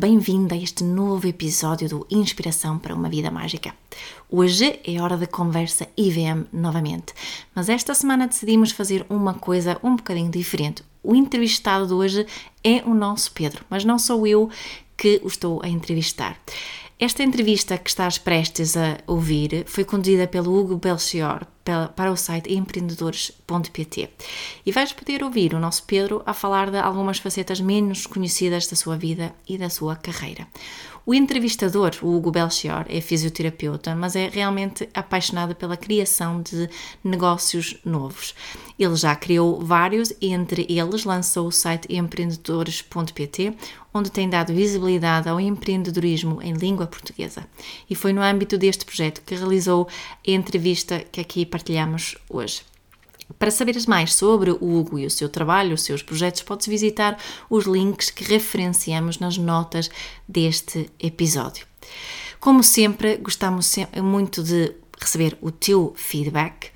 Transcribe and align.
Bem-vindo, 0.00 0.54
a 0.54 0.56
este 0.56 0.82
novo 0.82 1.28
episódio 1.28 1.86
do 1.86 2.06
Inspiração 2.10 2.78
para 2.78 2.94
uma 2.94 3.10
Vida 3.10 3.30
Mágica. 3.30 3.74
Hoje 4.30 4.80
é 4.82 4.98
hora 4.98 5.14
de 5.14 5.26
conversa 5.26 5.86
IVM 5.94 6.46
novamente, 6.50 7.12
mas 7.54 7.68
esta 7.68 7.92
semana 7.92 8.26
decidimos 8.26 8.70
fazer 8.70 9.04
uma 9.10 9.34
coisa 9.34 9.78
um 9.82 9.96
bocadinho 9.96 10.30
diferente. 10.30 10.82
O 11.02 11.14
entrevistado 11.14 11.86
de 11.86 11.92
hoje 11.92 12.26
é 12.64 12.82
o 12.86 12.94
nosso 12.94 13.30
Pedro, 13.32 13.62
mas 13.68 13.84
não 13.84 13.98
sou 13.98 14.26
eu 14.26 14.48
que 14.96 15.20
o 15.22 15.28
estou 15.28 15.60
a 15.62 15.68
entrevistar. 15.68 16.34
Esta 17.00 17.22
entrevista 17.22 17.78
que 17.78 17.88
estás 17.88 18.18
prestes 18.18 18.76
a 18.76 18.98
ouvir 19.06 19.64
foi 19.66 19.86
conduzida 19.86 20.26
pelo 20.28 20.52
Hugo 20.52 20.76
Belchior 20.76 21.46
para 21.96 22.12
o 22.12 22.16
site 22.16 22.52
empreendedores.pt 22.52 24.10
e 24.66 24.70
vais 24.70 24.92
poder 24.92 25.24
ouvir 25.24 25.54
o 25.54 25.58
nosso 25.58 25.84
Pedro 25.84 26.22
a 26.26 26.34
falar 26.34 26.70
de 26.70 26.76
algumas 26.76 27.16
facetas 27.16 27.58
menos 27.58 28.06
conhecidas 28.06 28.66
da 28.66 28.76
sua 28.76 28.98
vida 28.98 29.34
e 29.48 29.56
da 29.56 29.70
sua 29.70 29.96
carreira. 29.96 30.46
O 31.06 31.14
entrevistador, 31.14 31.92
o 32.02 32.14
Hugo 32.14 32.30
Belchior, 32.30 32.84
é 32.88 33.00
fisioterapeuta, 33.00 33.94
mas 33.94 34.14
é 34.14 34.28
realmente 34.28 34.88
apaixonado 34.92 35.54
pela 35.54 35.76
criação 35.76 36.42
de 36.42 36.68
negócios 37.02 37.76
novos. 37.84 38.34
Ele 38.78 38.94
já 38.96 39.16
criou 39.16 39.60
vários 39.64 40.12
e 40.20 40.28
entre 40.32 40.66
eles 40.68 41.04
lançou 41.04 41.46
o 41.48 41.52
site 41.52 41.86
empreendedores.pt, 41.90 43.54
onde 43.92 44.10
tem 44.10 44.28
dado 44.28 44.54
visibilidade 44.54 45.28
ao 45.28 45.40
empreendedorismo 45.40 46.40
em 46.42 46.52
língua 46.52 46.86
portuguesa. 46.86 47.46
E 47.88 47.94
foi 47.94 48.12
no 48.12 48.22
âmbito 48.22 48.58
deste 48.58 48.84
projeto 48.84 49.22
que 49.24 49.34
realizou 49.34 49.88
a 50.26 50.30
entrevista 50.30 51.00
que 51.10 51.20
aqui 51.20 51.46
partilhamos 51.46 52.16
hoje. 52.28 52.69
Para 53.38 53.50
saberes 53.50 53.86
mais 53.86 54.14
sobre 54.14 54.50
o 54.50 54.58
Hugo 54.60 54.98
e 54.98 55.06
o 55.06 55.10
seu 55.10 55.28
trabalho, 55.28 55.74
os 55.74 55.82
seus 55.82 56.02
projetos, 56.02 56.42
podes 56.42 56.66
visitar 56.66 57.16
os 57.48 57.64
links 57.64 58.10
que 58.10 58.24
referenciamos 58.24 59.18
nas 59.18 59.38
notas 59.38 59.90
deste 60.28 60.90
episódio. 60.98 61.66
Como 62.38 62.62
sempre, 62.62 63.16
gostamos 63.16 63.74
muito 64.02 64.42
de 64.42 64.74
receber 64.98 65.38
o 65.40 65.50
teu 65.50 65.94
feedback. 65.96 66.70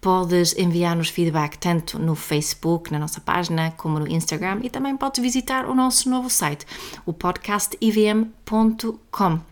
Podes 0.00 0.56
enviar-nos 0.56 1.10
feedback 1.10 1.58
tanto 1.58 1.98
no 1.98 2.14
Facebook, 2.14 2.90
na 2.90 2.98
nossa 2.98 3.20
página, 3.20 3.70
como 3.72 3.98
no 3.98 4.08
Instagram 4.08 4.60
e 4.62 4.70
também 4.70 4.96
podes 4.96 5.22
visitar 5.22 5.66
o 5.66 5.74
nosso 5.74 6.08
novo 6.08 6.30
site, 6.30 6.64
o 7.04 7.12
podcastivm.com. 7.12 9.49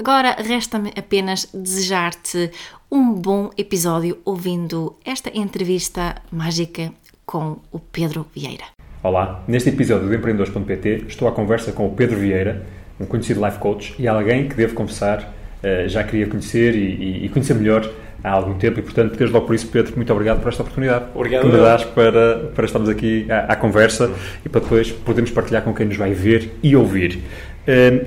Agora 0.00 0.36
resta-me 0.38 0.92
apenas 0.96 1.48
desejar-te 1.52 2.52
um 2.88 3.12
bom 3.12 3.50
episódio 3.58 4.18
ouvindo 4.24 4.94
esta 5.04 5.28
entrevista 5.36 6.14
mágica 6.30 6.92
com 7.26 7.56
o 7.72 7.80
Pedro 7.80 8.24
Vieira. 8.32 8.62
Olá, 9.02 9.42
neste 9.48 9.70
episódio 9.70 10.06
do 10.06 10.14
Empreendedores.pt 10.14 11.06
estou 11.08 11.26
à 11.26 11.32
conversa 11.32 11.72
com 11.72 11.88
o 11.88 11.96
Pedro 11.96 12.16
Vieira, 12.16 12.64
um 13.00 13.06
conhecido 13.06 13.44
life 13.44 13.58
coach 13.58 13.96
e 13.98 14.06
alguém 14.06 14.48
que 14.48 14.54
devo 14.54 14.72
confessar 14.76 15.34
eh, 15.64 15.88
já 15.88 16.04
queria 16.04 16.28
conhecer 16.28 16.76
e, 16.76 17.24
e 17.24 17.28
conhecer 17.30 17.54
melhor 17.54 17.90
há 18.22 18.30
algum 18.30 18.54
tempo 18.54 18.78
e, 18.78 18.82
portanto, 18.82 19.16
desde 19.16 19.34
logo 19.34 19.46
por 19.46 19.54
isso, 19.54 19.68
Pedro, 19.68 19.94
muito 19.96 20.12
obrigado 20.12 20.40
por 20.40 20.48
esta 20.48 20.62
oportunidade 20.62 21.06
obrigado, 21.14 21.42
que 21.42 21.48
me 21.48 21.56
dás 21.56 21.84
para, 21.84 22.50
para 22.54 22.64
estarmos 22.64 22.88
aqui 22.88 23.26
à, 23.30 23.52
à 23.52 23.56
conversa 23.56 24.10
e 24.44 24.48
para 24.48 24.60
depois 24.60 24.90
podermos 24.90 25.30
partilhar 25.30 25.62
com 25.62 25.74
quem 25.74 25.86
nos 25.86 25.96
vai 25.96 26.12
ver 26.12 26.52
e 26.62 26.74
ouvir. 26.76 27.20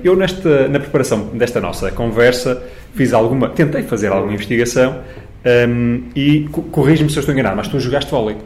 Eu, 0.04 0.16
nesta, 0.16 0.68
na 0.68 0.80
preparação 0.80 1.28
desta 1.34 1.62
nossa 1.62 1.92
conversa, 1.92 2.64
fiz 2.96 3.14
alguma, 3.14 3.50
tentei 3.50 3.84
fazer 3.84 4.08
alguma 4.08 4.34
investigação 4.34 5.02
um, 5.46 6.04
e 6.16 6.48
corrige-me 6.72 7.12
se 7.12 7.18
eu 7.18 7.20
estou 7.20 7.34
enganado, 7.34 7.58
mas 7.58 7.68
tu 7.68 7.80
jogaste 7.80 8.10
vôlei. 8.10 8.38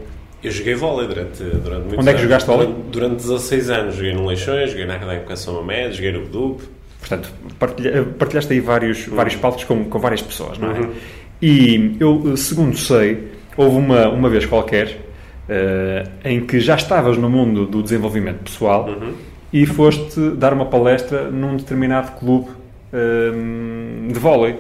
Eu 0.43 0.51
joguei 0.51 0.75
vôlei 0.75 1.07
durante, 1.07 1.41
durante 1.41 1.81
muitos 1.83 1.99
Onde 1.99 2.09
é 2.09 2.13
que 2.13 2.21
jogaste 2.21 2.47
vôlei? 2.47 2.67
Durante, 2.67 2.91
durante 2.91 3.15
16 3.15 3.69
anos. 3.69 3.95
Joguei 3.95 4.13
no 4.13 4.27
Leixões, 4.27 4.71
joguei 4.71 4.85
na 4.85 4.95
Académica 4.95 5.35
São 5.37 5.53
Mamed, 5.55 5.95
joguei 5.95 6.11
no 6.11 6.19
Bedup. 6.19 6.61
Portanto, 6.99 7.31
partilha, 7.57 8.03
partilhaste 8.03 8.51
aí 8.51 8.59
vários, 8.59 9.07
uhum. 9.07 9.15
vários 9.15 9.35
palcos 9.37 9.63
com, 9.63 9.85
com 9.85 9.99
várias 9.99 10.21
pessoas, 10.21 10.57
não 10.57 10.71
é? 10.71 10.79
Uhum. 10.79 10.91
E 11.41 11.95
eu, 11.99 12.35
segundo 12.35 12.77
sei, 12.77 13.29
houve 13.55 13.77
uma, 13.77 14.09
uma 14.09 14.29
vez 14.29 14.45
qualquer 14.45 14.87
uh, 15.47 16.09
em 16.23 16.45
que 16.45 16.59
já 16.59 16.75
estavas 16.75 17.17
no 17.17 17.29
mundo 17.29 17.65
do 17.65 17.81
desenvolvimento 17.81 18.43
pessoal 18.43 18.87
uhum 18.87 19.13
e 19.55 19.65
foste 19.65 20.31
dar 20.31 20.51
uma 20.51 20.65
palestra 20.65 21.31
num 21.31 21.55
determinado 21.55 22.11
clube 22.19 22.49
um, 22.93 24.09
de 24.11 24.19
vôlei. 24.19 24.57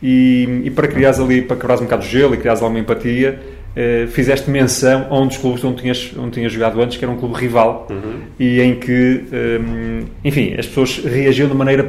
E, 0.00 0.62
e, 0.62 0.70
para 0.70 0.86
criares 0.86 1.18
ali, 1.18 1.42
para 1.42 1.56
quebrares 1.56 1.80
um 1.80 1.84
bocado 1.86 2.02
de 2.02 2.08
gelo 2.08 2.32
e 2.32 2.36
criares 2.36 2.62
alguma 2.62 2.78
empatia, 2.78 3.40
uh, 3.40 4.06
fizeste 4.06 4.48
menção 4.48 5.08
a 5.10 5.18
um 5.18 5.26
dos 5.26 5.36
clubes 5.36 5.64
onde 5.64 5.82
tinhas, 5.82 6.12
onde 6.16 6.30
tinhas 6.30 6.52
jogado 6.52 6.80
antes, 6.80 6.96
que 6.96 7.04
era 7.04 7.12
um 7.12 7.16
clube 7.16 7.34
rival, 7.34 7.88
uhum. 7.90 8.20
e 8.38 8.60
em 8.60 8.76
que, 8.76 9.24
um, 9.32 10.04
enfim, 10.24 10.54
as 10.56 10.66
pessoas 10.66 10.98
reagiam 10.98 11.48
de 11.48 11.54
maneira 11.54 11.82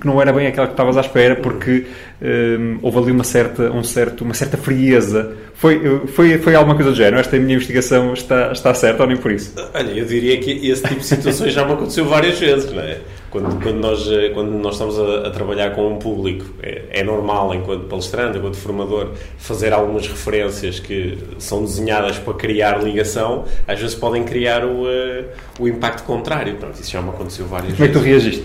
que 0.00 0.06
não 0.06 0.20
era 0.20 0.32
bem 0.32 0.46
aquela 0.46 0.66
que 0.66 0.72
estavas 0.72 0.96
à 0.96 1.00
espera, 1.00 1.36
porque 1.36 1.86
um, 2.22 2.78
houve 2.82 2.98
ali 2.98 3.10
uma 3.10 3.24
certa, 3.24 3.70
um 3.70 3.82
certo, 3.82 4.24
uma 4.24 4.34
certa 4.34 4.56
frieza 4.56 5.36
foi, 5.54 6.06
foi, 6.08 6.38
foi 6.38 6.54
alguma 6.54 6.74
coisa 6.74 6.90
do 6.90 6.96
género? 6.96 7.18
Esta 7.18 7.38
minha 7.38 7.54
investigação 7.54 8.12
está, 8.12 8.52
está 8.52 8.74
certa 8.74 9.04
ou 9.04 9.08
nem 9.08 9.16
por 9.16 9.30
isso? 9.30 9.54
Olha, 9.72 9.92
eu 9.92 10.04
diria 10.04 10.38
que 10.38 10.50
esse 10.68 10.82
tipo 10.82 11.00
de 11.00 11.06
situações 11.06 11.52
já 11.52 11.64
me 11.64 11.72
aconteceu 11.72 12.04
várias 12.04 12.38
vezes, 12.38 12.70
não 12.72 12.82
é? 12.82 12.98
Quando, 13.30 13.62
quando, 13.62 13.78
nós, 13.78 14.06
eh, 14.10 14.30
quando 14.34 14.50
nós 14.50 14.74
estamos 14.74 14.98
a, 14.98 15.28
a 15.28 15.30
trabalhar 15.30 15.70
com 15.70 15.92
um 15.92 15.96
público, 15.96 16.44
é, 16.62 16.82
é, 16.90 17.02
normal, 17.02 17.54
enquanto 17.54 17.86
palestrante, 17.86 18.38
enquanto 18.38 18.56
formador, 18.56 19.12
fazer 19.38 19.72
algumas 19.72 20.06
referências 20.06 20.78
que 20.78 21.18
são 21.38 21.64
desenhadas 21.64 22.18
para 22.18 22.34
criar 22.34 22.82
ligação, 22.82 23.44
às 23.66 23.80
vezes 23.80 23.94
podem 23.94 24.22
criar 24.22 24.64
o, 24.64 24.84
uh, 24.84 25.24
o 25.58 25.66
impacto 25.66 26.04
contrário. 26.04 26.54
Pronto, 26.56 26.80
isso 26.80 26.90
já 26.90 27.00
me 27.00 27.08
aconteceu 27.08 27.46
várias 27.46 27.72
Como 27.72 27.88
vezes. 27.88 27.92
Como 27.94 28.06
é 28.06 28.12
que 28.12 28.20
tu 28.20 28.22
reagiste? 28.22 28.44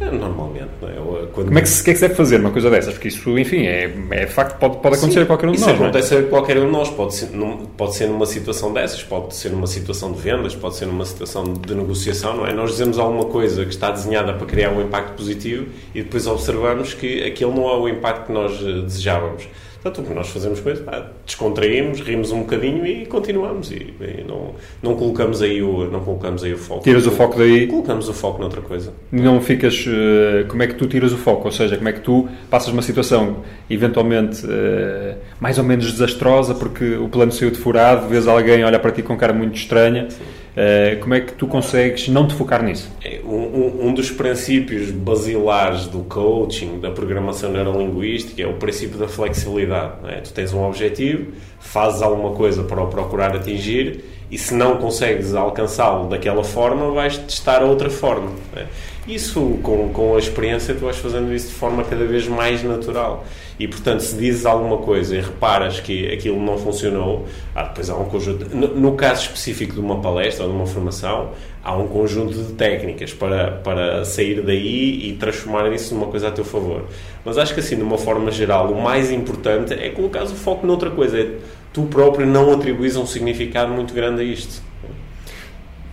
É, 0.00 0.10
normalmente, 0.10 0.70
não 0.80 0.88
é? 0.88 1.26
Quando... 1.32 1.46
Como 1.46 1.58
é 1.58 1.62
que, 1.62 1.68
se, 1.68 1.82
que 1.82 1.90
é 1.90 1.92
que 1.92 1.98
se 1.98 2.06
deve 2.06 2.14
fazer 2.14 2.40
uma 2.40 2.50
coisa 2.50 2.70
dessas? 2.70 2.94
Porque 2.94 3.08
isso, 3.08 3.38
enfim, 3.38 3.66
é, 3.66 3.92
é 4.12 4.26
facto, 4.26 4.58
pode, 4.58 4.76
pode 4.76 4.96
acontecer 4.96 5.20
Sim, 5.20 5.24
a 5.24 5.26
qualquer 5.26 5.48
um 5.48 5.52
de 5.52 5.60
nós. 5.60 5.70
Isso 5.70 5.82
acontece 5.82 6.14
é? 6.14 6.18
a 6.18 6.22
qualquer 6.24 6.58
um 6.58 6.66
de 6.66 6.72
nós. 6.72 6.90
Pode 6.90 7.14
ser, 7.14 7.30
num, 7.30 7.66
pode 7.66 7.94
ser 7.96 8.06
numa 8.06 8.26
situação 8.26 8.72
dessas, 8.72 9.02
pode 9.02 9.34
ser 9.34 9.50
numa 9.50 9.66
situação 9.66 10.12
de 10.12 10.20
vendas, 10.20 10.54
pode 10.54 10.76
ser 10.76 10.86
numa 10.86 11.04
situação 11.04 11.44
de 11.52 11.74
negociação, 11.74 12.36
não 12.36 12.46
é? 12.46 12.52
Nós 12.52 12.70
dizemos 12.70 12.98
alguma 12.98 13.24
coisa 13.24 13.64
que 13.64 13.70
está 13.70 13.90
desenhada 13.90 14.32
para 14.32 14.46
criar 14.46 14.70
um 14.70 14.80
impacto 14.80 15.14
positivo 15.16 15.66
e 15.94 16.02
depois 16.02 16.26
observamos 16.26 16.94
que 16.94 17.24
aquele 17.24 17.52
não 17.52 17.68
é 17.68 17.76
o 17.76 17.88
impacto 17.88 18.26
que 18.26 18.32
nós 18.32 18.52
eh, 18.60 18.82
desejávamos. 18.82 19.48
Portanto, 19.82 20.04
o 20.04 20.08
que 20.08 20.14
nós 20.14 20.28
fazemos 20.28 20.60
com 20.60 20.70
isso, 20.70 20.82
pá, 20.82 21.06
descontraímos, 21.24 22.00
rimos 22.00 22.32
um 22.32 22.40
bocadinho 22.40 22.84
e 22.84 23.06
continuamos. 23.06 23.70
E, 23.70 23.94
e, 24.00 24.24
não, 24.26 24.54
não, 24.82 24.96
colocamos 24.96 25.40
aí 25.40 25.62
o, 25.62 25.88
não 25.90 26.00
colocamos 26.00 26.42
aí 26.42 26.52
o 26.52 26.58
foco. 26.58 26.82
Tiras 26.82 27.06
o 27.06 27.10
foco 27.12 27.38
daí? 27.38 27.66
Colocamos 27.66 28.08
o 28.08 28.12
foco 28.12 28.40
noutra 28.40 28.60
coisa. 28.60 28.92
Não 29.12 29.40
ficas... 29.40 29.86
Uh, 29.86 30.46
como 30.48 30.62
é 30.62 30.66
que 30.66 30.74
tu 30.74 30.86
tiras 30.86 31.12
o 31.12 31.16
foco? 31.16 31.46
Ou 31.46 31.52
seja, 31.52 31.76
como 31.76 31.88
é 31.88 31.92
que 31.92 32.00
tu 32.00 32.28
passas 32.50 32.72
uma 32.72 32.82
situação 32.82 33.44
eventualmente 33.70 34.44
uh, 34.44 35.16
mais 35.40 35.58
ou 35.58 35.64
menos 35.64 35.92
desastrosa 35.92 36.54
porque 36.54 36.96
o 36.96 37.08
plano 37.08 37.30
saiu 37.30 37.50
de 37.50 37.58
furado, 37.58 38.08
vês 38.08 38.26
alguém 38.26 38.64
olhar 38.64 38.80
para 38.80 38.90
ti 38.90 39.02
com 39.02 39.16
cara 39.16 39.32
muito 39.32 39.56
estranha... 39.56 40.10
Sim 40.10 40.47
Uh, 40.58 40.98
como 40.98 41.14
é 41.14 41.20
que 41.20 41.34
tu 41.34 41.46
consegues 41.46 42.08
não 42.08 42.26
te 42.26 42.34
focar 42.34 42.64
nisso? 42.64 42.90
É, 43.04 43.20
um, 43.24 43.86
um, 43.86 43.94
dos 43.94 44.10
princípios 44.10 44.90
basilares 44.90 45.86
do 45.86 46.00
coaching, 46.00 46.80
da 46.80 46.90
programação 46.90 47.52
neurolinguística, 47.52 48.42
é 48.42 48.46
o 48.46 48.54
princípio 48.54 48.98
da 48.98 49.06
flexibilidade. 49.06 49.92
É? 50.08 50.20
Tu 50.20 50.32
tens 50.32 50.52
um 50.52 50.64
objetivo, 50.64 51.32
fazes 51.60 52.02
alguma 52.02 52.32
coisa 52.32 52.64
para 52.64 52.82
o 52.82 52.88
procurar 52.88 53.36
atingir 53.36 54.04
e 54.28 54.36
se 54.36 54.52
não 54.52 54.78
consegues 54.78 55.32
alcançá-lo 55.32 56.08
daquela 56.08 56.42
forma, 56.42 56.90
vais 56.90 57.16
testar 57.18 57.62
outra 57.62 57.88
forma. 57.88 58.32
É? 58.56 58.66
Isso, 59.08 59.58
com, 59.62 59.88
com 59.88 60.16
a 60.16 60.18
experiência, 60.18 60.74
tu 60.74 60.80
vais 60.80 60.98
fazendo 60.98 61.34
isso 61.34 61.48
de 61.48 61.54
forma 61.54 61.82
cada 61.82 62.04
vez 62.04 62.28
mais 62.28 62.62
natural. 62.62 63.24
E, 63.58 63.66
portanto, 63.66 64.00
se 64.00 64.14
dizes 64.14 64.44
alguma 64.44 64.76
coisa 64.76 65.16
e 65.16 65.20
reparas 65.20 65.80
que 65.80 66.12
aquilo 66.12 66.38
não 66.38 66.58
funcionou, 66.58 67.24
ah, 67.54 67.62
depois 67.62 67.88
há 67.88 67.96
um 67.96 68.04
conjunto. 68.04 68.54
No, 68.54 68.68
no, 68.68 68.92
caso 68.92 69.22
específico 69.22 69.72
de 69.72 69.80
uma 69.80 69.98
palestra 70.02 70.44
ou 70.44 70.50
de 70.50 70.56
uma 70.56 70.66
formação, 70.66 71.30
há 71.64 71.74
um 71.74 71.88
conjunto 71.88 72.34
de 72.34 72.52
técnicas 72.52 73.14
para, 73.14 73.52
para 73.52 74.04
sair 74.04 74.42
daí 74.42 75.08
e 75.08 75.14
transformar 75.14 75.72
isso 75.72 75.94
numa 75.94 76.08
coisa 76.08 76.28
a 76.28 76.30
teu 76.30 76.44
favor. 76.44 76.84
Mas 77.24 77.38
acho 77.38 77.54
que, 77.54 77.60
assim, 77.60 77.76
de 77.76 77.82
uma 77.82 77.96
forma 77.96 78.30
geral, 78.30 78.70
o 78.70 78.82
mais 78.82 79.10
importante 79.10 79.72
é 79.72 79.88
colocar 79.88 80.24
o 80.24 80.28
foco 80.28 80.66
noutra 80.66 80.90
coisa. 80.90 81.18
É 81.18 81.30
tu 81.72 81.84
próprio 81.84 82.26
não 82.26 82.52
atribuís 82.52 82.94
um 82.94 83.06
significado 83.06 83.72
muito 83.72 83.94
grande 83.94 84.20
a 84.20 84.24
isto. 84.24 84.62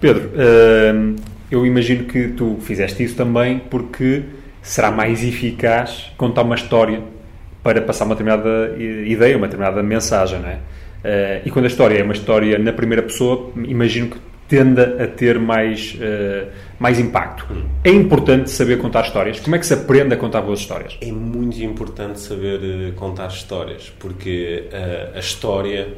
Pedro, 0.01 0.31
uh, 0.33 1.34
eu 1.55 1.65
imagino 1.65 2.05
que 2.05 2.29
tu 2.29 2.57
fizeste 2.61 3.03
isso 3.03 3.15
também 3.15 3.59
porque 3.59 4.23
será 4.61 4.91
mais 4.91 5.23
eficaz 5.23 6.11
contar 6.17 6.41
uma 6.41 6.55
história 6.55 7.01
para 7.63 7.81
passar 7.81 8.05
uma 8.05 8.15
determinada 8.15 8.75
ideia, 8.77 9.37
uma 9.37 9.47
determinada 9.47 9.81
mensagem, 9.81 10.39
não 10.39 10.49
é? 10.49 10.55
Uh, 10.55 11.41
e 11.45 11.51
quando 11.51 11.65
a 11.65 11.67
história 11.67 11.99
é 11.99 12.03
uma 12.03 12.13
história 12.13 12.57
na 12.57 12.73
primeira 12.73 13.01
pessoa, 13.03 13.51
imagino 13.55 14.09
que 14.09 14.17
tenda 14.47 15.03
a 15.03 15.07
ter 15.07 15.39
mais, 15.39 15.95
uh, 15.95 16.47
mais 16.79 16.99
impacto. 16.99 17.45
É 17.83 17.89
importante 17.89 18.49
saber 18.49 18.77
contar 18.77 19.03
histórias. 19.03 19.39
Como 19.39 19.55
é 19.55 19.59
que 19.59 19.65
se 19.65 19.73
aprende 19.73 20.13
a 20.13 20.17
contar 20.17 20.41
boas 20.41 20.59
histórias? 20.59 20.97
É 21.01 21.11
muito 21.11 21.57
importante 21.63 22.19
saber 22.19 22.59
uh, 22.59 22.93
contar 22.93 23.27
histórias, 23.27 23.93
porque 23.99 24.65
a 25.15 25.19
história 25.19 25.89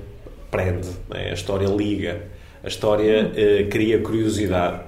prende, 0.51 0.89
é? 1.13 1.31
a 1.31 1.33
história 1.33 1.67
liga, 1.67 2.21
a 2.63 2.67
história 2.67 3.31
cria 3.69 3.99
curiosidade. 3.99 4.81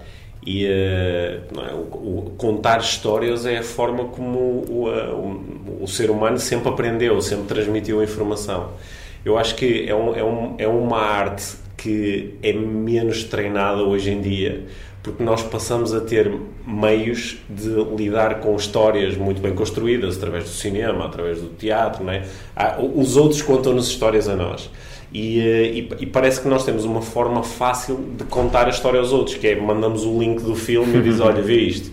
E 0.45 0.65
é, 0.65 1.39
o, 1.73 1.77
o, 1.77 2.33
contar 2.37 2.79
histórias 2.79 3.45
é 3.45 3.57
a 3.57 3.63
forma 3.63 4.05
como 4.05 4.39
o, 4.39 4.87
o, 4.87 5.83
o, 5.83 5.87
ser 5.87 6.09
humano 6.09 6.39
sempre 6.39 6.69
aprendeu, 6.69 7.21
sempre 7.21 7.45
transmitiu 7.45 8.01
informação. 8.01 8.71
Eu 9.25 9.37
acho 9.37 9.55
que 9.55 9.85
é, 9.87 9.93
um, 9.93 10.15
é, 10.15 10.23
um, 10.23 10.55
é 10.57 10.67
uma 10.67 10.97
arte 10.97 11.55
que 11.75 12.35
é 12.41 12.53
menos 12.53 13.23
treinada 13.25 13.83
hoje 13.83 14.11
em 14.11 14.21
dia, 14.21 14.65
porque 15.03 15.23
nós 15.23 15.43
passamos 15.43 15.93
a 15.93 16.01
ter 16.01 16.31
meios 16.65 17.37
de 17.49 17.69
lidar 17.95 18.39
com 18.39 18.55
histórias 18.55 19.15
muito 19.17 19.41
bem 19.41 19.53
construídas 19.53 20.17
através 20.17 20.45
do 20.45 20.49
cinema, 20.49 21.05
através 21.05 21.41
do 21.41 21.49
teatro, 21.49 22.03
não 22.03 22.13
é? 22.13 22.23
Os 22.95 23.17
outros 23.17 23.41
contam-nos 23.41 23.87
histórias 23.87 24.27
a 24.27 24.35
nós. 24.35 24.69
E, 25.11 25.39
eh, 25.39 25.65
e, 25.65 25.89
e, 26.01 26.05
parece 26.05 26.41
que 26.41 26.47
nós 26.47 26.63
temos 26.63 26.85
uma 26.85 27.01
forma 27.01 27.41
fácil 27.41 27.97
de 28.15 28.23
contar 28.25 28.67
a 28.67 28.69
história 28.69 28.99
aos 28.99 29.11
outros, 29.11 29.37
que 29.37 29.47
é 29.47 29.55
mandamos 29.55 30.05
o 30.05 30.19
link 30.19 30.41
do 30.41 30.55
filme 30.55 30.97
e 30.97 31.01
diz, 31.01 31.19
olha, 31.21 31.41
vê 31.41 31.57
isto. 31.57 31.91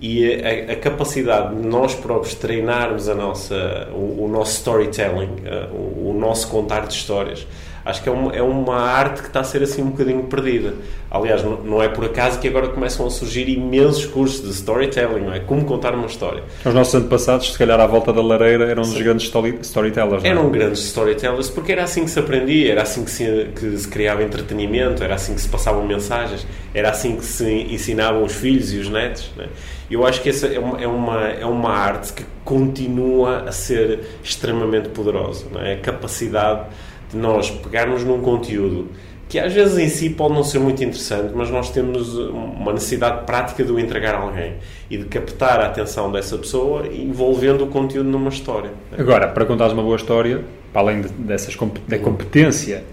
E 0.00 0.24
a, 0.34 0.72
a, 0.72 0.76
capacidade 0.76 1.54
de 1.54 1.66
nós 1.66 1.94
próprios 1.94 2.34
treinarmos 2.34 3.08
a 3.08 3.14
nossa, 3.14 3.88
o, 3.92 4.24
o 4.24 4.28
nosso 4.28 4.54
storytelling, 4.54 5.30
eh, 5.44 5.68
o, 5.72 6.10
o 6.10 6.16
nosso 6.18 6.48
contar 6.48 6.86
de 6.86 6.94
histórias, 6.94 7.46
acho 7.84 8.02
que 8.02 8.08
é 8.08 8.12
uma, 8.12 8.32
é 8.34 8.42
uma 8.42 8.76
arte 8.76 9.22
que 9.22 9.28
está 9.28 9.40
a 9.40 9.44
ser 9.44 9.62
assim 9.62 9.82
um 9.82 9.90
bocadinho 9.90 10.22
perdida. 10.24 10.74
Aliás, 11.10 11.42
não, 11.42 11.82
é 11.82 11.88
por 11.88 12.04
acaso 12.04 12.38
que 12.38 12.48
agora 12.48 12.68
começam 12.68 13.06
a 13.06 13.10
surgir 13.10 13.48
imensos 13.48 14.06
cursos 14.06 14.42
de 14.42 14.50
storytelling, 14.50 15.20
não 15.20 15.34
é? 15.34 15.40
Como 15.40 15.64
contar 15.64 15.94
uma 15.94 16.06
história. 16.06 16.42
Os 16.64 16.72
nossos 16.72 16.94
antepassados, 16.94 17.52
se 17.52 17.58
calhar 17.58 17.78
à 17.78 17.86
volta 17.86 18.12
da 18.12 18.22
lareira, 18.22 18.64
eram 18.64 18.82
os 18.82 18.94
grandes 18.94 19.26
story, 19.26 19.58
storytellers. 19.60 20.22
Não 20.22 20.30
é? 20.30 20.32
Eram 20.32 20.50
grandes 20.50 20.80
storytellers 20.84 21.50
porque 21.50 21.72
era 21.72 21.84
assim 21.84 22.04
que 22.04 22.10
se 22.10 22.18
aprendia, 22.18 22.72
era 22.72 22.82
assim 22.82 23.04
que 23.04 23.10
se, 23.10 23.48
que 23.54 23.76
se 23.76 23.88
criava 23.88 24.22
entretenimento, 24.22 25.04
era 25.04 25.14
assim 25.14 25.34
que 25.34 25.40
se 25.40 25.48
passavam 25.48 25.86
mensagens, 25.86 26.46
era 26.72 26.90
assim 26.90 27.16
que 27.16 27.24
se 27.24 27.44
ensinavam 27.44 28.24
os 28.24 28.32
filhos 28.32 28.72
e 28.72 28.78
os 28.78 28.88
netos. 28.88 29.30
Não 29.36 29.44
é? 29.44 29.48
Eu 29.90 30.06
acho 30.06 30.22
que 30.22 30.30
essa 30.30 30.46
é 30.46 30.58
uma, 30.58 30.80
é 30.80 30.86
uma, 30.86 31.28
é 31.28 31.44
uma 31.44 31.70
arte 31.70 32.14
que 32.14 32.24
continua 32.44 33.40
a 33.46 33.52
ser 33.52 34.00
extremamente 34.24 34.88
poderosa. 34.88 35.44
Não 35.52 35.60
é? 35.60 35.74
A 35.74 35.78
capacidade 35.80 36.62
de 37.12 37.18
nós 37.18 37.50
pegarmos 37.50 38.02
num 38.04 38.20
conteúdo 38.20 38.88
que 39.32 39.38
às 39.38 39.50
vezes 39.50 39.78
em 39.78 39.88
si 39.88 40.10
pode 40.10 40.34
não 40.34 40.44
ser 40.44 40.58
muito 40.58 40.84
interessante, 40.84 41.32
mas 41.34 41.48
nós 41.48 41.70
temos 41.70 42.18
uma 42.18 42.70
necessidade 42.70 43.24
prática 43.24 43.64
de 43.64 43.72
o 43.72 43.80
entregar 43.80 44.14
a 44.14 44.18
alguém 44.18 44.56
e 44.90 44.98
de 44.98 45.06
captar 45.06 45.58
a 45.58 45.68
atenção 45.68 46.12
dessa 46.12 46.36
pessoa 46.36 46.86
envolvendo 46.86 47.64
o 47.64 47.68
conteúdo 47.68 48.10
numa 48.10 48.28
história. 48.28 48.70
Agora, 48.96 49.28
para 49.28 49.46
contares 49.46 49.72
uma 49.72 49.82
boa 49.82 49.96
história, 49.96 50.44
para 50.70 50.82
além 50.82 51.00
de, 51.00 51.08
dessas, 51.08 51.56
da 51.88 51.98
competência 51.98 52.84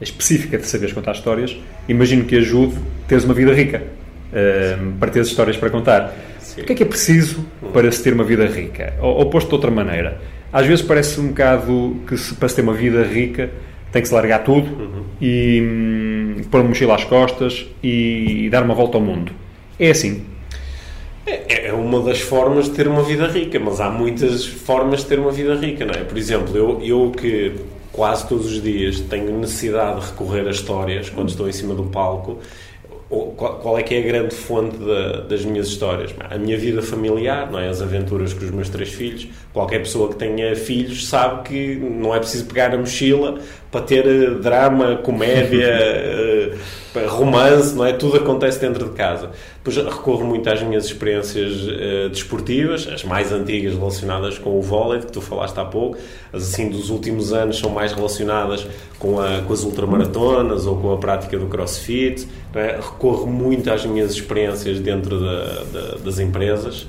específica 0.00 0.56
de 0.56 0.68
saberes 0.68 0.94
contar 0.94 1.16
histórias, 1.16 1.56
imagino 1.88 2.24
que 2.24 2.36
ajude 2.36 2.76
teres 3.08 3.24
uma 3.24 3.34
vida 3.34 3.52
rica, 3.52 3.82
uh, 3.82 4.92
para 5.00 5.10
teres 5.10 5.26
histórias 5.26 5.56
para 5.56 5.68
contar. 5.68 6.14
Sim. 6.38 6.60
O 6.60 6.64
que 6.64 6.74
é 6.74 6.76
que 6.76 6.82
é 6.84 6.86
preciso 6.86 7.44
para 7.72 7.90
se 7.90 8.04
ter 8.04 8.12
uma 8.12 8.22
vida 8.22 8.46
rica? 8.46 8.94
Ou, 9.00 9.16
ou 9.16 9.30
posto 9.30 9.48
de 9.48 9.54
outra 9.54 9.70
maneira, 9.72 10.20
às 10.52 10.64
vezes 10.64 10.84
parece 10.84 11.20
um 11.20 11.28
bocado 11.30 11.96
que 12.06 12.16
se, 12.16 12.34
para 12.34 12.48
se 12.48 12.54
ter 12.54 12.62
uma 12.62 12.74
vida 12.74 13.02
rica 13.02 13.50
tem 13.92 14.02
que 14.02 14.08
se 14.08 14.14
largar 14.14 14.44
tudo 14.44 14.68
uhum. 14.68 15.04
e 15.20 15.60
hum, 15.62 16.42
pôr 16.50 16.60
uma 16.60 16.68
mochila 16.68 16.94
às 16.94 17.04
costas 17.04 17.66
e, 17.82 18.46
e 18.46 18.50
dar 18.50 18.62
uma 18.62 18.74
volta 18.74 18.98
ao 18.98 19.02
mundo. 19.02 19.32
É 19.78 19.90
assim. 19.90 20.24
É, 21.26 21.66
é 21.66 21.72
uma 21.72 22.00
das 22.00 22.20
formas 22.20 22.66
de 22.66 22.70
ter 22.72 22.88
uma 22.88 23.02
vida 23.02 23.26
rica, 23.26 23.58
mas 23.60 23.80
há 23.80 23.90
muitas 23.90 24.46
formas 24.46 25.00
de 25.00 25.06
ter 25.06 25.18
uma 25.18 25.30
vida 25.30 25.54
rica, 25.54 25.84
não 25.84 25.94
é? 25.94 26.04
Por 26.04 26.16
exemplo, 26.16 26.56
eu, 26.56 26.80
eu 26.82 27.12
que 27.12 27.54
quase 27.92 28.26
todos 28.28 28.46
os 28.46 28.62
dias 28.62 29.00
tenho 29.00 29.36
necessidade 29.38 30.00
de 30.00 30.06
recorrer 30.06 30.46
a 30.46 30.50
histórias 30.50 31.10
quando 31.10 31.28
estou 31.28 31.48
em 31.48 31.52
cima 31.52 31.74
do 31.74 31.84
palco, 31.84 32.38
qual 33.08 33.78
é 33.78 33.82
que 33.82 33.94
é 33.94 33.98
a 34.00 34.02
grande 34.02 34.34
fonte 34.34 34.76
da, 34.76 35.20
das 35.22 35.42
minhas 35.42 35.68
histórias? 35.68 36.14
A 36.28 36.36
minha 36.36 36.58
vida 36.58 36.82
familiar, 36.82 37.50
não 37.50 37.58
é? 37.58 37.68
as 37.68 37.80
aventuras 37.80 38.34
com 38.34 38.44
os 38.44 38.50
meus 38.50 38.68
três 38.68 38.90
filhos. 38.90 39.26
Qualquer 39.52 39.78
pessoa 39.78 40.10
que 40.10 40.16
tenha 40.16 40.54
filhos 40.54 41.08
sabe 41.08 41.48
que 41.48 41.76
não 41.76 42.14
é 42.14 42.18
preciso 42.18 42.44
pegar 42.44 42.74
a 42.74 42.76
mochila 42.76 43.40
para 43.70 43.82
ter 43.82 44.06
eh, 44.06 44.30
drama, 44.30 44.96
comédia, 44.96 45.66
eh, 45.68 46.54
romance, 47.06 47.74
não 47.74 47.84
é? 47.84 47.92
Tudo 47.92 48.16
acontece 48.16 48.60
dentro 48.60 48.86
de 48.86 48.92
casa. 48.92 49.30
Depois 49.62 49.76
recorro 49.76 50.24
muito 50.24 50.48
às 50.48 50.62
minhas 50.62 50.86
experiências 50.86 51.62
uh, 51.62 52.08
desportivas, 52.08 52.88
as 52.88 53.04
mais 53.04 53.30
antigas 53.32 53.74
relacionadas 53.74 54.38
com 54.38 54.58
o 54.58 54.62
vôlei, 54.62 55.00
que 55.00 55.12
tu 55.12 55.20
falaste 55.20 55.58
há 55.58 55.64
pouco, 55.64 55.98
as 56.32 56.42
assim 56.42 56.68
dos 56.68 56.90
últimos 56.90 57.32
anos 57.32 57.58
são 57.58 57.70
mais 57.70 57.92
relacionadas 57.92 58.66
com, 58.98 59.20
a, 59.20 59.42
com 59.42 59.52
as 59.52 59.62
ultramaratonas 59.62 60.66
ou 60.66 60.76
com 60.76 60.92
a 60.92 60.96
prática 60.96 61.38
do 61.38 61.46
crossfit. 61.46 62.26
É? 62.54 62.76
Recorro 62.76 63.26
muito 63.26 63.70
às 63.70 63.84
minhas 63.84 64.10
experiências 64.10 64.80
dentro 64.80 65.20
da, 65.20 65.44
da, 65.72 65.96
das 66.02 66.18
empresas 66.18 66.86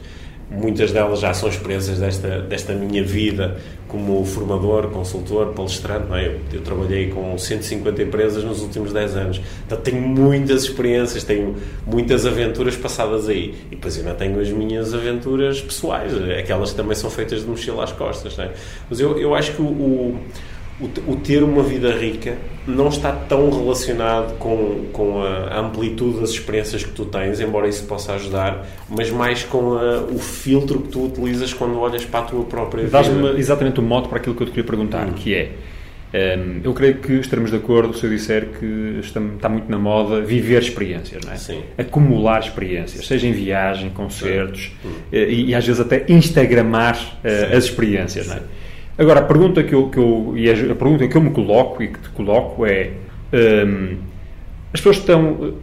muitas 0.50 0.92
delas 0.92 1.20
já 1.20 1.34
são 1.34 1.48
experiências 1.48 2.00
desta, 2.00 2.42
desta 2.42 2.74
minha 2.74 3.04
vida 3.04 3.58
como 3.88 4.24
formador, 4.24 4.90
consultor, 4.90 5.54
palestrante. 5.54 6.12
É? 6.14 6.28
Eu, 6.28 6.40
eu, 6.54 6.62
trabalhei 6.62 7.10
com 7.10 7.38
150 7.38 8.04
empresas 8.04 8.44
nos 8.44 8.62
últimos 8.62 8.94
10 8.94 9.16
anos. 9.16 9.42
Então 9.66 9.80
tenho 9.80 10.02
muitas 10.02 10.64
experiências, 10.64 11.24
tenho 11.24 11.56
muitas 11.86 12.26
aventuras 12.26 12.76
passadas 12.76 13.28
aí. 13.28 13.56
E 13.72 13.76
depois 13.76 13.98
ainda 13.98 14.14
tenho 14.14 14.40
as 14.40 14.50
minhas 14.50 14.94
aventuras 14.94 15.62
pessoais, 15.62 16.14
aquelas 16.38 16.72
que 16.72 16.78
também 16.78 16.96
são 16.96 17.10
feitas 17.10 17.42
de 17.42 17.48
mochila 17.48 17.84
às 17.84 17.92
costas. 17.92 18.38
É? 18.40 18.52
Mas 18.90 19.00
eu, 19.00 19.18
eu 19.18 19.36
acho 19.36 19.54
que 19.54 19.62
o, 19.62 19.66
o 19.66 20.20
o, 20.82 21.16
ter 21.18 21.44
uma 21.44 21.62
vida 21.62 21.92
rica 21.92 22.38
não 22.66 22.88
está 22.88 23.12
tão 23.12 23.50
relacionado 23.50 24.38
com, 24.38 24.86
com 24.94 25.22
a 25.22 25.60
amplitude 25.60 26.22
das 26.22 26.30
experiências 26.32 26.84
que 26.84 26.92
tu 26.92 27.06
tens, 27.06 27.40
embora 27.40 27.68
isso 27.68 27.84
possa 27.86 28.14
ajudar, 28.14 28.66
mas 28.88 29.10
mais 29.10 29.44
com 29.44 29.74
a, 29.74 30.02
o 30.02 30.20
filtro 30.20 30.82
que 30.82 30.90
tu 30.90 31.06
utilizas 31.06 31.54
quando 31.54 31.78
olhas 31.80 32.06
para 32.06 32.20
a 32.22 32.24
tua 32.24 32.44
própria 32.46 32.84
vida. 32.84 32.92
Dás-me 32.92 33.38
exatamente 33.38 33.80
o 33.80 33.84
modo 33.84 34.08
para 34.08 34.20
aquilo 34.20 34.36
que 34.36 34.44
eu 34.44 34.48
te 34.48 34.52
queria 34.52 34.66
perguntar, 34.66 35.08
hum. 35.08 35.14
que 35.14 35.34
é, 35.34 35.52
um, 36.14 36.62
eu 36.64 36.74
creio 36.74 37.00
que 37.00 37.14
estaremos 37.14 37.52
de 37.52 37.58
acordo 37.58 37.98
se 37.98 38.06
eu 38.06 38.10
disser 38.10 38.48
que 38.60 39.00
está, 39.00 39.20
está, 39.20 39.50
muito 39.50 39.70
na 39.70 39.78
moda 39.78 40.22
viver 40.22 40.62
experiências, 40.62 41.26
não 41.26 41.34
é? 41.34 41.38
Sim. 41.38 41.62
Acumular 41.78 42.40
experiências, 42.40 43.06
seja 43.06 43.28
em 43.28 43.34
viagem, 43.34 43.90
concertos, 43.90 44.72
hum. 44.86 44.92
e, 45.12 45.50
e, 45.50 45.56
às 45.56 45.66
vezes 45.66 45.82
até 45.82 46.06
instagramar 46.08 47.20
uh, 47.24 47.58
as 47.58 47.66
experiências, 47.66 48.26
Sim. 48.26 48.32
não 48.32 48.38
é? 48.38 48.59
Agora, 49.00 49.22
a 49.22 49.24
pergunta 49.24 49.64
que 49.64 49.74
eu, 49.74 49.90
que 49.90 49.98
eu, 49.98 50.34
e 50.36 50.50
a 50.50 50.76
pergunta 50.76 51.08
que 51.08 51.16
eu 51.16 51.22
me 51.22 51.30
coloco 51.30 51.82
e 51.82 51.88
que 51.88 52.00
te 52.00 52.10
coloco 52.10 52.66
é: 52.66 52.92
hum, 53.34 53.96
as 54.74 54.82
pessoas 54.82 54.98
estão, 54.98 55.54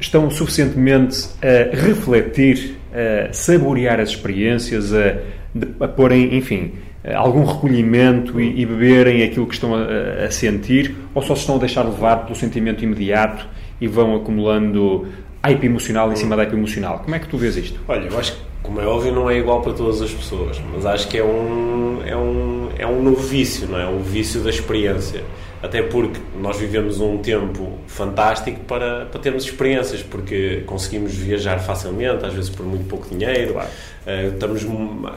estão 0.00 0.30
suficientemente 0.30 1.28
a 1.42 1.76
refletir, 1.76 2.78
a 2.90 3.30
saborear 3.34 4.00
as 4.00 4.08
experiências, 4.08 4.94
a, 4.94 5.18
a 5.78 5.88
porem, 5.88 6.34
enfim, 6.38 6.72
algum 7.14 7.44
recolhimento 7.44 8.40
e, 8.40 8.62
e, 8.62 8.64
beberem 8.64 9.22
aquilo 9.22 9.46
que 9.46 9.54
estão 9.54 9.74
a, 9.74 10.24
a, 10.24 10.30
sentir, 10.30 10.96
ou 11.14 11.20
só 11.20 11.34
se 11.34 11.42
estão 11.42 11.56
a 11.56 11.58
deixar 11.58 11.82
levar 11.82 12.24
pelo 12.24 12.34
sentimento 12.34 12.82
imediato 12.82 13.46
e 13.78 13.86
vão 13.86 14.16
acumulando 14.16 15.06
hype 15.44 15.64
emocional 15.64 16.10
em 16.10 16.16
cima 16.16 16.34
da 16.34 16.44
hype 16.44 16.54
emocional? 16.54 17.00
Como 17.00 17.14
é 17.14 17.18
que 17.18 17.28
tu 17.28 17.36
vês 17.36 17.58
isto? 17.58 17.78
Olha, 17.86 18.08
eu 18.08 18.18
acho 18.18 18.32
que 18.32 18.38
como 18.66 18.80
é 18.80 18.86
óbvio, 18.86 19.12
não 19.12 19.30
é 19.30 19.38
igual 19.38 19.62
para 19.62 19.72
todas 19.72 20.02
as 20.02 20.10
pessoas, 20.10 20.60
mas 20.72 20.84
acho 20.84 21.08
que 21.08 21.16
é 21.16 21.24
um, 21.24 22.02
é 22.04 22.16
um, 22.16 22.68
é 22.76 22.86
um 22.86 23.00
novo 23.00 23.22
vício, 23.22 23.68
não 23.68 23.78
é? 23.78 23.86
O 23.86 24.00
vício 24.00 24.40
da 24.40 24.50
experiência. 24.50 25.24
Até 25.62 25.82
porque 25.82 26.20
nós 26.38 26.58
vivemos 26.58 27.00
um 27.00 27.18
tempo 27.18 27.78
fantástico 27.86 28.60
para, 28.60 29.06
para 29.06 29.20
termos 29.20 29.44
experiências, 29.44 30.02
porque 30.02 30.62
conseguimos 30.66 31.14
viajar 31.14 31.58
facilmente, 31.60 32.24
às 32.26 32.34
vezes 32.34 32.50
por 32.50 32.66
muito 32.66 32.86
pouco 32.86 33.08
dinheiro, 33.08 33.54
claro. 33.54 33.68
uh, 34.06 34.34
estamos, 34.34 34.66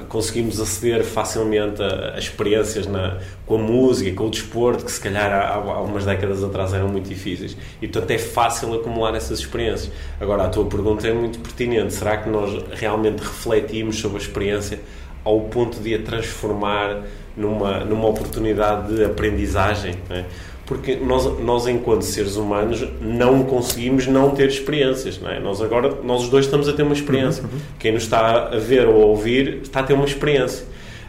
conseguimos 0.07 0.59
aceder 0.59 1.03
facilmente 1.03 1.81
a, 1.81 2.15
a, 2.15 2.19
experiências 2.19 2.87
na, 2.87 3.17
com 3.45 3.55
a 3.55 3.57
música, 3.57 4.15
com 4.15 4.27
o 4.27 4.29
desporto, 4.29 4.85
que 4.85 4.91
se 4.91 5.01
calhar 5.01 5.29
há, 5.29 5.55
há 5.55 5.81
umas 5.81 6.05
décadas 6.05 6.41
atrás 6.41 6.73
eram 6.73 6.87
muito 6.87 7.09
difíceis. 7.09 7.57
E 7.81 7.87
portanto 7.87 8.11
é 8.11 8.17
fácil 8.17 8.73
acumular 8.73 9.13
essas 9.15 9.39
experiências. 9.39 9.91
Agora, 10.21 10.45
a 10.45 10.49
tua 10.49 10.65
pergunta 10.65 11.05
é 11.05 11.13
muito 11.13 11.39
pertinente: 11.39 11.93
será 11.93 12.15
que 12.15 12.29
nós 12.29 12.63
realmente 12.71 13.19
refletimos 13.19 13.99
sobre 13.99 14.17
a 14.17 14.21
experiência 14.21 14.79
ao 15.23 15.41
ponto 15.41 15.79
de 15.79 15.95
a 15.95 15.99
transformar 15.99 17.03
numa, 17.35 17.79
numa 17.79 18.07
oportunidade 18.07 18.95
de 18.95 19.03
aprendizagem. 19.03 19.95
É? 20.09 20.23
porque 20.69 20.97
nós, 20.97 21.25
nós 21.39 21.65
enquanto 21.65 22.03
seres 22.03 22.35
humanos 22.35 22.87
não 23.01 23.41
conseguimos 23.41 24.05
não 24.05 24.29
ter 24.29 24.47
experiências, 24.47 25.19
não 25.19 25.27
é? 25.27 25.39
Nós 25.39 25.59
agora, 25.63 25.97
nós 26.03 26.21
os 26.21 26.29
dois 26.29 26.45
estamos 26.45 26.69
a 26.69 26.73
ter 26.73 26.83
uma 26.83 26.93
experiência. 26.93 27.43
Uhum. 27.43 27.59
Quem 27.79 27.91
nos 27.91 28.03
está 28.03 28.49
a 28.49 28.59
ver 28.59 28.87
ou 28.87 29.01
a 29.01 29.05
ouvir 29.07 29.61
está 29.63 29.79
a 29.79 29.83
ter 29.83 29.93
uma 29.93 30.05
experiência. 30.05 30.63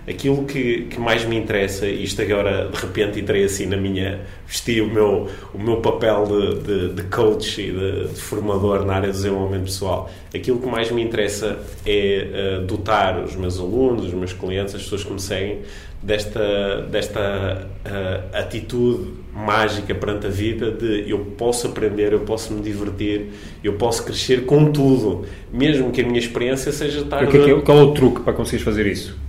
Aquilo 0.08 0.44
que, 0.44 0.86
que 0.86 0.98
mais 0.98 1.26
me 1.26 1.36
interessa, 1.36 1.86
e 1.86 2.02
isto 2.02 2.22
agora 2.22 2.70
de 2.72 2.80
repente 2.80 3.20
entrei 3.20 3.44
assim 3.44 3.66
na 3.66 3.76
minha. 3.76 4.20
vesti 4.46 4.80
o 4.80 4.88
meu, 4.88 5.28
o 5.52 5.58
meu 5.58 5.76
papel 5.76 6.24
de, 6.24 6.60
de, 6.62 6.94
de 6.94 7.02
coach 7.04 7.60
e 7.60 7.70
de, 7.70 8.08
de, 8.14 8.20
formador 8.20 8.86
na 8.86 8.94
área 8.94 9.08
do 9.10 9.12
desenvolvimento 9.12 9.64
pessoal, 9.64 10.10
aquilo 10.34 10.58
que 10.58 10.66
mais 10.66 10.90
me 10.90 11.02
interessa 11.02 11.58
é 11.84 12.60
uh, 12.62 12.64
dotar 12.64 13.22
os 13.22 13.36
meus 13.36 13.60
alunos, 13.60 14.06
os 14.06 14.14
meus 14.14 14.32
clientes, 14.32 14.74
as 14.74 14.82
pessoas 14.82 15.04
que 15.04 15.12
me 15.12 15.20
seguem, 15.20 15.58
desta, 16.02 16.82
desta 16.90 17.68
uh, 17.84 18.36
atitude 18.36 19.20
mágica 19.32 19.94
perante 19.94 20.26
a 20.26 20.30
vida 20.30 20.70
de 20.70 21.08
eu 21.08 21.18
posso 21.36 21.66
aprender, 21.66 22.12
eu 22.12 22.20
posso 22.20 22.52
me 22.52 22.60
divertir, 22.60 23.28
eu 23.62 23.74
posso 23.74 24.04
crescer 24.04 24.44
com 24.44 24.72
tudo, 24.72 25.24
mesmo 25.52 25.90
que 25.92 26.00
a 26.00 26.04
minha 26.04 26.18
experiência 26.18 26.72
seja 26.72 27.00
estar... 27.00 27.26
Qual 27.64 27.78
é 27.78 27.82
o 27.82 27.92
truque 27.92 28.22
para 28.22 28.32
conseguires 28.32 28.64
fazer 28.64 28.86
isso? 28.86 29.19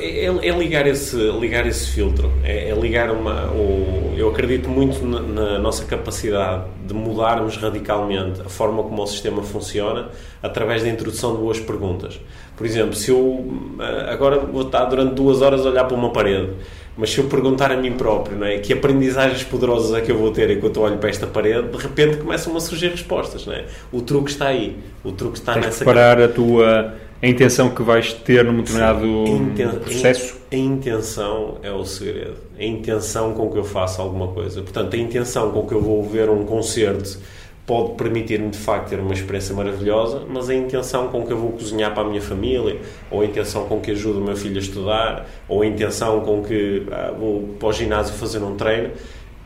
É, 0.00 0.24
é, 0.24 0.58
ligar, 0.58 0.86
esse, 0.86 1.16
ligar 1.16 1.66
esse 1.66 1.90
filtro, 1.90 2.32
é, 2.42 2.70
é 2.70 2.74
ligar 2.74 3.10
uma. 3.10 3.50
O, 3.52 4.14
eu 4.16 4.30
acredito 4.30 4.70
muito 4.70 5.04
na, 5.06 5.20
na, 5.20 5.58
nossa 5.58 5.84
capacidade 5.84 6.64
de 6.86 6.94
mudarmos 6.94 7.58
radicalmente 7.58 8.40
a 8.40 8.48
forma 8.48 8.82
como 8.82 9.02
o 9.02 9.06
sistema 9.06 9.42
funciona 9.42 10.08
através 10.42 10.82
da 10.82 10.88
introdução 10.88 11.34
de 11.34 11.42
boas 11.42 11.60
perguntas. 11.60 12.18
Por 12.56 12.64
exemplo, 12.64 12.94
se 12.94 13.10
eu 13.10 13.52
eh, 13.78 14.06
agora 14.10 14.38
vou 14.38 14.62
estar 14.62 14.86
durante 14.86 15.12
duas 15.12 15.42
horas 15.42 15.66
a 15.66 15.68
olhar 15.68 15.84
para 15.84 15.94
uma 15.94 16.10
parede, 16.10 16.52
mas 16.96 17.10
se 17.10 17.18
eu 17.18 17.24
perguntar 17.24 17.70
a 17.70 17.76
mim 17.76 17.92
próprio, 17.92 18.38
não 18.38 18.46
é, 18.46 18.56
que 18.56 18.72
aprendizagens 18.72 19.44
poderosas 19.44 19.94
é 19.94 20.00
que 20.00 20.10
eu 20.10 20.16
vou 20.16 20.30
ter 20.30 20.50
enquanto 20.50 20.76
eu 20.76 20.82
olho 20.84 20.96
para 20.96 21.10
esta 21.10 21.26
parede, 21.26 21.68
de 21.68 21.76
repente 21.76 22.16
começam 22.16 22.56
a 22.56 22.60
surgir 22.60 22.88
respostas, 22.88 23.44
não 23.44 23.52
é? 23.52 23.66
O 23.92 24.00
truque 24.00 24.30
está 24.30 24.46
aí, 24.46 24.78
o 25.04 25.12
truque 25.12 25.36
está 25.36 25.52
Tens 25.52 25.66
nessa. 25.66 25.84
Preparar 25.84 26.22
a 26.22 26.28
tua 26.28 26.94
a 27.22 27.26
intenção 27.26 27.70
que 27.70 27.82
vais 27.82 28.12
ter 28.12 28.44
num 28.44 28.58
determinado 28.58 29.06
Inten 29.26 29.68
processo? 29.80 30.36
A 30.52 30.56
intenção 30.56 31.58
é 31.62 31.72
o 31.72 31.84
segredo. 31.84 32.36
A 32.58 32.64
intenção 32.64 33.32
com 33.32 33.50
que 33.50 33.58
eu 33.58 33.64
faço 33.64 34.02
alguma 34.02 34.28
coisa. 34.28 34.62
Portanto, 34.62 34.94
a 34.94 34.98
intenção 34.98 35.50
com 35.50 35.66
que 35.66 35.74
eu 35.74 35.80
vou 35.80 36.02
ver 36.02 36.28
um 36.28 36.44
concerto 36.44 37.18
pode 37.66 37.94
permitir-me 37.94 38.50
de 38.50 38.58
facto 38.58 38.90
ter 38.90 39.00
uma 39.00 39.12
experiência 39.12 39.54
maravilhosa, 39.54 40.22
mas 40.28 40.48
a 40.48 40.54
intenção 40.54 41.08
com 41.08 41.26
que 41.26 41.32
eu 41.32 41.36
vou 41.36 41.50
cozinhar 41.50 41.92
para 41.92 42.04
a 42.04 42.08
minha 42.08 42.22
família, 42.22 42.78
ou 43.10 43.22
a 43.22 43.24
intenção 43.24 43.66
com 43.66 43.80
que 43.80 43.90
ajudo 43.90 44.20
o 44.20 44.24
meu 44.24 44.36
filho 44.36 44.56
a 44.56 44.60
estudar, 44.60 45.26
ou 45.48 45.62
a 45.62 45.66
intenção 45.66 46.20
com 46.20 46.42
que 46.44 46.86
ah, 46.92 47.12
vou 47.18 47.56
para 47.58 47.68
o 47.68 47.72
ginásio 47.72 48.14
fazer 48.14 48.38
um 48.38 48.54
treino, 48.54 48.90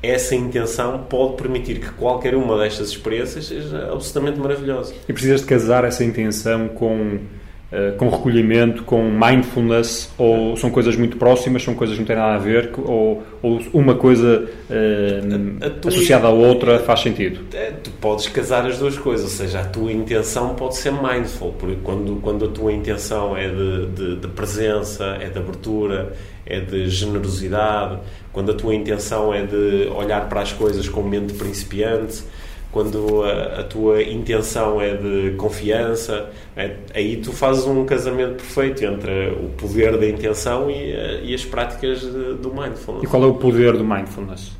essa 0.02 0.34
intenção 0.34 1.06
pode 1.08 1.36
permitir 1.36 1.80
que 1.80 1.90
qualquer 1.92 2.34
uma 2.34 2.58
destas 2.58 2.88
experiências 2.88 3.46
seja 3.46 3.90
absolutamente 3.90 4.38
maravilhosa. 4.38 4.94
E 5.08 5.12
precisas 5.12 5.40
de 5.40 5.46
casar 5.46 5.84
essa 5.84 6.04
intenção 6.04 6.68
com 6.68 7.18
Uh, 7.72 7.96
com 7.96 8.08
recolhimento, 8.08 8.82
com 8.82 9.10
mindfulness, 9.10 10.12
ou 10.18 10.56
são 10.56 10.70
coisas 10.70 10.96
muito 10.96 11.16
próximas, 11.16 11.62
são 11.62 11.72
coisas 11.72 11.94
que 11.94 12.00
não 12.00 12.06
têm 12.06 12.16
nada 12.16 12.34
a 12.34 12.38
ver, 12.38 12.72
ou, 12.76 13.22
ou 13.40 13.60
uma 13.72 13.94
coisa 13.94 14.50
uh, 14.68 15.62
a, 15.62 15.66
a 15.66 15.88
associada 15.88 16.26
à 16.26 16.30
outra 16.30 16.80
faz 16.80 16.98
sentido? 16.98 17.42
É, 17.54 17.70
tu 17.70 17.92
podes 17.92 18.26
casar 18.26 18.66
as 18.66 18.76
duas 18.76 18.98
coisas, 18.98 19.24
ou 19.26 19.30
seja, 19.30 19.60
a 19.60 19.64
tua 19.64 19.92
intenção 19.92 20.56
pode 20.56 20.76
ser 20.78 20.92
mindful, 20.92 21.52
porque 21.52 21.76
quando, 21.84 22.16
quando 22.20 22.46
a 22.46 22.48
tua 22.48 22.72
intenção 22.72 23.36
é 23.36 23.48
de, 23.48 23.86
de, 23.86 24.16
de 24.16 24.28
presença, 24.28 25.16
é 25.20 25.28
de 25.28 25.38
abertura, 25.38 26.12
é 26.44 26.58
de 26.58 26.88
generosidade, 26.90 28.00
quando 28.32 28.50
a 28.50 28.54
tua 28.54 28.74
intenção 28.74 29.32
é 29.32 29.44
de 29.44 29.88
olhar 29.94 30.28
para 30.28 30.40
as 30.40 30.52
coisas 30.52 30.88
com 30.88 31.02
mente 31.02 31.34
principiante, 31.34 32.24
quando 32.72 33.24
a, 33.24 33.60
a, 33.60 33.64
tua 33.64 34.02
intenção 34.02 34.80
é 34.80 34.94
de 34.94 35.34
confiança, 35.36 36.30
é, 36.56 36.76
aí 36.94 37.16
tu 37.16 37.32
fazes 37.32 37.64
um 37.64 37.84
casamento 37.84 38.36
perfeito 38.36 38.84
entre 38.84 39.30
o 39.30 39.50
poder 39.50 39.98
da 39.98 40.06
intenção 40.06 40.70
e, 40.70 40.94
e 41.24 41.34
as 41.34 41.44
práticas 41.44 42.00
de, 42.00 42.34
do 42.34 42.54
mindfulness. 42.54 43.02
E 43.02 43.06
qual 43.06 43.22
é 43.24 43.26
o 43.26 43.34
poder 43.34 43.76
do 43.76 43.84
mindfulness? 43.84 44.52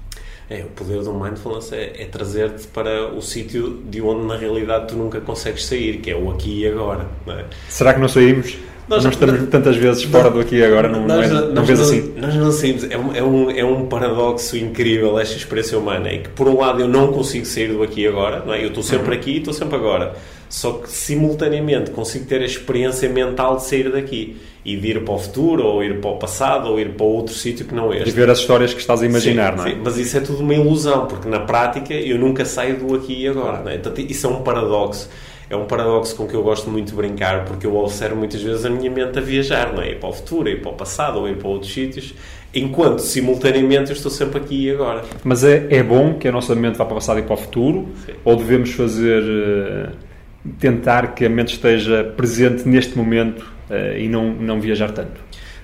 É, 0.48 0.64
o 0.64 0.70
poder 0.70 1.02
do 1.04 1.14
mindfulness 1.14 1.70
é, 1.72 1.92
é 2.02 2.04
trazer-te 2.06 2.66
para 2.66 3.06
o 3.14 3.22
sítio 3.22 3.80
de 3.88 4.02
onde 4.02 4.26
na 4.26 4.36
realidade 4.36 4.88
tu 4.88 4.96
nunca 4.96 5.20
consegues 5.20 5.64
sair, 5.64 5.98
que 5.98 6.10
é 6.10 6.16
o 6.16 6.28
aqui 6.28 6.62
e 6.62 6.66
agora. 6.66 7.06
É? 7.28 7.44
Será 7.68 7.94
que 7.94 8.00
não 8.00 8.08
saímos? 8.08 8.58
Nós, 8.90 9.04
não 9.04 9.10
estamos 9.12 9.48
tantas 9.48 9.76
vezes 9.76 10.02
fora 10.02 10.28
do 10.28 10.40
aqui 10.40 10.56
e 10.56 10.64
agora, 10.64 10.88
não, 10.88 11.06
nós, 11.06 11.30
não, 11.30 11.38
é, 11.38 11.52
não 11.52 11.64
vês 11.64 11.78
assim? 11.78 12.12
Nós 12.16 12.34
não 12.34 12.50
saímos. 12.50 12.90
É 12.90 12.98
um, 12.98 13.14
é, 13.14 13.22
um, 13.22 13.50
é 13.52 13.64
um 13.64 13.86
paradoxo 13.86 14.56
incrível 14.56 15.16
esta 15.16 15.36
experiência 15.36 15.78
humana. 15.78 16.08
É 16.08 16.18
que, 16.18 16.28
por 16.30 16.48
um 16.48 16.58
lado, 16.58 16.80
eu 16.80 16.88
não 16.88 17.12
consigo 17.12 17.46
sair 17.46 17.68
do 17.68 17.84
aqui 17.84 18.00
e 18.00 18.08
agora. 18.08 18.42
Não 18.44 18.52
é? 18.52 18.64
Eu 18.64 18.66
estou 18.66 18.82
sempre 18.82 19.14
uhum. 19.14 19.20
aqui 19.20 19.30
e 19.30 19.38
estou 19.38 19.54
sempre 19.54 19.76
agora. 19.76 20.16
Só 20.48 20.72
que, 20.72 20.90
simultaneamente, 20.90 21.92
consigo 21.92 22.24
ter 22.24 22.42
a 22.42 22.44
experiência 22.44 23.08
mental 23.08 23.58
de 23.58 23.62
sair 23.62 23.92
daqui 23.92 24.36
e 24.64 24.76
de 24.76 24.88
ir 24.88 25.04
para 25.04 25.14
o 25.14 25.18
futuro, 25.20 25.64
ou 25.64 25.84
ir 25.84 26.00
para 26.00 26.10
o 26.10 26.16
passado, 26.16 26.68
ou 26.68 26.80
ir 26.80 26.88
para 26.90 27.06
outro 27.06 27.32
sítio 27.32 27.64
que 27.66 27.72
não 27.72 27.92
é 27.92 27.98
este. 27.98 28.08
E 28.08 28.12
ver 28.12 28.28
as 28.28 28.40
histórias 28.40 28.74
que 28.74 28.80
estás 28.80 29.02
a 29.02 29.06
imaginar, 29.06 29.52
sim, 29.52 29.56
não 29.56 29.66
é? 29.66 29.70
Sim, 29.70 29.80
mas 29.84 29.98
isso 29.98 30.16
é 30.16 30.20
tudo 30.20 30.40
uma 30.40 30.52
ilusão, 30.52 31.06
porque 31.06 31.28
na 31.28 31.38
prática 31.38 31.94
eu 31.94 32.18
nunca 32.18 32.44
saio 32.44 32.76
do 32.76 32.92
aqui 32.96 33.22
e 33.22 33.28
agora. 33.28 33.62
Não 33.62 33.70
é? 33.70 33.76
Então, 33.76 33.92
isso 33.96 34.26
é 34.26 34.30
um 34.30 34.42
paradoxo 34.42 35.08
é 35.50 35.56
um 35.56 35.66
paradoxo 35.66 36.16
com 36.16 36.26
que 36.26 36.34
eu 36.34 36.42
gosto 36.42 36.70
muito 36.70 36.90
de 36.90 36.94
brincar, 36.94 37.44
porque 37.44 37.66
eu 37.66 37.76
observo 37.76 38.16
muitas 38.16 38.40
vezes 38.40 38.64
a 38.64 38.70
minha 38.70 38.90
mente 38.90 39.18
a 39.18 39.20
viajar, 39.20 39.72
não 39.72 39.82
é? 39.82 39.90
Ir 39.90 39.98
para 39.98 40.08
o 40.08 40.12
futuro, 40.12 40.48
ir 40.48 40.62
para 40.62 40.70
o 40.70 40.74
passado, 40.74 41.18
ou 41.18 41.28
ir 41.28 41.36
para 41.36 41.48
outros 41.48 41.72
sítios, 41.72 42.14
enquanto 42.54 43.00
simultaneamente 43.00 43.90
eu 43.90 43.96
estou 43.96 44.10
sempre 44.10 44.40
aqui 44.40 44.66
e 44.66 44.70
agora. 44.70 45.02
Mas 45.24 45.44
é, 45.44 45.66
é 45.68 45.82
bom 45.82 46.14
que 46.14 46.28
a 46.28 46.32
nossa 46.32 46.54
mente 46.54 46.78
vá 46.78 46.84
para 46.84 46.92
o 46.92 46.96
passado 46.96 47.18
e 47.18 47.22
para 47.22 47.34
o 47.34 47.36
futuro, 47.36 47.88
Sim. 48.06 48.12
ou 48.24 48.36
devemos 48.36 48.70
fazer. 48.72 49.22
Uh, 49.22 50.10
tentar 50.58 51.14
que 51.14 51.26
a 51.26 51.28
mente 51.28 51.54
esteja 51.54 52.04
presente 52.16 52.66
neste 52.66 52.96
momento 52.96 53.40
uh, 53.68 53.96
e 53.96 54.08
não, 54.08 54.32
não 54.32 54.60
viajar 54.60 54.90
tanto? 54.90 55.20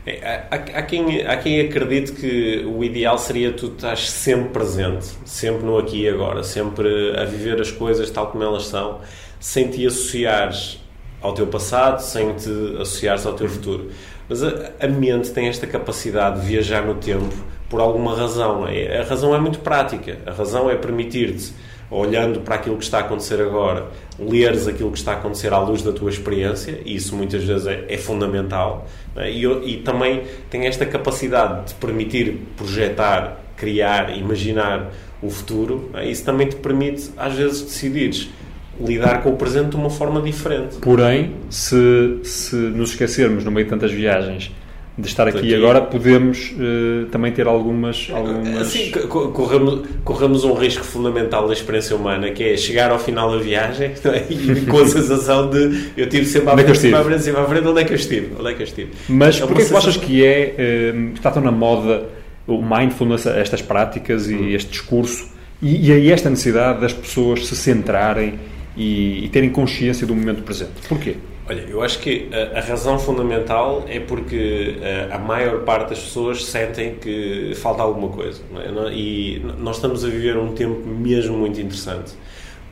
É, 0.06 0.44
há, 0.50 0.54
há, 0.54 0.82
quem, 0.82 1.26
há 1.26 1.36
quem 1.36 1.60
acredite 1.60 2.12
que 2.12 2.64
o 2.64 2.84
ideal 2.84 3.18
seria 3.18 3.52
tu 3.52 3.66
estar 3.66 3.96
sempre 3.96 4.50
presente, 4.50 5.06
sempre 5.24 5.64
no 5.64 5.78
aqui 5.78 6.02
e 6.02 6.08
agora, 6.08 6.44
sempre 6.44 7.16
a 7.16 7.24
viver 7.24 7.60
as 7.60 7.72
coisas 7.72 8.08
tal 8.10 8.28
como 8.28 8.44
elas 8.44 8.66
são 8.66 9.00
sem 9.40 9.68
te 9.68 9.86
associares 9.86 10.80
ao 11.20 11.32
teu 11.32 11.46
passado, 11.46 12.00
sem 12.00 12.32
te 12.34 12.50
associares 12.80 13.26
ao 13.26 13.34
teu 13.34 13.48
futuro. 13.48 13.90
Mas 14.28 14.42
a, 14.42 14.72
a 14.80 14.88
mente 14.88 15.30
tem 15.30 15.48
esta 15.48 15.66
capacidade 15.66 16.40
de 16.40 16.46
viajar 16.46 16.84
no 16.84 16.94
tempo 16.94 17.34
por 17.68 17.80
alguma 17.80 18.16
razão. 18.16 18.66
É? 18.66 19.00
A 19.00 19.04
razão 19.04 19.34
é 19.34 19.38
muito 19.38 19.60
prática. 19.60 20.18
A 20.26 20.32
razão 20.32 20.70
é 20.70 20.76
permitir-te, 20.76 21.52
olhando 21.90 22.40
para 22.40 22.56
aquilo 22.56 22.76
que 22.76 22.84
está 22.84 22.98
a 22.98 23.00
acontecer 23.02 23.40
agora, 23.40 23.86
leres 24.18 24.66
aquilo 24.66 24.90
que 24.90 24.98
está 24.98 25.12
a 25.12 25.16
acontecer 25.16 25.52
à 25.52 25.58
luz 25.60 25.82
da 25.82 25.92
tua 25.92 26.10
experiência, 26.10 26.80
e 26.84 26.96
isso 26.96 27.14
muitas 27.14 27.44
vezes 27.44 27.66
é, 27.66 27.84
é 27.88 27.96
fundamental. 27.96 28.86
É? 29.14 29.30
E, 29.30 29.44
e 29.44 29.76
também 29.78 30.24
tem 30.50 30.66
esta 30.66 30.84
capacidade 30.84 31.68
de 31.68 31.74
permitir 31.74 32.38
projetar, 32.56 33.40
criar, 33.56 34.16
imaginar 34.16 34.92
o 35.22 35.30
futuro. 35.30 35.90
É? 35.94 36.08
Isso 36.08 36.24
também 36.24 36.48
te 36.48 36.56
permite, 36.56 37.10
às 37.16 37.34
vezes, 37.34 37.62
decidires 37.62 38.30
lidar 38.80 39.22
com 39.22 39.30
o 39.30 39.36
presente 39.36 39.70
de 39.70 39.76
uma 39.76 39.90
forma 39.90 40.20
diferente. 40.20 40.76
Porém, 40.80 41.32
se, 41.50 42.18
se 42.22 42.56
nos 42.56 42.90
esquecermos 42.90 43.44
no 43.44 43.50
meio 43.50 43.64
de 43.64 43.70
tantas 43.70 43.92
viagens 43.92 44.52
de 44.98 45.08
estar 45.08 45.28
aqui, 45.28 45.38
aqui. 45.38 45.54
agora, 45.54 45.82
podemos 45.82 46.52
uh, 46.52 47.06
também 47.10 47.30
ter 47.30 47.46
algumas. 47.46 48.08
algumas... 48.10 48.66
Sim, 48.68 48.90
corremos, 48.90 49.82
corremos 50.02 50.42
um 50.44 50.54
risco 50.54 50.84
fundamental 50.84 51.46
da 51.46 51.52
experiência 51.52 51.94
humana 51.94 52.30
que 52.30 52.42
é 52.42 52.56
chegar 52.56 52.90
ao 52.90 52.98
final 52.98 53.30
da 53.30 53.36
viagem 53.36 53.92
é? 54.04 54.32
e 54.32 54.64
com 54.64 54.78
a 54.78 54.86
sensação 54.88 55.50
de 55.50 55.90
eu 55.96 56.08
tive 56.08 56.24
sempre 56.24 56.48
à 56.48 56.52
frente, 56.54 56.70
à 56.94 57.04
frente, 57.04 57.30
à 57.30 57.44
frente, 57.44 57.66
onde 57.66 57.80
é 57.82 57.84
que 57.84 57.92
eu 57.92 57.96
estive? 57.96 58.30
Onde 58.38 58.50
é 58.50 58.54
que 58.54 58.62
eu 58.62 58.66
estive? 58.66 58.90
Mas 59.08 59.36
é 59.36 59.40
porquê 59.40 59.62
sensação... 59.62 59.80
que 59.80 59.88
achas 59.88 59.96
que 60.02 60.24
é, 60.24 60.92
uh, 60.94 61.14
está 61.14 61.30
tão 61.30 61.42
na 61.42 61.52
moda 61.52 62.08
o 62.46 62.62
mindfulness, 62.62 63.26
estas 63.26 63.60
práticas 63.60 64.30
e 64.30 64.34
hum. 64.34 64.48
este 64.48 64.70
discurso 64.70 65.36
e, 65.60 65.88
e 65.88 65.92
aí 65.92 66.10
esta 66.10 66.30
necessidade 66.30 66.80
das 66.80 66.92
pessoas 66.92 67.46
se 67.46 67.56
centrarem 67.56 68.38
e, 68.76 69.24
e 69.24 69.28
terem 69.28 69.50
consciência 69.50 70.06
do 70.06 70.14
momento 70.14 70.42
presente. 70.42 70.72
Porquê? 70.88 71.16
Olha, 71.48 71.60
eu 71.68 71.80
acho 71.80 72.00
que 72.00 72.28
a, 72.32 72.58
a 72.58 72.60
razão 72.60 72.98
fundamental 72.98 73.84
é 73.88 74.00
porque 74.00 74.76
a, 75.10 75.14
a, 75.14 75.18
maior 75.18 75.62
parte 75.62 75.90
das 75.90 76.00
pessoas 76.00 76.44
sentem 76.44 76.96
que 76.96 77.52
falta 77.56 77.82
alguma 77.82 78.08
coisa. 78.08 78.42
É? 78.56 78.92
E 78.92 79.40
nós 79.58 79.76
estamos 79.76 80.04
a 80.04 80.08
viver 80.08 80.36
um 80.36 80.52
tempo 80.52 80.86
mesmo 80.88 81.38
muito 81.38 81.60
interessante, 81.60 82.12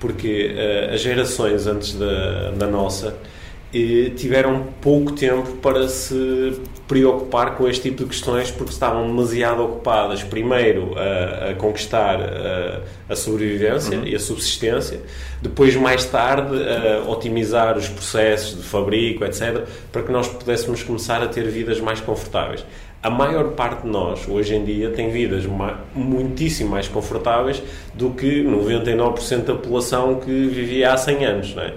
porque 0.00 0.52
uh, 0.52 0.94
as 0.94 1.00
gerações 1.00 1.68
antes 1.68 1.94
da, 1.94 2.50
da 2.50 2.66
nossa 2.66 3.08
eh, 3.10 3.14
tiveram 4.16 4.66
pouco 4.80 5.12
tempo 5.12 5.52
para 5.56 5.88
se 5.88 6.60
preocupar 6.86 7.56
com 7.56 7.66
este 7.66 7.90
tipo 7.90 8.04
de 8.04 8.10
questões 8.10 8.50
porque 8.50 8.72
estavam 8.72 9.06
demasiado 9.06 9.64
ocupadas, 9.64 10.22
primeiro, 10.22 10.94
a, 10.96 11.50
a 11.50 11.54
conquistar 11.54 12.20
a, 12.20 12.80
a 13.08 13.16
sobrevivência 13.16 13.98
uhum. 13.98 14.06
e 14.06 14.14
a 14.14 14.18
subsistência, 14.20 15.00
depois, 15.42 15.74
mais 15.76 16.04
tarde, 16.04 16.56
a 16.56 17.10
otimizar 17.10 17.76
os 17.76 17.88
processos 17.88 18.56
de 18.56 18.62
fabrico, 18.62 19.24
etc., 19.24 19.64
para 19.90 20.02
que 20.02 20.12
nós 20.12 20.28
pudéssemos 20.28 20.82
começar 20.82 21.22
a 21.22 21.26
ter 21.26 21.48
vidas 21.48 21.80
mais 21.80 22.00
confortáveis. 22.00 22.64
A 23.02 23.10
maior 23.10 23.50
parte 23.50 23.82
de 23.82 23.88
nós, 23.88 24.26
hoje 24.26 24.54
em 24.54 24.64
dia, 24.64 24.88
tem 24.90 25.10
vidas 25.10 25.44
muitíssimo 25.94 26.70
mais 26.70 26.88
confortáveis 26.88 27.62
do 27.92 28.10
que 28.10 28.42
99% 28.42 29.44
da 29.44 29.54
população 29.54 30.20
que 30.20 30.30
vivia 30.30 30.92
há 30.92 30.96
100 30.96 31.24
anos, 31.26 31.54
não 31.54 31.62
é? 31.64 31.74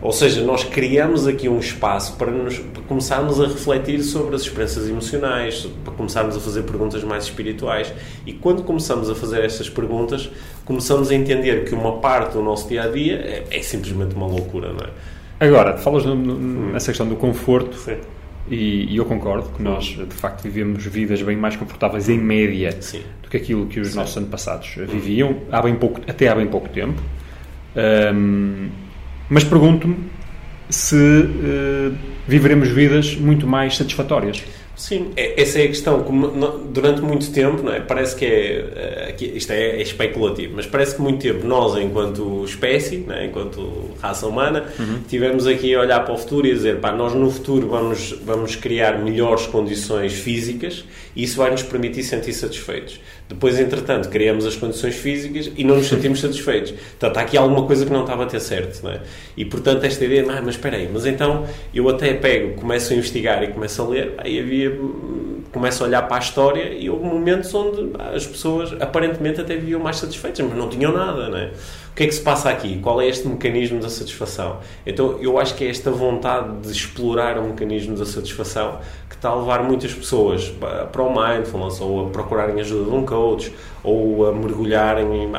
Ou 0.00 0.12
seja, 0.12 0.42
nós 0.44 0.62
criamos 0.62 1.26
aqui 1.26 1.48
um 1.48 1.58
espaço 1.58 2.16
para, 2.16 2.30
nos, 2.30 2.58
para 2.58 2.82
começarmos 2.82 3.40
a 3.40 3.46
refletir 3.48 4.02
sobre 4.04 4.36
as 4.36 4.42
experiências 4.42 4.88
emocionais, 4.88 5.68
para 5.84 5.92
começarmos 5.92 6.36
a 6.36 6.40
fazer 6.40 6.62
perguntas 6.62 7.02
mais 7.02 7.24
espirituais. 7.24 7.92
E 8.24 8.32
quando 8.32 8.62
começamos 8.62 9.10
a 9.10 9.14
fazer 9.14 9.44
estas 9.44 9.68
perguntas, 9.68 10.30
começamos 10.64 11.10
a 11.10 11.14
entender 11.14 11.64
que 11.64 11.74
uma 11.74 11.98
parte 11.98 12.34
do 12.34 12.42
nosso 12.42 12.68
dia 12.68 12.84
a 12.84 12.88
dia 12.88 13.14
é, 13.14 13.44
é 13.50 13.62
simplesmente 13.62 14.14
uma 14.14 14.26
loucura, 14.26 14.72
não 14.72 14.86
é? 14.86 14.90
Agora, 15.40 15.76
falas 15.76 16.04
no, 16.04 16.14
no, 16.14 16.72
nessa 16.72 16.92
questão 16.92 17.08
do 17.08 17.16
conforto. 17.16 17.76
E, 18.50 18.92
e, 18.92 18.96
eu 18.96 19.04
concordo 19.04 19.50
que 19.50 19.62
nós, 19.62 19.84
de 19.84 20.14
facto, 20.14 20.42
vivemos 20.42 20.84
vidas 20.86 21.20
bem 21.20 21.36
mais 21.36 21.54
confortáveis, 21.54 22.08
em 22.08 22.18
média, 22.18 22.74
Sim. 22.80 23.02
do 23.22 23.28
que 23.28 23.36
aquilo 23.36 23.66
que 23.66 23.78
os 23.78 23.88
Sim. 23.88 23.96
nossos 23.96 24.16
antepassados 24.16 24.74
viviam, 24.88 25.36
há 25.52 25.60
bem 25.60 25.74
pouco, 25.74 26.00
até 26.08 26.28
há 26.28 26.34
bem 26.34 26.46
pouco 26.46 26.68
tempo. 26.70 27.00
Um, 27.76 28.68
mas 29.28 29.44
pergunto-me 29.44 29.96
se 30.70 30.96
uh, 30.96 31.94
viveremos 32.26 32.68
vidas 32.68 33.16
muito 33.16 33.46
mais 33.46 33.76
satisfatórias. 33.76 34.42
Sim, 34.78 35.10
é, 35.16 35.42
essa 35.42 35.58
é 35.58 35.64
a 35.64 35.66
questão. 35.66 36.04
Durante 36.72 37.00
muito 37.00 37.32
tempo, 37.32 37.64
não 37.64 37.72
é? 37.72 37.80
parece 37.80 38.14
que 38.14 38.24
é. 38.24 39.08
Eh, 39.10 39.16
isto 39.34 39.52
é, 39.52 39.70
é, 39.70 39.82
especulativo, 39.82 40.54
mas 40.54 40.66
parece 40.66 40.94
que 40.94 41.02
muito 41.02 41.20
tempo 41.20 41.44
nós, 41.44 41.76
enquanto 41.76 42.44
espécie, 42.44 43.04
é? 43.10 43.26
enquanto 43.26 43.90
raça 44.00 44.24
humana, 44.28 44.66
uhum. 44.78 45.00
tivemos 45.08 45.48
aqui 45.48 45.74
a 45.74 45.80
olhar 45.80 46.04
para 46.04 46.14
o 46.14 46.16
futuro 46.16 46.46
e 46.46 46.52
a 46.52 46.54
dizer: 46.54 46.76
pá, 46.76 46.92
nós 46.92 47.12
no 47.12 47.28
futuro 47.28 47.66
vamos, 47.66 48.12
vamos 48.24 48.54
criar 48.54 49.00
melhores 49.00 49.46
condições 49.46 50.12
físicas 50.12 50.84
e 51.16 51.24
isso 51.24 51.38
vai 51.38 51.50
nos 51.50 51.64
permitir 51.64 52.04
sentir 52.04 52.32
satisfeitos. 52.32 53.00
Depois, 53.28 53.60
entretanto, 53.60 54.08
criamos 54.08 54.46
as 54.46 54.56
condições 54.56 54.94
físicas 54.96 55.50
e 55.56 55.62
não 55.62 55.76
nos 55.76 55.86
sentimos 55.88 56.20
satisfeitos. 56.20 56.72
Portanto, 56.72 57.18
há 57.18 57.20
aqui 57.20 57.36
alguma 57.36 57.64
coisa 57.66 57.84
que 57.84 57.92
não 57.92 58.02
estava 58.02 58.24
a 58.24 58.26
ter 58.26 58.40
certo. 58.40 58.82
Não 58.82 58.90
é? 58.90 59.00
E, 59.36 59.44
portanto, 59.44 59.84
esta 59.84 60.04
ideia, 60.04 60.24
ah, 60.30 60.40
mas 60.42 60.54
espera 60.54 60.76
aí, 60.76 60.88
mas 60.92 61.04
então 61.04 61.46
eu 61.74 61.88
até 61.88 62.14
pego, 62.14 62.54
começo 62.54 62.92
a 62.92 62.96
investigar 62.96 63.42
e 63.42 63.48
começo 63.48 63.82
a 63.82 63.86
ler, 63.86 64.14
aí 64.18 64.40
havia, 64.40 64.78
começo 65.52 65.84
a 65.84 65.86
olhar 65.86 66.02
para 66.02 66.16
a 66.16 66.20
história 66.20 66.72
e 66.72 66.88
houve 66.88 67.04
momentos 67.04 67.54
onde 67.54 67.90
as 68.14 68.26
pessoas 68.26 68.72
aparentemente 68.80 69.40
até 69.40 69.56
viviam 69.56 69.80
mais 69.80 69.96
satisfeitas, 69.96 70.44
mas 70.46 70.56
não 70.56 70.68
tinham 70.68 70.92
nada, 70.92 71.28
não 71.28 71.38
é? 71.38 71.50
Que 71.98 72.04
é 72.04 72.06
que 72.06 72.14
se 72.14 72.20
passa 72.20 72.48
aqui? 72.48 72.78
Qual 72.80 73.00
é 73.00 73.08
este 73.08 73.26
mecanismo 73.26 73.80
da 73.80 73.88
satisfação? 73.88 74.58
Então, 74.86 75.18
eu 75.20 75.36
acho 75.36 75.56
que 75.56 75.64
é 75.64 75.68
esta 75.68 75.90
vontade 75.90 76.60
de 76.60 76.70
explorar 76.70 77.36
o 77.36 77.42
mecanismo 77.42 77.96
da 77.96 78.06
satisfação 78.06 78.78
está 79.18 79.30
a 79.30 79.34
levar 79.34 79.64
muitas 79.64 79.92
pessoas 79.92 80.52
para 80.92 81.02
o 81.02 81.10
mindfulness 81.10 81.80
ou 81.80 82.06
a 82.06 82.10
procurarem 82.10 82.60
ajuda 82.60 82.88
de 82.88 82.96
um 82.96 83.04
coach 83.04 83.52
ou 83.82 84.26
a 84.26 84.32
mergulharem 84.32 85.24
em, 85.24 85.32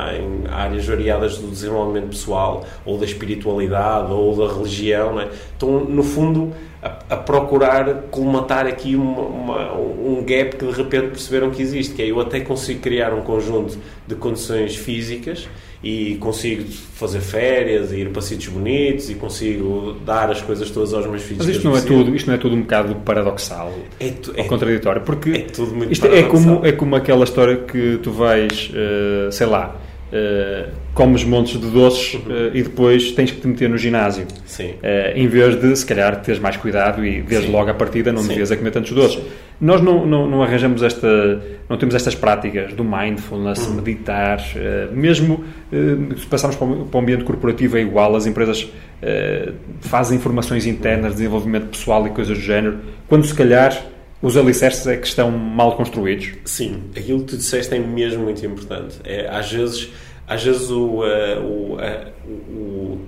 áreas 0.50 0.86
variadas 0.86 1.38
do 1.38 1.48
desenvolvimento 1.48 2.10
pessoal 2.10 2.64
ou 2.84 2.98
da 2.98 3.06
espiritualidade 3.06 4.12
ou 4.12 4.36
da 4.36 4.52
religião. 4.52 5.18
É? 5.18 5.28
Estão, 5.52 5.84
no 5.84 6.02
fundo, 6.02 6.52
a, 6.82 7.14
a, 7.14 7.16
procurar 7.16 8.02
colmatar 8.10 8.66
aqui 8.66 8.94
uma, 8.96 9.22
uma, 9.22 9.72
um 9.74 10.22
gap 10.26 10.56
que 10.56 10.66
de 10.66 10.72
repente 10.72 11.08
perceberam 11.08 11.50
que 11.50 11.62
existe, 11.62 11.94
que 11.94 12.02
é 12.02 12.10
eu 12.10 12.20
até 12.20 12.40
consigo 12.40 12.80
criar 12.80 13.14
um 13.14 13.22
conjunto 13.22 13.78
de 14.06 14.14
condições 14.14 14.76
físicas 14.76 15.48
e 15.82 16.16
consigo 16.16 16.64
fazer 16.94 17.20
férias 17.20 17.90
e 17.90 18.00
ir 18.00 18.10
para 18.10 18.20
sítios 18.20 18.52
bonitos 18.52 19.08
e 19.08 19.14
consigo 19.14 19.96
dar 20.04 20.30
as 20.30 20.42
coisas 20.42 20.70
todas 20.70 20.92
aos 20.92 21.06
meus 21.06 21.22
filhos. 21.22 21.46
Mas 21.46 21.56
isto 21.56 21.68
não 21.68 21.76
é 21.76 21.80
tudo, 21.80 22.14
isto 22.14 22.26
não 22.26 22.34
é 22.34 22.38
tudo 22.38 22.54
um 22.54 22.60
bocado 22.60 22.94
paradoxal 22.96 23.72
é 23.98 24.10
tu, 24.10 24.30
ou 24.30 24.36
é, 24.36 24.44
contraditório, 24.44 25.02
porque 25.02 25.30
é 25.30 25.38
tudo 25.40 25.74
muito 25.74 25.90
isto 25.90 26.06
é 26.06 26.22
como 26.24 26.66
é 26.66 26.72
como 26.72 26.94
aquela 26.96 27.24
história 27.24 27.56
que 27.56 27.98
tu 28.02 28.12
vais, 28.12 28.70
uh, 28.70 29.32
sei 29.32 29.46
lá, 29.46 29.74
uh, 30.12 30.70
comes 30.92 31.24
montes 31.24 31.58
de 31.58 31.70
doces 31.70 32.14
uhum. 32.14 32.20
uh, 32.20 32.50
e 32.52 32.62
depois 32.62 33.12
tens 33.12 33.30
que 33.30 33.40
te 33.40 33.48
meter 33.48 33.70
no 33.70 33.78
ginásio. 33.78 34.26
Sim. 34.44 34.74
em 35.14 35.28
vez 35.28 35.58
de, 35.58 35.74
se 35.76 35.86
calhar, 35.86 36.20
teres 36.20 36.40
mais 36.40 36.58
cuidado 36.58 37.06
e 37.06 37.22
desde 37.22 37.46
Sim. 37.46 37.52
logo 37.52 37.70
à 37.70 37.74
partida 37.74 38.12
não 38.12 38.20
Sim. 38.20 38.28
devias 38.28 38.52
a 38.52 38.56
comer 38.56 38.72
tantos 38.72 38.92
doces. 38.92 39.14
Sim. 39.14 39.30
Nós 39.60 39.82
não, 39.82 40.06
não, 40.06 40.26
não, 40.26 40.42
arranjamos 40.42 40.82
esta, 40.82 41.42
não 41.68 41.76
temos 41.76 41.94
estas 41.94 42.14
práticas 42.14 42.72
do 42.72 42.82
mindfulness, 42.82 43.66
uhum. 43.66 43.74
meditar, 43.74 44.40
uh, 44.40 44.94
mesmo 44.94 45.44
uh, 45.70 46.18
se 46.18 46.26
passarmos 46.26 46.56
para 46.56 46.66
o, 46.66 46.98
ambiente 46.98 47.24
corporativo 47.24 47.76
é 47.76 47.82
igual, 47.82 48.16
as 48.16 48.26
empresas 48.26 48.62
uh, 48.62 49.52
fazem 49.82 50.18
formações 50.18 50.66
internas, 50.66 51.12
desenvolvimento 51.12 51.66
pessoal 51.66 52.06
e 52.06 52.10
coisas 52.10 52.38
do 52.38 52.42
género, 52.42 52.78
quando 53.06 53.26
se 53.26 53.34
calhar 53.34 53.84
os 54.22 54.36
alicerces 54.36 54.86
é 54.86 54.96
que 54.96 55.06
estão 55.06 55.30
mal 55.30 55.76
construídos. 55.76 56.32
Sim, 56.46 56.84
aquilo 56.96 57.20
que 57.20 57.26
tu 57.26 57.36
disseste 57.36 57.74
é 57.74 57.78
mesmo 57.78 58.24
muito 58.24 58.44
importante. 58.44 58.98
É, 59.04 59.28
às 59.28 59.50
vezes, 59.52 59.90
às 60.26 60.42
vezes 60.42 60.70
o, 60.70 61.02
o, 61.42 61.78
o 62.26 63.00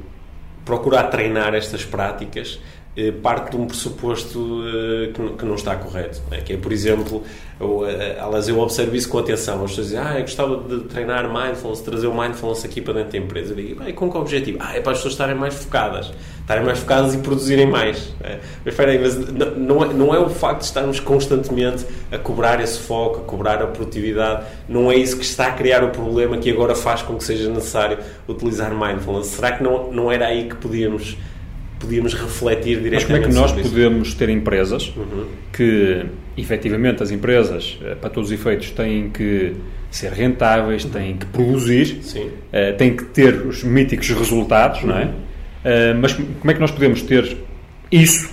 procurar 0.65 1.05
treinar 1.05 1.55
estas 1.55 1.85
práticas 1.85 2.59
eh, 2.59 2.82
parte 3.23 3.53
de 3.53 3.57
um 3.57 3.67
pressuposto 3.67 4.65
eh, 4.67 5.13
que 5.39 5.45
não 5.47 5.55
está 5.55 5.75
correto. 5.77 6.21
Né? 6.31 6.43
Que 6.43 6.53
é, 6.53 6.57
por 6.59 6.71
exemplo, 6.71 7.23
eu, 7.59 7.89
eh, 7.89 8.19
aliás, 8.21 8.49
eu 8.49 8.59
observo 8.59 8.95
isso 8.95 9.09
com 9.09 9.19
atenção. 9.19 9.65
As 9.65 9.71
pessoas 9.71 9.87
dizem, 9.89 10.01
ah, 10.01 10.15
eu 10.17 10.21
gostava 10.21 10.57
de 10.59 10.81
treinar 10.85 11.27
mindfulness, 11.33 11.81
trazer 11.81 12.07
o 12.07 12.15
mindfulness 12.15 12.67
aqui 12.67 12.83
para 12.83 12.95
dentro 12.95 13.13
da 13.13 13.19
empresa. 13.19 13.53
Eu 13.53 13.57
digo, 13.57 13.95
com 13.95 14.11
que 14.11 14.19
objetivo? 14.19 14.59
Ah, 14.61 14.77
é 14.77 14.81
para 14.81 14.93
as 14.93 14.99
pessoas 14.99 15.15
estarem 15.15 15.35
mais 15.35 15.55
focadas. 15.55 16.13
Estarem 16.41 16.65
mais 16.65 16.81
focadas 16.81 17.15
e 17.15 17.19
produzirem 17.19 17.67
mais. 17.67 18.13
Né? 18.21 18.41
Mas 18.63 18.81
aí, 18.81 18.99
mas 18.99 19.17
não 19.57 19.85
é, 19.85 19.93
não 19.95 20.15
é 20.15 20.19
o 20.19 20.29
facto 20.29 20.59
de 20.59 20.67
estarmos 20.67 21.01
constantemente 21.01 21.87
a 22.11 22.19
cobrar 22.19 22.61
esse 22.61 22.79
foco, 22.79 23.21
a 23.21 23.25
cobrar 23.25 23.63
a 23.63 23.69
produtividade, 23.69 24.45
não 24.69 24.93
é 24.93 24.97
isso 24.97 25.17
que 25.17 25.25
está 25.25 25.47
a 25.47 25.53
criar 25.53 25.83
o 25.83 25.89
problema 25.89 26.37
que 26.37 26.51
agora 26.51 26.75
faz 26.75 27.01
com 27.01 27.17
que 27.17 27.25
seja 27.25 27.49
necessário 27.49 27.97
utilizar 28.29 28.75
mindfulness. 28.75 29.29
Será 29.29 29.53
que 29.53 29.63
não, 29.63 29.91
não 29.91 30.13
era 30.13 30.27
aí 30.27 30.49
que 30.49 30.57
podíamos 30.57 31.17
podíamos 31.83 32.15
refletir 32.15 32.81
diretamente 32.81 32.95
Mas 32.95 33.05
como 33.05 33.17
é 33.17 33.21
que 33.21 33.35
nós 33.35 33.53
podemos 33.53 34.15
ter 34.15 34.29
empresas 34.29 34.93
uhum. 34.97 35.27
que, 35.53 36.07
efetivamente, 36.37 37.03
as 37.03 37.11
empresas, 37.11 37.79
eh, 37.83 37.97
para 37.97 38.09
todos 38.09 38.31
os 38.31 38.39
efeitos, 38.39 38.71
têm 38.71 39.11
que 39.11 39.55
ser 39.91 40.13
rentáveis, 40.13 40.85
têm 40.85 41.17
que 41.17 41.27
produzir, 41.27 42.01
uh, 42.01 42.77
têm 42.79 42.97
que 42.97 43.05
ter 43.05 43.35
os 43.47 43.63
míticos 43.63 44.09
resultados, 44.09 44.81
uhum. 44.83 44.89
não 44.89 44.99
é? 44.99 45.05
Uh, 45.05 45.99
mas 46.01 46.15
como 46.15 46.51
é 46.51 46.55
que 46.55 46.61
nós 46.61 46.71
podemos 46.71 47.03
ter 47.03 47.37
isso, 47.91 48.33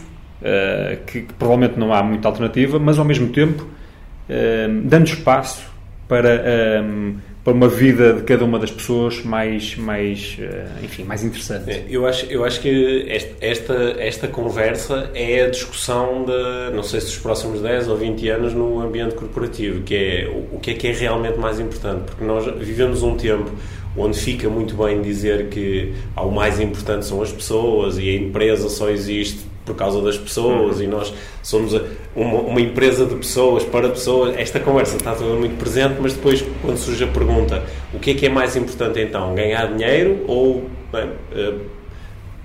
que, 1.05 1.21
que, 1.23 1.33
provavelmente 1.33 1.77
não 1.77 1.93
há 1.93 2.01
muita 2.01 2.29
alternativa, 2.29 2.79
mas 2.79 2.97
ao 2.97 3.03
mesmo 3.03 3.27
tempo 3.27 3.67
dando 4.85 5.05
espaço 5.05 5.69
para 6.07 6.81
para 7.49 7.53
uma 7.55 7.67
vida 7.67 8.13
de 8.13 8.21
cada 8.21 8.45
uma 8.45 8.59
das 8.59 8.69
pessoas 8.69 9.23
mais, 9.23 9.75
mais 9.75 10.37
eh, 10.39 10.67
enfim, 10.83 11.03
mais 11.03 11.23
interessante. 11.23 11.71
É, 11.71 11.85
eu 11.89 12.05
acho, 12.05 12.27
eu 12.27 12.45
acho 12.45 12.61
que 12.61 13.07
esta, 13.41 13.95
esta 13.97 14.27
conversa 14.27 15.09
é 15.15 15.45
a 15.45 15.49
discussão 15.49 16.25
de, 16.25 16.75
não 16.75 16.83
sei 16.83 16.99
se 16.99 17.07
dos 17.07 17.17
próximos 17.17 17.61
10 17.61 17.87
ou 17.87 17.97
20 17.97 18.29
anos 18.29 18.53
no 18.53 18.79
ambiente 18.79 19.15
corporativo, 19.15 19.81
que 19.81 19.95
é 19.95 20.45
o 20.51 20.59
que 20.59 20.71
é 20.71 20.73
que 20.75 20.87
é 20.87 20.91
realmente 20.91 21.39
mais 21.39 21.59
importante, 21.59 22.03
porque 22.05 22.23
nós 22.23 22.45
vivemos 22.59 23.01
um 23.01 23.15
tempo 23.17 23.51
onde 23.97 24.19
fica 24.19 24.47
muito 24.47 24.75
bem 24.75 25.01
dizer 25.01 25.47
que 25.47 25.93
o 26.15 26.29
mais 26.29 26.59
importante 26.59 27.05
são 27.05 27.19
as 27.21 27.31
pessoas 27.31 27.97
e 27.97 28.09
a 28.09 28.13
empresa 28.13 28.69
só 28.69 28.89
existe 28.89 29.39
por 29.69 29.75
causa 29.75 30.01
das 30.01 30.17
pessoas 30.17 30.77
uhum. 30.77 30.83
e 30.83 30.87
nós 30.87 31.13
somos 31.43 31.79
uma, 32.15 32.39
uma, 32.39 32.59
empresa 32.59 33.05
de 33.05 33.13
pessoas 33.13 33.63
para 33.63 33.87
pessoas. 33.89 34.35
Esta 34.35 34.59
conversa 34.59 34.97
está 34.97 35.13
toda 35.13 35.35
muito 35.35 35.59
presente, 35.59 35.97
mas 36.01 36.13
depois, 36.13 36.43
quando 36.63 36.77
surge 36.77 37.03
a 37.03 37.07
pergunta, 37.07 37.63
o 37.93 37.99
que 37.99 38.11
é 38.11 38.13
que 38.15 38.25
é 38.25 38.29
mais 38.29 38.55
importante 38.55 38.99
então? 38.99 39.35
Ganhar 39.35 39.67
dinheiro 39.67 40.23
ou 40.27 40.67
bem, 40.91 41.05
uh, 41.05 41.59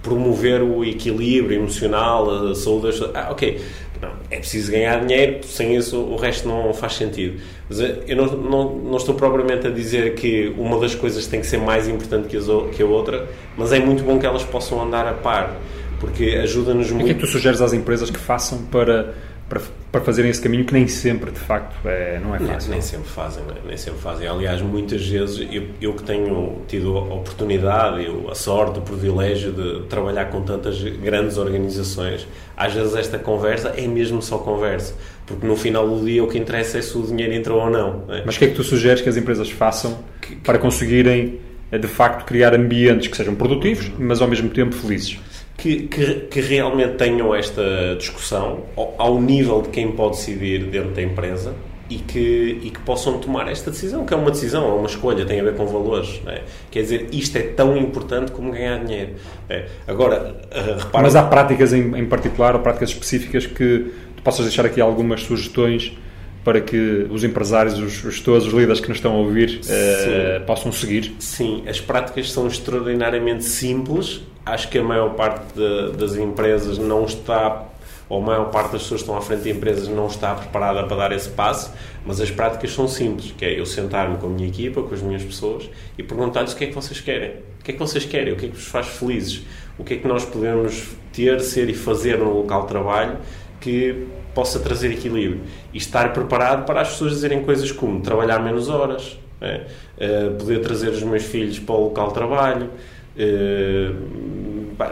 promover 0.03 0.63
o 0.63 0.85
equilíbrio 0.85 1.61
emocional, 1.61 2.51
a 2.51 2.55
saúde 2.55 2.89
das 2.89 2.97
pessoas? 2.97 3.17
Ah, 3.17 3.29
ok. 3.31 3.59
Não, 4.03 4.11
é 4.31 4.37
preciso 4.37 4.71
ganhar 4.71 5.01
dinheiro, 5.03 5.43
sem 5.45 5.75
isso 5.75 5.97
o 5.97 6.17
resto 6.17 6.47
não 6.47 6.75
faz 6.75 6.93
sentido. 6.93 7.41
Mas 7.71 7.81
eh, 7.81 8.01
eu 8.07 8.17
não, 8.17 8.27
não, 8.27 8.75
não, 8.75 8.97
estou 8.99 9.15
propriamente 9.15 9.67
a 9.67 9.71
dizer 9.71 10.15
que 10.15 10.53
uma 10.59 10.79
das 10.79 10.95
coisas 10.95 11.27
tem 11.27 11.41
que 11.41 11.47
ser 11.47 11.57
mais 11.57 11.89
importante 11.89 12.29
que, 12.29 12.37
as, 12.37 12.45
que 12.77 12.83
a 12.83 12.87
outra, 12.87 13.27
mas 13.57 13.73
é 13.73 13.79
muito 13.79 14.05
bom 14.05 14.19
que 14.19 14.27
elas 14.27 14.43
possam 14.43 14.83
andar 14.83 15.07
a 15.07 15.15
par 15.15 15.57
porque 16.05 16.37
ajuda-nos 16.43 16.91
muito. 16.91 17.03
O 17.03 17.07
que 17.07 17.11
é 17.13 17.15
que 17.15 17.21
tu 17.21 17.27
sugeres 17.27 17.63
às 17.63 17.73
empresas 17.73 18.11
que 18.11 18.19
façam 18.19 18.59
para, 18.67 19.15
para, 19.49 19.63
para 19.91 20.01
fazerem 20.03 20.31
esse 20.31 20.41
caminho 20.41 20.67
que 20.67 20.75
nem 20.75 20.87
sempre, 20.87 21.31
de 21.31 21.41
facto, 21.41 21.75
é, 21.89 22.21
não 22.23 22.35
é 22.35 22.39
fácil. 22.39 22.71
Nem, 22.71 22.79
nem 22.79 22.81
sempre 22.83 23.09
fazem, 23.09 23.43
né? 23.45 23.55
nem 23.67 23.77
sempre 23.79 24.01
fazem. 24.01 24.29
Aliás, 24.29 24.61
muitas 24.61 25.07
vezes, 25.07 25.49
eu, 25.51 25.63
eu 25.81 25.95
que 25.95 26.03
tenho 26.03 26.59
tido 26.69 26.95
a 26.99 27.15
oportunidade, 27.15 28.05
eu, 28.05 28.31
a 28.31 28.35
sorte, 28.35 28.81
o 28.81 28.83
privilégio 28.83 29.51
de 29.53 29.87
trabalhar 29.87 30.27
com 30.27 30.43
tantas 30.43 30.83
grandes 30.83 31.39
organizações, 31.39 32.29
às 32.55 32.75
vezes 32.75 32.95
esta 32.95 33.19
conversa 33.19 33.73
é 33.75 33.87
mesmo 33.87 34.21
só 34.21 34.37
conversa. 34.37 34.95
Porque 35.25 35.47
no 35.47 35.57
final 35.57 35.89
do 35.89 36.05
dia 36.05 36.23
o 36.23 36.29
que 36.29 36.37
interessa 36.37 36.77
é 36.77 36.83
se 36.83 36.99
o 36.99 37.03
dinheiro 37.03 37.33
entrou 37.33 37.63
ou 37.63 37.71
não. 37.71 38.05
Né? 38.07 38.25
Mas 38.27 38.37
o 38.37 38.39
que 38.39 38.45
é 38.45 38.49
que 38.49 38.55
tu 38.55 38.63
sugeres 38.63 39.01
que 39.01 39.09
as 39.09 39.17
empresas 39.17 39.51
façam 39.51 40.05
que, 40.21 40.37
para 40.37 40.59
conseguirem, 40.59 41.41
eh, 41.73 41.79
de 41.79 41.89
facto, 41.89 42.27
criar 42.27 42.55
ambientes 42.55 43.09
que 43.09 43.17
sejam 43.17 43.35
produtivos, 43.35 43.91
mas 43.99 44.21
ao 44.21 44.29
mesmo 44.29 44.51
tempo 44.51 44.75
felizes? 44.75 45.19
Que, 45.57 45.87
que, 45.87 46.15
que, 46.31 46.41
realmente 46.41 46.95
tenham 46.97 47.35
esta 47.35 47.95
discussão 47.97 48.65
ao, 48.77 48.95
ao, 48.99 49.21
nível 49.21 49.63
de 49.63 49.69
quem 49.69 49.93
pode 49.93 50.17
decidir 50.17 50.65
dentro 50.65 50.91
da 50.91 51.01
empresa 51.01 51.55
e 51.89 51.97
que, 51.97 52.59
e 52.63 52.71
que 52.71 52.81
possam 52.81 53.19
tomar 53.19 53.49
esta 53.49 53.71
decisão, 53.71 54.05
que 54.05 54.13
é 54.13 54.17
uma 54.17 54.31
decisão, 54.31 54.67
é 54.67 54.75
uma 54.75 54.89
escolha, 54.89 55.25
tem 55.25 55.41
a 55.41 55.45
ver 55.45 55.55
com 55.55 55.65
valores. 55.67 56.21
É? 56.27 56.43
Quer 56.71 56.83
dizer, 56.83 57.09
isto 57.13 57.39
é 57.39 57.43
tão 57.43 57.77
importante 57.77 58.33
como 58.33 58.51
ganhar 58.51 58.85
dinheiro. 58.85 59.13
É? 59.49 59.67
Agora, 59.87 60.35
uh, 60.51 60.79
repara... 60.79 61.05
Mas 61.05 61.15
há 61.15 61.23
práticas 61.23 61.73
em, 61.73 61.97
em 61.99 62.07
particular 62.07 62.57
ou 62.57 62.61
práticas 62.61 62.91
específicas 62.91 63.47
que 63.47 63.93
tu 64.17 64.23
possas 64.23 64.47
deixar 64.47 64.67
aqui 64.67 64.81
algumas 64.81 65.23
sugestões 65.23 65.97
para 66.45 66.61
que 66.61 67.07
os 67.11 67.25
empresários, 67.25 67.79
os 67.79 67.93
gestores, 67.93 68.45
os 68.45 68.53
líderes 68.53 68.79
que 68.79 68.89
nos 68.89 68.99
estão 68.99 69.13
a 69.13 69.17
ouvir 69.17 69.63
uh, 69.65 70.45
possam 70.45 70.71
seguir? 70.71 71.15
Sim, 71.19 71.65
as 71.67 71.81
práticas 71.81 72.31
são 72.31 72.47
extraordinariamente 72.47 73.45
simples. 73.45 74.21
Acho 74.45 74.69
que 74.69 74.79
a 74.79 74.85
maior 74.85 75.15
parte 75.15 75.43
de, 75.55 75.97
das 75.97 76.17
empresas 76.17 76.77
não 76.77 77.07
está, 77.07 77.65
ou 78.11 78.23
a 78.23 78.27
maior 78.27 78.51
parte 78.51 78.73
das 78.73 78.83
pessoas 78.83 79.01
que 79.01 79.05
estão 79.07 79.17
à 79.17 79.23
frente 79.23 79.45
de 79.45 79.51
empresas 79.51 79.89
não 79.89 80.07
está 80.07 80.35
preparada 80.35 80.85
para 80.85 80.97
dar 80.97 81.13
esse 81.13 81.31
passo, 81.31 81.73
mas 82.05 82.21
as 82.21 82.31
práticas 82.31 82.75
são 82.75 82.87
simples, 82.87 83.33
que 83.33 83.43
é 83.43 83.59
eu 83.59 83.65
sentar-me 83.65 84.19
com 84.19 84.27
a 84.27 84.31
minha 84.31 84.47
equipa, 84.47 84.83
com 84.83 84.95
as 84.95 85.01
minhas 85.01 85.23
pessoas 85.23 85.71
e 85.97 86.03
perguntar-lhes 86.03 86.53
o 86.53 86.57
que 86.57 86.65
é 86.65 86.67
que 86.67 86.75
vocês 86.75 87.01
querem. 87.01 87.31
O 87.59 87.65
que 87.65 87.71
é 87.71 87.75
que 87.75 87.81
vocês 87.81 88.05
querem? 88.05 88.35
O 88.35 88.37
que 88.37 88.45
é 88.45 88.49
que 88.51 88.57
vos 88.57 88.67
faz 88.67 88.87
felizes? 88.87 89.41
O 89.79 89.83
que 89.85 89.95
é 89.95 89.97
que 89.97 90.07
nós 90.07 90.27
podemos 90.27 90.91
ter, 91.11 91.41
ser 91.41 91.71
e 91.71 91.75
fazer 91.75 92.19
no 92.19 92.31
local 92.37 92.63
de 92.63 92.69
trabalho 92.69 93.17
que 93.63 94.07
possa 94.35 94.59
trazer 94.59 94.91
equilíbrio 94.91 95.41
e 95.73 95.79
estar 95.79 96.13
preparado 96.13 96.65
para 96.65 96.81
as 96.81 96.91
pessoas 96.91 97.13
dizerem 97.13 97.43
coisas 97.43 97.71
como 97.71 98.01
trabalhar 98.01 98.41
menos 98.41 98.69
horas, 98.69 99.19
é? 99.41 99.67
uh, 99.99 100.35
poder 100.35 100.61
trazer 100.61 100.91
os 100.91 101.03
meus 101.03 101.23
filhos 101.23 101.59
para 101.59 101.75
o 101.75 101.85
local 101.85 102.09
de 102.09 102.15
trabalho, 102.15 102.71
uh, 103.17 103.95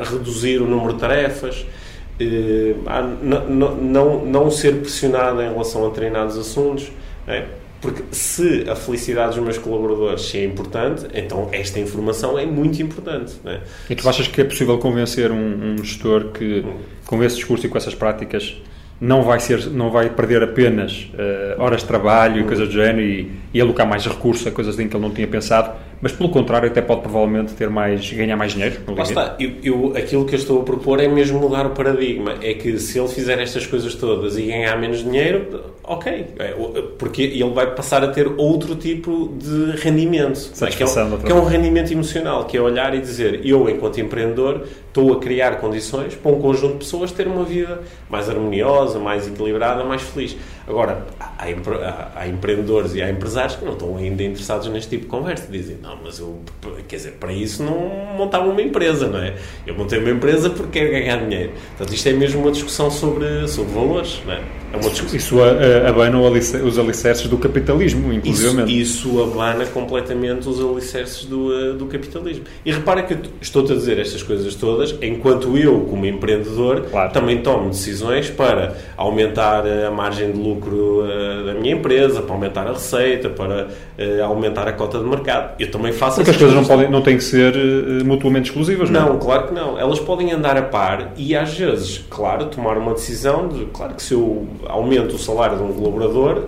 reduzir 0.04 0.60
o 0.60 0.66
número 0.66 0.94
de 0.94 1.00
tarefas, 1.00 1.66
uh, 2.20 2.76
não, 3.22 4.24
não 4.24 4.50
ser 4.50 4.76
pressionado 4.80 5.42
em 5.42 5.48
relação 5.48 5.84
a 5.84 5.88
determinados 5.88 6.38
assuntos. 6.38 6.90
É? 7.26 7.44
Porque 7.82 8.04
se 8.12 8.64
a 8.70 8.76
felicidade 8.76 9.34
dos 9.34 9.44
meus 9.44 9.58
colaboradores 9.58 10.32
é 10.36 10.44
importante, 10.44 11.04
então 11.12 11.48
esta 11.50 11.80
informação 11.80 12.38
é 12.38 12.46
muito 12.46 12.80
importante. 12.80 13.34
É? 13.44 13.60
E 13.90 13.96
tu 13.96 14.08
achas 14.08 14.28
que 14.28 14.40
é 14.40 14.44
possível 14.44 14.78
convencer 14.78 15.32
um, 15.32 15.72
um 15.72 15.78
gestor 15.84 16.30
que, 16.30 16.64
com 17.04 17.22
esse 17.24 17.36
discurso 17.36 17.66
e 17.66 17.68
com 17.68 17.76
essas 17.76 17.92
práticas, 17.92 18.56
não 19.02 19.24
vai, 19.24 19.40
ser, 19.40 19.66
não 19.66 19.90
vai 19.90 20.08
perder 20.10 20.44
apenas 20.44 21.10
uh, 21.12 21.60
horas 21.60 21.80
de 21.80 21.88
trabalho 21.88 22.40
e 22.40 22.44
coisas 22.44 22.68
do 22.68 22.72
género 22.72 23.00
e, 23.00 23.32
e 23.52 23.60
alocar 23.60 23.84
mais 23.84 24.06
recursos 24.06 24.46
a 24.46 24.52
coisas 24.52 24.78
em 24.78 24.86
que 24.86 24.96
ele 24.96 25.02
não 25.02 25.10
tinha 25.10 25.26
pensado, 25.26 25.72
mas 26.00 26.12
pelo 26.12 26.28
contrário 26.28 26.68
até 26.68 26.80
pode 26.80 27.00
provavelmente 27.00 27.52
ter 27.54 27.68
mais, 27.68 28.12
ganhar 28.12 28.36
mais 28.36 28.52
dinheiro. 28.52 28.76
Lá 28.86 29.02
está, 29.02 29.36
eu, 29.40 29.54
eu, 29.64 29.96
aquilo 29.96 30.24
que 30.24 30.36
eu 30.36 30.38
estou 30.38 30.60
a 30.60 30.64
propor 30.64 31.00
é 31.00 31.08
mesmo 31.08 31.40
mudar 31.40 31.66
o 31.66 31.70
paradigma, 31.70 32.36
é 32.40 32.54
que 32.54 32.78
se 32.78 32.96
ele 32.96 33.08
fizer 33.08 33.40
estas 33.40 33.66
coisas 33.66 33.92
todas 33.96 34.38
e 34.38 34.42
ganhar 34.42 34.78
menos 34.78 35.02
dinheiro, 35.02 35.64
ok, 35.82 36.26
é, 36.38 36.54
porque 36.96 37.22
ele 37.22 37.50
vai 37.50 37.74
passar 37.74 38.04
a 38.04 38.08
ter 38.08 38.28
outro 38.36 38.76
tipo 38.76 39.34
de 39.36 39.82
rendimento, 39.82 40.52
é? 40.60 40.66
que, 40.66 40.82
é 40.84 40.86
que 41.26 41.32
é 41.32 41.34
um 41.34 41.44
rendimento 41.44 41.92
emocional, 41.92 42.44
que 42.44 42.56
é 42.56 42.60
olhar 42.60 42.94
e 42.94 43.00
dizer, 43.00 43.40
eu 43.44 43.68
enquanto 43.68 44.00
empreendedor 44.00 44.64
estou 44.92 45.10
a 45.14 45.18
criar 45.18 45.58
condições 45.58 46.14
para 46.14 46.30
um 46.30 46.38
conjunto 46.38 46.74
de 46.74 46.78
pessoas 46.80 47.10
ter 47.10 47.26
uma 47.26 47.44
vida 47.44 47.80
mais 48.10 48.28
harmoniosa, 48.28 48.98
mais 48.98 49.26
equilibrada, 49.26 49.82
mais 49.84 50.02
feliz. 50.02 50.36
Agora, 50.68 51.06
há, 51.18 51.32
há, 51.38 52.08
há, 52.14 52.28
empreendedores 52.28 52.94
e 52.94 53.02
há 53.02 53.10
empresários 53.10 53.56
que 53.56 53.64
não 53.64 53.72
estão 53.72 53.96
ainda 53.96 54.22
interessados 54.22 54.68
neste 54.68 54.90
tipo 54.90 55.04
de 55.04 55.08
conversa. 55.08 55.50
Dizem, 55.50 55.78
não, 55.82 55.98
mas 56.04 56.18
eu, 56.18 56.38
quer 56.86 56.96
dizer, 56.96 57.12
para 57.12 57.32
isso 57.32 57.62
não 57.62 57.78
montava 58.16 58.46
uma 58.48 58.60
empresa, 58.60 59.08
não 59.08 59.18
é? 59.18 59.34
Eu 59.66 59.74
montei 59.74 59.98
uma 59.98 60.10
empresa 60.10 60.50
porque 60.50 60.78
quero 60.78 60.92
ganhar 60.92 61.16
dinheiro. 61.16 61.52
Portanto, 61.70 61.94
isto 61.94 62.08
é 62.08 62.12
mesmo 62.12 62.42
uma 62.42 62.52
discussão 62.52 62.90
sobre, 62.90 63.48
sobre 63.48 63.72
valores, 63.72 64.20
não 64.26 64.34
é? 64.34 64.61
É. 64.72 65.16
Isso 65.16 65.36
abana 65.86 66.18
os 66.20 66.78
alicerces 66.78 67.26
do 67.26 67.36
capitalismo, 67.36 68.12
inclusive. 68.12 68.62
Isso, 68.80 69.08
isso 69.08 69.22
abana 69.22 69.66
completamente 69.66 70.48
os 70.48 70.60
alicerces 70.60 71.24
do, 71.24 71.52
eh, 71.52 71.72
do 71.72 71.86
capitalismo. 71.86 72.44
E 72.64 72.72
repara 72.72 73.02
que 73.02 73.16
estou-te 73.40 73.72
a 73.72 73.74
dizer 73.74 73.98
estas 73.98 74.22
coisas 74.22 74.54
todas 74.54 74.94
enquanto 75.02 75.56
eu, 75.58 75.80
como 75.80 76.06
empreendedor, 76.06 76.86
claro. 76.90 77.12
também 77.12 77.42
tomo 77.42 77.70
decisões 77.70 78.30
para 78.30 78.76
aumentar 78.96 79.64
a 79.66 79.90
margem 79.90 80.32
de 80.32 80.38
lucro 80.38 81.02
uh, 81.02 81.46
da 81.46 81.54
minha 81.54 81.74
empresa, 81.74 82.22
para 82.22 82.34
aumentar 82.34 82.66
a 82.66 82.72
receita, 82.72 83.28
para 83.28 83.68
aumentar 84.24 84.66
a 84.66 84.72
cota 84.72 84.98
de 84.98 85.04
mercado. 85.04 85.54
Eu 85.58 85.70
também 85.70 85.92
faço 85.92 86.16
Porque 86.16 86.30
as 86.30 86.36
coisas 86.36 86.56
não, 86.56 86.64
podem, 86.64 86.90
não 86.90 87.02
têm 87.02 87.16
que 87.16 87.24
ser 87.24 87.54
mutuamente 88.04 88.50
exclusivas, 88.50 88.90
não, 88.90 89.10
não 89.10 89.16
é? 89.16 89.18
claro 89.20 89.48
que 89.48 89.54
não. 89.54 89.78
Elas 89.78 90.00
podem 90.00 90.32
andar 90.32 90.56
a 90.56 90.62
par 90.62 91.12
e 91.16 91.36
às 91.36 91.54
vezes, 91.54 92.04
claro, 92.10 92.46
tomar 92.46 92.76
uma 92.78 92.94
decisão 92.94 93.48
de, 93.48 93.66
claro 93.66 93.94
que 93.94 94.02
se 94.02 94.14
eu 94.14 94.46
aumento 94.66 95.14
o 95.14 95.18
salário 95.18 95.56
de 95.56 95.62
um 95.62 95.72
colaborador, 95.72 96.44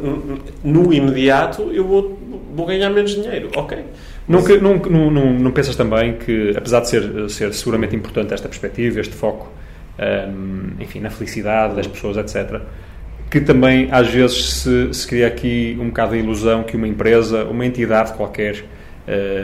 no 0.63 0.93
imediato 0.93 1.71
eu 1.73 1.85
vou, 1.85 2.19
vou 2.55 2.67
ganhar 2.67 2.91
menos 2.91 3.15
dinheiro. 3.15 3.51
Ok. 3.57 3.79
Nunca, 4.27 4.57
não, 4.57 4.77
não, 4.77 5.11
não, 5.11 5.33
não, 5.35 5.51
pensas 5.51 5.77
também 5.77 6.15
que, 6.15 6.55
apesar 6.57 6.81
de 6.81 6.89
ser, 6.89 7.31
ser 7.31 7.53
seguramente 7.53 7.95
importante 7.95 8.33
esta 8.33 8.49
perspectiva, 8.49 9.01
este 9.01 9.15
foco, 9.15 9.53
um, 9.99 10.83
enfim, 10.83 11.01
na 11.01 11.11
felicidade 11.11 11.77
das 11.77 11.87
pessoas, 11.87 12.17
etc., 12.17 12.61
que 13.31 13.41
também 13.41 13.89
às 13.91 14.09
vezes 14.09 14.61
se, 14.61 14.95
se 14.95 15.07
cria 15.07 15.27
aqui 15.27 15.77
um 15.81 15.89
bocado 15.89 16.15
a 16.15 16.17
ilusão 16.17 16.63
que 16.63 16.77
uma 16.77 16.89
empresa, 16.89 17.45
uma 17.45 17.67
entidade 17.67 18.15
qualquer, 18.15 18.65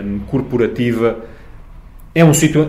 um, 0.05 0.21
corporativa, 0.21 1.19
é 2.15 2.25
um 2.25 2.35
sítio, 2.35 2.69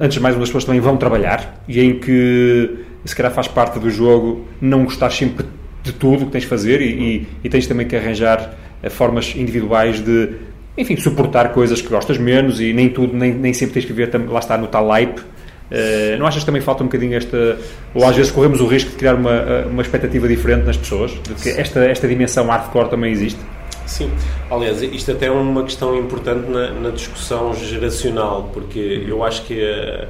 antes 0.00 0.14
de 0.14 0.20
mais, 0.20 0.34
onde 0.34 0.42
as 0.42 0.48
pessoas 0.48 0.64
também 0.64 0.80
vão 0.80 0.96
trabalhar 0.96 1.62
e 1.66 1.80
em 1.80 1.98
que 1.98 2.84
se 3.04 3.14
calhar 3.16 3.32
faz 3.32 3.48
parte 3.48 3.78
do 3.78 3.90
jogo 3.90 4.46
não 4.60 4.84
gostar 4.84 5.10
sempre 5.10 5.46
de 5.82 5.92
tudo 5.92 6.22
o 6.22 6.26
que 6.26 6.32
tens 6.32 6.42
de 6.42 6.48
fazer 6.48 6.80
e, 6.80 6.86
e, 6.86 7.28
e 7.44 7.48
tens 7.48 7.66
também 7.66 7.86
que 7.86 7.96
arranjar 7.96 8.54
eh, 8.82 8.88
formas 8.88 9.34
individuais 9.36 10.00
de, 10.00 10.30
enfim, 10.76 10.96
suportar 10.96 11.52
coisas 11.52 11.80
que 11.80 11.88
gostas 11.88 12.18
menos 12.18 12.60
e 12.60 12.72
nem 12.72 12.88
tudo, 12.88 13.16
nem, 13.16 13.32
nem 13.32 13.52
sempre 13.52 13.74
tens 13.74 13.84
que 13.84 13.92
ver, 13.92 14.10
lá 14.28 14.38
está, 14.38 14.56
no 14.56 14.66
tal 14.66 14.88
hype. 14.88 15.18
Uh, 15.18 16.18
não 16.18 16.26
achas 16.26 16.42
que 16.42 16.46
também 16.46 16.60
falta 16.60 16.82
um 16.82 16.86
bocadinho 16.86 17.16
esta. 17.16 17.58
Ou 17.94 18.04
às 18.04 18.14
vezes 18.14 18.30
corremos 18.30 18.60
o 18.60 18.66
risco 18.66 18.90
de 18.90 18.96
criar 18.96 19.14
uma, 19.14 19.32
eh, 19.32 19.64
uma 19.70 19.80
expectativa 19.80 20.28
diferente 20.28 20.66
nas 20.66 20.76
pessoas? 20.76 21.12
De 21.12 21.34
que 21.34 21.48
esta, 21.48 21.80
esta 21.86 22.06
dimensão 22.06 22.46
hardcore 22.46 22.90
também 22.90 23.10
existe? 23.10 23.40
Sim, 23.86 24.10
aliás, 24.50 24.82
isto 24.82 25.12
até 25.12 25.26
é 25.26 25.30
uma 25.30 25.64
questão 25.64 25.96
importante 25.96 26.46
na, 26.50 26.72
na 26.72 26.90
discussão 26.90 27.54
geracional, 27.54 28.50
porque 28.52 29.04
eu 29.08 29.24
acho 29.24 29.44
que. 29.44 29.54
Uh, 29.54 30.08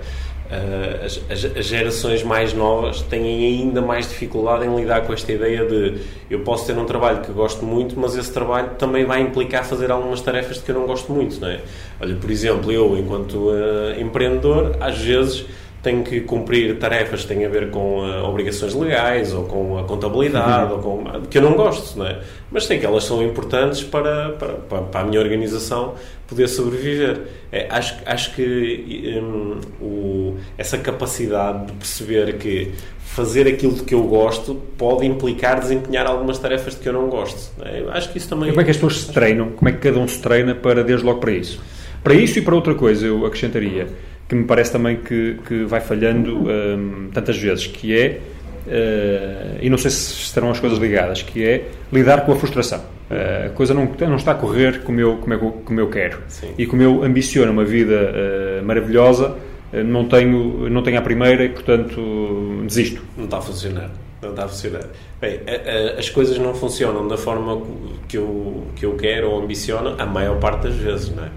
Uh, 0.52 1.06
as, 1.06 1.44
as, 1.56 1.64
gerações 1.64 2.22
mais 2.22 2.52
novas 2.52 3.00
têm 3.00 3.46
ainda 3.46 3.80
mais 3.80 4.06
dificuldade 4.06 4.66
em 4.66 4.76
lidar 4.76 5.00
com 5.00 5.14
esta 5.14 5.32
ideia 5.32 5.64
de 5.64 6.02
eu 6.28 6.40
posso 6.40 6.66
ter 6.66 6.76
um 6.76 6.84
trabalho 6.84 7.22
que 7.22 7.32
gosto 7.32 7.64
muito, 7.64 7.98
mas 7.98 8.14
esse 8.16 8.30
trabalho 8.30 8.72
também 8.78 9.06
vai 9.06 9.22
implicar 9.22 9.64
fazer 9.64 9.90
algumas 9.90 10.20
tarefas 10.20 10.58
de 10.58 10.64
que 10.64 10.70
eu 10.70 10.74
não 10.74 10.86
gosto 10.86 11.10
muito, 11.10 11.40
não 11.40 11.48
é? 11.48 11.60
Olha, 11.98 12.16
por 12.16 12.30
exemplo, 12.30 12.70
eu, 12.70 12.98
enquanto 12.98 13.48
uh, 13.48 13.98
empreendedor, 13.98 14.76
às 14.78 14.98
vezes 14.98 15.46
tenho 15.83 16.05
que 16.05 16.21
cumprir 16.21 16.79
tarefas 16.79 17.23
que 17.23 17.29
têm 17.29 17.45
a 17.45 17.49
ver 17.49 17.71
com 17.71 18.01
uh, 18.01 18.25
obrigações 18.25 18.73
legais 18.73 19.35
ou 19.35 19.45
com 19.45 19.79
a 19.79 19.85
contabilidade, 19.85 20.73
uhum. 20.73 20.79
ou 20.79 20.79
com, 20.79 21.21
que 21.23 21.38
eu 21.38 21.42
não 21.42 21.55
gosto, 21.55 21.99
não 21.99 22.07
é? 22.07 22.21
Mas 22.51 22.64
sei 22.64 22.79
que 22.79 22.87
elas 22.87 23.05
são 23.05 23.23
importantes 23.23 23.83
para, 23.83 24.31
para, 24.31 24.83
para 24.83 25.01
a 25.01 25.05
minha 25.05 25.21
organização 25.21 25.95
poder 26.29 26.47
sobreviver. 26.49 27.23
É, 27.51 27.66
acho, 27.68 27.97
acho 28.07 28.35
que 28.35 29.21
um, 29.21 29.61
o, 29.85 30.37
essa 30.57 30.79
capacidade 30.79 31.66
de 31.66 31.73
perceber 31.73 32.38
que 32.38 32.73
fazer 33.05 33.47
aquilo 33.47 33.75
de 33.75 33.83
que 33.83 33.95
eu 33.95 34.05
gosto 34.05 34.55
pode 34.79 35.05
implicar 35.05 35.61
desempenhar 35.61 36.07
algumas 36.07 36.38
tarefas 36.38 36.75
de 36.75 36.81
que 36.81 36.88
eu 36.88 36.92
não 36.92 37.09
gosto. 37.09 37.53
É, 37.62 37.85
acho 37.90 38.11
que 38.11 38.18
isso 38.18 38.29
também... 38.29 38.49
E 38.49 38.53
como 38.53 38.61
é 38.61 38.64
que 38.64 38.71
as 38.71 38.77
pessoas 38.77 38.99
se 38.99 39.12
treinam? 39.12 39.51
Como 39.51 39.68
é 39.68 39.73
que 39.73 39.79
cada 39.79 39.99
um 39.99 40.07
se 40.07 40.23
treina 40.23 40.55
para, 40.55 40.83
desde 40.85 41.05
logo 41.05 41.18
para 41.18 41.33
isso? 41.33 41.61
Para 42.03 42.14
isso 42.14 42.38
e 42.38 42.42
para 42.42 42.55
outra 42.55 42.75
coisa, 42.75 43.07
eu 43.07 43.27
acrescentaria 43.27 43.87
que 44.33 44.37
me 44.37 44.45
parece 44.45 44.73
também 44.73 44.97
que, 44.97 45.37
que 45.47 45.64
vai 45.64 45.83
falhando 45.83 46.49
um, 46.49 47.11
tantas 47.12 47.37
vezes, 47.37 47.66
que 47.66 47.95
é, 47.95 48.18
uh, 48.66 49.59
e 49.61 49.68
não 49.68 49.77
sei 49.77 49.90
se 49.90 50.23
estarão 50.23 50.51
as 50.51 50.59
coisas 50.59 50.79
ligadas, 50.79 51.21
que 51.21 51.45
é 51.45 51.68
lidar 51.92 52.25
com 52.25 52.33
a 52.33 52.37
frustração. 52.37 52.81
Uh, 53.11 53.49
a 53.49 53.51
coisa 53.51 53.75
não, 53.75 53.85
não 53.85 54.16
está 54.16 54.33
a 54.33 54.35
correr 54.35 54.81
como 54.85 54.99
eu, 54.99 55.16
como 55.18 55.35
eu, 55.35 55.38
como 55.38 55.81
eu 55.81 55.90
quero. 55.90 56.18
Sim. 56.29 56.55
E 56.57 56.64
como 56.64 56.81
eu 56.81 57.05
ambiciono 57.05 57.53
uma 57.53 57.64
vida 57.64 58.11
uh, 58.11 58.64
maravilhosa, 58.64 59.37
não 59.85 60.09
tenho, 60.09 60.68
não 60.71 60.83
tenho 60.83 60.99
a 60.99 61.03
primeira 61.03 61.45
e, 61.45 61.51
portanto, 61.51 62.62
desisto. 62.66 63.03
Não 63.16 63.25
está 63.25 63.37
a 63.37 63.42
funcionar. 63.42 63.90
Não 64.22 64.30
está 64.30 64.44
a 64.44 64.48
funcionar. 64.48 64.87
Bem, 65.20 65.40
a, 65.48 65.96
a, 65.96 65.98
as 65.98 66.08
coisas 66.08 66.38
não 66.38 66.54
funcionam 66.54 67.08
da 67.08 67.16
forma 67.16 67.61
que 68.08 68.16
eu, 68.16 68.68
que 68.76 68.87
eu 68.87 68.96
quero 68.96 69.28
ou 69.28 69.42
ambiciono 69.42 69.96
a 69.98 70.06
maior 70.06 70.38
parte 70.38 70.68
das 70.68 70.76
vezes, 70.76 71.11
não 71.11 71.24
é? 71.24 71.30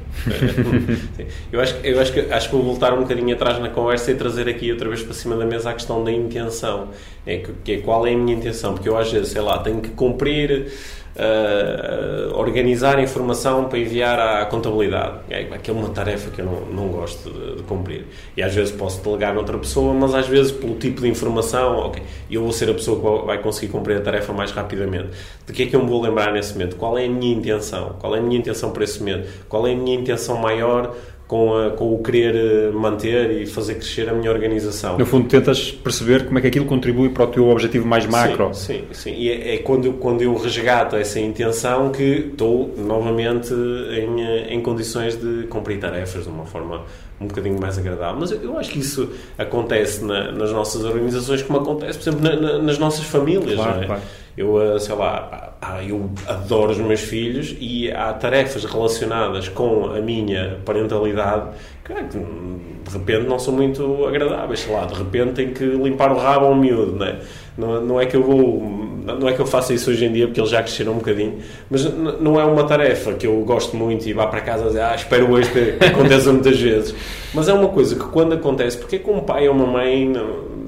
eu 1.52 1.60
acho, 1.60 1.76
eu 1.84 2.00
acho, 2.00 2.14
que, 2.14 2.20
acho 2.20 2.48
que 2.48 2.56
vou 2.56 2.64
voltar 2.64 2.94
um 2.94 3.02
bocadinho 3.02 3.34
atrás 3.34 3.58
na 3.60 3.70
conversa 3.70 4.12
e 4.12 4.16
trazer 4.16 4.48
aqui 4.48 4.72
outra 4.72 4.88
vez 4.88 5.02
para 5.02 5.16
cima 5.16 5.36
da 5.36 5.46
mesa 5.46 5.72
a 5.72 5.74
questão 5.74 6.04
da 6.04 6.12
intenção. 6.12 6.90
É, 7.26 7.38
que, 7.38 7.52
que 7.64 7.72
é 7.74 7.78
qual 7.78 8.06
é 8.06 8.14
a 8.14 8.18
minha 8.18 8.38
intenção? 8.38 8.76
Porque 8.76 8.88
eu 8.88 8.96
às 8.96 9.12
vezes, 9.12 9.30
sei 9.30 9.42
lá, 9.42 9.58
tenho 9.58 9.82
que 9.82 9.90
cumprir 9.90 10.72
uh, 11.16 12.38
organizar 12.38 13.00
informação 13.00 13.66
para 13.66 13.80
enviar 13.80 14.20
à 14.20 14.46
contabilidade. 14.46 15.20
É, 15.30 15.48
é 15.66 15.72
uma 15.72 15.90
tarefa 15.90 16.30
que 16.30 16.42
eu 16.42 16.46
não, 16.46 16.62
não 16.66 16.88
gosto 16.90 17.30
de, 17.30 17.56
de, 17.58 17.64
cumprir. 17.64 18.06
E 18.36 18.44
às 18.44 18.54
vezes 18.54 18.74
posso 18.74 19.04
delegar 19.04 19.34
noutra 19.34 19.58
pessoa, 19.58 19.94
mas 19.94 20.14
às 20.14 20.28
vezes 20.28 20.52
pelo 20.52 20.76
tipo 20.76 21.02
de 21.02 21.08
informação, 21.08 21.78
ok, 21.78 22.04
eu 22.30 22.42
vou 22.42 22.52
ser 22.52 22.70
a 22.70 22.74
pessoa 22.74 23.20
que 23.20 23.26
vai 23.26 23.38
conseguir 23.42 23.72
cumprir 23.72 23.98
a 23.98 24.02
tarefa 24.02 24.34
mais 24.34 24.52
rapidamente. 24.52 25.10
De 25.46 25.54
que 25.54 25.64
é 25.64 25.66
que 25.66 25.76
eu 25.76 25.84
me 25.84 25.90
vou 25.90 26.02
lembrar 26.02 26.34
nesse 26.34 26.54
momento? 26.54 26.76
Qual 26.76 26.98
é 26.98 27.06
a 27.06 27.10
minha 27.10 27.34
intenção? 27.34 27.96
Qual 28.00 28.16
é 28.16 28.20
a 28.20 28.22
minha 28.22 28.40
intenção 28.40 28.72
para 28.72 28.84
esse 28.84 29.00
momento? 29.00 29.30
Qual 29.48 29.66
é 29.68 29.74
a 29.74 29.76
minha 29.76 29.96
intenção 29.96 30.38
maior 30.38 30.96
com, 31.28 31.58
a, 31.58 31.72
com 31.72 31.94
o 31.94 32.04
querer 32.04 32.36
eh, 32.36 32.72
manter 32.72 33.32
e 33.32 33.46
fazer 33.46 33.76
crescer 33.76 34.10
a 34.10 34.14
minha 34.14 34.30
organização. 34.32 34.98
No 34.98 35.06
fundo, 35.06 35.28
tentas 35.28 35.72
perceber 35.72 36.26
como 36.26 36.38
é 36.38 36.42
que 36.42 36.48
aquilo 36.48 36.66
contribui 36.66 37.10
para 37.10 37.24
o 37.24 37.28
teu 37.28 37.50
objetivo 37.50 37.88
mais 37.88 38.06
macro. 38.06 38.54
Sim, 38.54 38.84
sim. 38.92 39.12
sim. 39.12 39.16
E 39.18 39.32
é, 39.32 39.56
é, 39.56 39.58
quando, 39.58 39.94
quando 39.94 40.22
eu 40.22 40.36
resgato 40.36 40.96
essa 40.96 41.20
intenção 41.20 41.92
que 41.92 42.30
estou 42.32 42.74
novamente 42.78 43.54
em, 43.54 44.22
eh, 44.24 44.54
em 44.54 44.62
condições 44.62 45.16
de 45.16 45.48
cumprir 45.48 45.80
tarefas 45.80 46.24
de 46.24 46.30
uma 46.30 46.46
forma 46.46 46.84
um 47.20 47.28
bocadinho 47.28 47.60
mais 47.60 47.78
agradável. 47.78 48.18
Mas 48.20 48.32
eu, 48.32 48.42
eu 48.42 48.58
acho 48.58 48.70
que 48.70 48.80
isso 48.80 49.10
acontece 49.38 50.04
na, 50.04 50.32
nas 50.32 50.52
nossas 50.52 50.84
organizações, 50.84 51.42
como 51.42 51.60
acontece, 51.60 51.98
por 52.00 52.10
exemplo, 52.10 52.22
na, 52.22 52.36
na, 52.36 52.58
nas 52.60 52.78
nossas 52.78 53.06
famílias. 53.06 53.56
Claro, 53.56 53.76
não 53.76 53.84
é? 53.84 53.86
claro. 53.86 54.02
Eu, 54.38 54.62
eh, 54.62 54.80
sei 54.80 54.96
lá, 54.96 55.54
eu 55.88 56.12
adoro 56.28 56.72
os 56.72 56.78
meus 56.78 57.00
filhos 57.00 57.56
e 57.58 57.90
há 57.90 58.12
tarefas 58.12 58.66
relacionadas 58.66 59.48
com 59.48 59.86
a 59.86 60.02
minha 60.02 60.60
parentalidade 60.66 61.52
que 61.86 61.94
de 61.94 62.98
repente 62.98 63.28
não 63.28 63.38
são 63.38 63.54
muito 63.54 64.06
agradáveis. 64.06 64.62
Sei 64.62 64.74
lá, 64.74 64.86
de 64.86 64.96
repente 64.96 65.34
tem 65.34 65.54
que 65.54 65.64
limpar 65.64 66.12
o 66.12 66.18
rabo 66.18 66.48
ao 66.48 66.56
miúdo, 66.56 66.94
não 66.98 67.06
é? 67.06 67.20
Não, 67.56 67.82
não 67.82 68.02
é 68.02 68.06
que 68.06 68.18
eu 68.18 68.24
vou 68.24 68.86
não 69.06 69.30
é 69.30 69.34
que 69.34 69.40
eu 69.40 69.46
faça 69.46 69.72
isso 69.72 69.92
hoje 69.92 70.04
em 70.04 70.12
dia 70.12 70.26
porque 70.26 70.40
eles 70.40 70.50
já 70.50 70.64
cresceram 70.64 70.94
um 70.94 70.96
bocadinho 70.96 71.38
mas 71.70 71.86
não 72.20 72.40
é 72.42 72.44
uma 72.44 72.64
tarefa 72.64 73.14
que 73.14 73.28
eu 73.28 73.40
gosto 73.42 73.78
muito 73.78 74.10
e 74.10 74.14
vá 74.14 74.26
para 74.26 74.42
casa 74.42 74.66
dizer, 74.66 74.82
ah, 74.82 74.96
espero 74.96 75.32
hoje 75.32 75.52
que 75.52 75.86
aconteça 75.86 76.34
muitas 76.34 76.60
vezes 76.60 76.96
mas 77.32 77.48
é 77.48 77.54
uma 77.54 77.70
coisa 77.70 77.96
que 77.96 78.04
quando 78.06 78.34
acontece 78.34 78.76
porque 78.76 78.96
é 78.96 79.00
que 79.00 79.10
um 79.10 79.20
pai 79.20 79.48
ou 79.48 79.54
uma 79.54 79.68
mãe 79.68 80.12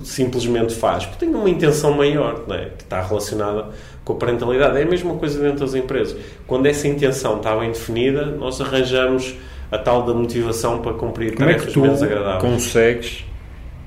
simplesmente 0.03 0.75
faz 0.75 1.07
porque 1.07 1.25
tem 1.25 1.33
uma 1.33 1.49
intenção 1.49 1.93
maior 1.93 2.43
não 2.47 2.55
é? 2.55 2.65
que 2.77 2.83
está 2.83 3.01
relacionada 3.01 3.69
com 4.05 4.13
a 4.13 4.15
parentalidade. 4.15 4.77
É 4.77 4.83
a 4.83 4.85
mesma 4.85 5.15
coisa 5.15 5.37
dentro 5.41 5.59
das 5.59 5.75
empresas. 5.75 6.15
Quando 6.47 6.65
essa 6.65 6.87
intenção 6.87 7.37
está 7.37 7.53
bem 7.57 7.71
definida, 7.71 8.25
nós 8.25 8.61
arranjamos 8.61 9.35
a 9.71 9.77
tal 9.77 10.05
da 10.05 10.13
motivação 10.13 10.79
para 10.79 10.93
cumprir 10.93 11.35
Como 11.35 11.45
tarefas 11.45 11.63
é 11.63 11.67
que 11.67 11.73
tu 11.73 11.81
menos 11.81 12.01
agradáveis. 12.01 12.41
consegues 12.41 13.25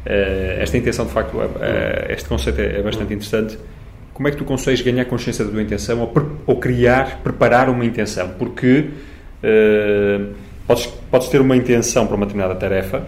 uh, 0.07 0.61
esta 0.61 0.77
intenção 0.77 1.07
de 1.07 1.13
facto, 1.13 1.37
uh, 1.37 1.51
este 2.09 2.29
conceito 2.29 2.61
é, 2.61 2.79
é 2.79 2.83
bastante 2.83 3.15
interessante. 3.15 3.59
Como 4.13 4.29
é 4.29 4.31
que 4.31 4.37
tu 4.37 4.45
consegues 4.45 4.83
ganhar 4.83 5.05
consciência 5.07 5.45
da 5.45 5.51
tua 5.51 5.63
intenção 5.63 6.01
ou, 6.01 6.13
ou 6.47 6.57
criar, 6.57 7.21
preparar 7.23 7.71
uma 7.71 7.85
intenção? 7.85 8.29
Porque 8.39 8.91
uh, 9.43 10.35
podes, 10.67 10.87
podes 11.11 11.29
ter 11.29 11.41
uma 11.41 11.57
intenção 11.57 12.07
para 12.07 12.17
uma 12.17 12.27
determinada 12.27 12.59
tarefa, 12.59 13.05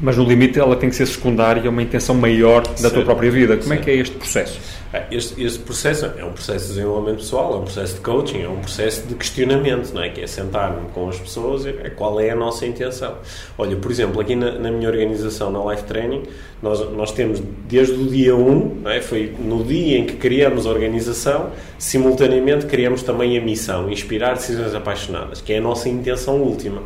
mas 0.00 0.16
no 0.16 0.24
limite 0.24 0.58
ela 0.58 0.76
tem 0.76 0.88
que 0.88 0.96
ser 0.96 1.06
secundária 1.06 1.62
a 1.66 1.70
uma 1.70 1.82
intenção 1.82 2.14
maior 2.14 2.62
da 2.80 2.90
tua 2.90 3.04
própria 3.04 3.30
vida. 3.30 3.56
Como 3.56 3.72
é 3.74 3.76
que 3.76 3.90
é 3.90 3.96
este 3.96 4.16
processo? 4.16 4.58
É, 4.92 5.06
este, 5.12 5.40
este, 5.40 5.60
processo 5.60 6.04
é 6.04 6.24
um 6.24 6.32
processo 6.32 6.66
de 6.66 6.74
desenvolvimento 6.74 7.18
pessoal, 7.18 7.54
é 7.54 7.56
um 7.58 7.62
processo 7.62 7.94
de 7.94 8.00
coaching, 8.00 8.42
é 8.42 8.48
um 8.48 8.58
processo 8.58 9.06
de 9.06 9.14
questionamento, 9.14 9.92
não 9.92 10.02
é? 10.02 10.08
Que 10.08 10.22
é 10.22 10.26
sentar-me 10.26 10.88
com 10.92 11.08
as 11.08 11.16
pessoas 11.16 11.64
e 11.64 11.68
é, 11.68 11.90
qual 11.90 12.18
é 12.20 12.30
a 12.30 12.34
nossa 12.34 12.66
intenção. 12.66 13.18
Olha, 13.56 13.76
por 13.76 13.88
exemplo, 13.88 14.20
aqui 14.20 14.34
na, 14.34 14.50
na, 14.58 14.70
minha 14.72 14.88
organização, 14.88 15.48
na 15.48 15.72
Life 15.72 15.84
Training, 15.84 16.24
nós, 16.60 16.80
nós 16.90 17.12
temos 17.12 17.40
desde 17.68 17.94
o 17.94 18.08
dia 18.08 18.34
1, 18.34 18.82
é? 18.86 19.00
foi 19.00 19.32
no 19.38 19.62
dia 19.62 19.96
em 19.96 20.06
que 20.06 20.16
criamos 20.16 20.66
a 20.66 20.70
organização, 20.70 21.50
simultaneamente 21.78 22.66
criamos 22.66 23.04
também 23.04 23.38
a 23.38 23.40
missão, 23.40 23.88
inspirar 23.88 24.34
decisões 24.34 24.74
apaixonadas, 24.74 25.40
que 25.40 25.52
é 25.52 25.58
a 25.58 25.60
nossa 25.60 25.88
intenção 25.88 26.40
última. 26.40 26.82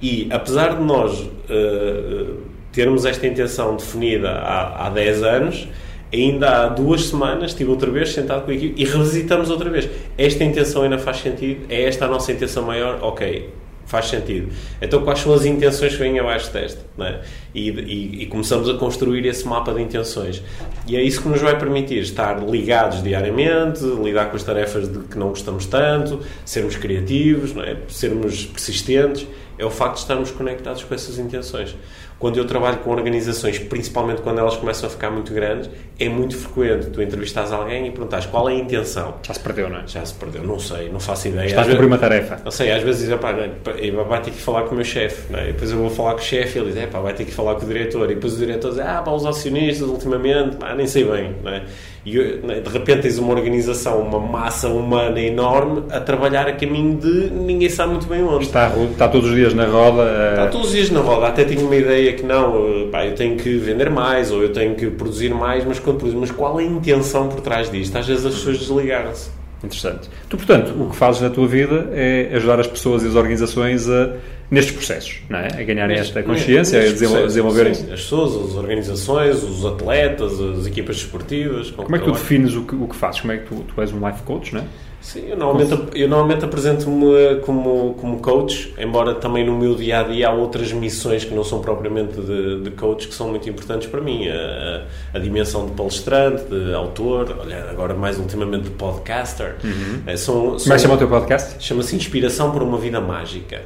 E 0.00 0.28
apesar 0.30 0.76
de 0.76 0.82
nós 0.82 1.18
uh, 1.20 2.49
termos 2.72 3.04
esta 3.04 3.26
intenção 3.26 3.76
definida 3.76 4.30
há, 4.30 4.86
há 4.86 4.90
10 4.90 5.22
anos, 5.22 5.68
ainda 6.12 6.64
há 6.64 6.68
duas 6.68 7.04
semanas 7.04 7.52
estive 7.52 7.70
outra 7.70 7.90
vez 7.90 8.12
sentado 8.12 8.44
com 8.44 8.50
a 8.50 8.54
equipe 8.54 8.80
e 8.80 8.84
revisitamos 8.84 9.50
outra 9.50 9.70
vez. 9.70 9.88
Esta 10.18 10.44
intenção 10.44 10.82
ainda 10.82 10.98
faz 10.98 11.18
sentido? 11.18 11.66
É 11.68 11.84
esta 11.84 12.06
a 12.06 12.08
nossa 12.08 12.32
intenção 12.32 12.64
maior? 12.64 12.98
Ok, 13.02 13.50
faz 13.90 14.06
sentido. 14.06 14.52
Então, 14.80 15.02
quais 15.02 15.18
são 15.18 15.34
as 15.34 15.44
intenções 15.44 15.92
que 15.92 15.98
vêm 15.98 16.18
abaixo 16.18 16.52
desta? 16.52 16.80
É? 17.00 17.20
E, 17.52 17.70
e, 17.70 18.22
e, 18.22 18.26
começamos 18.26 18.68
a 18.68 18.74
construir 18.74 19.26
esse 19.26 19.46
mapa 19.46 19.72
de 19.74 19.82
intenções. 19.82 20.42
E 20.86 20.96
é 20.96 21.02
isso 21.02 21.22
que 21.22 21.28
nos 21.28 21.40
vai 21.40 21.58
permitir 21.58 21.98
estar 21.98 22.40
ligados 22.40 23.02
diariamente, 23.02 23.84
lidar 23.84 24.30
com 24.30 24.36
as 24.36 24.44
tarefas 24.44 24.88
de 24.88 25.00
que 25.00 25.18
não 25.18 25.30
gostamos 25.30 25.66
tanto, 25.66 26.20
sermos 26.44 26.76
criativos, 26.76 27.56
é? 27.56 27.76
sermos 27.88 28.46
persistentes. 28.46 29.26
É 29.58 29.64
o 29.64 29.70
facto 29.70 29.96
de 29.96 30.00
estarmos 30.02 30.30
conectados 30.30 30.84
com 30.84 30.94
essas 30.94 31.18
intenções 31.18 31.76
quando 32.20 32.36
eu 32.36 32.44
trabalho 32.44 32.76
com 32.80 32.90
organizações, 32.90 33.58
principalmente 33.58 34.20
quando 34.20 34.38
elas 34.38 34.54
começam 34.54 34.86
a 34.86 34.92
ficar 34.92 35.10
muito 35.10 35.32
grandes, 35.32 35.70
é 35.98 36.06
muito 36.06 36.36
frequente 36.36 36.90
tu 36.90 37.00
entrevistas 37.00 37.50
alguém 37.50 37.86
e 37.86 37.90
perguntas 37.90 38.26
qual 38.26 38.48
é 38.50 38.52
a 38.52 38.56
intenção. 38.56 39.14
Já 39.22 39.32
se 39.32 39.40
perdeu, 39.40 39.70
não 39.70 39.78
é? 39.78 39.86
Já 39.86 40.04
se 40.04 40.12
perdeu, 40.12 40.44
não 40.44 40.58
sei, 40.58 40.90
não 40.90 41.00
faço 41.00 41.28
ideia. 41.28 41.46
Estás 41.46 41.66
a 41.66 41.70
cumprir 41.70 41.86
uma 41.86 41.96
tarefa. 41.96 42.38
Não 42.44 42.50
sei, 42.50 42.70
às 42.70 42.82
vezes 42.82 43.08
diz, 43.08 43.18
pá, 43.18 43.32
vai 43.32 44.20
ter 44.20 44.32
que 44.32 44.40
falar 44.40 44.64
com 44.64 44.72
o 44.72 44.74
meu 44.74 44.84
chefe, 44.84 45.34
é? 45.34 45.46
depois 45.46 45.70
eu 45.70 45.78
vou 45.78 45.88
falar 45.88 46.12
com 46.12 46.20
o 46.20 46.22
chefe 46.22 46.58
e 46.58 46.62
ele 46.62 46.72
diz, 46.72 46.90
pá, 46.90 47.00
vai 47.00 47.14
ter 47.14 47.24
que 47.24 47.32
falar 47.32 47.54
com 47.54 47.64
o 47.64 47.66
diretor, 47.66 48.10
e 48.10 48.14
depois 48.14 48.34
o 48.34 48.36
diretor 48.36 48.70
diz, 48.70 48.80
ah, 48.80 49.00
pá, 49.02 49.10
os 49.12 49.24
acionistas 49.24 49.88
ultimamente, 49.88 50.56
pá, 50.56 50.74
nem 50.74 50.86
sei 50.86 51.04
bem, 51.04 51.34
não 51.42 51.50
é? 51.50 51.64
E 52.04 52.16
né, 52.42 52.60
de 52.60 52.68
repente 52.68 53.02
tens 53.02 53.18
uma 53.18 53.34
organização, 53.34 54.00
uma 54.00 54.18
massa 54.18 54.68
humana 54.68 55.20
enorme 55.20 55.82
a 55.90 56.00
trabalhar 56.00 56.48
a 56.48 56.52
caminho 56.52 56.96
de 56.96 57.30
ninguém 57.30 57.68
sabe 57.68 57.92
muito 57.92 58.06
bem 58.06 58.22
onde. 58.22 58.46
Está, 58.46 58.68
está 58.90 59.08
todos 59.08 59.28
os 59.28 59.34
dias 59.34 59.52
na 59.52 59.66
roda. 59.66 60.30
Está 60.30 60.46
todos 60.46 60.68
os 60.68 60.72
dias 60.72 60.90
na 60.90 61.00
roda. 61.00 61.26
Até 61.26 61.44
tinha 61.44 61.64
uma 61.64 61.76
ideia 61.76 62.12
que 62.14 62.22
não, 62.22 62.88
pá, 62.90 63.04
eu 63.04 63.14
tenho 63.14 63.36
que 63.36 63.56
vender 63.58 63.90
mais 63.90 64.30
ou 64.30 64.42
eu 64.42 64.52
tenho 64.52 64.74
que 64.74 64.86
produzir 64.88 65.34
mais, 65.34 65.64
mas, 65.64 65.80
mas 66.14 66.30
qual 66.30 66.58
é 66.58 66.62
a 66.62 66.66
intenção 66.66 67.28
por 67.28 67.40
trás 67.40 67.70
disto? 67.70 67.96
Às 67.96 68.06
vezes 68.06 68.24
as 68.24 68.34
pessoas 68.34 68.58
desligaram-se. 68.58 69.39
Interessante. 69.62 70.08
Tu, 70.28 70.36
portanto, 70.36 70.70
o 70.70 70.90
que 70.90 70.96
fazes 70.96 71.20
na 71.20 71.30
tua 71.30 71.46
vida 71.46 71.90
é 71.92 72.30
ajudar 72.34 72.60
as 72.60 72.66
pessoas 72.66 73.02
e 73.02 73.08
as 73.08 73.14
organizações 73.14 73.88
a, 73.88 74.16
nestes 74.50 74.74
processos, 74.74 75.20
não 75.28 75.38
é? 75.38 75.48
A 75.48 75.62
ganharem 75.62 75.98
esta 75.98 76.22
consciência, 76.22 76.80
a 76.80 76.84
desenvolverem. 77.26 77.74
Sim, 77.74 77.92
as 77.92 78.00
pessoas, 78.00 78.50
as 78.50 78.56
organizações, 78.56 79.42
os 79.42 79.64
atletas, 79.66 80.40
as 80.40 80.66
equipas 80.66 80.96
desportivas. 80.96 81.70
Como 81.70 81.94
é 81.94 81.98
que 81.98 82.04
tu 82.04 82.12
defines 82.12 82.54
o 82.54 82.62
que, 82.64 82.74
o 82.74 82.88
que 82.88 82.96
fazes? 82.96 83.20
Como 83.20 83.32
é 83.32 83.38
que 83.38 83.46
tu, 83.46 83.64
tu 83.74 83.80
és 83.80 83.92
um 83.92 84.06
life 84.06 84.22
coach, 84.22 84.54
não 84.54 84.62
é? 84.62 84.64
Sim, 85.00 85.28
eu 85.28 85.36
normalmente, 85.36 85.98
eu 85.98 86.08
normalmente 86.08 86.44
apresento-me 86.44 87.40
como, 87.40 87.94
como 87.94 88.20
coach, 88.20 88.74
embora 88.78 89.14
também 89.14 89.44
no 89.44 89.56
meu 89.56 89.74
dia 89.74 90.00
a 90.00 90.02
dia 90.02 90.28
há 90.28 90.32
outras 90.32 90.72
missões 90.72 91.24
que 91.24 91.34
não 91.34 91.42
são 91.42 91.60
propriamente 91.60 92.20
de, 92.20 92.60
de 92.60 92.70
coach 92.72 93.08
que 93.08 93.14
são 93.14 93.30
muito 93.30 93.48
importantes 93.48 93.88
para 93.88 94.00
mim. 94.00 94.28
A, 94.28 94.84
a 95.14 95.18
dimensão 95.18 95.66
de 95.66 95.72
palestrante, 95.72 96.44
de 96.44 96.74
autor, 96.74 97.34
olha, 97.40 97.70
agora 97.70 97.94
mais 97.94 98.18
ultimamente 98.18 98.64
de 98.64 98.70
podcaster. 98.70 99.56
Uhum. 99.64 100.02
É, 100.06 100.16
são, 100.16 100.56
que 100.56 100.78
chama 100.78 100.94
o 100.94 100.98
teu 100.98 101.08
podcast? 101.08 101.56
Chama-se 101.58 101.96
Inspiração 101.96 102.50
para 102.50 102.62
uma 102.62 102.76
Vida 102.76 103.00
Mágica. 103.00 103.62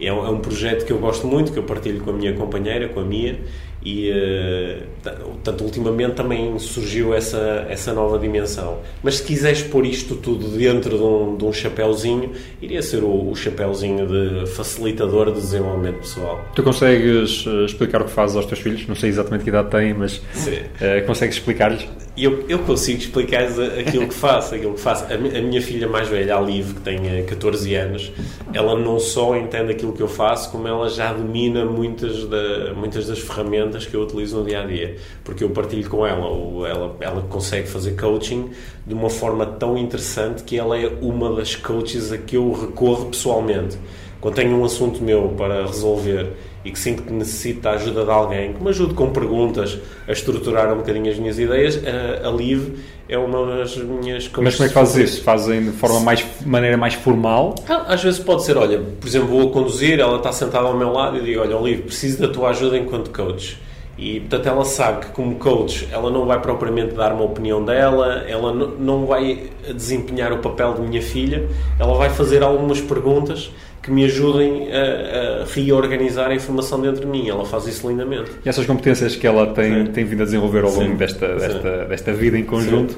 É 0.00 0.12
um, 0.12 0.26
é 0.26 0.30
um 0.30 0.38
projeto 0.38 0.84
que 0.84 0.92
eu 0.92 0.98
gosto 0.98 1.26
muito, 1.26 1.52
que 1.52 1.58
eu 1.58 1.62
partilho 1.64 2.00
com 2.00 2.10
a 2.10 2.12
minha 2.12 2.32
companheira, 2.32 2.88
com 2.88 3.00
a 3.00 3.04
Mia, 3.04 3.38
e 3.84 4.10
uh, 4.10 5.62
ultimamente 5.62 6.14
também 6.14 6.58
surgiu 6.58 7.14
essa, 7.14 7.66
essa 7.68 7.92
nova 7.92 8.18
dimensão 8.18 8.78
mas 9.02 9.16
se 9.16 9.24
quiseres 9.24 9.62
pôr 9.62 9.84
isto 9.84 10.16
tudo 10.16 10.48
dentro 10.56 10.96
de 10.96 11.02
um, 11.02 11.36
de 11.36 11.44
um 11.44 11.52
chapéuzinho 11.52 12.32
iria 12.62 12.82
ser 12.82 13.02
o, 13.02 13.30
o 13.30 13.36
chapéuzinho 13.36 14.06
de 14.06 14.46
facilitador 14.52 15.26
de 15.32 15.40
desenvolvimento 15.40 15.98
pessoal 15.98 16.44
Tu 16.54 16.62
consegues 16.62 17.44
uh, 17.46 17.64
explicar 17.64 18.00
o 18.00 18.04
que 18.04 18.12
fazes 18.12 18.36
aos 18.36 18.46
teus 18.46 18.60
filhos? 18.60 18.86
Não 18.86 18.94
sei 18.94 19.10
exatamente 19.10 19.42
que 19.42 19.50
idade 19.50 19.70
têm, 19.70 19.92
mas 19.92 20.18
uh, 20.18 21.04
consegues 21.06 21.36
explicar-lhes? 21.36 21.86
Eu, 22.16 22.44
eu 22.48 22.60
consigo 22.60 23.00
explicar 23.00 23.42
aquilo 23.42 24.06
que 24.06 24.14
faço, 24.14 24.54
aquilo 24.54 24.74
que 24.74 24.80
faço. 24.80 25.04
A, 25.04 25.14
a, 25.14 25.42
minha 25.42 25.60
filha 25.60 25.88
mais 25.88 26.08
velha, 26.08 26.36
a 26.36 26.40
Liv, 26.40 26.74
que 26.74 26.80
tem 26.80 27.24
14 27.24 27.74
anos, 27.74 28.12
ela 28.52 28.78
não 28.78 29.00
só 29.00 29.36
entende 29.36 29.72
aquilo 29.72 29.92
que 29.92 30.00
eu 30.00 30.06
faço, 30.06 30.50
como 30.52 30.68
ela 30.68 30.88
já 30.88 31.12
domina 31.12 31.64
muitas, 31.64 32.24
da, 32.26 32.72
muitas 32.74 33.08
das 33.08 33.18
ferramentas 33.18 33.73
ferramentas 33.74 33.86
que 33.86 33.94
eu 33.94 34.02
utilizo 34.02 34.38
no 34.38 34.44
dia 34.46 34.62
a 34.62 34.66
dia, 34.66 34.96
porque 35.24 35.42
eu 35.42 35.50
partilho 35.50 35.88
com 35.88 36.06
ela, 36.06 36.26
ela, 36.68 36.96
ela 37.00 37.22
consegue 37.22 37.68
fazer 37.68 37.96
coaching 37.96 38.50
de 38.86 38.94
uma 38.94 39.10
forma 39.10 39.44
tão 39.44 39.76
interessante 39.76 40.42
que 40.44 40.58
ela 40.58 40.78
é 40.78 40.86
uma 41.00 41.34
das 41.34 41.56
coaches 41.56 42.12
a 42.12 42.18
que 42.18 42.36
eu 42.36 42.52
recorro 42.52 43.06
pessoalmente. 43.06 43.76
Quando 44.20 44.36
tenho 44.36 44.56
um 44.56 44.64
assunto 44.64 45.02
meu 45.02 45.34
para 45.36 45.66
resolver 45.66 46.32
e 46.64 46.70
que 46.70 46.78
sinto 46.78 47.02
que 47.02 47.12
necessito 47.12 47.60
da 47.60 47.72
ajuda 47.72 48.04
de 48.04 48.10
alguém 48.10 48.52
que 48.54 48.62
me 48.62 48.70
ajude 48.70 48.94
com 48.94 49.10
perguntas 49.10 49.78
a 50.08 50.12
estruturar 50.12 50.72
um 50.72 50.78
bocadinho 50.78 51.10
as 51.10 51.18
minhas 51.18 51.38
ideias, 51.38 51.80
a, 51.84 52.26
a 52.26 52.30
Live 52.30 52.72
é 53.08 53.18
uma 53.18 53.56
das 53.56 53.76
minhas 53.76 54.28
coisas. 54.28 54.44
Mas 54.44 54.54
como 54.56 54.64
é 54.64 54.68
que 54.68 54.74
fazes 54.74 55.10
isso? 55.10 55.22
Fazem 55.22 55.64
de 55.64 55.72
forma 55.72 56.00
mais, 56.00 56.24
maneira 56.44 56.76
mais 56.76 56.94
formal? 56.94 57.54
Ah, 57.68 57.84
Às 57.88 58.02
vezes 58.02 58.18
pode 58.18 58.44
ser, 58.44 58.56
olha, 58.56 58.80
por 58.80 59.06
exemplo, 59.06 59.28
vou 59.28 59.48
a 59.48 59.52
conduzir, 59.52 60.00
ela 60.00 60.16
está 60.16 60.32
sentada 60.32 60.66
ao 60.66 60.76
meu 60.76 60.90
lado 60.90 61.18
e 61.18 61.20
digo, 61.20 61.42
olha, 61.42 61.58
Live, 61.58 61.82
preciso 61.82 62.20
da 62.22 62.28
tua 62.28 62.48
ajuda 62.50 62.78
enquanto 62.78 63.10
coach. 63.10 63.58
E, 63.96 64.20
portanto, 64.20 64.46
ela 64.48 64.64
sabe 64.64 65.06
que, 65.06 65.12
como 65.12 65.36
coach, 65.36 65.88
ela 65.92 66.10
não 66.10 66.26
vai 66.26 66.40
propriamente 66.40 66.94
dar 66.94 67.12
uma 67.12 67.24
opinião 67.24 67.64
dela, 67.64 68.24
ela 68.26 68.52
não 68.52 69.06
vai 69.06 69.50
desempenhar 69.72 70.32
o 70.32 70.38
papel 70.38 70.74
de 70.74 70.80
minha 70.80 71.02
filha, 71.02 71.48
ela 71.78 71.94
vai 71.94 72.10
fazer 72.10 72.42
algumas 72.42 72.80
perguntas 72.80 73.52
que 73.84 73.90
me 73.90 74.04
ajudem 74.06 74.68
a, 74.72 75.42
a 75.42 75.44
reorganizar 75.44 76.30
a 76.30 76.34
informação 76.34 76.80
dentro 76.80 77.02
de 77.02 77.06
mim. 77.06 77.28
Ela 77.28 77.44
faz 77.44 77.66
isso 77.66 77.86
lindamente. 77.86 78.30
E 78.44 78.48
essas 78.48 78.64
competências 78.64 79.14
que 79.14 79.26
ela 79.26 79.48
tem, 79.48 79.84
Sim. 79.86 79.92
tem 79.92 80.04
vindo 80.04 80.22
a 80.22 80.24
desenvolver 80.24 80.64
ao 80.64 80.70
longo 80.70 80.92
Sim. 80.92 80.96
desta, 80.96 81.38
Sim. 81.38 81.46
desta, 81.46 81.84
desta 81.84 82.12
vida 82.14 82.38
em 82.38 82.44
conjunto 82.44 82.96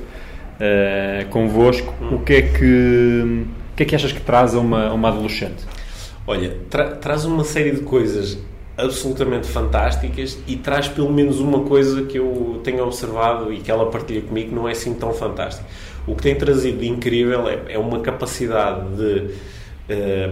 eh, 0.61 1.27
convosco, 1.31 1.93
o, 2.13 2.21
que 2.21 2.35
é 2.35 2.43
que, 2.43 3.45
o 3.73 3.77
que 3.77 3.83
é 3.83 3.87
que 3.87 3.95
achas 3.97 4.13
que 4.13 4.21
traz 4.21 4.55
a 4.55 4.61
uma, 4.61 4.87
a 4.87 4.95
uma 4.95 5.09
adolescente? 5.09 5.65
Olha, 6.27 6.57
tra- 6.71 6.93
traz 6.97 7.25
uma 7.25 7.43
série 7.45 7.73
de 7.73 7.81
coisas 7.81 8.39
absolutamente 8.79 9.49
fantásticas 9.49 10.39
e 10.47 10.55
traz 10.57 10.87
pelo 10.87 11.13
menos 11.13 11.41
uma 11.41 11.61
coisa 11.61 12.03
que 12.05 12.19
eu 12.19 12.61
tenho 12.63 12.85
observado 12.85 13.53
e 13.53 13.59
que 13.59 13.71
ela 13.71 13.87
partilha 13.91 14.21
comigo 14.21 14.51
que 14.51 14.55
não 14.55 14.69
é 14.69 14.73
assim 14.73 14.95
tão 14.95 15.13
fantástica. 15.13 15.67
O 16.07 16.15
que 16.15 16.23
tem 16.23 16.35
trazido 16.37 16.79
de 16.79 16.87
incrível 16.87 17.49
é, 17.49 17.59
é 17.71 17.79
uma 17.79 18.01
capacidade 18.01 18.87
de 18.97 19.31
eh, 19.89 20.31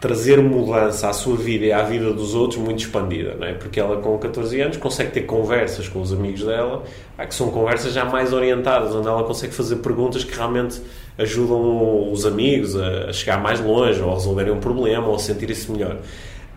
trazer 0.00 0.40
mudança 0.40 1.10
à 1.10 1.12
sua 1.12 1.36
vida 1.36 1.66
e 1.66 1.72
à 1.72 1.82
vida 1.82 2.10
dos 2.12 2.34
outros 2.34 2.58
muito 2.58 2.78
expandida, 2.78 3.34
não 3.38 3.46
é? 3.46 3.52
Porque 3.52 3.78
ela 3.78 3.98
com 3.98 4.16
14 4.16 4.58
anos 4.60 4.76
consegue 4.78 5.10
ter 5.10 5.22
conversas 5.22 5.88
com 5.88 6.00
os 6.00 6.10
amigos 6.10 6.42
dela, 6.42 6.82
que 7.28 7.34
são 7.34 7.50
conversas 7.50 7.92
já 7.92 8.06
mais 8.06 8.32
orientadas, 8.32 8.94
onde 8.94 9.06
ela 9.06 9.22
consegue 9.24 9.52
fazer 9.52 9.76
perguntas 9.76 10.24
que 10.24 10.34
realmente 10.34 10.80
ajudam 11.18 12.10
os 12.10 12.24
amigos 12.24 12.74
a 12.76 13.10
a 13.10 13.12
chegar 13.12 13.40
mais 13.40 13.60
longe, 13.60 14.00
ou 14.00 14.10
a 14.10 14.14
resolverem 14.14 14.52
um 14.52 14.60
problema, 14.60 15.06
ou 15.06 15.16
a 15.16 15.18
sentirem-se 15.18 15.70
melhor. 15.70 15.98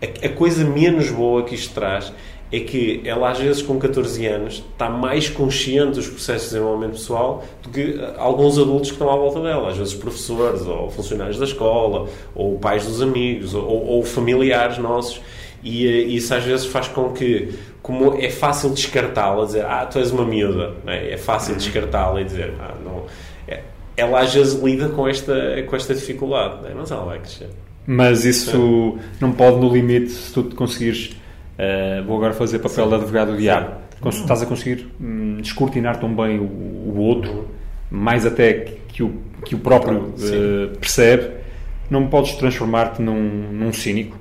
A, 0.00 0.26
a 0.26 0.28
coisa 0.30 0.64
menos 0.64 1.10
boa 1.10 1.42
que 1.44 1.54
isto 1.54 1.74
traz 1.74 2.12
é 2.56 2.60
que 2.60 3.00
ela, 3.04 3.30
às 3.30 3.38
vezes, 3.38 3.62
com 3.62 3.78
14 3.78 4.26
anos, 4.26 4.64
está 4.72 4.88
mais 4.88 5.28
consciente 5.28 5.94
dos 5.94 6.06
processos 6.06 6.50
de 6.50 6.54
desenvolvimento 6.54 6.92
pessoal 6.92 7.44
do 7.62 7.68
que 7.70 7.98
ah, 8.00 8.14
alguns 8.18 8.58
adultos 8.58 8.90
que 8.90 8.94
estão 8.94 9.10
à 9.10 9.16
volta 9.16 9.40
dela. 9.40 9.70
Às 9.70 9.76
vezes, 9.76 9.94
professores, 9.94 10.62
ou 10.62 10.88
funcionários 10.90 11.38
da 11.38 11.44
escola, 11.44 12.08
ou 12.34 12.56
pais 12.58 12.86
dos 12.86 13.02
amigos, 13.02 13.54
ou, 13.54 13.64
ou 13.64 14.04
familiares 14.04 14.78
nossos. 14.78 15.20
E 15.64 15.86
eh, 15.86 16.02
isso, 16.02 16.32
às 16.32 16.44
vezes, 16.44 16.66
faz 16.66 16.86
com 16.86 17.10
que, 17.12 17.54
como 17.82 18.14
é 18.14 18.30
fácil 18.30 18.70
descartá-la, 18.70 19.46
dizer, 19.46 19.64
ah, 19.64 19.86
tu 19.86 19.98
és 19.98 20.10
uma 20.12 20.24
miúda, 20.24 20.74
é? 20.86 21.14
é 21.14 21.16
fácil 21.16 21.56
descartá-la 21.56 22.20
e 22.20 22.24
dizer, 22.24 22.52
ah, 22.60 22.74
não. 22.84 23.04
É- 23.48 23.62
ela, 23.96 24.20
às 24.20 24.32
vezes, 24.32 24.62
lida 24.62 24.88
com 24.90 25.08
esta, 25.08 25.62
com 25.66 25.74
esta 25.74 25.94
dificuldade, 25.94 26.62
não 26.62 26.68
é? 26.68 26.74
mas 26.74 26.90
ela 26.90 27.04
vai 27.04 27.18
crescer. 27.18 27.48
Mas 27.86 28.24
isso 28.24 28.98
não 29.20 29.32
pode, 29.32 29.58
no 29.58 29.72
limite, 29.72 30.10
se 30.10 30.32
tu 30.32 30.42
te 30.42 30.54
conseguires. 30.54 31.16
Eh, 31.58 32.02
vou 32.06 32.16
agora 32.16 32.32
fazer 32.32 32.58
papel 32.58 32.88
de 32.88 32.94
advogado 32.94 33.32
do 33.32 33.38
diabo. 33.38 33.84
Estás 34.06 34.42
a 34.42 34.46
conseguir 34.46 34.86
hum, 35.00 35.38
descortinar 35.40 35.98
tão 35.98 36.14
bem 36.14 36.38
o, 36.38 36.44
o 36.44 36.96
outro, 36.98 37.48
mais 37.90 38.26
até 38.26 38.52
que, 38.52 38.72
que 38.88 39.02
o, 39.02 39.14
que 39.44 39.54
o 39.54 39.58
próprio 39.58 40.12
eh, 40.20 40.76
percebe, 40.78 41.30
não 41.90 42.08
podes 42.08 42.34
transformar-te 42.34 43.00
num, 43.00 43.52
num 43.52 43.72
cínico. 43.72 44.18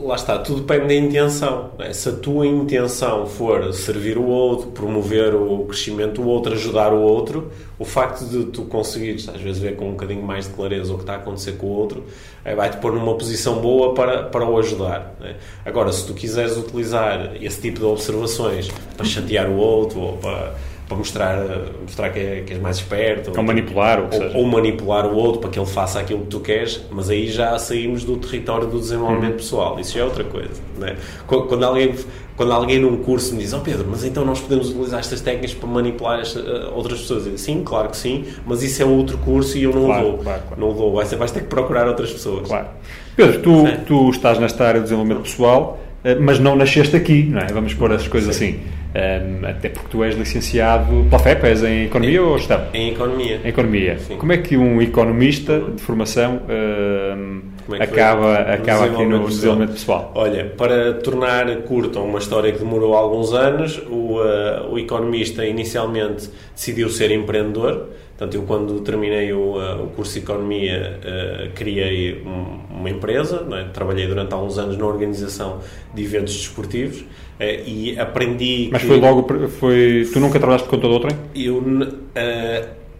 Lá 0.00 0.14
está, 0.14 0.38
tudo 0.38 0.60
depende 0.60 0.86
da 0.86 0.94
intenção. 0.94 1.70
é? 1.80 1.92
Se 1.92 2.08
a 2.08 2.12
tua 2.12 2.46
intenção 2.46 3.26
for 3.26 3.74
servir 3.74 4.16
o 4.16 4.24
outro, 4.24 4.70
promover 4.70 5.34
o 5.34 5.64
crescimento 5.64 6.22
do 6.22 6.28
outro, 6.28 6.52
ajudar 6.52 6.92
o 6.92 7.00
outro, 7.00 7.50
o 7.76 7.84
facto 7.84 8.24
de 8.24 8.44
tu 8.44 8.62
conseguires, 8.62 9.28
às 9.28 9.40
vezes, 9.40 9.60
ver 9.60 9.74
com 9.74 9.88
um 9.88 9.90
bocadinho 9.92 10.22
mais 10.22 10.46
de 10.46 10.54
clareza 10.54 10.92
o 10.92 10.96
que 10.96 11.02
está 11.02 11.14
a 11.14 11.16
acontecer 11.16 11.56
com 11.56 11.66
o 11.66 11.70
outro, 11.70 12.04
eh, 12.44 12.54
vai-te 12.54 12.76
pôr 12.76 12.92
numa 12.92 13.16
posição 13.16 13.60
boa 13.60 13.94
para, 13.94 14.22
para 14.22 14.48
o 14.48 14.56
ajudar. 14.58 15.16
é? 15.20 15.34
Agora, 15.64 15.90
se 15.92 16.06
tu 16.06 16.14
quiseres 16.14 16.56
utilizar 16.56 17.34
esse 17.42 17.60
tipo 17.60 17.80
de 17.80 17.84
observações 17.84 18.68
para 18.96 19.04
chatear 19.04 19.50
o 19.50 19.56
outro 19.56 19.98
ou 19.98 20.16
para, 20.18 20.54
para 20.92 20.98
mostrar, 20.98 21.36
mostrar 21.82 22.10
que, 22.10 22.18
é- 22.18 22.42
que 22.46 22.52
és 22.52 22.60
mais 22.60 22.76
esperto, 22.76 23.32
Ou 23.36 23.42
manipular, 23.42 24.00
ou 24.00 24.08
ou, 24.40 24.46
manipular 24.46 25.06
o 25.06 25.14
outro 25.16 25.40
para 25.40 25.50
que 25.50 25.58
ele 25.58 25.66
faça 25.66 25.98
aquilo 26.00 26.20
que 26.20 26.26
tu 26.26 26.40
queres, 26.40 26.80
mas 26.90 27.08
aí 27.10 27.28
já 27.30 27.58
saímos 27.58 28.04
do 28.04 28.16
território 28.16 28.66
do 28.68 28.78
desenvolvimento 28.78 29.36
pessoal. 29.36 29.78
Isso 29.80 29.94
já 29.94 30.00
é 30.00 30.04
outra 30.04 30.24
coisa. 30.24 30.50
Não 30.78 30.86
é? 30.86 30.96
Qu- 31.26 31.42
Quando 31.44 31.64
alguém, 31.64 31.94
quando 32.36 32.52
alguém 32.52 32.78
num 32.78 32.96
curso 32.98 33.34
me 33.34 33.40
diz, 33.42 33.52
oh 33.52 33.60
Pedro, 33.60 33.86
mas 33.90 34.04
então 34.04 34.24
nós 34.24 34.40
podemos 34.40 34.70
utilizar 34.70 35.00
estas 35.00 35.20
técnicas 35.20 35.54
para 35.54 35.68
manipular 35.68 36.20
esta- 36.20 36.40
eh, 36.40 36.70
outras 36.74 37.00
pessoas. 37.00 37.24
Digo, 37.24 37.38
sim, 37.38 37.62
claro 37.64 37.88
que 37.88 37.96
sim, 37.96 38.24
mas 38.46 38.62
isso 38.62 38.82
é 38.82 38.84
outro 38.84 39.18
curso 39.18 39.56
e 39.58 39.62
eu 39.64 39.72
não 39.72 39.86
Claro, 39.86 40.06
o 40.06 40.10
dou. 40.12 40.18
claro, 40.18 40.42
claro. 40.48 40.60
Não 40.60 40.70
o 40.70 40.74
dou. 40.74 40.92
Vais, 40.94 41.12
vais 41.12 41.30
ter 41.30 41.40
que 41.40 41.46
procurar 41.46 41.86
outras 41.88 42.10
pessoas. 42.12 42.46
Claro. 42.48 42.68
Pedro, 43.16 43.40
tu, 43.40 43.64
tu 43.86 44.10
estás 44.10 44.38
nesta 44.38 44.64
área 44.64 44.80
de 44.80 44.84
desenvolvimento 44.84 45.22
pessoal, 45.22 45.78
eh, 46.04 46.14
mas 46.14 46.38
não 46.38 46.56
nasceste 46.56 46.96
aqui, 46.96 47.24
não 47.24 47.40
é? 47.40 47.46
Vamos 47.46 47.74
pôr 47.74 47.92
as 47.92 48.08
coisas 48.08 48.34
Sim. 48.36 48.48
assim. 48.48 48.60
Um, 48.94 49.46
até 49.46 49.70
porque 49.70 49.88
tu 49.88 50.04
és 50.04 50.14
licenciado 50.14 51.06
pela 51.08 51.18
FEP, 51.18 51.46
és 51.46 51.62
em 51.64 51.84
Economia 51.84 52.22
ou 52.22 52.36
Gestão? 52.36 52.66
Em 52.74 52.90
economia. 52.90 53.40
Em 53.42 53.48
Economia. 53.48 53.98
Sim. 53.98 54.16
Como 54.16 54.32
é 54.32 54.36
que 54.36 54.56
um 54.56 54.82
economista 54.82 55.58
de 55.60 55.80
formação 55.80 56.42
um, 56.46 57.40
é 57.74 57.82
acaba, 57.84 58.34
acaba 58.38 58.84
aqui 58.86 59.04
no 59.04 59.26
desenvolvimento 59.26 59.28
desenvolvimento 59.28 59.72
pessoal? 59.72 60.12
Olha, 60.14 60.44
para 60.56 60.94
tornar 60.94 61.54
curta 61.62 61.98
uma 62.00 62.18
história 62.18 62.52
que 62.52 62.58
demorou 62.58 62.94
alguns 62.94 63.32
anos, 63.32 63.80
o, 63.90 64.22
eh, 64.22 64.62
o 64.70 64.78
economista 64.78 65.44
inicialmente 65.44 66.30
decidiu 66.54 66.88
ser 66.88 67.10
empreendedor. 67.10 67.88
Portanto, 68.16 68.34
eu 68.36 68.42
quando 68.42 68.80
terminei 68.80 69.32
o, 69.32 69.60
eh, 69.60 69.74
o 69.82 69.86
curso 69.88 70.12
de 70.14 70.20
Economia 70.20 70.98
eh, 71.04 71.48
criei 71.54 72.22
um- 72.24 72.78
uma 72.78 72.90
empresa, 72.90 73.46
é? 73.52 73.64
trabalhei 73.72 74.06
durante 74.06 74.32
alguns 74.34 74.58
anos 74.58 74.76
na 74.76 74.86
organização 74.86 75.58
de 75.94 76.02
eventos 76.04 76.34
desportivos 76.34 77.04
eh, 77.40 77.62
e 77.66 77.98
aprendi 77.98 78.68
Mas 78.70 78.82
que 78.82 78.88
foi 78.88 78.98
logo, 79.00 79.26
foi, 79.48 80.08
tu 80.12 80.20
nunca 80.20 80.38
trabalhaste 80.38 80.68
por 80.68 80.76
conta 80.76 80.88
de 80.88 80.92
outrem? 80.94 81.16
eu 81.34 81.60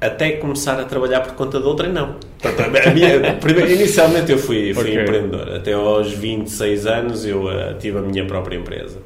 até 0.06 0.32
começar 0.32 0.78
a 0.80 0.84
trabalhar 0.84 1.20
por 1.20 1.34
conta 1.34 1.60
de 1.60 1.66
outra, 1.66 1.88
não. 1.88 2.16
Portanto, 2.40 2.78
a 2.88 2.90
minha- 2.90 3.34
primeiro- 3.40 3.70
inicialmente 3.70 4.32
eu 4.32 4.38
fui, 4.38 4.74
fui 4.74 4.90
Ok. 4.90 5.02
empreendedor. 5.02 5.54
Até 5.54 5.72
aos 5.72 6.12
26 6.12 6.86
anos 6.86 7.24
eu 7.24 7.50
eh, 7.50 7.74
tive 7.80 7.98
a 7.98 8.02
minha 8.02 8.24
própria 8.26 8.56
empresa. 8.56 8.98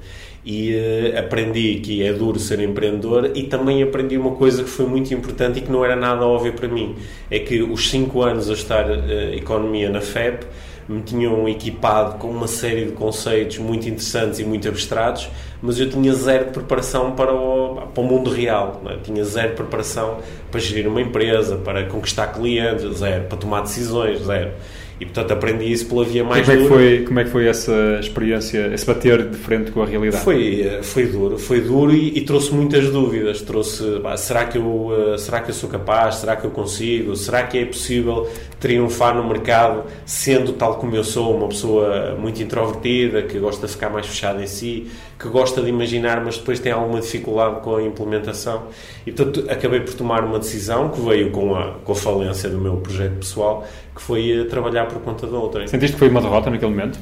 E 0.44 0.74
eh, 0.74 1.18
aprendi 1.18 1.80
que 1.82 2.02
é 2.04 2.12
duro 2.12 2.38
ser 2.38 2.60
empreendedor 2.60 3.32
e 3.34 3.42
também 3.44 3.82
aprendi 3.82 4.16
uma 4.16 4.30
coisa 4.32 4.62
que 4.62 4.70
foi 4.70 4.86
muito 4.86 5.12
importante 5.12 5.58
e 5.58 5.62
que 5.62 5.70
não 5.72 5.84
era 5.84 5.96
nada 5.96 6.24
óbvio 6.24 6.52
para 6.52 6.68
mim. 6.68 6.94
É 7.30 7.38
que 7.40 7.62
os 7.62 7.90
5 7.90 8.22
anos 8.22 8.48
a 8.48 8.52
estar 8.52 8.88
eh, 8.88 9.34
economia 9.36 9.90
na 9.90 10.00
FEP 10.00 10.46
me 10.88 11.02
tinham 11.02 11.48
equipado 11.48 12.18
com 12.18 12.28
uma 12.28 12.46
série 12.46 12.86
de 12.86 12.92
conceitos 12.92 13.58
muito 13.58 13.88
interessantes 13.88 14.38
e 14.38 14.44
muito 14.44 14.68
abstratos, 14.68 15.28
mas 15.60 15.78
eu 15.80 15.90
tinha 15.90 16.12
zero 16.14 16.46
preparação 16.46 17.12
para 17.12 17.34
o, 17.34 17.88
para 17.92 18.02
o 18.02 18.04
mundo 18.04 18.30
real. 18.30 18.80
é? 18.86 18.96
Tinha 18.98 19.24
zero 19.24 19.54
preparação 19.54 20.18
para 20.50 20.60
gerir 20.60 20.88
uma 20.88 21.00
empresa, 21.00 21.56
para 21.56 21.84
conquistar 21.86 22.28
clientes, 22.28 22.98
zero, 22.98 23.24
para 23.24 23.38
tomar 23.38 23.62
decisões, 23.62 24.20
zero. 24.24 24.52
E 24.98 25.04
portanto 25.04 25.30
aprendi 25.32 25.70
isso 25.70 25.86
pela 25.86 26.04
via 26.04 26.24
mais 26.24 26.46
como, 26.46 26.58
é 26.58 26.62
que 26.62 26.68
dura. 26.68 26.74
foi, 26.74 27.04
como 27.04 27.20
é 27.20 27.24
que 27.24 27.30
foi 27.30 27.46
essa 27.46 27.98
experiência, 28.00 28.70
esse 28.72 28.86
bater 28.86 29.28
de 29.28 29.36
frente 29.36 29.70
com 29.70 29.82
a 29.82 29.86
realidade? 29.86 30.24
Foi, 30.24 30.62
eh, 30.62 30.82
foi 30.82 31.06
duro, 31.06 31.38
foi 31.38 31.60
duro 31.60 31.92
e, 31.92 32.16
e 32.16 32.20
trouxe 32.22 32.54
muitas 32.54 32.88
dúvidas. 32.90 33.42
Trouxe, 33.42 34.00
pá, 34.00 34.16
será 34.16 34.46
que 34.46 34.56
eu, 34.56 35.12
eh, 35.14 35.18
será 35.18 35.40
que 35.40 35.50
eu 35.50 35.54
sou 35.54 35.68
capaz? 35.68 36.16
Será 36.16 36.34
que 36.34 36.46
eu 36.46 36.50
consigo? 36.50 37.14
Será 37.14 37.42
que 37.42 37.58
é 37.58 37.66
possível 37.66 38.26
triunfar 38.58 39.14
no 39.14 39.28
mercado 39.28 39.84
sendo 40.06 40.54
tal 40.54 40.76
como 40.76 40.96
eu 40.96 41.04
sou, 41.04 41.36
uma 41.36 41.48
pessoa 41.48 42.16
muito 42.18 42.42
introvertida, 42.42 43.22
que 43.22 43.38
gosta 43.38 43.66
de 43.66 43.72
ficar 43.72 43.90
mais 43.90 44.06
fechada 44.06 44.42
em 44.42 44.46
si, 44.46 44.90
que 45.18 45.28
gosta 45.28 45.60
de 45.60 45.68
imaginar, 45.68 46.24
mas 46.24 46.38
depois 46.38 46.58
tem 46.58 46.72
alguma 46.72 47.00
dificuldade 47.00 47.60
com 47.60 47.76
a 47.76 47.82
implementação. 47.82 48.64
E 49.06 49.12
portanto 49.12 49.44
acabei 49.50 49.80
por 49.80 49.92
tomar 49.92 50.24
uma 50.24 50.38
decisão 50.38 50.88
que 50.88 51.00
veio 51.00 51.30
com 51.30 51.54
a, 51.54 51.74
com 51.84 51.92
a 51.92 51.94
falência 51.94 52.48
do 52.48 52.58
meu 52.58 52.76
projeto 52.76 53.16
pessoal, 53.16 53.66
que 53.96 54.02
foi 54.02 54.42
eh, 54.42 54.44
trabalhar 54.44 54.86
por 54.86 55.00
conta 55.00 55.26
da 55.26 55.38
outra. 55.38 55.66
Sentiste 55.66 55.94
que 55.94 55.98
foi 55.98 56.08
uma 56.08 56.20
derrota 56.20 56.50
naquele 56.50 56.70
momento? 56.70 56.98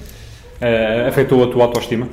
Eh, 0.61 1.07
afetou 1.09 1.43
a 1.43 1.49
tua 1.49 1.65
autoestima? 1.65 2.09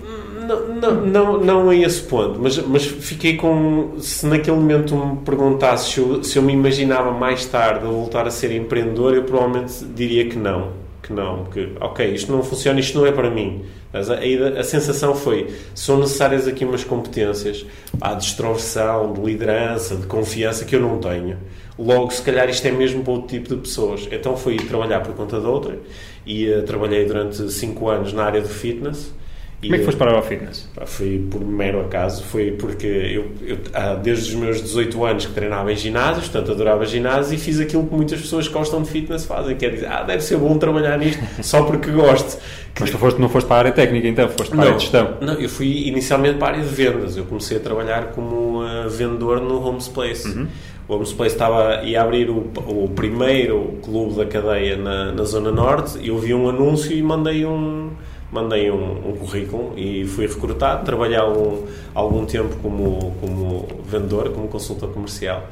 Não, 0.48 0.65
não, 0.65 1.06
não, 1.06 1.38
não 1.39 1.70
a 1.70 1.76
esse 1.76 2.02
ponto, 2.02 2.39
mas, 2.41 2.58
mas 2.58 2.84
fiquei 2.84 3.38
com. 3.38 3.94
Se 4.00 4.26
naquele 4.26 4.58
momento 4.58 4.96
me 4.96 5.17
perguntasse 5.17 5.91
se 5.91 6.00
eu, 6.00 6.24
se 6.24 6.38
eu 6.38 6.44
me 6.44 6.52
imaginava 6.52 7.12
mais 7.12 7.46
tarde 7.46 7.86
a 7.86 7.89
voltar 7.89 8.28
a 8.28 8.32
ser 8.32 8.52
empreendedor, 8.52 9.13
eu 9.13 9.24
provavelmente 9.24 9.86
diria 9.96 10.28
que 10.28 10.38
não. 10.38 10.82
Que 11.02 11.13
não, 11.13 11.46
que 11.46 11.74
ok, 11.80 12.13
isto 12.13 12.32
não 12.32 12.44
funciona, 12.44 12.80
isto 12.80 12.98
não 12.98 13.06
é 13.06 13.12
para 13.12 13.30
mim. 13.30 13.63
Mas 13.94 14.10
a, 14.10 14.15
a, 14.15 14.60
a, 14.60 14.63
sensação 14.63 15.15
foi: 15.15 15.48
são 15.74 16.00
necessárias 16.00 16.48
aqui 16.48 16.65
umas 16.65 16.84
competências 16.84 17.65
pá, 18.00 18.13
de 18.13 18.24
extroversão, 18.24 19.13
de 19.13 19.22
liderança, 19.22 19.96
de 19.96 20.08
confiança 20.08 20.65
que 20.65 20.76
eu 20.76 20.80
não 20.80 20.98
tenho. 20.98 21.38
Logo, 21.78 22.12
se 22.12 22.22
calhar 22.22 22.50
isto 22.50 22.68
é 22.68 22.72
mesmo 22.72 23.04
para 23.04 23.14
outro 23.14 23.28
tipo 23.28 23.50
de 23.50 23.62
pessoas. 23.62 24.08
Então 24.12 24.36
fui 24.38 24.58
trabalhar 24.58 25.00
por 25.02 25.16
conta 25.16 25.40
de 25.40 25.46
outra 25.46 25.80
e 26.26 26.50
uh, 26.50 26.64
trabalhei 26.64 27.06
durante 27.06 27.50
5 27.50 27.90
anos 27.90 28.14
na 28.14 28.24
área 28.24 28.42
do 28.42 28.50
fitness 28.50 29.14
como 29.62 29.76
é 29.76 29.78
que 29.78 29.86
foste 29.86 29.98
para 29.98 30.18
o 30.18 30.22
fitness? 30.24 30.68
Foi 30.86 31.24
por 31.30 31.45
mero 31.45 31.82
acaso, 31.82 32.24
foi 32.24 32.52
porque 32.52 32.88
eu, 32.88 33.32
eu 33.45 33.58
desde 34.02 34.30
os 34.30 34.36
meus 34.36 34.62
18 34.62 35.06
anos 35.06 35.26
que 35.28 35.34
treinava 35.34 35.72
em 35.72 35.76
ginásios, 35.76 36.28
portanto 36.28 36.52
adorava 36.52 36.84
ginásio 36.86 37.36
e 37.36 37.38
fiz 37.38 37.60
aquilo 37.60 37.86
que 37.86 37.93
muitas 37.93 38.20
pessoas 38.20 38.48
que 38.48 38.54
gostam 38.54 38.82
de 38.82 38.89
fitness 38.89 39.24
fazem, 39.24 39.56
que 39.56 39.66
é 39.66 39.70
dizer, 39.70 39.86
ah, 39.86 40.02
deve 40.02 40.24
ser 40.24 40.38
bom 40.38 40.58
trabalhar 40.58 40.98
nisto 40.98 41.22
só 41.43 41.62
porque 41.64 41.91
gosto. 41.91 42.39
Mas 42.80 42.89
tu 42.89 42.98
foste, 42.98 43.22
não 43.22 43.30
foste 43.30 43.45
para 43.45 43.56
a 43.56 43.60
área 43.60 43.72
técnica 43.72 44.08
então, 44.08 44.28
foste 44.30 44.50
para 44.50 44.58
não, 44.58 44.64
a 44.64 44.66
área 44.66 44.78
de 44.78 44.84
gestão? 44.84 45.18
Não, 45.22 45.34
eu 45.34 45.50
fui 45.50 45.88
inicialmente 45.88 46.39
para 46.39 46.48
a 46.48 46.52
área 46.58 46.64
de 46.64 46.74
vendas, 46.74 47.16
eu 47.16 47.26
comecei 47.26 47.58
a 47.58 47.60
trabalhar 47.60 48.08
como 48.14 48.64
uh, 48.64 48.89
vendedor 48.89 49.41
no 49.41 49.64
Homes 49.64 49.88
Place. 49.88 50.28
Uhum. 50.28 50.48
O 50.92 50.96
Homes 50.96 51.14
Place 51.14 51.36
estava, 51.36 51.84
ia 51.84 52.02
abrir 52.02 52.30
o, 52.30 52.52
o 52.68 52.89
primeiro 52.94 53.80
clube 53.82 54.14
da 54.16 54.26
cadeia 54.26 54.76
na, 54.76 55.14
na 55.14 55.24
Zona 55.24 55.50
Norte, 55.50 56.06
eu 56.06 56.20
vi 56.20 56.34
um 56.34 56.50
anúncio 56.50 56.92
e 56.92 57.02
mandei 57.02 57.46
um 57.46 57.92
mandei 58.30 58.70
um, 58.70 59.10
um, 59.10 59.16
currículo 59.16 59.74
e 59.78 60.06
fui 60.06 60.28
recrutado, 60.28 60.84
trabalhei 60.84 61.18
algum, 61.18 61.66
algum 61.96 62.26
tempo 62.26 62.58
como, 62.58 63.16
como 63.22 63.68
vendedor, 63.86 64.32
como 64.32 64.50
consultor 64.50 64.92
comercial 64.92 65.48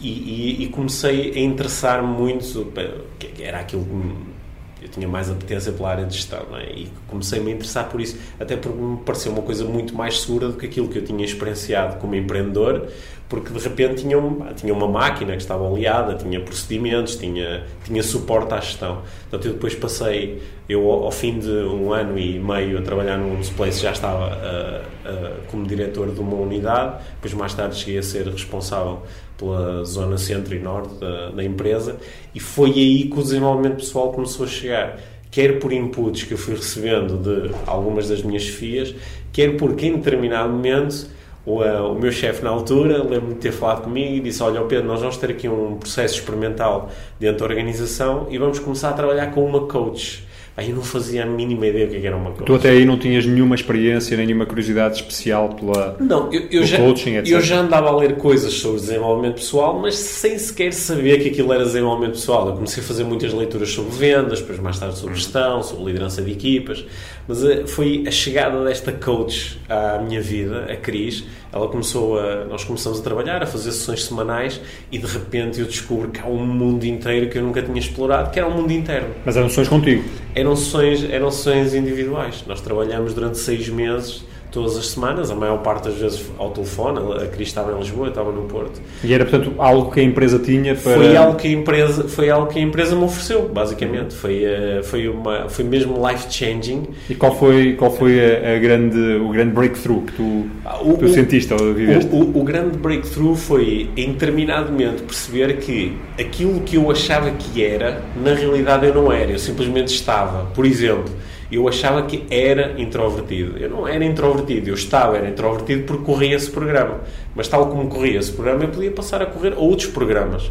e, 0.00 0.08
e, 0.08 0.64
e 0.64 0.68
comecei 0.68 1.32
a 1.34 1.40
interessar-me 1.40 2.08
muito, 2.08 2.72
que 3.18 3.42
era 3.42 3.60
aquilo 3.60 3.84
que 3.84 4.84
eu 4.84 4.88
tinha 4.88 5.06
mais 5.06 5.30
apetência 5.30 5.70
pela 5.72 5.90
área 5.90 6.04
de 6.04 6.14
gestão 6.14 6.46
é? 6.56 6.64
e 6.72 6.88
comecei-me 7.08 7.52
a 7.52 7.54
interessar 7.54 7.88
por 7.88 8.00
isso, 8.00 8.18
até 8.40 8.56
porque 8.56 8.80
me 8.80 8.96
pareceu 8.98 9.32
uma 9.32 9.42
coisa 9.42 9.64
muito 9.64 9.94
mais 9.94 10.20
segura 10.20 10.48
do 10.48 10.56
que 10.56 10.66
aquilo 10.66 10.88
que 10.88 10.98
eu 10.98 11.04
tinha 11.04 11.24
experienciado 11.24 11.96
como 11.98 12.14
empreendedor 12.14 12.88
porque 13.32 13.50
de 13.50 13.58
repente 13.60 14.02
tinha, 14.02 14.18
tinha 14.54 14.74
uma 14.74 14.86
máquina 14.86 15.32
que 15.32 15.40
estava 15.40 15.66
aliada, 15.66 16.16
tinha 16.16 16.38
procedimentos, 16.38 17.16
tinha, 17.16 17.64
tinha 17.82 18.02
suporte 18.02 18.52
à 18.52 18.60
gestão. 18.60 19.00
Portanto, 19.22 19.46
eu 19.46 19.54
depois 19.54 19.74
passei, 19.74 20.42
eu 20.68 20.90
ao 20.90 21.10
fim 21.10 21.38
de 21.38 21.48
um 21.48 21.94
ano 21.94 22.18
e 22.18 22.38
meio 22.38 22.78
a 22.78 22.82
trabalhar 22.82 23.16
no 23.16 23.42
Place 23.56 23.80
já 23.80 23.90
estava 23.90 24.36
uh, 24.36 25.08
uh, 25.08 25.34
como 25.50 25.66
diretor 25.66 26.12
de 26.12 26.20
uma 26.20 26.36
unidade, 26.36 27.02
depois 27.14 27.32
mais 27.32 27.54
tarde 27.54 27.74
cheguei 27.76 28.00
a 28.00 28.02
ser 28.02 28.28
responsável 28.28 29.00
pela 29.38 29.82
zona 29.82 30.18
centro 30.18 30.54
e 30.54 30.58
norte 30.58 30.94
da, 30.96 31.30
da 31.30 31.42
empresa. 31.42 31.96
E 32.34 32.38
foi 32.38 32.72
aí 32.72 33.04
que 33.04 33.18
o 33.18 33.22
desenvolvimento 33.22 33.76
pessoal 33.76 34.12
começou 34.12 34.44
a 34.44 34.48
chegar. 34.48 34.98
Quer 35.30 35.58
por 35.58 35.72
inputs 35.72 36.24
que 36.24 36.34
eu 36.34 36.38
fui 36.38 36.54
recebendo 36.54 37.16
de 37.16 37.54
algumas 37.66 38.10
das 38.10 38.22
minhas 38.22 38.46
FIAs, 38.46 38.94
quer 39.32 39.56
porque 39.56 39.86
em 39.86 39.96
determinado 39.96 40.52
momento 40.52 41.21
o, 41.44 41.60
uh, 41.60 41.92
o 41.92 41.98
meu 41.98 42.12
chefe 42.12 42.42
na 42.44 42.50
altura, 42.50 43.02
lembro-me 43.02 43.34
de 43.34 43.40
ter 43.40 43.52
falado 43.52 43.82
comigo 43.82 44.14
e 44.14 44.20
disse: 44.20 44.42
Olha, 44.42 44.60
Pedro, 44.62 44.86
nós 44.86 45.00
vamos 45.00 45.16
ter 45.16 45.30
aqui 45.30 45.48
um 45.48 45.76
processo 45.76 46.14
experimental 46.14 46.90
dentro 47.18 47.38
da 47.38 47.44
organização 47.44 48.26
e 48.30 48.38
vamos 48.38 48.58
começar 48.58 48.90
a 48.90 48.92
trabalhar 48.92 49.26
com 49.32 49.44
uma 49.44 49.66
coach. 49.66 50.24
Aí 50.54 50.68
eu 50.68 50.76
não 50.76 50.82
fazia 50.82 51.22
a 51.22 51.26
mínima 51.26 51.66
ideia 51.66 51.86
do 51.86 51.98
que 51.98 52.06
era 52.06 52.14
uma 52.14 52.30
coach. 52.30 52.44
Tu 52.44 52.54
até 52.54 52.68
aí 52.68 52.84
não 52.84 52.98
tinhas 52.98 53.24
nenhuma 53.24 53.54
experiência, 53.54 54.14
nenhuma 54.18 54.44
curiosidade 54.44 54.96
especial 54.96 55.48
pela, 55.48 55.96
não, 55.98 56.30
eu, 56.30 56.42
eu 56.50 56.64
já, 56.64 56.76
coaching, 56.76 57.16
etc. 57.16 57.32
Eu 57.32 57.40
já 57.40 57.60
andava 57.60 57.88
a 57.88 57.96
ler 57.96 58.16
coisas 58.16 58.52
sobre 58.52 58.78
desenvolvimento 58.78 59.36
pessoal, 59.36 59.78
mas 59.80 59.94
sem 59.94 60.38
sequer 60.38 60.74
saber 60.74 61.22
que 61.22 61.30
aquilo 61.30 61.54
era 61.54 61.64
desenvolvimento 61.64 62.12
pessoal. 62.12 62.48
Eu 62.48 62.54
comecei 62.54 62.82
a 62.82 62.86
fazer 62.86 63.02
muitas 63.02 63.32
leituras 63.32 63.70
sobre 63.70 63.92
vendas, 63.92 64.40
depois 64.40 64.58
mais 64.58 64.78
tarde 64.78 64.98
sobre 64.98 65.14
gestão, 65.14 65.62
sobre 65.62 65.86
liderança 65.86 66.20
de 66.20 66.30
equipas. 66.30 66.84
Mas 67.26 67.42
uh, 67.42 67.66
foi 67.66 68.04
a 68.06 68.10
chegada 68.10 68.64
desta 68.64 68.92
coach 68.92 69.60
à 69.68 69.98
minha 69.98 70.20
vida, 70.20 70.66
a 70.70 70.76
Cris. 70.76 71.24
Ela 71.52 71.68
começou 71.68 72.18
a. 72.18 72.44
Nós 72.44 72.64
começamos 72.64 73.00
a 73.00 73.02
trabalhar, 73.02 73.42
a 73.42 73.46
fazer 73.46 73.72
sessões 73.72 74.04
semanais 74.04 74.60
e 74.90 74.98
de 74.98 75.06
repente 75.06 75.60
eu 75.60 75.66
descubro 75.66 76.10
que 76.10 76.20
há 76.20 76.26
um 76.26 76.44
mundo 76.44 76.84
inteiro 76.84 77.28
que 77.28 77.38
eu 77.38 77.42
nunca 77.42 77.62
tinha 77.62 77.78
explorado, 77.78 78.30
que 78.30 78.38
era 78.38 78.48
um 78.48 78.56
mundo 78.56 78.72
interno. 78.72 79.08
Mas 79.24 79.36
eram 79.36 79.48
sessões 79.48 79.68
contigo? 79.68 80.04
Eram 80.34 80.56
sessões, 80.56 81.04
eram 81.10 81.30
sessões 81.30 81.74
individuais. 81.74 82.44
Nós 82.46 82.60
trabalhamos 82.60 83.14
durante 83.14 83.38
seis 83.38 83.68
meses 83.68 84.24
todas 84.52 84.76
as 84.76 84.90
semanas, 84.90 85.30
a 85.30 85.34
maior 85.34 85.58
parte 85.58 85.84
das 85.84 85.96
vezes 85.96 86.30
ao 86.38 86.50
telefone. 86.50 87.00
A 87.22 87.26
Cris 87.26 87.48
estava 87.48 87.72
em 87.72 87.78
Lisboa, 87.78 88.06
eu 88.06 88.10
estava 88.10 88.30
no 88.30 88.42
Porto. 88.42 88.80
E 89.02 89.12
era, 89.12 89.24
portanto, 89.24 89.54
algo 89.58 89.90
que 89.90 90.00
a 90.00 90.02
empresa 90.02 90.38
tinha 90.38 90.74
para... 90.74 90.96
Foi 90.96 91.16
algo 91.16 91.36
que 91.36 91.48
a 91.48 91.50
empresa, 91.50 92.08
foi 92.08 92.30
algo 92.30 92.46
que 92.48 92.58
a 92.58 92.62
empresa 92.62 92.94
me 92.94 93.02
ofereceu, 93.02 93.48
basicamente. 93.48 94.14
Foi, 94.14 94.44
uh, 94.44 94.84
foi, 94.84 95.08
uma, 95.08 95.48
foi 95.48 95.64
mesmo 95.64 95.96
life-changing. 96.06 96.82
E 97.08 97.14
qual 97.14 97.34
foi, 97.34 97.72
qual 97.72 97.90
foi 97.90 98.20
a, 98.20 98.56
a, 98.56 98.58
grande, 98.58 98.98
o 98.98 99.30
grande 99.30 99.52
breakthrough 99.52 100.02
que 100.02 100.12
tu, 100.12 100.46
o, 100.82 100.96
tu 100.98 101.08
sentiste 101.08 101.52
ou 101.54 101.72
viveste? 101.72 102.14
O, 102.14 102.18
o, 102.18 102.40
o 102.40 102.44
grande 102.44 102.76
breakthrough 102.76 103.34
foi, 103.34 103.88
em 103.96 104.12
determinado 104.12 104.70
momento, 104.70 105.02
perceber 105.04 105.56
que 105.56 105.96
aquilo 106.20 106.60
que 106.60 106.76
eu 106.76 106.90
achava 106.90 107.30
que 107.30 107.64
era, 107.64 108.02
na 108.14 108.34
realidade 108.34 108.86
eu 108.86 108.94
não 108.94 109.10
era. 109.10 109.32
Eu 109.32 109.38
simplesmente 109.38 109.88
estava. 109.94 110.44
Por 110.54 110.66
exemplo 110.66 111.10
eu 111.52 111.68
achava 111.68 112.02
que 112.02 112.24
era 112.30 112.80
introvertido. 112.80 113.58
Eu 113.58 113.68
não 113.68 113.86
era 113.86 114.04
introvertido, 114.04 114.70
eu 114.70 114.74
estava, 114.74 115.16
era 115.16 115.28
introvertido 115.28 115.84
porque 115.84 116.04
corria 116.04 116.34
esse 116.34 116.50
programa. 116.50 117.00
Mas 117.34 117.46
tal 117.46 117.66
como 117.68 117.88
corria 117.88 118.18
esse 118.18 118.32
programa, 118.32 118.64
eu 118.64 118.68
podia 118.68 118.90
passar 118.90 119.20
a 119.20 119.26
correr 119.26 119.54
outros 119.56 119.88
programas. 119.88 120.50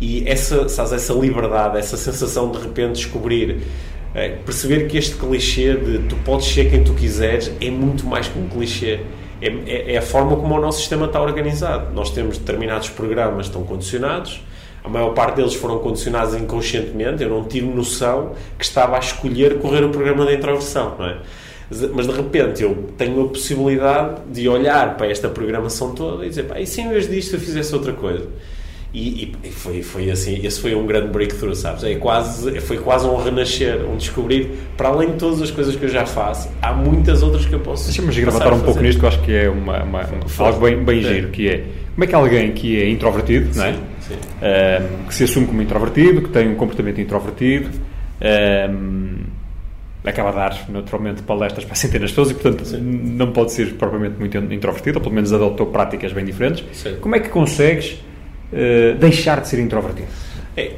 E 0.00 0.26
essa, 0.26 0.68
sabes, 0.68 0.92
essa 0.92 1.12
liberdade, 1.12 1.76
essa 1.76 1.96
sensação 1.96 2.50
de 2.50 2.58
repente 2.58 2.92
descobrir, 2.92 3.58
é, 4.14 4.28
perceber 4.30 4.86
que 4.86 4.96
este 4.96 5.16
clichê 5.16 5.74
de 5.74 5.98
tu 6.08 6.16
podes 6.24 6.46
ser 6.46 6.70
quem 6.70 6.82
tu 6.82 6.94
quiseres 6.94 7.52
é 7.60 7.70
muito 7.70 8.06
mais 8.06 8.28
que 8.28 8.38
um 8.38 8.48
clichê. 8.48 9.00
É, 9.40 9.48
é, 9.66 9.94
é 9.94 9.98
a 9.98 10.02
forma 10.02 10.34
como 10.36 10.54
o 10.54 10.60
nosso 10.60 10.78
sistema 10.78 11.06
está 11.06 11.20
organizado. 11.20 11.92
Nós 11.92 12.10
temos 12.10 12.38
determinados 12.38 12.88
programas 12.88 13.46
que 13.46 13.50
estão 13.50 13.64
condicionados, 13.64 14.40
a 14.82 14.88
maior 14.88 15.10
parte 15.10 15.36
deles 15.36 15.54
foram 15.54 15.78
condicionados 15.78 16.34
inconscientemente, 16.34 17.22
eu 17.22 17.28
não 17.28 17.44
tive 17.44 17.66
noção 17.66 18.32
que 18.58 18.64
estava 18.64 18.96
a 18.96 18.98
escolher 18.98 19.58
correr 19.58 19.84
o 19.84 19.90
programa 19.90 20.24
da 20.24 20.32
introversão, 20.32 20.94
não 20.98 21.06
é? 21.06 21.16
Mas 21.92 22.06
de 22.06 22.12
repente 22.12 22.62
eu 22.62 22.74
tenho 22.96 23.24
a 23.24 23.28
possibilidade 23.28 24.22
de 24.32 24.48
olhar 24.48 24.96
para 24.96 25.08
esta 25.08 25.28
programação 25.28 25.94
toda 25.94 26.24
e 26.24 26.28
dizer, 26.30 26.44
pá, 26.44 26.58
e 26.58 26.66
se 26.66 26.80
em 26.80 26.88
vez 26.88 27.08
disto 27.08 27.34
eu 27.34 27.40
fizesse 27.40 27.74
outra 27.74 27.92
coisa? 27.92 28.26
E, 28.94 29.34
e, 29.44 29.50
foi, 29.50 29.82
foi 29.82 30.10
assim, 30.10 30.40
esse 30.42 30.58
foi 30.58 30.74
um 30.74 30.86
grande 30.86 31.08
breakthrough, 31.08 31.54
sabes? 31.54 31.84
É 31.84 31.94
quase, 31.96 32.58
foi 32.62 32.78
quase 32.78 33.06
um 33.06 33.16
renascer, 33.16 33.84
um 33.86 33.98
descobrir, 33.98 34.50
para 34.78 34.88
além 34.88 35.10
de 35.10 35.18
todas 35.18 35.42
as 35.42 35.50
coisas 35.50 35.76
que 35.76 35.84
eu 35.84 35.90
já 35.90 36.06
faço, 36.06 36.48
há 36.62 36.72
muitas 36.72 37.22
outras 37.22 37.44
que 37.44 37.54
eu 37.54 37.60
posso. 37.60 37.84
Deixa-me 37.84 38.14
gravatar 38.14 38.54
um 38.54 38.60
pouco 38.60 38.80
nisto, 38.80 38.98
que 38.98 39.04
eu 39.04 39.08
acho 39.08 39.20
que 39.20 39.32
é 39.32 39.50
uma, 39.50 39.82
uma, 39.82 40.08
algo 40.38 40.60
bem, 40.60 40.82
bem 40.82 41.02
giro, 41.02 41.28
que 41.28 41.48
é 41.48 41.64
como 41.94 42.04
é 42.04 42.06
que 42.06 42.14
alguém 42.14 42.52
que 42.52 42.80
é 42.80 42.88
introvertido, 42.88 43.58
não 43.58 43.64
é? 43.64 43.74
Um, 44.14 45.06
que 45.06 45.14
se 45.14 45.24
assume 45.24 45.46
como 45.46 45.60
introvertido, 45.62 46.22
que 46.22 46.28
tem 46.28 46.48
um 46.48 46.54
comportamento 46.54 47.00
introvertido, 47.00 47.68
um, 48.70 49.18
acaba 50.04 50.30
a 50.30 50.32
dar 50.32 50.70
naturalmente 50.70 51.22
palestras 51.22 51.64
para 51.64 51.74
centenas 51.74 52.10
de 52.10 52.16
pessoas 52.16 52.30
e, 52.30 52.34
portanto, 52.34 52.64
Sim. 52.64 52.80
não 52.80 53.32
pode 53.32 53.52
ser 53.52 53.74
propriamente 53.74 54.18
muito 54.18 54.36
introvertido, 54.36 54.98
ou 54.98 55.02
pelo 55.02 55.14
menos 55.14 55.32
adotou 55.32 55.66
práticas 55.66 56.12
bem 56.12 56.24
diferentes. 56.24 56.64
Sim. 56.72 56.96
Como 57.00 57.14
é 57.14 57.20
que 57.20 57.28
consegues 57.28 57.94
uh, 58.52 58.96
deixar 58.98 59.40
de 59.40 59.48
ser 59.48 59.60
introvertido? 59.60 60.08
É, 60.56 60.72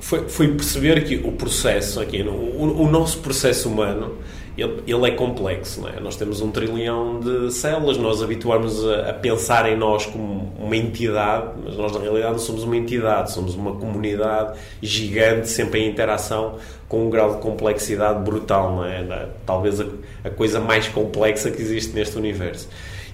foi, 0.00 0.28
foi, 0.28 0.48
perceber 0.48 1.04
que 1.04 1.16
o 1.16 1.32
processo 1.32 2.00
aqui, 2.00 2.22
o, 2.22 2.82
o 2.82 2.90
nosso 2.90 3.18
processo 3.18 3.68
humano 3.68 4.18
ele, 4.56 4.82
ele, 4.86 5.06
é 5.06 5.10
complexo. 5.12 5.80
Não 5.80 5.88
é? 5.88 6.00
Nós 6.00 6.16
temos 6.16 6.40
um 6.40 6.50
trilhão 6.50 7.20
de 7.20 7.52
células, 7.52 7.96
nós 7.96 8.22
habituamos 8.22 8.84
a, 8.86 9.10
a, 9.10 9.12
pensar 9.12 9.70
em 9.70 9.76
nós 9.76 10.06
como 10.06 10.52
uma 10.58 10.76
entidade, 10.76 11.48
mas 11.64 11.76
nós 11.76 11.92
na 11.92 12.00
realidade 12.00 12.32
não 12.32 12.38
somos 12.38 12.64
uma 12.64 12.76
entidade, 12.76 13.32
somos 13.32 13.54
uma 13.54 13.72
comunidade 13.76 14.58
gigante, 14.82 15.48
sempre 15.48 15.80
em 15.80 15.90
interação, 15.90 16.56
com 16.88 17.06
um 17.06 17.10
grau 17.10 17.36
de 17.36 17.40
complexidade 17.40 18.22
brutal. 18.22 18.76
Não 18.76 18.84
é? 18.84 19.28
Talvez 19.44 19.80
a, 19.80 19.86
a 20.24 20.30
coisa 20.30 20.60
mais 20.60 20.88
complexa 20.88 21.50
que 21.50 21.60
existe 21.60 21.92
neste 21.92 22.16
universo. 22.16 22.68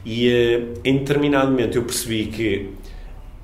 E 0.04 0.28
eh, 0.28 0.62
em 0.84 0.98
determinado 0.98 1.50
momento 1.50 1.76
eu 1.76 1.82
percebi 1.82 2.26
que 2.26 2.70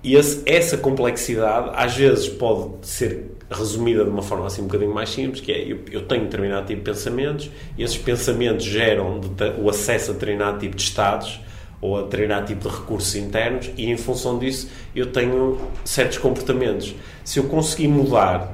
esse, 0.03 0.43
essa 0.47 0.77
complexidade 0.79 1.71
às 1.75 1.95
vezes 1.97 2.29
pode 2.29 2.87
ser 2.87 3.36
resumida 3.51 4.05
de 4.05 4.11
uma 4.11 4.23
forma 4.23 4.47
assim 4.47 4.63
um 4.63 4.67
bocadinho 4.67 4.93
mais 4.93 5.11
simples, 5.11 5.41
que 5.41 5.53
é 5.53 5.61
eu, 5.61 5.81
eu 5.91 6.03
tenho 6.03 6.25
determinado 6.25 6.67
tipo 6.67 6.81
de 6.81 6.91
pensamentos, 6.91 7.51
e 7.79 7.83
esses 7.83 7.99
pensamentos 7.99 8.65
geram 8.65 9.21
de, 9.21 9.29
o 9.61 9.71
acesso 9.71 10.11
a 10.11 10.15
determinado 10.15 10.59
tipo 10.59 10.75
de 10.75 10.83
estados 10.83 11.41
ou 11.81 11.99
a 11.99 12.03
determinado 12.03 12.47
tipo 12.47 12.69
de 12.69 12.75
recursos 12.75 13.15
internos 13.15 13.71
e 13.77 13.91
em 13.91 13.97
função 13.97 14.39
disso 14.39 14.69
eu 14.95 15.07
tenho 15.07 15.61
certos 15.85 16.19
comportamentos. 16.19 16.95
Se 17.25 17.39
eu 17.39 17.45
conseguir 17.45 17.89
mudar 17.89 18.53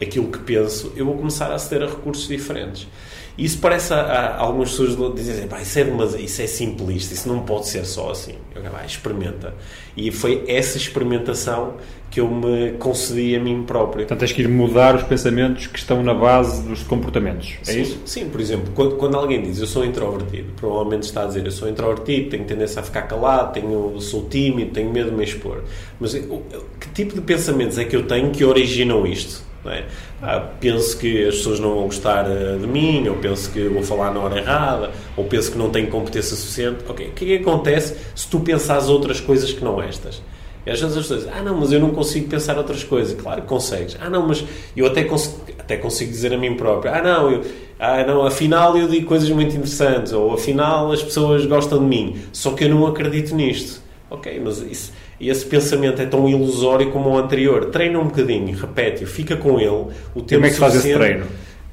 aquilo 0.00 0.28
que 0.28 0.38
penso, 0.38 0.92
eu 0.96 1.06
vou 1.06 1.16
começar 1.16 1.50
a 1.50 1.54
aceder 1.54 1.86
a 1.88 1.90
recursos 1.90 2.28
diferentes. 2.28 2.88
Isso 3.36 3.58
parece 3.58 3.92
a, 3.92 4.00
a, 4.00 4.38
algumas 4.38 4.70
pessoas 4.70 4.96
dizem 5.14 5.48
pá, 5.48 5.60
isso 5.60 5.78
é, 5.78 6.20
isso 6.20 6.42
é 6.42 6.46
simplista, 6.46 7.14
isso 7.14 7.28
não 7.28 7.40
pode 7.40 7.68
ser 7.68 7.84
só 7.84 8.10
assim. 8.10 8.34
Eu, 8.54 8.62
pá, 8.62 8.84
experimenta. 8.86 9.54
E 9.96 10.10
foi 10.10 10.44
essa 10.46 10.76
experimentação 10.76 11.74
que 12.14 12.20
eu 12.20 12.28
me 12.28 12.74
concedi 12.78 13.34
a 13.34 13.40
mim 13.40 13.64
próprio. 13.64 14.02
Portanto, 14.02 14.20
tens 14.20 14.30
que 14.30 14.42
ir 14.42 14.48
mudar 14.48 14.94
os 14.94 15.02
pensamentos 15.02 15.66
que 15.66 15.76
estão 15.76 16.00
na 16.00 16.14
base 16.14 16.62
dos 16.62 16.84
comportamentos. 16.84 17.54
É 17.62 17.72
sim, 17.72 17.82
isso? 17.82 17.98
Sim, 18.06 18.28
por 18.28 18.40
exemplo, 18.40 18.72
quando, 18.72 18.94
quando, 18.94 19.16
alguém 19.16 19.42
diz 19.42 19.58
eu 19.58 19.66
sou 19.66 19.84
introvertido, 19.84 20.52
provavelmente 20.54 21.02
está 21.02 21.24
a 21.24 21.26
dizer 21.26 21.44
eu 21.44 21.50
sou 21.50 21.68
introvertido, 21.68 22.30
tenho 22.30 22.44
tendência 22.44 22.78
a 22.78 22.84
ficar 22.84 23.02
calado, 23.02 23.54
tenho, 23.54 24.00
sou 24.00 24.28
tímido, 24.28 24.70
tenho 24.70 24.92
medo 24.92 25.10
de 25.10 25.16
me 25.16 25.24
expor. 25.24 25.64
Mas 25.98 26.14
que 26.14 26.88
tipo 26.94 27.16
de 27.16 27.20
pensamentos 27.20 27.78
é 27.78 27.84
que 27.84 27.96
eu 27.96 28.06
tenho 28.06 28.30
que 28.30 28.44
originam 28.44 29.04
isto? 29.04 29.43
É? 29.66 29.84
Ah, 30.22 30.40
penso 30.60 30.98
que 30.98 31.26
as 31.26 31.36
pessoas 31.36 31.58
não 31.58 31.74
vão 31.74 31.84
gostar 31.84 32.30
eh, 32.30 32.58
de 32.58 32.66
mim, 32.66 33.08
ou 33.08 33.16
penso 33.16 33.50
que 33.50 33.66
vou 33.68 33.82
falar 33.82 34.12
na 34.12 34.20
hora 34.20 34.38
errada, 34.38 34.90
ou 35.16 35.24
penso 35.24 35.52
que 35.52 35.56
não 35.56 35.70
tenho 35.70 35.88
competência 35.88 36.36
suficiente. 36.36 36.84
O 36.86 36.92
que 36.92 37.04
é 37.04 37.08
que 37.08 37.36
acontece 37.36 37.96
se 38.14 38.28
tu 38.28 38.40
pensares 38.40 38.88
outras 38.88 39.20
coisas 39.20 39.52
que 39.52 39.64
não 39.64 39.82
estas? 39.82 40.22
E 40.66 40.70
às 40.70 40.80
vezes 40.80 40.96
as 40.96 41.02
pessoas 41.02 41.24
dizem, 41.24 41.34
ah 41.38 41.42
não, 41.42 41.56
mas 41.58 41.72
eu 41.72 41.80
não 41.80 41.90
consigo 41.90 42.28
pensar 42.28 42.56
outras 42.56 42.82
coisas. 42.84 43.20
Claro 43.20 43.42
que 43.42 43.48
consegues. 43.48 43.96
Ah 44.00 44.08
não, 44.08 44.26
mas 44.26 44.44
eu 44.76 44.86
até 44.86 45.04
consigo, 45.04 45.40
até 45.58 45.76
consigo 45.76 46.10
dizer 46.10 46.32
a 46.32 46.38
mim 46.38 46.54
próprio, 46.56 46.92
ah 46.92 47.02
não, 47.02 47.30
eu, 47.30 47.42
ah 47.78 48.04
não, 48.04 48.26
afinal 48.26 48.76
eu 48.76 48.88
digo 48.88 49.06
coisas 49.06 49.28
muito 49.30 49.54
interessantes, 49.54 50.12
ou 50.12 50.32
afinal 50.34 50.90
as 50.92 51.02
pessoas 51.02 51.44
gostam 51.46 51.78
de 51.78 51.84
mim, 51.84 52.16
só 52.32 52.52
que 52.52 52.64
eu 52.64 52.68
não 52.68 52.86
acredito 52.86 53.34
nisto. 53.34 53.82
Ok, 54.10 54.40
mas 54.44 54.58
isso, 54.58 54.92
esse 55.20 55.44
pensamento 55.46 56.00
é 56.02 56.06
tão 56.06 56.28
ilusório 56.28 56.90
como 56.90 57.10
o 57.10 57.18
anterior. 57.18 57.66
Treina 57.66 57.98
um 57.98 58.04
bocadinho, 58.04 58.56
repete-o, 58.56 59.06
fica 59.06 59.36
com 59.36 59.58
ele 59.60 59.86
o 60.14 60.22
tempo 60.22 60.42
Como 60.42 60.46
é 60.46 60.50
que 60.50 60.56
faz 60.56 60.74
esse 60.74 60.92
treino? 60.92 61.26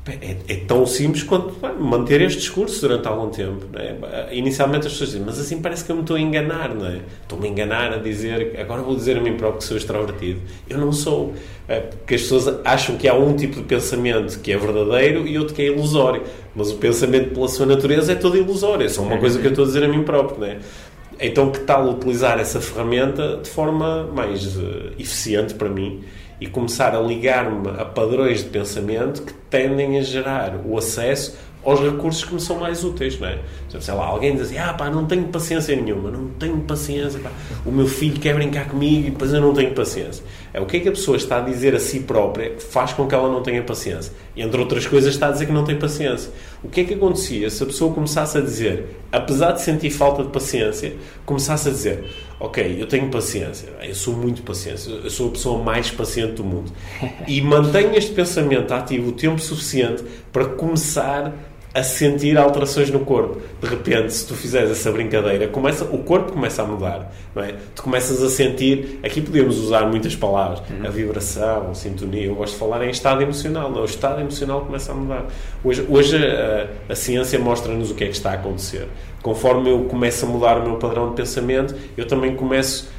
É, 0.04 0.36
é, 0.48 0.56
tão 0.56 0.84
simples 0.88 1.22
quanto 1.22 1.54
manter 1.80 2.22
este 2.22 2.40
discurso 2.40 2.82
durante 2.82 3.08
algum 3.08 3.30
tempo. 3.30 3.68
É? 3.76 4.36
Inicialmente 4.36 4.88
as 4.88 4.94
pessoas 4.94 5.12
dizem, 5.12 5.24
mas 5.24 5.40
assim 5.40 5.62
parece 5.62 5.86
que 5.86 5.92
eu 5.92 5.96
me 5.96 6.02
estou 6.02 6.16
a 6.16 6.20
enganar, 6.20 6.74
não 6.74 6.88
é? 6.88 7.02
Estou-me 7.22 7.48
a 7.48 7.52
enganar 7.52 7.94
a 7.94 7.98
dizer, 7.98 8.60
agora 8.60 8.82
vou 8.82 8.96
dizer 8.96 9.18
a 9.18 9.22
mim 9.22 9.38
próprio 9.38 9.60
que 9.60 9.64
sou 9.64 9.78
extrovertido. 9.78 10.42
Eu 10.68 10.80
não 10.80 10.92
sou. 10.92 11.34
É, 11.68 11.82
porque 11.82 12.16
as 12.16 12.22
pessoas 12.22 12.60
acham 12.66 12.98
que 12.98 13.08
há 13.08 13.14
um 13.14 13.36
tipo 13.36 13.58
de 13.58 13.62
pensamento 13.62 14.40
que 14.40 14.52
é 14.52 14.58
verdadeiro 14.58 15.28
e 15.28 15.38
outro 15.38 15.54
que 15.54 15.62
é 15.62 15.68
ilusório. 15.68 16.24
Mas 16.56 16.72
o 16.72 16.78
pensamento, 16.78 17.36
pela 17.36 17.48
sua 17.48 17.68
natureza, 17.68 18.12
é 18.12 18.16
todo 18.16 18.36
ilusório. 18.36 18.84
É 18.88 18.90
só 18.90 19.04
uma 19.04 19.20
coisa 19.20 19.40
que 19.40 19.46
eu 19.46 19.52
estou 19.52 19.66
a 19.66 19.68
dizer 19.68 19.84
a 19.84 19.88
mim 19.88 20.02
próprio, 20.02 20.40
não 20.40 20.48
é? 20.48 20.58
Então, 21.22 21.52
que 21.52 21.60
tal 21.60 21.88
utilizar 21.90 22.40
essa 22.40 22.60
ferramenta 22.60 23.38
de 23.44 23.50
forma 23.50 24.06
mais 24.06 24.58
uh, 24.58 24.92
eficiente 24.98 25.54
para 25.54 25.70
mim? 25.70 26.04
e 26.42 26.48
começar 26.48 26.96
a 26.96 27.00
ligar-me 27.00 27.70
a 27.80 27.86
padrões 27.86 28.40
de 28.44 28.50
pensamento 28.50 29.22
que 29.22 29.32
tendem 29.48 30.00
a 30.00 30.02
gerar 30.02 30.60
o 30.66 30.76
acesso 30.76 31.38
aos 31.64 31.80
recursos 31.80 32.24
que 32.24 32.34
me 32.34 32.42
são 32.42 32.60
mais 32.60 32.84
úteis, 32.84 33.20
não 33.20 33.28
é? 33.28 33.38
Sei 33.80 33.94
lá, 33.94 34.06
alguém 34.06 34.34
diz 34.34 34.48
assim, 34.48 34.58
ah 34.58 34.74
pá, 34.74 34.90
não 34.90 35.06
tenho 35.06 35.26
paciência 35.26 35.76
nenhuma, 35.76 36.10
não 36.10 36.30
tenho 36.30 36.58
paciência, 36.62 37.20
pá. 37.20 37.30
o 37.64 37.72
meu 37.72 37.88
filho 37.88 38.20
quer 38.20 38.34
brincar 38.34 38.68
comigo 38.68 39.08
e 39.08 39.12
depois 39.12 39.32
eu 39.32 39.40
não 39.40 39.54
tenho 39.54 39.72
paciência. 39.76 40.26
É 40.52 40.60
o 40.60 40.66
que 40.66 40.78
é 40.78 40.80
que 40.80 40.90
a 40.90 40.92
pessoa 40.92 41.16
está 41.16 41.38
a 41.38 41.42
dizer 41.42 41.76
a 41.76 41.80
si 41.80 42.00
própria 42.00 42.50
que 42.50 42.64
faz 42.64 42.94
com 42.94 43.08
que 43.08 43.14
ela 43.14 43.30
não 43.30 43.44
tenha 43.44 43.62
paciência. 43.62 44.12
E 44.36 44.42
entre 44.42 44.60
outras 44.60 44.88
coisas 44.88 45.14
está 45.14 45.28
a 45.28 45.32
dizer 45.32 45.46
que 45.46 45.54
não 45.54 45.64
tem 45.64 45.78
paciência. 45.78 46.32
O 46.64 46.70
que 46.70 46.82
é 46.82 46.84
que 46.84 46.94
acontecia 46.94 47.50
se 47.50 47.64
a 47.64 47.66
pessoa 47.66 47.92
começasse 47.94 48.38
a 48.38 48.42
dizer, 48.42 49.02
apesar 49.12 49.54
de 49.54 49.62
sentir 49.62 49.90
falta 49.90 50.24
de 50.24 50.30
paciência, 50.30 50.94
começasse 51.26 51.68
a 51.68 51.72
dizer, 51.72 52.04
ok, 52.40 52.78
eu 52.80 52.86
tenho 52.88 53.10
paciência, 53.10 53.70
eu 53.82 53.96
sou 53.96 54.16
muito 54.16 54.44
paciente, 54.44 54.88
eu 54.88 55.10
sou 55.10 55.30
a 55.30 55.32
pessoa 55.32 55.64
mais 55.64 55.90
paciente 55.90 56.34
do 56.34 56.44
mundo. 56.44 56.72
E 57.28 57.42
mantenho 57.42 57.96
este 57.96 58.12
pensamento 58.12 58.72
ativo 58.74 59.10
o 59.10 59.12
tempo 59.12 59.40
suficiente 59.40 60.04
para 60.32 60.46
começar 60.46 61.34
a 61.74 61.84
sentir 61.84 62.38
alterações 62.38 62.90
no 62.90 63.00
corpo. 63.02 63.42
De 63.62 63.68
repente, 63.68 64.14
se 64.14 64.28
tu 64.28 64.34
fizeres 64.34 64.70
essa 64.72 64.92
brincadeira, 64.92 65.48
começa, 65.48 65.86
o 65.86 66.00
corpo 66.00 66.34
começa 66.34 66.62
a 66.62 66.66
mudar. 66.66 67.14
Não 67.34 67.44
é? 67.44 67.56
Tu 67.74 67.82
começas 67.82 68.22
a 68.22 68.30
sentir. 68.30 69.00
Aqui 69.04 69.22
podemos 69.22 69.58
usar 69.58 69.86
muitas 69.86 70.16
palavras: 70.16 70.62
uhum. 70.70 70.86
a 70.86 70.90
vibração, 70.90 71.72
a 71.72 71.74
sintonia. 71.74 72.26
Eu 72.26 72.36
gosto 72.36 72.54
de 72.54 72.60
falar 72.60 72.86
em 72.86 72.90
estado 72.90 73.22
emocional. 73.22 73.72
Não, 73.72 73.82
o 73.82 73.86
estado 73.86 74.20
emocional 74.20 74.62
começa 74.62 74.92
a 74.92 74.96
mudar. 74.96 75.26
Hoje, 75.64 75.86
hoje 75.90 76.18
a, 76.18 76.68
a 76.90 76.96
ciência 76.96 77.40
mostra-nos 77.40 77.92
o 77.92 77.96
que 77.96 78.04
é 78.04 78.08
que 78.08 78.14
está 78.14 78.32
a 78.32 78.34
acontecer. 78.34 78.88
Conforme 79.22 79.70
eu 79.70 79.86
começo 79.86 80.26
a 80.26 80.28
mudar 80.28 80.58
o 80.58 80.64
meu 80.64 80.78
padrão 80.78 81.10
de 81.10 81.16
pensamento, 81.16 81.76
eu 81.96 82.06
também 82.06 82.36
começo 82.36 82.90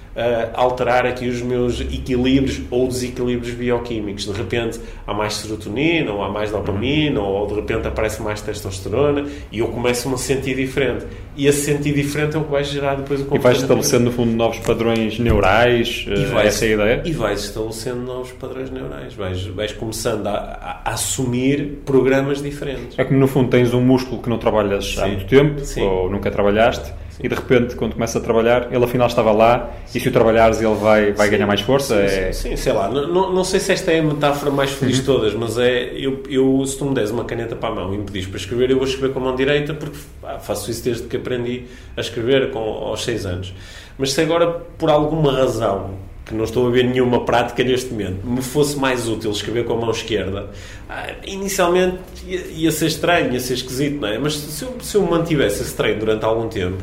alterar 0.55 1.07
aqui 1.07 1.29
os 1.29 1.41
meus 1.41 1.81
equilíbrios 1.81 2.61
ou 2.71 2.87
desequilíbrios 2.87 3.55
bioquímicos. 3.55 4.25
De 4.27 4.33
repente 4.33 4.81
há 5.07 5.15
mais 5.15 5.35
serotonina, 5.35 6.13
ou 6.13 6.23
há 6.23 6.29
mais 6.29 6.51
dopamina, 6.51 7.21
ou 7.21 7.47
de 7.47 7.55
repente 7.55 7.89
aparece 7.89 8.23
mais 8.23 8.41
testosterona 8.41 9.27
e 9.51 9.61
eu 9.61 9.69
começo-me 9.69 10.15
a 10.15 10.19
sentir 10.19 10.57
diferente. 10.57 11.07
E 11.35 11.47
esse 11.47 11.65
sentir 11.65 11.95
diferente 11.95 12.37
é 12.37 12.39
o 12.39 12.45
que 12.45 12.51
vai 12.51 12.63
gerar 12.63 12.97
depois 12.97 13.21
o 13.21 13.25
comportamento. 13.25 13.41
E 13.41 13.43
vais 13.43 13.63
estabelecendo, 13.63 14.05
no 14.05 14.13
fundo, 14.13 14.33
novos 14.33 14.59
padrões 14.59 15.19
neurais, 15.19 16.05
e 16.07 16.25
vais, 16.27 16.49
essa 16.49 16.67
é 16.67 16.69
a 16.69 16.73
ideia? 16.73 17.03
E 17.07 17.13
vais 17.13 17.41
estabelecendo 17.43 18.01
novos 18.01 18.33
padrões 18.33 18.71
neurais. 18.71 19.15
Vais, 19.15 19.47
vais 19.47 19.73
começando 19.73 20.27
a, 20.27 20.33
a, 20.33 20.91
a, 20.91 20.93
assumir 20.93 21.81
programas 21.87 22.43
diferentes. 22.43 22.99
É 22.99 23.05
como, 23.05 23.19
no 23.19 23.27
fundo, 23.27 23.49
tens 23.49 23.73
um 23.73 23.81
músculo 23.81 24.21
que 24.21 24.29
não 24.29 24.37
trabalhas 24.37 24.95
Sim. 24.95 25.01
há 25.01 25.07
muito 25.07 25.25
tempo, 25.25 25.65
Sim. 25.65 25.83
ou 25.83 26.11
nunca 26.11 26.31
trabalhaste, 26.31 26.93
e 27.23 27.29
de 27.29 27.35
repente, 27.35 27.77
quando 27.77 27.95
começa 27.95 28.19
a 28.19 28.21
trabalhar, 28.21 28.73
ele 28.73 28.85
afinal 28.85 29.07
estava 29.07 29.31
lá 29.31 29.71
e 29.95 30.01
se 30.01 30.09
o 30.09 30.13
trabalhares 30.13 30.61
ele 30.61 30.75
vai, 30.75 31.13
vai 31.13 31.29
ganhar 31.29 31.47
mais 31.47 31.61
força? 31.61 32.09
Sim, 32.09 32.17
é... 32.17 32.33
sim, 32.33 32.57
sei 32.57 32.73
lá. 32.73 32.89
Não, 32.89 33.33
não 33.33 33.45
sei 33.45 33.61
se 33.61 33.73
esta 33.73 33.93
é 33.93 34.01
a 34.01 34.03
metáfora 34.03 34.51
mais 34.51 34.73
feliz 34.73 35.03
de 35.03 35.09
uhum. 35.09 35.17
todas, 35.17 35.35
mas 35.35 35.59
é 35.59 35.93
eu, 35.95 36.23
eu, 36.29 36.65
se 36.67 36.77
tu 36.77 36.85
me 36.85 36.95
des 36.95 37.11
uma 37.11 37.25
caneta 37.25 37.55
para 37.55 37.69
a 37.69 37.75
mão 37.75 37.95
e 37.95 37.99
me 37.99 38.05
pedis 38.05 38.27
para 38.27 38.39
escrever, 38.39 38.71
eu 38.71 38.77
vou 38.77 38.87
escrever 38.87 39.13
com 39.13 39.21
a 39.21 39.23
mão 39.23 39.37
direita 39.37 39.73
porque 39.73 39.97
pá, 40.21 40.39
faço 40.39 40.71
isso 40.71 40.83
desde 40.83 41.05
que 41.05 41.17
aprendi 41.17 41.65
a 41.97 42.01
escrever 42.01 42.51
com, 42.51 42.59
aos 42.59 43.05
6 43.05 43.27
anos. 43.27 43.55
Mas 43.97 44.13
se 44.13 44.21
agora, 44.21 44.49
por 44.49 44.91
alguma 44.91 45.33
razão, 45.33 45.91
que 46.25 46.35
não 46.35 46.45
estou 46.45 46.67
a 46.67 46.71
ver 46.71 46.85
nenhuma 46.85 47.25
prática 47.25 47.63
neste 47.65 47.91
momento, 47.91 48.27
me 48.27 48.43
fosse 48.43 48.77
mais 48.79 49.09
útil 49.09 49.31
escrever 49.31 49.65
com 49.65 49.75
a 49.75 49.77
mão 49.77 49.91
esquerda, 49.91 50.51
ah, 50.89 51.11
inicialmente 51.27 51.99
ia, 52.27 52.41
ia, 52.47 52.73
ser 52.73 52.87
estranho, 52.87 53.33
ia 53.33 53.41
ser 53.41 53.55
esquisito, 53.55 54.01
não 54.01 54.09
é? 54.09 54.19
Mas 54.19 54.35
se 54.35 54.65
eu, 54.65 54.77
se 54.81 54.97
eu 54.97 55.03
mantivesse 55.03 55.63
esse 55.63 55.75
treino 55.75 56.01
durante 56.01 56.25
algum 56.25 56.49
tempo, 56.49 56.83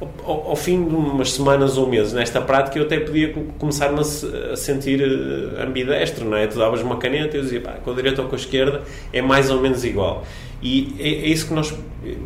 ao, 0.00 0.50
ao, 0.50 0.56
fim 0.56 0.88
de 0.88 0.94
umas 0.94 1.32
semanas 1.32 1.76
ou 1.76 1.86
meses 1.86 2.12
nesta 2.12 2.40
prática, 2.40 2.78
eu 2.78 2.84
até 2.84 2.98
podia 2.98 3.34
começar-me 3.58 3.98
a, 3.98 4.52
a, 4.52 4.56
sentir 4.56 5.02
eh, 5.02 5.62
ambidestro, 5.62 6.24
não 6.24 6.36
é? 6.36 6.46
Tu 6.46 6.58
davas 6.58 6.80
uma 6.80 6.96
caneta 6.96 7.36
e 7.36 7.40
eu 7.40 7.42
dizia, 7.42 7.60
pá, 7.60 7.72
com 7.72 7.90
a 7.90 7.94
direita 7.94 8.22
ou 8.22 8.28
com 8.28 8.34
a 8.34 8.38
esquerda 8.38 8.82
é 9.12 9.20
mais 9.20 9.50
ou 9.50 9.60
menos 9.60 9.84
igual. 9.84 10.24
E 10.62 10.96
é, 10.98 11.08
é 11.08 11.28
isso 11.28 11.48
que 11.48 11.54
nós. 11.54 11.74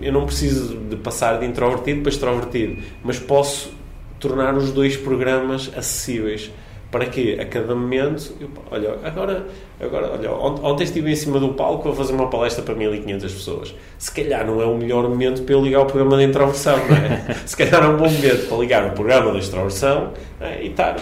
Eu 0.00 0.12
não 0.12 0.24
preciso 0.24 0.76
de 0.76 0.96
passar 0.96 1.40
de 1.40 1.46
introvertido 1.46 2.02
para 2.02 2.10
extrovertido, 2.10 2.80
mas 3.02 3.18
posso 3.18 3.72
tornar 4.20 4.54
os 4.54 4.70
dois 4.70 4.96
programas 4.96 5.70
acessíveis 5.76 6.50
para 6.94 7.06
que 7.06 7.40
a 7.40 7.44
cada 7.44 7.74
momento, 7.74 8.36
eu, 8.40 8.48
olha, 8.70 8.94
agora, 9.02 9.44
agora 9.80 10.12
olha, 10.12 10.30
ontem 10.30 10.84
estive 10.84 11.10
em 11.10 11.16
cima 11.16 11.40
do 11.40 11.48
palco 11.54 11.88
a 11.88 11.92
fazer 11.92 12.12
uma 12.12 12.30
palestra 12.30 12.62
para 12.62 12.72
1500 12.72 13.32
pessoas. 13.32 13.74
Se 13.98 14.12
calhar 14.12 14.46
não 14.46 14.62
é 14.62 14.64
o 14.64 14.76
melhor 14.78 15.08
momento 15.08 15.42
para 15.42 15.56
eu 15.56 15.60
ligar 15.60 15.80
o 15.80 15.86
programa 15.86 16.16
de 16.18 16.22
introversão, 16.22 16.76
não 16.88 16.96
é? 16.96 17.34
Se 17.44 17.56
calhar 17.56 17.82
é 17.82 17.88
um 17.88 17.96
bom 17.96 18.08
momento 18.08 18.48
para 18.48 18.56
ligar 18.58 18.86
o 18.86 18.92
programa 18.92 19.32
de 19.32 19.38
extroversão 19.38 20.12
é? 20.40 20.62
e 20.62 20.68
estar 20.68 20.94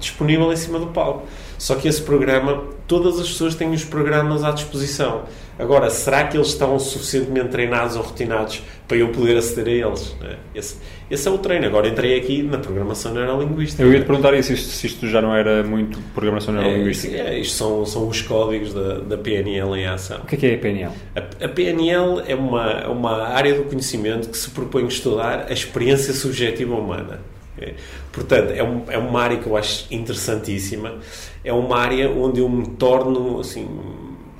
disponível 0.00 0.50
em 0.50 0.56
cima 0.56 0.78
do 0.78 0.86
palco. 0.86 1.24
Só 1.58 1.74
que 1.74 1.88
esse 1.88 2.00
programa, 2.00 2.64
todas 2.88 3.20
as 3.20 3.28
pessoas 3.28 3.54
têm 3.54 3.70
os 3.70 3.84
programas 3.84 4.44
à 4.44 4.50
disposição. 4.50 5.24
Agora, 5.58 5.88
será 5.88 6.24
que 6.24 6.36
eles 6.36 6.48
estão 6.48 6.78
suficientemente 6.78 7.48
treinados 7.48 7.96
ou 7.96 8.02
rotinados 8.02 8.62
para 8.88 8.96
eu 8.96 9.08
poder 9.10 9.36
aceder 9.36 9.84
a 9.84 9.88
eles? 9.88 10.16
É? 10.22 10.36
Esse, 10.54 10.76
esse 11.10 11.28
é 11.28 11.30
o 11.30 11.38
treino. 11.38 11.66
Agora 11.66 11.88
entrei 11.88 12.18
aqui 12.18 12.42
na 12.42 12.58
programação 12.58 13.14
neurolinguística. 13.14 13.82
Eu 13.82 13.92
ia 13.92 14.00
te 14.00 14.06
perguntar 14.06 14.34
isso, 14.34 14.56
se 14.56 14.86
isto 14.86 15.06
já 15.08 15.22
não 15.22 15.34
era 15.34 15.62
muito 15.62 15.98
programação 16.12 16.52
neurolinguística. 16.54 17.16
É, 17.16 17.34
é, 17.34 17.38
isto 17.38 17.56
são, 17.56 17.86
são 17.86 18.08
os 18.08 18.20
códigos 18.22 18.74
da, 18.74 18.98
da 18.98 19.16
PNL 19.16 19.76
em 19.76 19.86
ação. 19.86 20.18
O 20.18 20.26
que 20.26 20.34
é, 20.34 20.38
que 20.38 20.46
é 20.46 20.54
a 20.54 20.58
PNL? 20.58 20.92
A, 21.14 21.44
a 21.44 21.48
PNL 21.48 22.22
é 22.26 22.34
uma, 22.34 22.88
uma 22.88 23.22
área 23.28 23.54
do 23.54 23.64
conhecimento 23.64 24.28
que 24.28 24.36
se 24.36 24.50
propõe 24.50 24.86
estudar 24.86 25.46
a 25.48 25.52
experiência 25.52 26.12
subjetiva 26.12 26.74
humana. 26.74 27.20
É. 27.56 27.74
Portanto, 28.12 28.50
é, 28.50 28.62
um, 28.62 28.82
é 28.88 28.98
uma 28.98 29.20
área 29.20 29.36
que 29.38 29.46
eu 29.46 29.56
acho 29.56 29.86
interessantíssima. 29.90 30.98
É 31.44 31.52
uma 31.52 31.78
área 31.78 32.10
onde 32.10 32.40
eu 32.40 32.48
me 32.48 32.66
torno, 32.70 33.38
assim, 33.40 33.68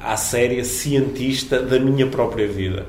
à 0.04 0.16
séria, 0.16 0.64
cientista 0.64 1.60
da 1.60 1.78
minha 1.78 2.06
própria 2.06 2.46
vida 2.46 2.86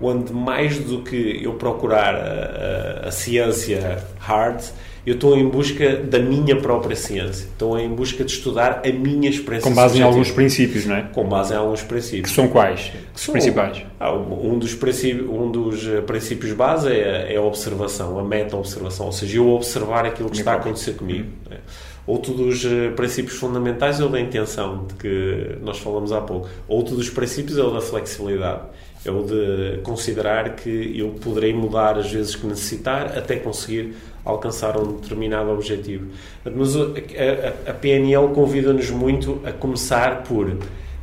onde 0.00 0.32
mais 0.32 0.78
do 0.78 1.02
que 1.02 1.40
eu 1.42 1.54
procurar 1.54 2.14
a, 2.14 3.04
a, 3.04 3.08
a, 3.08 3.10
ciência 3.10 4.04
hard, 4.18 4.62
eu 5.06 5.14
estou 5.14 5.38
em 5.38 5.48
busca 5.48 5.96
da 5.96 6.18
minha 6.18 6.56
própria 6.60 6.96
ciência. 6.96 7.44
Estou 7.44 7.78
em 7.78 7.88
busca 7.88 8.24
de 8.24 8.32
estudar 8.32 8.82
a 8.84 8.92
minha 8.92 9.30
experiência 9.30 9.70
Com 9.70 9.74
base 9.74 9.94
subjetiva. 9.94 9.98
em 9.98 10.02
alguns 10.02 10.30
princípios, 10.32 10.84
não 10.84 10.96
é? 10.96 11.02
Com 11.02 11.24
base 11.28 11.54
em 11.54 11.56
alguns 11.56 11.82
princípios. 11.82 12.30
Que 12.30 12.34
são 12.34 12.48
quais? 12.48 12.92
Que 13.14 13.20
são, 13.20 13.32
principais? 13.32 13.84
Ah, 14.00 14.12
um, 14.12 14.58
dos 14.58 14.74
princípios, 14.74 15.28
um 15.28 15.50
dos 15.50 15.86
eh, 15.86 16.00
princípios 16.00 16.52
base 16.52 16.88
é, 16.90 17.34
é 17.34 17.36
a 17.36 17.42
observação, 17.42 18.18
a 18.18 18.24
meta-observação. 18.24 19.06
Ou 19.06 19.12
seja, 19.12 19.36
eu 19.38 19.48
observar 19.48 20.04
aquilo 20.04 20.28
que 20.28 20.38
está 20.38 20.54
a 20.54 20.56
acontecer 20.56 20.94
comigo. 20.94 21.28
Uhum. 21.50 21.56
Outro 22.06 22.32
dos 22.32 22.64
eh, 22.64 22.90
princípios 22.90 23.36
fundamentais 23.36 24.00
é 24.00 24.04
o 24.04 24.08
da 24.08 24.20
intenção, 24.20 24.86
de 24.86 24.94
que 24.94 25.58
nós 25.60 25.78
falamos 25.78 26.12
há 26.12 26.20
pouco. 26.20 26.48
Outro 26.68 26.94
dos 26.94 27.10
princípios 27.10 27.58
é 27.58 27.62
o 27.62 27.70
da 27.70 27.80
flexibilidade 27.80 28.62
é 29.08 29.10
o 29.10 29.22
de 29.22 29.80
considerar 29.82 30.56
que 30.56 30.98
eu 30.98 31.10
poderei 31.10 31.52
mudar 31.52 31.98
as 31.98 32.10
vezes 32.10 32.34
que 32.34 32.46
necessitar 32.46 33.16
até 33.16 33.36
conseguir 33.36 33.94
alcançar 34.24 34.76
um 34.76 34.96
determinado 34.96 35.50
objetivo. 35.50 36.06
Mas 36.44 36.76
a, 36.76 36.80
a, 36.80 37.70
a 37.70 37.74
PNL 37.74 38.28
convida-nos 38.34 38.90
muito 38.90 39.40
a 39.44 39.52
começar 39.52 40.24
por 40.24 40.56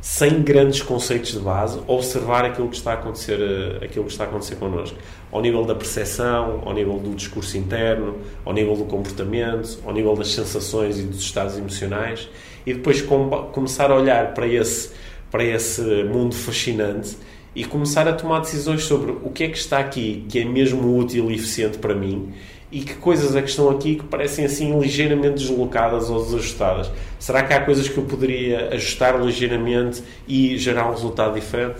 sem 0.04 0.42
grandes 0.42 0.82
conceitos 0.82 1.32
de 1.32 1.38
base, 1.38 1.80
observar 1.86 2.44
aquilo 2.44 2.68
que 2.68 2.76
está 2.76 2.90
a 2.90 2.94
acontecer, 2.94 3.40
eh, 3.40 3.86
aquilo 3.86 4.04
que 4.04 4.12
está 4.12 4.24
a 4.24 4.26
acontecer 4.26 4.56
connosco. 4.56 4.98
Ao 5.32 5.40
nível 5.40 5.64
da 5.64 5.74
percepção, 5.74 6.60
ao 6.62 6.74
nível 6.74 6.98
do 6.98 7.14
discurso 7.14 7.56
interno, 7.56 8.18
ao 8.44 8.52
nível 8.52 8.76
do 8.76 8.84
comportamento, 8.84 9.80
ao 9.82 9.94
nível 9.94 10.14
das 10.14 10.28
sensações 10.28 10.98
e 10.98 11.04
dos 11.04 11.20
estados 11.20 11.56
emocionais, 11.56 12.28
e 12.66 12.74
depois 12.74 13.00
com, 13.00 13.30
começar 13.50 13.90
a 13.90 13.96
olhar 13.96 14.34
para 14.34 14.46
esse, 14.46 14.90
para 15.30 15.42
esse 15.42 15.80
mundo 15.80 16.34
fascinante 16.34 17.16
e 17.56 17.64
começar 17.64 18.06
a 18.06 18.12
tomar 18.12 18.40
decisões 18.40 18.84
sobre 18.84 19.10
o 19.10 19.30
que 19.30 19.44
é 19.44 19.48
que 19.48 19.56
está 19.56 19.78
aqui 19.78 20.26
que 20.28 20.40
é 20.40 20.44
mesmo 20.44 20.98
útil 20.98 21.30
e 21.30 21.34
eficiente 21.34 21.78
para 21.78 21.94
mim 21.94 22.30
e 22.74 22.80
que 22.80 22.94
coisas 22.94 23.36
é 23.36 23.40
que 23.40 23.48
estão 23.48 23.70
aqui 23.70 23.94
que 23.94 24.02
parecem 24.02 24.44
assim 24.44 24.76
ligeiramente 24.80 25.34
deslocadas 25.34 26.10
ou 26.10 26.24
desajustadas. 26.24 26.90
Será 27.20 27.44
que 27.44 27.54
há 27.54 27.60
coisas 27.60 27.88
que 27.88 27.96
eu 27.96 28.02
poderia 28.02 28.70
ajustar 28.70 29.24
ligeiramente 29.24 30.02
e 30.26 30.58
gerar 30.58 30.88
um 30.88 30.90
resultado 30.90 31.34
diferente? 31.34 31.76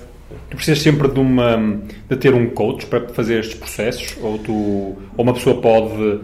Tu 0.50 0.56
precisas 0.56 0.80
sempre 0.80 1.08
de, 1.08 1.18
uma, 1.18 1.80
de 2.08 2.16
ter 2.16 2.32
um 2.32 2.48
coach 2.48 2.86
para 2.86 3.08
fazer 3.08 3.40
estes 3.40 3.56
processos? 3.56 4.16
Ou, 4.22 4.38
tu, 4.38 4.52
ou 4.52 4.96
uma 5.18 5.34
pessoa 5.34 5.60
pode 5.60 6.20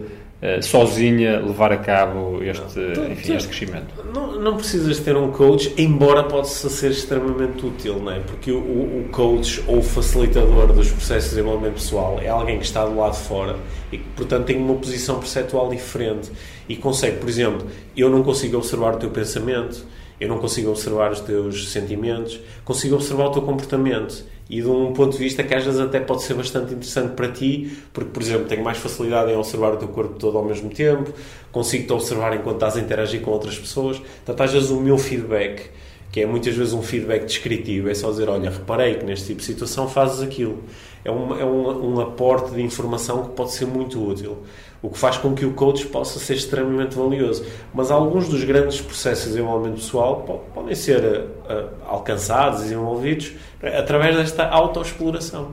sozinha 0.61 1.39
levar 1.39 1.71
a 1.71 1.77
cabo 1.77 2.39
este, 2.43 2.79
não, 2.79 3.11
enfim, 3.11 3.35
este 3.35 3.47
crescimento? 3.47 3.93
Não, 4.13 4.39
não 4.39 4.57
precisas 4.57 4.99
ter 4.99 5.15
um 5.15 5.31
coach, 5.31 5.71
embora 5.77 6.23
possa 6.23 6.67
ser 6.67 6.91
extremamente 6.91 7.63
útil, 7.63 7.99
não 7.99 8.11
é? 8.11 8.19
porque 8.19 8.51
o, 8.51 8.57
o 8.57 9.09
coach 9.11 9.63
ou 9.67 9.77
o 9.77 9.83
facilitador 9.83 10.73
dos 10.73 10.89
processos 10.89 11.29
de 11.29 11.35
desenvolvimento 11.35 11.75
pessoal 11.75 12.19
é 12.19 12.27
alguém 12.27 12.57
que 12.57 12.65
está 12.65 12.83
do 12.85 12.97
lado 12.97 13.13
de 13.13 13.19
fora 13.19 13.55
e 13.91 13.99
que, 13.99 14.03
portanto, 14.15 14.45
tem 14.45 14.57
uma 14.57 14.73
posição 14.75 15.19
perceptual 15.19 15.69
diferente 15.69 16.31
e 16.67 16.75
consegue, 16.75 17.17
por 17.17 17.29
exemplo, 17.29 17.67
eu 17.95 18.09
não 18.09 18.23
consigo 18.23 18.57
observar 18.57 18.95
o 18.95 18.97
teu 18.97 19.11
pensamento, 19.11 19.85
eu 20.19 20.27
não 20.27 20.39
consigo 20.39 20.71
observar 20.71 21.11
os 21.11 21.19
teus 21.19 21.69
sentimentos, 21.69 22.39
consigo 22.65 22.95
observar 22.95 23.25
o 23.25 23.31
teu 23.31 23.41
comportamento 23.43 24.25
e 24.51 24.61
de 24.61 24.67
um 24.67 24.91
ponto 24.91 25.13
de 25.13 25.17
vista 25.17 25.43
que 25.43 25.55
às 25.55 25.63
vezes 25.63 25.79
até 25.79 26.01
pode 26.01 26.23
ser 26.23 26.33
bastante 26.33 26.73
interessante 26.73 27.13
para 27.13 27.29
ti, 27.29 27.71
porque, 27.93 28.09
por 28.09 28.21
exemplo, 28.21 28.47
tenho 28.47 28.61
mais 28.61 28.77
facilidade 28.77 29.31
em 29.31 29.37
observar 29.37 29.73
o 29.73 29.77
teu 29.77 29.87
corpo 29.87 30.15
todo 30.19 30.37
ao 30.37 30.43
mesmo 30.43 30.69
tempo, 30.69 31.13
consigo-te 31.53 31.93
observar 31.93 32.35
enquanto 32.35 32.55
estás 32.55 32.75
a 32.75 32.81
interagir 32.81 33.21
com 33.21 33.31
outras 33.31 33.57
pessoas. 33.57 33.97
Portanto, 33.97 34.41
às 34.41 34.51
vezes 34.51 34.69
o 34.69 34.81
meu 34.81 34.97
feedback, 34.97 35.69
que 36.11 36.19
é 36.19 36.25
muitas 36.25 36.53
vezes 36.53 36.73
um 36.73 36.81
feedback 36.81 37.23
descritivo, 37.23 37.89
é 37.89 37.93
só 37.93 38.11
dizer: 38.11 38.27
Olha, 38.27 38.49
reparei 38.49 38.95
que 38.95 39.05
neste 39.05 39.27
tipo 39.27 39.39
de 39.39 39.45
situação 39.45 39.87
fazes 39.87 40.21
aquilo. 40.21 40.61
É 41.05 41.09
um, 41.09 41.39
é 41.39 41.45
um, 41.45 41.93
um 41.93 42.01
aporte 42.01 42.51
de 42.51 42.61
informação 42.61 43.23
que 43.23 43.29
pode 43.29 43.53
ser 43.53 43.65
muito 43.65 44.05
útil 44.05 44.39
o 44.81 44.89
que 44.89 44.97
faz 44.97 45.17
com 45.17 45.33
que 45.35 45.45
o 45.45 45.53
coach 45.53 45.85
possa 45.87 46.19
ser 46.19 46.33
extremamente 46.35 46.95
valioso. 46.95 47.45
Mas 47.73 47.91
alguns 47.91 48.27
dos 48.27 48.43
grandes 48.43 48.81
processos 48.81 49.25
de 49.25 49.29
desenvolvimento 49.31 49.75
pessoal 49.75 50.43
podem 50.53 50.73
ser 50.73 51.03
uh, 51.03 51.69
alcançados, 51.87 52.61
desenvolvidos 52.61 53.33
através 53.61 54.15
desta 54.15 54.47
autoexploração. 54.47 55.51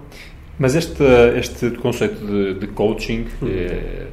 Mas 0.58 0.74
este, 0.74 1.04
este 1.38 1.70
conceito 1.72 2.24
de, 2.24 2.54
de 2.54 2.66
coaching 2.68 3.26
hum. 3.42 3.46
eh, 3.48 4.06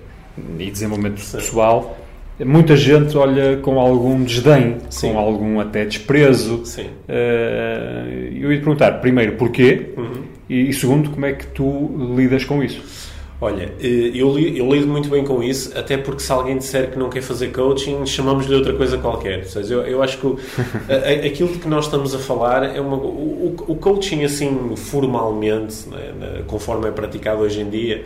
e 0.59 0.69
desenvolvimento 0.69 1.19
Sim. 1.19 1.37
pessoal, 1.37 1.97
muita 2.43 2.75
gente 2.75 3.17
olha 3.17 3.57
com 3.57 3.79
algum 3.79 4.23
desdém, 4.23 4.77
Sim. 4.89 5.13
com 5.13 5.17
algum 5.17 5.59
até 5.59 5.85
desprezo. 5.85 6.63
Sim. 6.65 6.89
Eh, 7.07 8.29
eu 8.33 8.51
ia 8.51 8.59
te 8.59 8.63
perguntar, 8.63 8.99
primeiro, 9.01 9.37
porquê? 9.37 9.93
Uhum. 9.97 10.23
E, 10.47 10.69
e 10.69 10.73
segundo, 10.73 11.09
como 11.09 11.25
é 11.25 11.33
que 11.33 11.47
tu 11.47 12.13
lidas 12.15 12.45
com 12.45 12.63
isso? 12.63 13.04
Olha, 13.41 13.73
eh, 13.81 14.11
eu, 14.13 14.39
eu 14.39 14.73
lido 14.73 14.87
muito 14.87 15.09
bem 15.09 15.25
com 15.25 15.43
isso, 15.43 15.77
até 15.77 15.97
porque 15.97 16.21
se 16.21 16.31
alguém 16.31 16.57
disser 16.57 16.91
que 16.91 16.97
não 16.97 17.09
quer 17.09 17.21
fazer 17.21 17.51
coaching, 17.51 18.05
chamamos-lhe 18.05 18.55
outra 18.55 18.73
coisa 18.73 18.97
qualquer. 18.97 19.39
Ou 19.39 19.45
seja, 19.45 19.73
eu, 19.73 19.81
eu 19.81 20.01
acho 20.01 20.17
que 20.17 20.25
o, 20.25 20.39
a, 20.87 21.27
aquilo 21.27 21.49
de 21.49 21.59
que 21.59 21.67
nós 21.67 21.85
estamos 21.85 22.15
a 22.15 22.19
falar 22.19 22.63
é 22.63 22.79
uma. 22.79 22.95
O, 22.95 23.55
o 23.67 23.75
coaching, 23.75 24.23
assim, 24.23 24.75
formalmente, 24.77 25.87
né, 25.89 26.43
conforme 26.47 26.87
é 26.87 26.91
praticado 26.91 27.41
hoje 27.41 27.61
em 27.61 27.69
dia, 27.69 28.05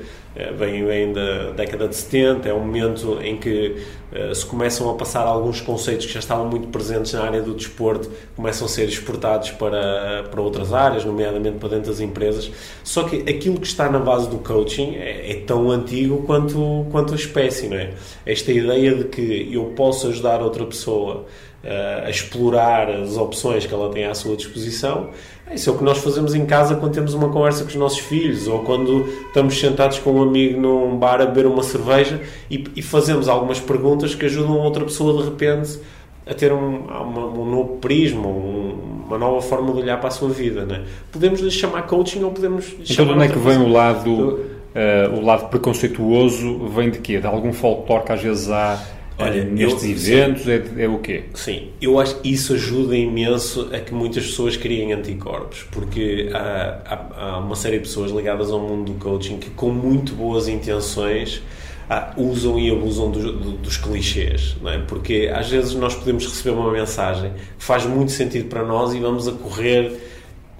vem, 0.57 0.85
vem 0.85 1.11
da 1.11 1.51
década 1.51 1.87
de 1.87 1.95
70, 1.95 2.47
é 2.47 2.53
um 2.53 2.59
momento 2.59 3.19
em 3.21 3.37
que 3.37 3.75
uh, 4.11 4.33
se 4.33 4.45
começam 4.45 4.89
a 4.89 4.93
passar 4.93 5.21
alguns 5.21 5.59
conceitos 5.59 6.05
que 6.05 6.13
já 6.13 6.19
estavam 6.19 6.47
muito 6.47 6.67
presentes 6.67 7.13
na 7.13 7.23
área 7.23 7.41
do 7.41 7.53
desporto, 7.53 8.11
começam 8.35 8.65
a 8.65 8.69
ser 8.69 8.87
exportados 8.87 9.51
para, 9.51 10.23
para 10.29 10.41
outras 10.41 10.73
áreas, 10.73 11.03
nomeadamente 11.03 11.57
para 11.57 11.69
dentro 11.69 11.89
das 11.91 11.99
empresas. 11.99 12.51
Só 12.83 13.03
que 13.03 13.17
aquilo 13.29 13.59
que 13.59 13.67
está 13.67 13.89
na 13.89 13.99
base 13.99 14.29
do 14.29 14.37
coaching 14.37 14.95
é, 14.95 15.31
é 15.31 15.35
tão 15.45 15.71
antigo 15.71 16.23
quanto, 16.23 16.85
quanto 16.91 17.13
a 17.13 17.15
espécie, 17.15 17.67
não 17.67 17.77
é? 17.77 17.93
Esta 18.25 18.51
ideia 18.51 18.95
de 18.95 19.05
que 19.05 19.49
eu 19.51 19.65
posso 19.75 20.07
ajudar 20.07 20.41
outra 20.41 20.65
pessoa 20.65 21.25
uh, 21.63 22.05
a 22.05 22.09
explorar 22.09 22.89
as 22.89 23.17
opções 23.17 23.65
que 23.65 23.73
ela 23.73 23.89
tem 23.91 24.05
à 24.05 24.13
sua 24.13 24.35
disposição 24.35 25.09
isso 25.53 25.69
é 25.69 25.73
o 25.73 25.77
que 25.77 25.83
nós 25.83 25.97
fazemos 25.97 26.35
em 26.35 26.45
casa 26.45 26.75
quando 26.75 26.93
temos 26.93 27.13
uma 27.13 27.29
conversa 27.29 27.63
com 27.63 27.69
os 27.69 27.75
nossos 27.75 27.99
filhos 27.99 28.47
ou 28.47 28.59
quando 28.59 29.07
estamos 29.27 29.59
sentados 29.59 29.97
com 29.97 30.11
um 30.11 30.21
amigo 30.21 30.59
num 30.59 30.95
bar 30.97 31.21
a 31.21 31.25
beber 31.25 31.47
uma 31.47 31.63
cerveja 31.63 32.21
e, 32.51 32.65
e 32.75 32.81
fazemos 32.83 33.27
algumas 33.27 33.59
perguntas 33.59 34.13
que 34.13 34.25
ajudam 34.25 34.53
a 34.53 34.63
outra 34.63 34.83
pessoa 34.83 35.21
de 35.21 35.29
repente 35.29 35.79
a 36.27 36.33
ter 36.35 36.53
um, 36.53 36.81
uma, 36.85 37.25
um 37.25 37.45
novo 37.49 37.77
prisma, 37.77 38.27
um, 38.27 39.03
uma 39.07 39.17
nova 39.17 39.41
forma 39.41 39.73
de 39.73 39.79
olhar 39.79 39.97
para 39.97 40.09
a 40.09 40.11
sua 40.11 40.29
vida. 40.29 40.63
Né? 40.63 40.83
Podemos 41.11 41.39
lhe 41.39 41.49
chamar 41.49 41.87
coaching 41.87 42.23
ou 42.23 42.29
podemos 42.29 42.67
lhe 42.67 42.83
então, 42.83 42.85
chamar. 42.85 43.11
Então, 43.11 43.15
onde 43.15 43.25
é 43.25 43.33
que 43.33 43.39
vem 43.39 43.57
o 43.57 43.67
lado, 43.67 44.11
uh, 44.11 45.17
o 45.17 45.25
lado 45.25 45.49
preconceituoso? 45.49 46.67
Vem 46.67 46.91
de 46.91 46.99
quê? 46.99 47.19
De 47.19 47.25
algum 47.25 47.51
folclore 47.51 48.03
que 48.03 48.11
às 48.11 48.21
vezes 48.21 48.51
há 48.51 48.79
Olha, 49.19 49.43
nestes 49.43 50.07
eu, 50.07 50.17
eventos 50.17 50.47
é, 50.47 50.63
é, 50.77 50.87
o 50.87 50.99
quê? 50.99 51.25
Sim, 51.33 51.69
eu 51.81 51.99
acho 51.99 52.15
que 52.21 52.31
isso 52.31 52.53
ajuda 52.53 52.95
imenso 52.95 53.69
a 53.73 53.79
que 53.79 53.93
muitas 53.93 54.25
pessoas 54.25 54.55
criem 54.55 54.93
anticorpos, 54.93 55.63
porque 55.71 56.29
há, 56.33 56.79
há, 56.85 57.23
há 57.25 57.37
uma 57.39 57.55
série 57.55 57.77
de 57.77 57.83
pessoas 57.83 58.11
ligadas 58.11 58.49
ao 58.49 58.59
mundo 58.59 58.93
do 58.93 58.99
coaching 58.99 59.37
que, 59.37 59.49
com 59.49 59.71
muito 59.71 60.13
boas 60.13 60.47
intenções, 60.47 61.41
ah, 61.89 62.13
usam 62.15 62.57
e 62.57 62.71
abusam 62.71 63.11
do, 63.11 63.33
do, 63.33 63.51
dos 63.57 63.75
clichês, 63.75 64.55
não 64.61 64.71
é? 64.71 64.77
porque 64.77 65.29
às 65.33 65.49
vezes 65.49 65.73
nós 65.73 65.95
podemos 65.95 66.25
receber 66.25 66.51
uma 66.51 66.71
mensagem 66.71 67.33
que 67.57 67.65
faz 67.65 67.85
muito 67.85 68.11
sentido 68.11 68.47
para 68.47 68.63
nós 68.63 68.93
e 68.93 68.99
vamos 68.99 69.27
a 69.27 69.31
correr 69.31 69.99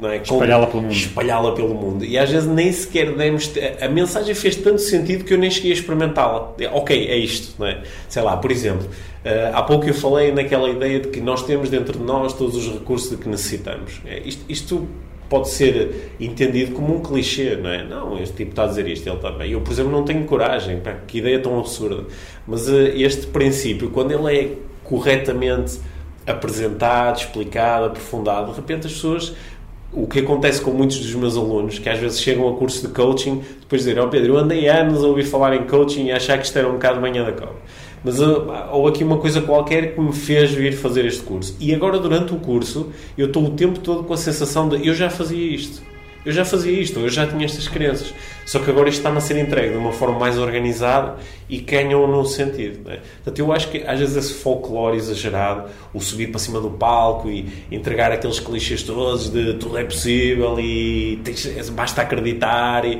é? 0.07 0.17
espalhá-la 0.17 0.67
pelo 0.67 0.83
mundo. 0.83 0.93
Espalhá-la 0.93 1.51
pelo 1.53 1.73
mundo. 1.73 2.05
E 2.05 2.17
às 2.17 2.29
vezes 2.29 2.47
nem 2.47 2.71
sequer 2.71 3.13
demos. 3.15 3.51
A 3.81 3.87
mensagem 3.87 4.33
fez 4.33 4.55
tanto 4.55 4.79
sentido 4.79 5.25
que 5.25 5.33
eu 5.33 5.37
nem 5.37 5.51
cheguei 5.51 5.71
a 5.71 5.73
experimentá-la. 5.73 6.53
Ok, 6.71 7.07
é 7.07 7.17
isto, 7.17 7.55
não 7.59 7.67
é? 7.67 7.81
Sei 8.07 8.21
lá, 8.21 8.37
por 8.37 8.51
exemplo, 8.51 8.87
uh, 8.87 9.53
há 9.55 9.61
pouco 9.63 9.87
eu 9.87 9.93
falei 9.93 10.31
naquela 10.31 10.69
ideia 10.69 10.99
de 10.99 11.09
que 11.09 11.19
nós 11.19 11.43
temos 11.43 11.69
dentro 11.69 11.97
de 11.97 12.03
nós 12.03 12.33
todos 12.33 12.55
os 12.55 12.73
recursos 12.73 13.09
de 13.09 13.17
que 13.17 13.27
necessitamos. 13.27 14.01
É, 14.05 14.19
isto, 14.19 14.45
isto 14.47 14.87
pode 15.27 15.49
ser 15.49 16.13
entendido 16.19 16.73
como 16.73 16.95
um 16.95 17.01
clichê, 17.01 17.55
não 17.55 17.69
é? 17.69 17.83
Não, 17.83 18.19
este 18.19 18.37
tipo 18.37 18.51
está 18.51 18.63
a 18.63 18.67
dizer 18.67 18.87
isto, 18.87 19.07
ele 19.07 19.19
também. 19.19 19.51
Eu, 19.51 19.61
por 19.61 19.71
exemplo, 19.71 19.91
não 19.91 20.03
tenho 20.03 20.23
coragem, 20.25 20.79
pá, 20.79 20.93
que 21.07 21.19
ideia 21.19 21.39
tão 21.39 21.59
absurda. 21.59 22.05
Mas 22.47 22.67
uh, 22.67 22.87
este 22.95 23.27
princípio, 23.27 23.89
quando 23.91 24.11
ele 24.11 24.35
é 24.35 24.55
corretamente 24.83 25.79
apresentado, 26.25 27.19
explicado, 27.19 27.85
aprofundado, 27.85 28.51
de 28.51 28.55
repente 28.55 28.87
as 28.87 28.93
pessoas 28.93 29.33
o 29.91 30.07
que 30.07 30.19
acontece 30.19 30.61
com 30.61 30.71
muitos 30.71 30.99
dos 30.99 31.13
meus 31.15 31.35
alunos, 31.35 31.79
que 31.79 31.89
às 31.89 31.99
vezes 31.99 32.21
chegam 32.21 32.47
a 32.47 32.55
curso 32.55 32.87
de 32.87 32.93
coaching, 32.93 33.41
depois 33.59 33.83
dizem, 33.83 33.99
ó 33.99 34.05
oh 34.05 34.09
Pedro, 34.09 34.33
eu 34.33 34.37
andei 34.37 34.67
anos 34.67 35.03
a 35.03 35.07
ouvir 35.07 35.23
falar 35.23 35.55
em 35.55 35.65
coaching 35.65 36.05
e 36.05 36.11
achar 36.11 36.37
que 36.37 36.45
isto 36.45 36.57
era 36.57 36.67
um 36.67 36.73
bocado 36.73 37.01
manhã 37.01 37.23
da 37.23 37.31
cobra. 37.31 37.55
Mas 38.03 38.19
uh, 38.19 38.45
houve 38.71 38.89
aqui 38.89 39.03
uma 39.03 39.17
coisa 39.17 39.41
qualquer 39.41 39.93
que 39.93 39.99
me 39.99 40.13
fez 40.13 40.51
vir 40.51 40.73
fazer 40.73 41.05
este 41.05 41.21
curso. 41.21 41.55
E 41.59 41.73
agora, 41.73 41.99
durante 41.99 42.33
o 42.33 42.37
curso, 42.37 42.91
eu 43.17 43.27
estou 43.27 43.45
o 43.45 43.49
tempo 43.51 43.79
todo 43.79 44.03
com 44.03 44.13
a 44.13 44.17
sensação 44.17 44.69
de 44.69 44.87
eu 44.87 44.93
já 44.93 45.09
fazia 45.09 45.53
isto 45.53 45.88
eu 46.25 46.31
já 46.31 46.43
fazia 46.43 46.71
isto, 46.71 46.99
eu 46.99 47.09
já 47.09 47.25
tinha 47.25 47.45
estas 47.45 47.67
crenças. 47.67 48.13
Só 48.45 48.59
que 48.59 48.69
agora 48.69 48.89
isto 48.89 48.97
está-me 48.97 49.17
a 49.17 49.21
ser 49.21 49.37
entregue 49.37 49.73
de 49.73 49.77
uma 49.77 49.91
forma 49.91 50.19
mais 50.19 50.37
organizada 50.37 51.17
e 51.47 51.59
ganha 51.59 51.97
um 51.97 52.07
novo 52.07 52.27
sentido. 52.27 52.87
Né? 52.87 52.99
Portanto, 53.15 53.39
eu 53.39 53.53
acho 53.53 53.69
que 53.69 53.83
às 53.85 53.99
vezes 53.99 54.15
esse 54.15 54.33
folclore 54.33 54.97
exagerado, 54.97 55.69
o 55.93 56.01
subir 56.01 56.27
para 56.27 56.39
cima 56.39 56.59
do 56.59 56.71
palco 56.71 57.29
e 57.29 57.47
entregar 57.71 58.11
aqueles 58.11 58.39
clichês 58.39 58.83
todos 58.83 59.29
de 59.29 59.53
tudo 59.53 59.77
é 59.77 59.83
possível 59.83 60.59
e 60.59 61.21
basta 61.73 62.01
acreditar 62.01 62.85
e 62.85 62.99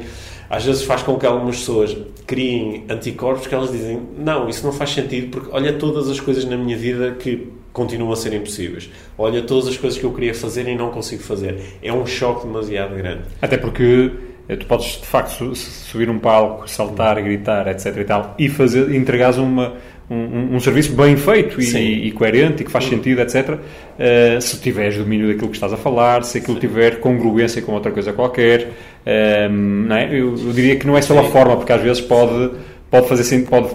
às 0.50 0.66
vezes 0.66 0.84
faz 0.84 1.04
com 1.04 1.18
que 1.18 1.26
algumas 1.26 1.58
pessoas 1.58 1.96
criem 2.26 2.86
anticorpos 2.90 3.46
que 3.46 3.54
elas 3.54 3.72
dizem 3.72 4.02
não, 4.18 4.50
isso 4.50 4.66
não 4.66 4.74
faz 4.74 4.90
sentido 4.92 5.30
porque 5.30 5.50
olha 5.52 5.74
todas 5.74 6.10
as 6.10 6.20
coisas 6.20 6.44
na 6.46 6.58
minha 6.58 6.76
vida 6.76 7.12
que 7.12 7.59
continuam 7.74 8.12
a 8.12 8.16
ser 8.16 8.34
impossíveis. 8.34 8.90
Olha 9.18 9.42
todas 9.42 9.68
as 9.68 9.78
coisas 9.78 10.00
que 10.00 10.06
eu 10.06 10.14
queria 10.14 10.34
fazer 10.34 10.68
e 10.68 10.76
não 10.76 10.90
consigo 10.90 11.24
fazer. 11.24 11.78
É 11.82 11.92
um 11.94 12.06
choque 12.06 12.46
demasiado 12.46 12.96
grande. 12.96 13.24
Até 13.42 13.58
porque 13.58 14.12
eh, 14.48 14.56
tu 14.56 14.66
podes 14.66 15.00
de 15.00 15.06
facto 15.06 15.56
subir 15.56 16.10
um 16.10 16.20
palco, 16.20 16.70
saltar, 16.70 17.22
gritar, 17.22 17.68
etc 17.68 17.98
e 17.98 18.04
tal, 18.04 18.36
e 18.38 18.50
fazer, 18.50 18.94
entregares 18.94 19.38
uma 19.38 19.74
um, 20.10 20.56
um, 20.56 20.60
serviço 20.60 20.94
bem 20.94 21.16
feito 21.16 21.62
e, 21.62 22.08
e, 22.08 22.12
coerente 22.12 22.64
e 22.64 22.66
que 22.66 22.72
faz 22.72 22.86
sentido, 22.86 23.22
etc. 23.22 23.50
Uh, 23.50 23.60
eh, 24.00 24.42
se 24.42 24.60
tiveres 24.60 24.98
domínio 24.98 25.28
daquilo 25.28 25.50
que 25.50 25.56
estás 25.56 25.72
a 25.72 25.78
falar, 25.78 26.24
se 26.24 26.40
aquilo 26.40 26.56
Sim. 26.56 26.62
tiver 26.62 27.00
congruência 27.00 27.62
com 27.62 27.74
outra 27.74 27.92
coisa 27.92 28.12
qualquer, 28.12 28.70
uh, 29.06 29.50
não 29.52 29.96
é? 29.96 30.08
eu, 30.12 30.36
eu, 30.36 30.52
diria 30.52 30.76
que 30.78 30.88
não 30.88 30.98
é 30.98 31.02
só 31.04 31.14
Sim. 31.14 31.20
a 31.20 31.32
forma, 31.32 31.58
porque 31.58 31.72
às 31.72 31.82
vezes 31.82 32.02
pode 32.02 32.52
pode 32.90 33.08
fazer 33.08 33.24
sim, 33.24 33.44
pode, 33.44 33.68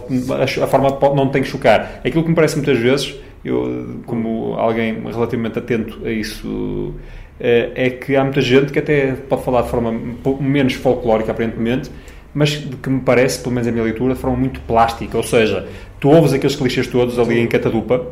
a 0.63 0.67
forma 0.67 0.91
pode, 0.97 1.15
não 1.15 1.29
tem 1.29 1.41
que 1.41 1.49
chocar. 1.49 2.01
Aquilo 2.05 2.25
que 2.25 2.31
me 2.31 2.35
parece 2.35 2.57
muitas 2.57 2.79
vezes, 2.79 3.15
eu, 3.45 4.01
como 4.07 4.55
alguém 4.55 5.03
relativamente 5.03 5.59
atento 5.59 6.01
a 6.05 6.11
isso, 6.11 6.95
eh, 7.39 7.71
é 7.75 7.91
que 7.91 8.17
há 8.17 8.25
muita 8.25 8.41
gente 8.41 8.73
que 8.73 8.79
até 8.79 9.13
pode 9.13 9.43
falar 9.43 9.63
de 9.63 9.69
forma 9.69 9.93
menos 10.41 10.75
folclórica, 10.75 11.33
aparentemente, 11.33 11.91
mas 12.33 12.57
que 12.57 12.91
me 12.91 13.01
parece, 13.01 13.41
pelo 13.41 13.55
menos 13.55 13.69
a 13.69 13.73
minha 13.73 13.85
leitura, 13.85 14.15
de 14.15 14.21
forma 14.21 14.37
muito 14.37 14.61
plástica. 14.63 15.17
Ou 15.17 15.23
seja, 15.23 15.67
tu 16.01 16.09
ouves 16.09 16.33
aqueles 16.33 16.57
clichês 16.57 16.87
todos 16.87 17.19
ali 17.19 17.39
em 17.39 17.47
catadupa, 17.47 18.05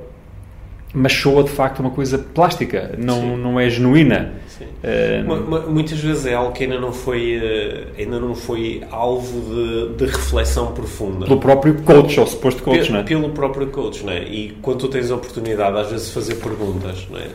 mas 0.94 1.12
soa 1.12 1.42
de 1.42 1.50
facto 1.50 1.80
uma 1.80 1.90
coisa 1.90 2.18
plástica, 2.18 2.94
não, 2.98 3.36
não 3.36 3.58
é 3.58 3.68
genuína. 3.70 4.34
Uh, 4.60 5.70
Muitas 5.70 5.98
vezes 5.98 6.26
é 6.26 6.34
algo 6.34 6.52
que 6.52 6.64
ainda 6.64 6.78
não 6.78 6.92
foi, 6.92 7.36
uh, 7.36 7.98
ainda 7.98 8.20
não 8.20 8.34
foi 8.34 8.82
alvo 8.90 9.40
de, 9.40 9.96
de, 9.96 10.04
reflexão 10.04 10.72
profunda. 10.72 11.26
Pelo 11.26 11.40
próprio 11.40 11.82
coach, 11.82 12.20
ou 12.20 12.26
suposto 12.26 12.62
coach, 12.62 12.86
Pe 12.86 12.92
não 12.92 12.98
é? 13.00 13.02
Pelo 13.02 13.30
próprio 13.30 13.66
coach, 13.68 14.04
não 14.04 14.12
é? 14.12 14.22
E 14.24 14.56
quando 14.60 14.80
tu 14.80 14.88
tens 14.88 15.10
a 15.10 15.14
oportunidade, 15.14 15.78
às 15.78 15.90
vezes, 15.90 16.08
de 16.08 16.14
fazer 16.14 16.34
perguntas, 16.36 17.06
não 17.10 17.18
é? 17.18 17.28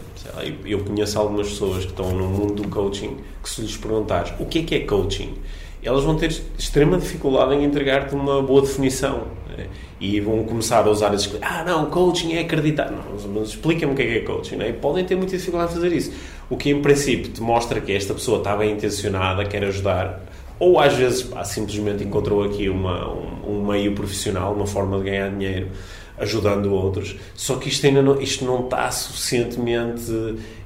Eu 0.66 0.80
conheço 0.80 1.18
algumas 1.18 1.50
pessoas 1.50 1.86
que 1.86 1.92
estão 1.92 2.12
no 2.12 2.28
mundo 2.28 2.62
do 2.62 2.68
coaching 2.68 3.18
que, 3.42 3.50
se 3.50 3.62
lhes 3.62 3.76
perguntares 3.76 4.34
o 4.40 4.46
que 4.46 4.60
é 4.60 4.64
que 4.64 4.76
é 4.76 4.80
coaching, 4.82 5.34
elas 5.84 6.04
vão 6.04 6.16
ter 6.16 6.32
extrema 6.58 6.98
dificuldade 6.98 7.54
em 7.56 7.64
entregar-te 7.64 8.16
uma 8.16 8.42
boa 8.42 8.62
definição. 8.62 9.28
É? 9.58 9.66
E 10.00 10.20
vão 10.20 10.44
começar 10.44 10.86
a 10.86 10.90
usar 10.90 11.14
esses. 11.14 11.34
Ah, 11.42 11.64
não, 11.66 11.88
coaching 11.88 12.34
é 12.34 12.42
acreditar. 12.42 12.92
Não, 12.92 13.04
mas 13.34 13.50
explica-me 13.50 13.94
o 13.94 13.96
que 13.96 14.04
é, 14.04 14.06
que 14.06 14.18
é 14.18 14.20
coaching. 14.22 14.62
É? 14.62 14.70
E 14.70 14.74
podem 14.74 15.04
ter 15.04 15.16
muita 15.16 15.36
dificuldade 15.36 15.72
em 15.72 15.76
fazer 15.76 15.94
isso. 15.94 16.12
O 16.50 16.56
que, 16.56 16.70
em 16.70 16.82
princípio, 16.82 17.32
te 17.32 17.42
mostra 17.42 17.82
que 17.82 17.92
esta 17.92 18.14
pessoa 18.14 18.38
está 18.38 18.56
bem 18.56 18.74
intencionada, 18.74 19.44
quer 19.46 19.64
ajudar, 19.66 20.22
ou 20.60 20.80
às 20.80 20.94
vezes 20.94 21.24
pá, 21.24 21.44
simplesmente 21.44 22.04
encontrou 22.04 22.44
aqui 22.44 22.70
uma, 22.70 23.12
um, 23.12 23.58
um 23.58 23.66
meio 23.66 23.94
profissional, 23.94 24.54
uma 24.54 24.68
forma 24.68 24.98
de 24.98 25.04
ganhar 25.06 25.30
dinheiro 25.30 25.68
ajudando 26.18 26.74
outros. 26.74 27.16
Só 27.36 27.56
que 27.58 27.70
isto 27.70 27.86
ainda 27.86 28.02
não, 28.02 28.20
isto 28.22 28.44
não 28.46 28.64
está 28.64 28.90
suficientemente, 28.92 30.12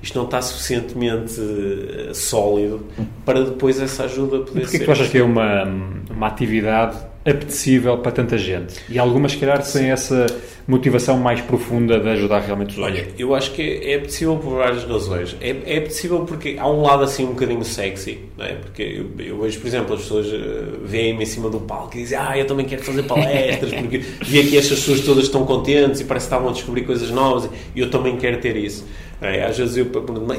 isto 0.02 0.18
não 0.18 0.26
está 0.26 0.42
suficientemente 0.42 1.40
uh, 1.40 2.14
sólido 2.16 2.86
para 3.26 3.44
depois 3.44 3.80
essa 3.80 4.06
ajuda 4.06 4.40
poder 4.40 4.62
Porquê 4.62 4.68
ser. 4.68 4.80
que 4.80 4.86
tu 4.86 4.92
achas 4.92 5.10
que 5.10 5.18
é 5.18 5.24
uma, 5.24 5.64
uma 6.10 6.28
atividade 6.28 7.11
apetecível 7.26 7.98
para 7.98 8.12
tanta 8.12 8.38
gente? 8.38 8.76
E 8.90 8.98
algumas, 8.98 9.34
se 9.34 9.38
calhar, 9.38 9.62
têm 9.64 9.92
essa 9.92 10.26
motivação 10.68 11.18
mais 11.18 11.42
profunda 11.42 12.00
de 12.00 12.10
ajudar 12.10 12.40
realmente 12.40 12.72
os 12.72 12.78
outros? 12.78 13.00
Olha, 13.00 13.08
eu 13.18 13.36
acho 13.36 13.52
que 13.52 13.62
é, 13.62 13.94
é 13.94 13.96
apetecível 13.96 14.38
por 14.38 14.58
várias 14.58 14.84
razões. 14.84 15.36
É, 15.42 15.50
é 15.50 15.78
apetecível 15.78 16.20
porque 16.22 16.56
há 16.60 16.68
um 16.70 16.82
lado 16.82 17.04
assim 17.04 17.26
um 17.26 17.30
bocadinho 17.30 17.64
sexy, 17.64 18.20
não 18.38 18.46
é? 18.46 18.54
Porque 18.54 18.82
eu, 18.82 19.26
eu 19.26 19.42
vejo, 19.42 19.60
por 19.60 19.68
exemplo, 19.68 19.96
as 19.96 20.02
pessoas 20.02 20.28
uh, 20.28 20.80
veem-me 20.84 21.24
em 21.24 21.26
cima 21.26 21.50
do 21.50 21.60
palco 21.60 21.98
e 21.98 22.02
dizem 22.02 22.18
ah, 22.18 22.38
eu 22.38 22.46
também 22.46 22.66
quero 22.66 22.84
fazer 22.84 23.04
palestras 23.04 23.74
porque 23.74 23.98
vi 23.98 24.40
aqui 24.40 24.58
estas 24.58 24.80
pessoas 24.80 25.02
todas 25.02 25.26
estão 25.26 25.46
contentes 25.46 26.02
e 26.02 26.06
parece 26.06 26.28
que 26.28 26.34
estavam 26.34 26.50
a 26.50 26.54
descobrir 26.54 26.84
coisas 26.84 27.10
novas 27.12 27.50
e 27.76 27.80
eu 27.80 27.90
também 27.90 28.18
quero 28.18 28.40
ter 28.40 28.56
isso. 28.56 28.86
É, 29.22 29.46
às 29.46 29.56
vezes 29.56 29.78
eu 29.78 29.86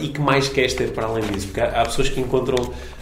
e 0.01 0.09
que 0.09 0.21
mais 0.21 0.49
queres 0.49 0.75
ter 0.75 0.91
para 0.91 1.07
além 1.07 1.25
disso? 1.25 1.47
Porque 1.47 1.61
há, 1.61 1.85
pessoas 1.85 2.09
que 2.09 2.21
encontram 2.21 2.57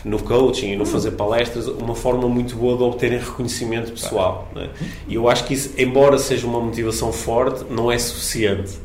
no 0.05 0.19
coaching 0.19 0.73
e 0.73 0.77
no 0.77 0.85
fazer 0.85 1.13
palestras 1.13 1.67
uma 1.69 1.95
forma 1.95 2.29
muito 2.29 2.55
boa 2.55 2.77
de 2.77 2.83
obterem 2.83 3.19
reconhecimento 3.19 3.91
pessoal. 3.93 4.47
É? 4.55 4.69
E 5.09 5.15
eu 5.15 5.27
acho 5.27 5.45
que 5.45 5.55
isso, 5.55 5.73
embora 5.79 6.19
seja 6.19 6.47
uma 6.47 6.61
motivação 6.61 7.11
forte, 7.11 7.65
não 7.71 7.91
é 7.91 7.99
suficiente. 7.99 8.79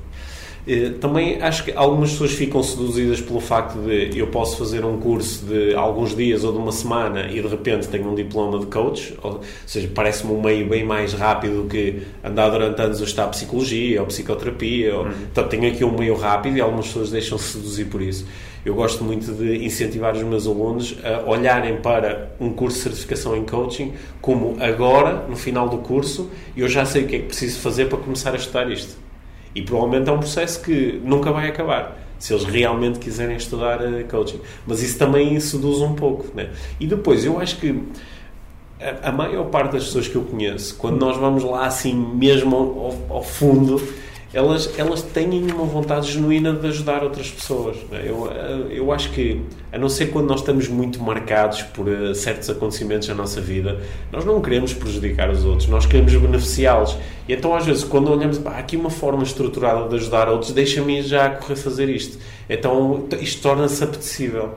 Eh, 0.67 0.89
também 0.99 1.39
acho 1.41 1.63
que 1.63 1.71
algumas 1.73 2.11
pessoas 2.11 2.31
ficam 2.31 2.63
seduzidas 2.63 3.21
pelo 3.21 3.39
facto 3.39 3.77
de 3.79 4.17
eu 4.17 4.27
posso 4.27 4.57
fazer 4.57 4.83
um 4.83 4.99
curso 4.99 5.45
de 5.45 5.75
alguns 5.75 6.15
dias 6.15 6.43
ou 6.43 6.51
de 6.51 6.57
uma 6.57 6.71
semana 6.71 7.27
e 7.29 7.39
de 7.39 7.47
repente 7.47 7.87
tenho 7.87 8.09
um 8.09 8.15
diploma 8.15 8.57
de 8.59 8.65
coach, 8.65 9.15
ou 9.21 9.41
seja, 9.65 9.87
parece-me 9.93 10.33
um 10.33 10.41
meio 10.41 10.67
bem 10.67 10.83
mais 10.83 11.13
rápido 11.13 11.63
do 11.63 11.69
que 11.69 12.01
andar 12.23 12.49
durante 12.49 12.81
anos 12.81 12.99
a 12.99 13.03
estudar 13.03 13.27
psicologia 13.27 14.01
ou 14.01 14.07
psicoterapia. 14.07 14.95
Ou, 14.97 15.07
então 15.31 15.47
tenho 15.47 15.67
aqui 15.71 15.83
um 15.83 15.95
meio 15.95 16.15
rápido 16.15 16.57
e 16.57 16.61
algumas 16.61 16.87
pessoas 16.87 17.11
deixam-se 17.11 17.53
seduzir 17.53 17.85
por 17.85 18.01
isso. 18.01 18.25
Eu 18.65 18.73
gosto 18.73 19.03
muito 19.03 19.31
de 19.31 19.63
incentivar 19.63 20.15
os 20.15 20.23
meus 20.23 20.47
alunos 20.47 20.97
a 21.03 21.29
olharem 21.29 21.77
para 21.77 22.31
um 22.39 22.51
curso 22.51 22.77
de 22.77 22.83
certificação 22.83 23.37
em 23.37 23.45
coaching 23.45 23.93
como 24.19 24.57
agora, 24.59 25.27
no 25.29 25.35
final 25.35 25.69
do 25.69 25.77
curso, 25.77 26.31
eu 26.57 26.67
já 26.67 26.83
sei 26.83 27.03
o 27.03 27.07
que 27.07 27.15
é 27.15 27.19
que 27.19 27.25
preciso 27.27 27.59
fazer 27.59 27.85
para 27.85 27.99
começar 27.99 28.31
a 28.31 28.37
estudar 28.37 28.71
isto. 28.71 29.05
E 29.55 29.61
provavelmente 29.61 30.09
é 30.09 30.13
um 30.13 30.19
processo 30.19 30.61
que 30.61 31.01
nunca 31.03 31.31
vai 31.31 31.47
acabar, 31.47 31.97
se 32.19 32.33
eles 32.33 32.43
realmente 32.43 32.99
quiserem 32.99 33.37
estudar 33.37 33.79
uh, 33.81 34.05
coaching. 34.09 34.41
Mas 34.67 34.83
isso 34.83 34.99
também 34.99 35.39
seduz 35.39 35.79
um 35.79 35.95
pouco. 35.95 36.27
Né? 36.35 36.49
E 36.79 36.85
depois, 36.85 37.25
eu 37.25 37.39
acho 37.39 37.57
que 37.57 37.81
a, 38.79 39.09
a, 39.09 39.11
maior 39.11 39.45
parte 39.45 39.73
das 39.73 39.85
pessoas 39.85 40.07
que 40.07 40.15
eu 40.15 40.23
conheço, 40.23 40.75
quando 40.75 40.99
nós 40.99 41.15
vamos 41.17 41.43
lá 41.43 41.65
assim 41.65 41.95
mesmo 41.95 42.55
ao, 43.09 43.17
ao 43.17 43.23
fundo, 43.23 43.81
elas, 44.35 44.77
elas 44.77 45.01
têm 45.01 45.49
uma 45.49 45.63
vontade 45.63 46.11
genuína 46.11 46.51
de 46.51 46.67
ajudar 46.67 47.01
outras 47.05 47.31
pessoas. 47.31 47.77
É? 47.89 48.09
Eu, 48.09 48.29
eu 48.69 48.91
acho 48.91 49.09
que, 49.11 49.41
a 49.71 49.77
não 49.77 49.87
ser 49.87 50.07
quando 50.07 50.27
nós 50.27 50.41
estamos 50.41 50.67
muito 50.67 51.01
marcados 51.01 51.61
por 51.61 51.87
uh, 51.87 52.13
certos 52.13 52.49
acontecimentos 52.49 53.07
na 53.07 53.15
nossa 53.15 53.39
vida, 53.39 53.79
nós 54.11 54.25
não 54.25 54.41
queremos 54.41 54.73
prejudicar 54.73 55.29
os 55.29 55.45
outros, 55.45 55.69
nós 55.69 55.85
queremos 55.85 56.13
beneficiá-los. 56.13 56.97
E 57.29 57.33
então, 57.33 57.55
às 57.55 57.65
vezes, 57.65 57.85
quando 57.85 58.11
olhamos, 58.11 58.45
há 58.45 58.57
aqui 58.57 58.75
uma 58.75 58.89
forma 58.89 59.23
estruturada 59.23 59.87
de 59.87 59.95
ajudar 59.95 60.27
outros, 60.27 60.51
deixa-me 60.51 61.01
já 61.01 61.29
correr 61.29 61.55
fazer 61.55 61.87
isto. 61.87 62.17
Então, 62.49 63.07
isto 63.21 63.41
torna-se 63.41 63.81
apetecível. 63.85 64.55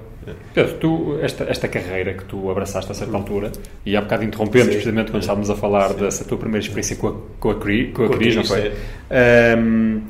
Pedro, 0.54 0.74
tu, 0.74 1.18
esta, 1.22 1.44
esta 1.44 1.68
carreira 1.68 2.14
que 2.14 2.24
tu 2.24 2.50
abraçaste 2.50 2.90
a 2.90 2.94
certa 2.94 3.16
altura, 3.16 3.52
e 3.84 3.96
há 3.96 4.00
bocado 4.00 4.24
interrompemos 4.24 4.68
precisamente 4.68 5.10
quando 5.10 5.22
estávamos 5.22 5.50
a 5.50 5.56
falar 5.56 5.90
Sim. 5.90 5.96
dessa 5.96 6.24
tua 6.24 6.38
primeira 6.38 6.64
experiência 6.64 6.96
com 6.96 7.08
a, 7.08 7.14
com 7.38 7.50
a, 7.50 7.54
Cri, 7.54 7.92
com 7.92 8.04
a, 8.04 8.08
com 8.08 8.14
Cris, 8.14 8.36
não 8.36 8.44
foi? 8.44 8.72
Um, 9.58 10.02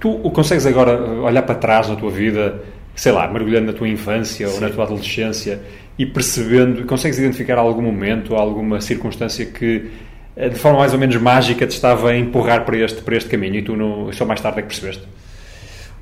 tu 0.00 0.30
consegues 0.30 0.66
agora 0.66 1.00
olhar 1.00 1.42
para 1.42 1.54
trás 1.54 1.88
na 1.88 1.96
tua 1.96 2.10
vida, 2.10 2.60
sei 2.94 3.12
lá, 3.12 3.28
mergulhando 3.28 3.66
na 3.66 3.72
tua 3.72 3.88
infância 3.88 4.48
Sim. 4.48 4.54
ou 4.54 4.60
na 4.60 4.68
tua 4.68 4.84
adolescência 4.84 5.60
e 5.98 6.06
percebendo, 6.06 6.84
consegues 6.86 7.18
identificar 7.18 7.58
algum 7.58 7.82
momento, 7.82 8.34
alguma 8.34 8.80
circunstância 8.80 9.46
que 9.46 9.90
eh, 10.36 10.48
de 10.48 10.58
forma 10.58 10.78
mais 10.78 10.92
ou 10.92 10.98
menos 10.98 11.16
mágica 11.16 11.66
te 11.66 11.72
estava 11.72 12.10
a 12.10 12.16
empurrar 12.16 12.64
para 12.64 12.76
este, 12.76 13.02
para 13.02 13.16
este 13.16 13.28
caminho 13.28 13.56
e 13.56 13.62
tu 13.62 13.76
não, 13.76 14.12
só 14.12 14.24
mais 14.24 14.40
tarde 14.40 14.60
é 14.60 14.62
que 14.62 14.68
percebeste? 14.68 15.06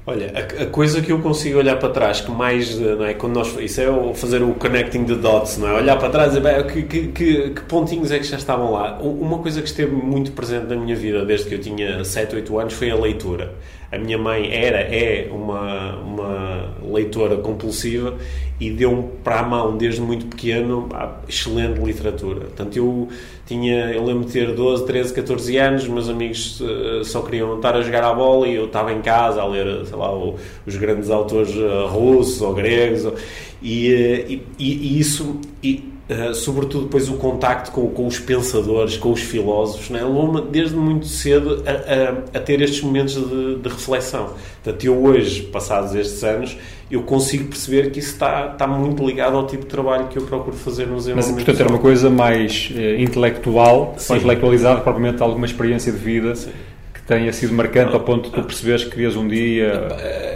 Olha, 0.06 0.32
a, 0.34 0.62
a, 0.62 0.66
coisa 0.66 1.02
que 1.02 1.12
eu 1.12 1.20
consigo 1.20 1.58
olhar 1.58 1.78
para 1.78 1.90
trás, 1.90 2.22
que 2.22 2.30
mais, 2.30 2.78
não 2.78 3.04
é, 3.04 3.12
quando 3.12 3.34
nós, 3.34 3.54
isso 3.60 3.80
é 3.80 3.90
o 3.90 4.14
fazer 4.14 4.42
o 4.42 4.54
connecting 4.54 5.04
the 5.04 5.14
dots, 5.14 5.58
não 5.58 5.68
é? 5.68 5.74
Olhar 5.74 5.98
para 5.98 6.08
trás 6.08 6.34
e 6.34 6.40
bem, 6.40 6.66
que, 6.66 6.82
que, 6.82 7.08
que, 7.08 7.50
que, 7.50 7.60
pontinhos 7.62 8.10
é 8.10 8.18
que 8.18 8.24
já 8.24 8.38
estavam 8.38 8.72
lá. 8.72 8.98
Uma 8.98 9.38
coisa 9.38 9.60
que 9.60 9.68
esteve 9.68 9.94
muito 9.94 10.32
presente 10.32 10.66
na 10.66 10.76
minha 10.76 10.96
vida 10.96 11.24
desde 11.24 11.48
que 11.48 11.54
eu 11.54 11.60
tinha 11.60 12.02
7, 12.02 12.34
8 12.34 12.58
anos 12.58 12.74
foi 12.74 12.90
a 12.90 12.96
leitura. 12.96 13.54
A 13.92 13.98
minha 13.98 14.16
mãe 14.16 14.48
era, 14.52 14.78
é 14.78 15.28
uma, 15.32 15.96
uma 15.96 16.74
leitora 16.82 17.36
compulsiva 17.38 18.14
e 18.60 18.70
deu-me 18.70 19.08
para 19.24 19.40
a 19.40 19.42
mão 19.42 19.76
desde 19.76 20.00
muito 20.00 20.26
pequeno 20.26 20.88
excelente 21.26 21.80
literatura. 21.80 22.40
Portanto, 22.42 22.76
eu 22.76 23.08
tinha, 23.46 23.90
eu 23.90 24.04
lembro 24.04 24.26
de 24.26 24.32
ter 24.32 24.54
12, 24.54 24.86
13, 24.86 25.14
14 25.14 25.56
anos, 25.56 25.88
meus 25.88 26.08
amigos 26.08 26.60
uh, 26.60 27.04
só 27.04 27.22
queriam 27.22 27.56
estar 27.56 27.74
a 27.74 27.82
jogar 27.82 28.04
à 28.04 28.14
bola 28.14 28.46
e 28.46 28.54
eu 28.54 28.66
estava 28.66 28.92
em 28.92 29.00
casa 29.00 29.40
a 29.40 29.46
ler, 29.46 29.84
sei 29.86 29.96
lá, 29.96 30.12
os 30.14 30.76
grandes 30.76 31.10
autores 31.10 31.52
uh, 31.56 31.86
russos 31.88 32.40
ou 32.42 32.54
gregos, 32.54 33.06
ou, 33.06 33.14
e, 33.62 34.40
e, 34.58 34.66
e, 34.66 35.00
isso, 35.00 35.40
e, 35.62 35.89
sobretudo 36.34 36.84
depois 36.84 37.08
o 37.08 37.14
contacto 37.14 37.70
com, 37.70 37.88
com 37.90 38.06
os 38.06 38.18
pensadores, 38.18 38.96
com 38.96 39.12
os 39.12 39.20
filósofos, 39.20 39.90
né? 39.90 40.02
levou-me 40.02 40.40
desde 40.50 40.74
muito 40.74 41.06
cedo 41.06 41.62
a, 41.66 41.70
a, 41.70 42.38
a 42.38 42.40
ter 42.40 42.60
estes 42.60 42.82
momentos 42.82 43.14
de, 43.14 43.56
de, 43.56 43.68
reflexão. 43.68 44.30
Portanto, 44.62 44.84
eu 44.84 45.02
hoje, 45.02 45.42
passados 45.42 45.94
estes 45.94 46.22
anos, 46.24 46.56
eu 46.90 47.02
consigo 47.02 47.44
perceber 47.44 47.90
que 47.90 48.00
isso 48.00 48.12
está, 48.12 48.50
está 48.52 48.66
muito 48.66 49.06
ligado 49.06 49.36
ao 49.36 49.46
tipo 49.46 49.62
de 49.62 49.68
trabalho 49.68 50.08
que 50.08 50.18
eu 50.18 50.22
procuro 50.22 50.56
fazer 50.56 50.86
nos 50.86 51.06
Mas, 51.06 51.30
portanto, 51.30 51.60
era 51.60 51.68
uma 51.68 51.78
coisa 51.78 52.10
mais 52.10 52.72
eh, 52.76 53.00
intelectual, 53.00 53.94
Sim. 53.96 54.12
mais 54.12 54.22
intelectualizada, 54.22 54.80
propriamente 54.80 55.22
alguma 55.22 55.46
experiência 55.46 55.92
de 55.92 55.98
vida 55.98 56.34
Sim. 56.34 56.50
que 56.92 57.02
tenha 57.02 57.32
sido 57.32 57.54
marcante 57.54 57.94
ao 57.94 58.00
ponto 58.00 58.28
de 58.28 58.34
tu 58.34 58.42
perceberes 58.42 58.84
que 58.84 58.90
querias 58.90 59.14
um 59.14 59.28
dia... 59.28 59.88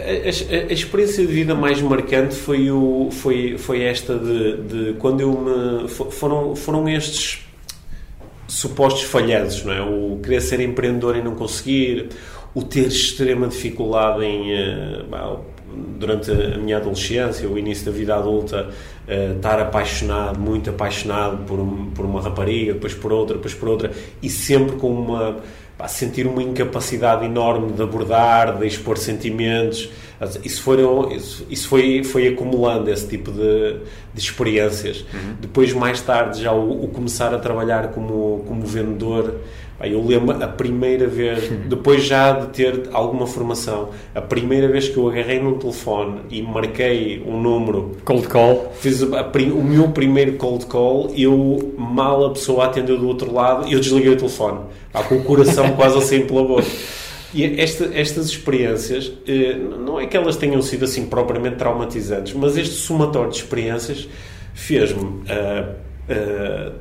A, 0.05 0.69
a, 0.69 0.73
experiência 0.73 1.25
de 1.25 1.33
vida 1.33 1.55
mais 1.55 1.81
marcante 1.81 2.35
foi, 2.35 2.69
o, 2.69 3.09
foi, 3.11 3.57
foi 3.57 3.81
esta 3.83 4.17
de, 4.17 4.57
de 4.57 4.93
quando 4.99 5.21
eu 5.21 5.31
me... 5.31 5.87
Foram, 5.87 6.55
foram 6.55 6.87
estes 6.87 7.45
supostos 8.47 9.03
falhados, 9.03 9.63
não 9.63 9.73
é? 9.73 9.81
O 9.81 10.19
querer 10.21 10.41
ser 10.41 10.59
empreendedor 10.59 11.15
e 11.15 11.23
não 11.23 11.33
conseguir, 11.33 12.09
o 12.53 12.61
ter 12.61 12.87
extrema 12.87 13.47
dificuldade 13.47 14.23
em... 14.23 14.53
Uh, 14.53 15.55
durante 15.97 16.31
a 16.31 16.57
minha 16.57 16.77
adolescência, 16.77 17.49
o 17.49 17.57
início 17.57 17.85
da 17.85 17.91
vida 17.91 18.15
adulta, 18.15 18.69
uh, 19.07 19.35
estar 19.35 19.59
apaixonado, 19.59 20.39
muito 20.39 20.69
apaixonado 20.69 21.43
por, 21.45 21.57
por 21.93 22.05
uma 22.05 22.21
rapariga, 22.21 22.73
depois 22.73 22.93
por 22.93 23.11
outra, 23.11 23.35
depois 23.35 23.53
por 23.53 23.67
outra, 23.69 23.91
e 24.21 24.29
sempre 24.29 24.75
com 24.77 24.91
uma. 24.91 25.37
Pá, 25.77 25.87
sentir 25.89 26.25
uma 26.25 26.41
incapacidade 26.41 27.25
enorme 27.25 27.73
de 27.73 27.81
abordar, 27.81 28.57
de 28.57 28.65
expor 28.65 28.97
sentimentos, 28.97 29.89
Isso, 30.43 30.61
foram, 30.61 31.11
isso, 31.11 31.45
isso 31.49 31.67
foi, 31.67 32.01
foi 32.01 32.27
acumulando 32.29 32.89
esse 32.89 33.05
tipo 33.07 33.29
de, 33.29 33.79
de 34.13 34.19
experiências. 34.21 35.01
Uhum. 35.13 35.35
Depois, 35.41 35.73
mais 35.73 35.99
tarde, 35.99 36.41
já 36.41 36.53
o, 36.53 36.85
o, 36.85 36.87
começar 36.87 37.33
a 37.33 37.39
trabalhar 37.39 37.89
como, 37.89 38.43
como 38.47 38.65
vendedor. 38.65 39.41
Eu 39.81 40.03
lembro 40.03 40.41
a 40.41 40.47
primeira 40.47 41.07
vez, 41.07 41.49
depois 41.67 42.03
já 42.03 42.31
de 42.31 42.47
ter 42.47 42.89
alguma 42.91 43.27
formação, 43.27 43.89
a 44.13 44.21
primeira 44.21 44.67
vez 44.67 44.87
que 44.87 44.97
eu 44.97 45.09
agarrei 45.09 45.39
no 45.39 45.57
telefone 45.57 46.21
e 46.29 46.41
marquei 46.41 47.23
um 47.25 47.39
número. 47.41 47.97
Cold 48.05 48.27
call. 48.27 48.71
Fiz 48.79 49.03
a, 49.03 49.19
a, 49.19 49.31
o 49.53 49.63
meu 49.63 49.89
primeiro 49.89 50.33
cold 50.33 50.65
call, 50.67 51.11
eu 51.15 51.73
mal 51.77 52.25
a 52.25 52.29
pessoa 52.31 52.65
atendeu 52.65 52.97
do 52.97 53.07
outro 53.07 53.33
lado 53.33 53.67
e 53.67 53.73
eu 53.73 53.79
desliguei 53.79 54.13
o 54.13 54.17
telefone. 54.17 54.59
com 55.09 55.15
o 55.15 55.23
coração 55.23 55.73
quase 55.75 55.97
assim 55.97 56.21
pela 56.21 56.43
boca. 56.43 56.65
E 57.33 57.59
esta, 57.59 57.91
estas 57.93 58.27
experiências, 58.27 59.11
eh, 59.27 59.55
não 59.55 59.99
é 59.99 60.05
que 60.05 60.15
elas 60.15 60.37
tenham 60.37 60.61
sido 60.61 60.85
assim 60.85 61.05
propriamente 61.05 61.57
traumatizantes, 61.57 62.33
mas 62.33 62.55
este 62.55 62.75
somatório 62.75 63.29
de 63.29 63.35
experiências 63.35 64.07
fez-me 64.53 65.03
uh, 65.03 65.75
uh, 66.09 66.71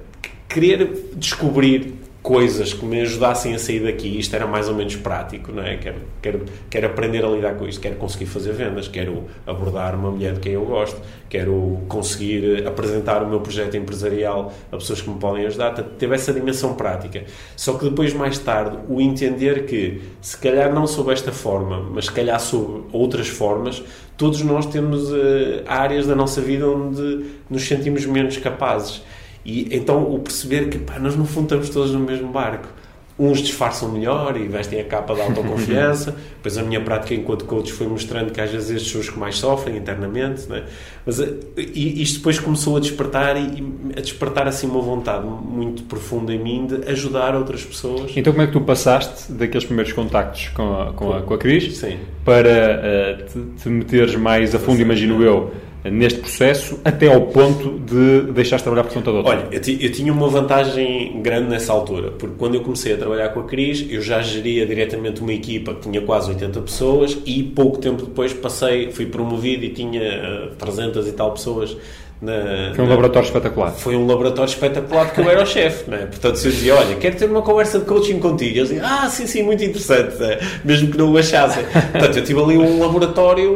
querer 0.49 1.11
descobrir 1.16 1.95
coisas 2.25 2.72
que 2.72 2.87
me 2.87 3.03
ajudassem 3.03 3.55
a 3.55 3.59
sair 3.59 3.81
daqui, 3.81 4.18
isto 4.18 4.35
era 4.35 4.47
mais 4.47 4.66
ou 4.66 4.75
menos 4.75 4.97
prático, 4.97 5.53
não 5.53 5.62
é? 5.62 5.77
Quero, 5.77 5.99
quero, 6.22 6.45
quero 6.70 6.87
aprender 6.87 7.22
a 7.22 7.29
lidar 7.29 7.55
com 7.55 7.68
isto, 7.68 7.83
quero 7.83 7.97
conseguir 7.97 8.25
fazer 8.25 8.53
vendas, 8.53 8.89
quero 8.89 9.25
abordar 9.47 9.95
uma 9.95 10.11
mulher 10.11 10.33
de 10.33 10.41
quem 10.41 10.53
eu 10.53 10.64
gosto, 10.64 10.99
quero 11.29 11.81
conseguir 11.87 12.66
apresentar 12.66 13.22
o 13.22 13.29
meu 13.29 13.41
projeto 13.41 13.77
empresarial 13.77 14.55
a 14.72 14.79
pessoas 14.79 15.03
que 15.03 15.11
me 15.11 15.18
podem 15.18 15.45
ajudar. 15.45 15.72
Teve 15.75 16.14
essa 16.14 16.33
dimensão 16.33 16.72
prática. 16.72 17.25
Só 17.55 17.75
que 17.75 17.85
depois, 17.85 18.14
mais 18.14 18.39
tarde, 18.39 18.79
o 18.89 19.03
entender 19.03 19.66
que, 19.66 20.01
se 20.22 20.39
calhar 20.39 20.72
não 20.72 20.87
sob 20.87 21.12
esta 21.12 21.31
forma, 21.31 21.79
mas 21.93 22.07
se 22.07 22.12
calhar 22.12 22.41
sob 22.41 22.85
outras 22.91 23.29
formas, 23.29 23.83
todos 24.16 24.41
nós 24.41 24.64
temos 24.64 25.12
uh, 25.12 25.62
áreas 25.66 26.07
da 26.07 26.14
nossa 26.14 26.41
vida 26.41 26.66
onde 26.66 27.27
nos 27.51 27.68
sentimos 27.68 28.07
menos 28.07 28.39
capazes 28.39 29.03
e 29.45 29.68
então 29.76 30.03
o 30.03 30.18
perceber 30.18 30.68
que 30.68 30.78
pá, 30.78 30.99
nós 30.99 31.16
no 31.16 31.26
fundo 31.26 31.45
estamos 31.45 31.68
todos 31.68 31.92
no 31.92 32.01
mesmo 32.01 32.28
barco. 32.28 32.68
Uns 33.16 33.38
disfarçam 33.38 33.92
melhor 33.92 34.36
e 34.36 34.49
vestem 34.49 34.80
a 34.80 34.84
capa 34.84 35.14
da 35.14 35.22
autoconfiança. 35.22 36.16
Depois 36.36 36.59
a 36.59 36.64
minha 36.64 36.80
prática 36.80 37.14
enquanto 37.14 37.45
coach 37.45 37.72
foi 37.72 37.86
mostrando 37.86 38.32
que 38.32 38.40
às 38.40 38.51
vezes 38.51 38.70
estes 38.70 38.90
são 38.90 39.01
os 39.01 39.09
que 39.09 39.16
mais 39.16 39.36
sofrem 39.36 39.76
internamente. 39.76 40.49
Né? 40.49 40.64
Mas 41.07 41.20
eh, 41.20 41.32
e 41.57 42.03
isto 42.03 42.18
depois 42.18 42.40
começou 42.40 42.76
a 42.76 42.80
despertar 42.80 43.36
e 43.36 43.62
a 43.97 44.01
despertar 44.01 44.49
assim 44.49 44.66
uma 44.66 44.80
vontade 44.80 45.24
muito 45.24 45.84
profunda 45.84 46.34
em 46.34 46.42
mim 46.42 46.66
de 46.66 46.90
ajudar 46.90 47.36
outras 47.36 47.62
pessoas. 47.62 48.11
Então 48.16 48.32
como 48.32 48.42
é 48.42 48.47
que 48.49 48.53
tu 48.53 48.61
passaste 48.62 49.30
daqueles 49.30 49.64
primeiros 49.64 49.92
contactos 49.92 50.49
com 50.49 50.74
a, 50.74 50.92
com 50.92 51.12
a, 51.12 51.22
com 51.22 51.34
a 51.34 51.38
Cris 51.38 51.76
Sim. 51.76 51.99
para 52.24 53.22
uh, 53.22 53.32
te, 53.32 53.62
te 53.62 53.68
meteres 53.68 54.16
mais 54.16 54.53
a 54.57 54.59
fundo, 54.59 54.82
imagino 54.82 55.22
eu, 55.22 55.53
neste 55.85 56.20
processo 56.20 56.80
até 56.85 57.12
ao 57.12 57.22
ponto 57.22 57.78
de 57.80 58.32
deixar 58.32 58.57
de 58.57 58.62
trabalhar 58.62 58.85
por 58.85 58.93
conta 58.95 59.11
de 59.11 59.16
outro? 59.18 59.32
Olha, 59.32 59.49
eu, 59.51 59.61
eu, 59.80 59.93
tinha 59.93 60.12
uma 60.12 60.28
vantagem 60.28 61.20
grande 61.20 61.49
nessa 61.49 61.72
altura, 61.72 62.11
porque 62.11 62.35
quando 62.39 62.55
eu 62.55 62.62
comecei 62.62 62.95
a 62.95 62.97
trabalhar 62.97 63.28
com 63.30 63.41
a 63.41 63.45
Cris, 63.45 63.87
eu 63.91 64.01
já 64.01 64.20
geria 64.22 64.66
diretamente 64.66 65.20
uma 65.20 65.32
equipa 65.32 65.74
que 65.74 65.82
tinha 65.82 66.01
quase 66.01 66.30
80 66.30 66.61
pessoas 66.62 67.18
e 67.26 67.43
pouco 67.43 67.78
tempo 67.78 68.05
depois 68.05 68.32
passei, 68.32 68.91
fui 68.93 69.07
promovido 69.07 69.64
e 69.64 69.70
tinha 69.70 70.53
300 70.59 71.07
eh, 71.07 71.11
e 71.11 71.12
tal 71.12 71.32
pessoas 71.32 71.76
na, 72.24 72.72
foi 72.74 72.85
um 72.85 72.89
na, 72.89 72.95
laboratório 72.95 73.26
espetacular. 73.26 73.70
Foi 73.72 73.97
um 73.97 74.07
laboratório 74.07 74.49
espetacular 74.49 75.07
porque 75.07 75.20
eu 75.20 75.30
era 75.30 75.43
o 75.43 75.47
chefe, 75.47 75.91
né? 75.91 76.07
Portanto, 76.07 76.37
se 76.37 76.49
eu 76.49 76.53
dizia, 76.53 76.74
olha, 76.74 76.97
quero 76.97 77.16
ter 77.16 77.28
uma 77.28 77.43
conversa 77.43 77.78
de 77.78 77.85
coaching 77.85 78.18
contigo, 78.18 78.59
eles 78.59 78.68
diziam, 78.70 78.87
ah, 78.87 79.09
sim, 79.11 79.26
sim, 79.26 79.43
muito 79.43 79.62
interessante, 79.62 80.16
né? 80.18 80.39
mesmo 80.64 80.91
que 80.91 80.97
não 80.97 81.12
o 81.12 81.18
achassem. 81.18 81.64
Portanto, 81.93 82.16
eu 82.16 82.24
tive 82.24 82.41
ali 82.41 82.57
um 82.57 82.80
laboratório, 82.80 83.53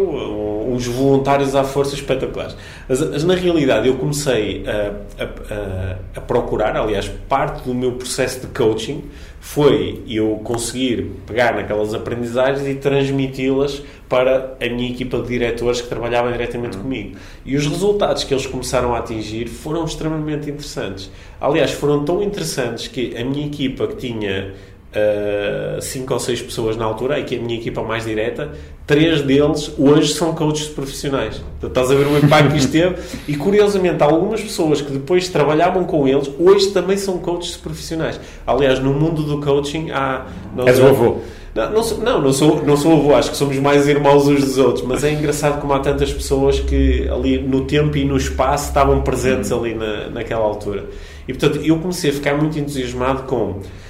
os 0.72 0.86
voluntários 0.86 1.54
à 1.54 1.64
força 1.64 1.94
espetaculares. 1.94 2.56
Mas, 2.88 3.00
mas 3.00 3.24
na 3.24 3.34
realidade 3.34 3.88
eu 3.88 3.96
comecei 3.96 4.64
a, 4.66 5.22
a, 5.22 5.96
a, 6.16 6.20
procurar, 6.20 6.76
aliás, 6.76 7.08
parte 7.28 7.64
do 7.64 7.74
meu 7.74 7.92
processo 7.92 8.40
de 8.40 8.46
coaching 8.48 9.04
foi 9.40 10.02
eu 10.06 10.40
conseguir 10.42 11.10
pegar 11.26 11.54
naquelas 11.54 11.94
aprendizagens 11.94 12.66
e 12.66 12.74
transmiti-las 12.74 13.82
para 14.08 14.56
a 14.60 14.68
minha 14.68 14.90
equipa 14.90 15.18
de 15.20 15.28
diretores 15.28 15.80
que 15.80 15.88
trabalhava 15.88 16.32
diretamente 16.32 16.76
uhum. 16.76 16.82
comigo. 16.82 17.16
E 17.44 17.56
os 17.56 17.66
resultados 17.66 18.24
que 18.24 18.34
eles 18.34 18.46
começaram 18.46 18.94
a 18.94 18.98
atingir 18.98 19.46
foram 19.46 19.84
extremamente 19.84 20.50
interessantes. 20.50 21.10
Aliás, 21.40 21.70
foram 21.70 22.04
tão 22.04 22.22
interessantes 22.22 22.88
que 22.88 23.16
a 23.16 23.24
minha 23.24 23.46
equipa 23.46 23.86
que 23.86 23.96
tinha 23.96 24.54
uh, 24.94 25.80
cinco 25.80 26.14
ou 26.14 26.20
seis 26.20 26.40
pessoas 26.40 26.76
na 26.76 26.84
altura, 26.84 27.18
é 27.18 27.22
a 27.22 27.40
minha 27.40 27.58
equipa 27.58 27.82
mais 27.82 28.04
direta, 28.04 28.50
três 28.86 29.22
deles 29.22 29.72
hoje 29.78 30.14
são 30.14 30.34
coaches 30.34 30.68
profissionais. 30.68 31.40
Então, 31.58 31.68
estás 31.68 31.90
a 31.90 31.94
ver 31.94 32.06
o 32.06 32.18
impacto 32.18 32.52
que 32.52 32.58
isto 32.58 32.72
teve? 32.72 32.96
E 33.26 33.36
curiosamente, 33.36 34.02
algumas 34.02 34.40
pessoas 34.40 34.80
que 34.80 34.90
depois 34.90 35.28
trabalhavam 35.28 35.84
com 35.84 36.06
eles, 36.08 36.30
hoje 36.38 36.70
também 36.70 36.96
são 36.96 37.18
coaches 37.18 37.56
profissionais. 37.56 38.20
Aliás, 38.46 38.78
no 38.78 38.92
mundo 38.94 39.22
do 39.22 39.40
coaching 39.40 39.90
há. 39.90 40.26
És 40.66 40.78
o 40.78 40.86
avô. 40.86 41.18
Não, 41.54 41.72
não, 41.72 41.82
sou, 41.82 41.98
não, 41.98 42.22
não, 42.22 42.32
sou, 42.32 42.62
não 42.64 42.76
sou 42.76 42.92
avô, 42.92 43.14
acho 43.16 43.30
que 43.30 43.36
somos 43.36 43.58
mais 43.58 43.88
irmãos 43.88 44.28
uns 44.28 44.44
dos 44.44 44.58
outros, 44.58 44.84
mas 44.84 45.02
é 45.02 45.12
engraçado 45.12 45.60
como 45.60 45.72
há 45.72 45.80
tantas 45.80 46.12
pessoas 46.12 46.60
que 46.60 47.08
ali 47.08 47.38
no 47.38 47.64
tempo 47.64 47.96
e 47.96 48.04
no 48.04 48.16
espaço 48.16 48.68
estavam 48.68 49.00
presentes 49.00 49.50
ali 49.50 49.74
na, 49.74 50.08
naquela 50.08 50.44
altura. 50.44 50.84
E 51.26 51.32
portanto, 51.32 51.60
eu 51.64 51.78
comecei 51.78 52.10
a 52.10 52.12
ficar 52.12 52.36
muito 52.36 52.58
entusiasmado 52.58 53.24
com 53.24 53.60
eh, 53.60 53.87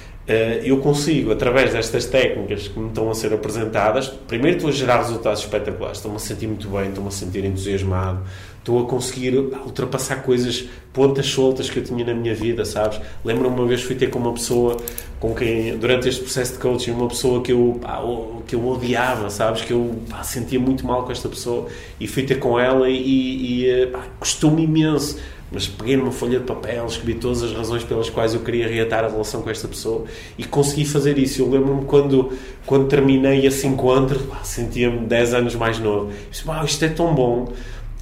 eu 0.63 0.77
consigo, 0.77 1.31
através 1.31 1.73
destas 1.73 2.05
técnicas 2.05 2.67
que 2.67 2.79
me 2.79 2.89
estão 2.89 3.09
a 3.09 3.15
ser 3.15 3.33
apresentadas, 3.33 4.09
primeiro 4.27 4.57
estou 4.57 4.69
a 4.69 4.73
gerar 4.73 4.97
resultados 4.97 5.39
espetaculares, 5.41 5.97
estou-me 5.97 6.17
a 6.17 6.19
sentir 6.19 6.47
muito 6.47 6.67
bem, 6.69 6.89
estou-me 6.89 7.07
a 7.07 7.11
sentir 7.11 7.43
entusiasmado, 7.45 8.21
estou 8.59 8.79
a 8.79 8.87
conseguir 8.87 9.35
ultrapassar 9.37 10.17
coisas, 10.17 10.69
pontas 10.93 11.25
soltas 11.25 11.69
que 11.69 11.79
eu 11.79 11.83
tinha 11.83 12.05
na 12.05 12.13
minha 12.13 12.35
vida, 12.35 12.63
sabes? 12.63 13.01
Lembro-me 13.25 13.55
uma 13.55 13.67
vez 13.67 13.81
fui 13.81 13.95
ter 13.95 14.11
com 14.11 14.19
uma 14.19 14.33
pessoa 14.33 14.77
com 15.19 15.33
quem, 15.33 15.75
durante 15.77 16.07
este 16.07 16.21
processo 16.21 16.53
de 16.53 16.59
coaching, 16.59 16.91
uma 16.91 17.07
pessoa 17.07 17.41
que 17.41 17.51
eu, 17.51 17.79
pá, 17.81 17.99
que 18.45 18.55
eu 18.55 18.67
odiava, 18.67 19.29
sabes? 19.31 19.63
Que 19.63 19.73
eu 19.73 19.95
pá, 20.09 20.21
sentia 20.21 20.59
muito 20.59 20.85
mal 20.85 21.03
com 21.03 21.11
esta 21.11 21.27
pessoa 21.27 21.67
e 21.99 22.07
fui 22.07 22.23
ter 22.23 22.35
com 22.35 22.59
ela 22.59 22.87
e, 22.87 23.63
e 23.63 23.69
eh, 23.69 23.91
custou-me 24.19 24.63
imenso 24.63 25.17
mas 25.51 25.67
peguei 25.67 25.97
numa 25.97 26.11
folha 26.11 26.39
de 26.39 26.45
papel, 26.45 26.85
escrevi 26.85 27.15
todas 27.15 27.41
as 27.41 27.53
razões 27.53 27.83
pelas 27.83 28.09
quais 28.09 28.33
eu 28.33 28.41
queria 28.41 28.67
reatar 28.67 29.03
a 29.03 29.07
relação 29.07 29.41
com 29.41 29.49
esta 29.49 29.67
pessoa 29.67 30.05
e 30.37 30.43
consegui 30.43 30.85
fazer 30.85 31.17
isso. 31.17 31.41
Eu 31.41 31.49
lembro-me 31.49 31.85
quando, 31.85 32.31
quando 32.65 32.87
terminei 32.87 33.45
esse 33.45 33.65
encontro, 33.65 34.19
sentia-me 34.43 34.99
10 34.99 35.33
anos 35.33 35.55
mais 35.55 35.79
novo. 35.79 36.11
Disse, 36.29 36.43
isto 36.65 36.85
é 36.85 36.89
tão 36.89 37.13
bom 37.15 37.51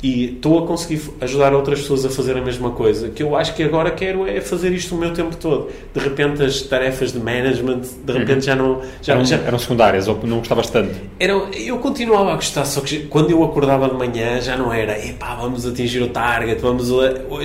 e 0.02 0.36
estou 0.36 0.64
a 0.64 0.68
conseguir 0.68 1.02
ajudar 1.22 1.54
outras 1.54 1.82
pessoas 1.82 2.06
a 2.06 2.10
fazer 2.10 2.38
a 2.38 2.42
mesma 2.42 2.70
coisa. 2.72 3.10
Que 3.10 3.24
eu 3.24 3.36
acho 3.36 3.56
que 3.56 3.64
agora 3.64 3.90
quero 3.90 4.28
é 4.28 4.40
fazer 4.40 4.72
isto 4.72 4.94
o 4.94 4.98
meu 4.98 5.12
tempo 5.12 5.36
todo. 5.36 5.70
De 5.94 6.00
repente 6.00 6.44
as 6.44 6.62
tarefas 6.62 7.12
de 7.12 7.20
management 7.20 7.82
de 8.06 8.14
repente 8.14 8.36
uhum. 8.36 8.42
já 8.42 8.56
não 8.56 8.82
já, 9.02 9.14
eram, 9.14 9.26
já, 9.26 9.38
eram 9.38 9.58
secundárias 9.58 10.08
ou 10.08 10.20
não 10.24 10.38
gostavas 10.40 10.70
tanto? 10.70 10.94
Era, 11.20 11.34
eu 11.34 11.80
continuava 11.80 12.32
a 12.32 12.36
gostar 12.36 12.66
só 12.66 12.82
que 12.82 13.06
quando 13.08 13.32
eu 13.32 13.44
acordava 13.44 13.90
de 13.90 13.96
manhã 13.96 14.40
já 14.40 14.56
não 14.56 14.72
era 14.72 15.04
epá, 15.04 15.34
vamos 15.34 15.66
atingir 15.66 16.02
o 16.04 16.10
target 16.10 16.62
vamos 16.62 16.90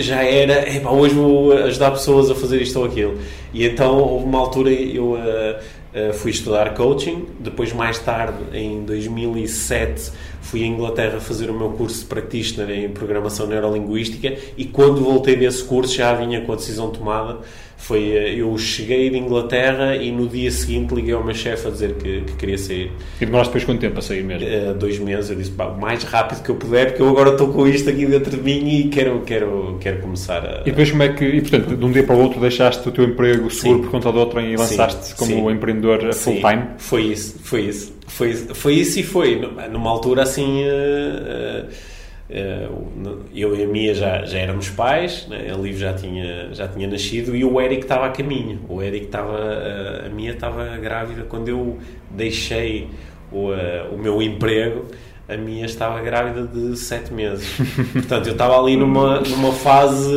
já 0.03 0.22
era 0.22 0.70
epá, 0.70 0.90
hoje 0.90 1.14
vou 1.14 1.53
ajudar 1.53 1.90
pessoas 1.92 2.30
a 2.30 2.34
fazer 2.34 2.61
isto 2.61 2.78
ou 2.78 2.84
aquilo. 2.84 3.18
E 3.55 3.64
então 3.66 3.98
houve 3.98 4.26
uma 4.26 4.38
altura 4.38 4.70
eu 4.70 5.12
uh, 5.12 5.82
uh, 5.95 6.12
fui 6.12 6.30
estudar 6.30 6.74
coaching 6.74 7.26
depois 7.40 7.72
mais 7.72 7.99
tarde 7.99 8.38
em 8.53 8.84
2007 8.84 10.12
fui 10.43 10.64
à 10.64 10.66
Inglaterra 10.66 11.20
fazer 11.20 11.49
o 11.49 11.55
meu 11.55 11.70
curso 11.70 12.01
de 12.01 12.07
practitioner 12.07 12.84
em 12.84 12.88
programação 12.90 13.47
neurolinguística 13.47 14.36
e 14.57 14.64
quando 14.64 15.01
voltei 15.03 15.36
desse 15.36 15.64
curso 15.64 15.95
já 15.95 16.12
vinha 16.14 16.43
com 16.43 16.53
a 16.53 16.57
decisão 16.57 16.90
tomada. 16.90 17.38
Foi, 17.83 18.12
eh, 18.12 18.35
eu 18.37 18.57
cheguei 18.57 19.11
de 19.11 19.18
Inglaterra 19.18 19.97
e 19.97 20.12
no 20.12 20.28
dia 20.28 20.53
seguinte 20.53 20.95
liguei 20.95 21.12
ao 21.14 21.24
meu 21.24 21.35
chefe 21.35 21.66
a 21.66 21.70
dizer 21.70 21.95
que, 21.95 22.20
que 22.20 22.33
queria 22.35 22.57
sair. 22.57 22.93
E 23.20 23.26
demoraste 23.26 23.49
depois 23.49 23.64
quanto 23.64 23.80
tempo 23.80 23.99
a 23.99 24.03
sair 24.03 24.22
mesmo? 24.22 24.47
Uh, 24.47 24.74
dois 24.74 25.01
meses. 25.01 25.30
Eu 25.30 25.37
disse, 25.37 25.51
pá, 25.51 25.64
o 25.64 25.80
mais 25.80 26.05
rápido 26.05 26.45
que 26.45 26.51
eu 26.51 26.55
puder, 26.55 26.91
porque 26.91 27.03
eu 27.03 27.09
agora 27.09 27.30
estou 27.30 27.49
com 27.53 27.66
isto 27.66 27.91
aqui 27.91 28.07
dentro 28.07 28.30
de 28.30 28.41
mim 28.41 28.68
e 28.68 28.89
quero, 28.89 29.22
quero, 29.22 29.78
quero 29.80 30.01
começar 30.01 30.47
a... 30.47 30.61
E 30.61 30.66
depois 30.66 30.93
como 30.93 31.03
é 31.03 31.09
que, 31.09 31.24
e 31.24 31.41
portanto, 31.41 31.76
de 31.76 31.85
um 31.85 31.91
dia 31.91 32.05
para 32.05 32.14
o 32.14 32.20
outro 32.20 32.41
deixaste 32.41 32.89
o 32.89 32.93
teu 32.93 33.03
emprego 33.03 33.51
seguro 33.51 33.78
Sim. 33.78 33.83
por 33.83 33.91
conta 33.91 34.12
do 34.12 34.18
outro 34.20 34.41
e 34.41 34.57
lançaste 34.57 35.16
como 35.16 35.33
Sim. 35.33 35.51
empreendedor 35.51 36.14
full-time? 36.14 36.62
Foi 36.78 37.03
isso, 37.03 37.37
foi 37.43 37.62
isso. 37.62 37.93
Foi, 38.07 38.33
foi 38.33 38.74
isso 38.74 39.01
e 39.01 39.03
foi. 39.03 39.41
Numa 39.72 39.91
altura 39.91 40.22
assim. 40.22 40.62
Uh, 40.62 41.64
uh, 41.64 41.91
eu 42.30 43.56
e 43.56 43.62
a 43.62 43.66
Mia 43.66 43.94
já, 43.94 44.24
já 44.24 44.38
éramos 44.38 44.70
pais, 44.70 45.26
né? 45.28 45.50
a 45.52 45.56
Liv 45.56 45.76
já 45.76 45.92
tinha, 45.92 46.48
já 46.52 46.66
tinha 46.66 46.88
nascido 46.88 47.36
e 47.36 47.44
o 47.44 47.60
Eric 47.60 47.82
estava 47.82 48.06
a 48.06 48.10
caminho. 48.10 48.60
O 48.68 48.82
Eric 48.82 49.06
estava. 49.06 49.32
Uh, 49.32 50.06
a 50.06 50.08
Mia 50.08 50.32
estava 50.32 50.76
grávida 50.78 51.22
quando 51.24 51.48
eu 51.48 51.78
deixei 52.10 52.88
o, 53.30 53.50
o 53.92 53.98
meu 53.98 54.22
emprego. 54.22 54.86
A 55.28 55.36
minha 55.36 55.64
estava 55.64 56.00
grávida 56.00 56.46
de 56.46 56.76
sete 56.76 57.12
meses. 57.12 57.56
Portanto, 57.92 58.26
eu 58.26 58.32
estava 58.32 58.58
ali 58.58 58.76
numa, 58.76 59.20
numa 59.20 59.52
fase 59.52 60.12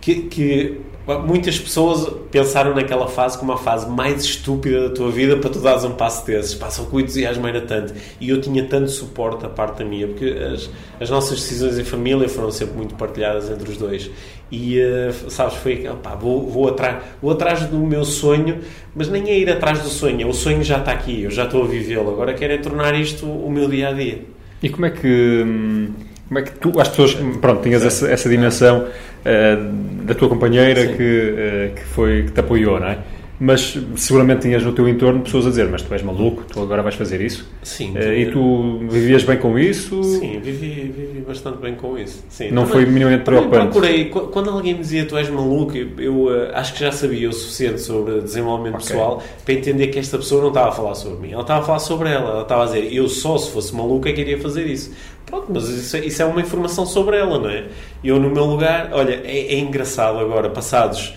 que, 0.00 0.22
que 0.22 0.80
muitas 1.18 1.58
pessoas 1.58 2.08
pensaram 2.30 2.74
naquela 2.74 3.08
fase 3.08 3.38
como 3.38 3.52
a 3.52 3.58
fase 3.58 3.88
mais 3.88 4.24
estúpida 4.24 4.88
da 4.88 4.94
tua 4.94 5.10
vida 5.10 5.36
para 5.36 5.50
tu 5.50 5.58
dares 5.58 5.84
um 5.84 5.92
passo 5.92 6.24
desses. 6.26 6.54
Que 6.54 6.96
o 6.96 7.00
entusiasmo 7.00 7.46
era 7.46 7.60
tanto. 7.60 7.94
E 8.20 8.28
eu 8.28 8.40
tinha 8.40 8.64
tanto 8.64 8.90
suporte 8.90 9.42
da 9.42 9.48
parte 9.48 9.78
da 9.78 9.84
minha, 9.84 10.06
porque 10.06 10.26
as, 10.26 10.70
as 11.00 11.10
nossas 11.10 11.40
decisões 11.40 11.78
em 11.78 11.84
família 11.84 12.28
foram 12.28 12.50
sempre 12.50 12.76
muito 12.76 12.94
partilhadas 12.94 13.50
entre 13.50 13.70
os 13.70 13.76
dois. 13.76 14.10
E, 14.52 14.80
uh, 14.80 15.30
sabes, 15.30 15.54
foi, 15.54 15.88
pá, 16.02 16.14
vou, 16.14 16.48
vou, 16.48 16.68
atrás, 16.68 17.02
vou 17.22 17.30
atrás 17.30 17.64
do 17.66 17.78
meu 17.78 18.04
sonho, 18.04 18.58
mas 18.94 19.08
nem 19.08 19.28
é 19.30 19.38
ir 19.38 19.48
atrás 19.48 19.80
do 19.80 19.88
sonho, 19.88 20.28
o 20.28 20.34
sonho 20.34 20.64
já 20.64 20.78
está 20.78 20.90
aqui, 20.90 21.22
eu 21.22 21.30
já 21.30 21.44
estou 21.44 21.62
a 21.62 21.66
vivê-lo, 21.66 22.10
agora 22.10 22.34
quero 22.34 22.54
é 22.54 22.58
tornar 22.58 22.98
isto 22.98 23.26
o 23.26 23.48
meu 23.48 23.68
dia 23.68 23.90
a 23.90 23.92
dia. 23.92 24.22
E 24.62 24.68
como 24.68 24.86
é 24.86 24.90
que. 24.90 25.42
Hum, 25.46 26.09
como 26.30 26.38
é 26.38 26.42
que 26.42 26.52
tu, 26.52 26.80
as 26.80 26.88
pessoas, 26.88 27.14
pronto, 27.40 27.60
tinhas 27.60 27.84
essa, 27.84 28.08
essa 28.08 28.28
dimensão 28.28 28.84
uh, 28.84 30.04
da 30.04 30.14
tua 30.14 30.28
companheira 30.28 30.86
que, 30.86 31.72
uh, 31.72 31.74
que, 31.74 31.84
foi, 31.86 32.22
que 32.22 32.30
te 32.30 32.38
apoiou, 32.38 32.78
não 32.78 32.86
é? 32.86 32.98
Mas 33.40 33.76
seguramente 33.96 34.42
tinhas 34.42 34.62
no 34.62 34.72
teu 34.72 34.86
entorno 34.86 35.22
pessoas 35.22 35.46
a 35.46 35.48
dizer: 35.48 35.66
Mas 35.68 35.80
tu 35.80 35.92
és 35.94 36.02
maluco, 36.02 36.44
tu 36.44 36.60
agora 36.60 36.82
vais 36.82 36.94
fazer 36.94 37.22
isso? 37.22 37.50
Sim. 37.62 37.96
Uh, 37.96 38.12
e 38.12 38.30
tu 38.30 38.80
vivias 38.88 39.24
bem 39.24 39.38
com 39.38 39.58
isso? 39.58 40.04
Sim, 40.04 40.38
vivi, 40.40 40.92
vivi 40.94 41.20
bastante 41.26 41.56
bem 41.56 41.74
com 41.74 41.98
isso. 41.98 42.22
Sim. 42.28 42.50
Não 42.50 42.64
também, 42.64 42.84
foi 42.84 42.92
minimamente 42.92 43.24
preocupante? 43.24 43.70
procurei, 43.72 44.04
quando 44.10 44.50
alguém 44.50 44.74
me 44.74 44.80
dizia: 44.80 45.06
Tu 45.06 45.16
és 45.16 45.30
maluco, 45.30 45.74
eu, 45.74 45.88
eu 45.98 46.54
acho 46.54 46.74
que 46.74 46.80
já 46.80 46.92
sabia 46.92 47.30
o 47.30 47.32
suficiente 47.32 47.80
sobre 47.80 48.20
desenvolvimento 48.20 48.74
okay. 48.74 48.88
pessoal 48.88 49.22
para 49.42 49.54
entender 49.54 49.86
que 49.86 49.98
esta 49.98 50.18
pessoa 50.18 50.42
não 50.42 50.48
estava 50.48 50.68
a 50.68 50.72
falar 50.72 50.94
sobre 50.94 51.26
mim, 51.26 51.32
ela 51.32 51.40
estava 51.40 51.60
a 51.60 51.64
falar 51.64 51.78
sobre 51.78 52.10
ela. 52.10 52.30
Ela 52.30 52.42
estava 52.42 52.62
a 52.62 52.66
dizer: 52.66 52.94
Eu 52.94 53.08
só 53.08 53.38
se 53.38 53.50
fosse 53.50 53.74
maluco 53.74 54.06
é 54.06 54.12
que 54.12 54.20
iria 54.20 54.38
fazer 54.38 54.66
isso. 54.66 54.92
Pronto, 55.30 55.46
mas 55.48 55.68
isso, 55.68 55.96
é, 55.96 56.00
isso, 56.00 56.20
é 56.20 56.24
uma 56.24 56.40
informação 56.40 56.84
sobre 56.84 57.16
ela, 57.16 57.38
não 57.38 57.48
é? 57.48 57.66
Eu, 58.02 58.18
no 58.20 58.28
meu 58.28 58.44
lugar, 58.44 58.90
olha, 58.92 59.14
é, 59.24 59.54
é 59.54 59.58
engraçado 59.58 60.18
agora, 60.18 60.50
passados. 60.50 61.14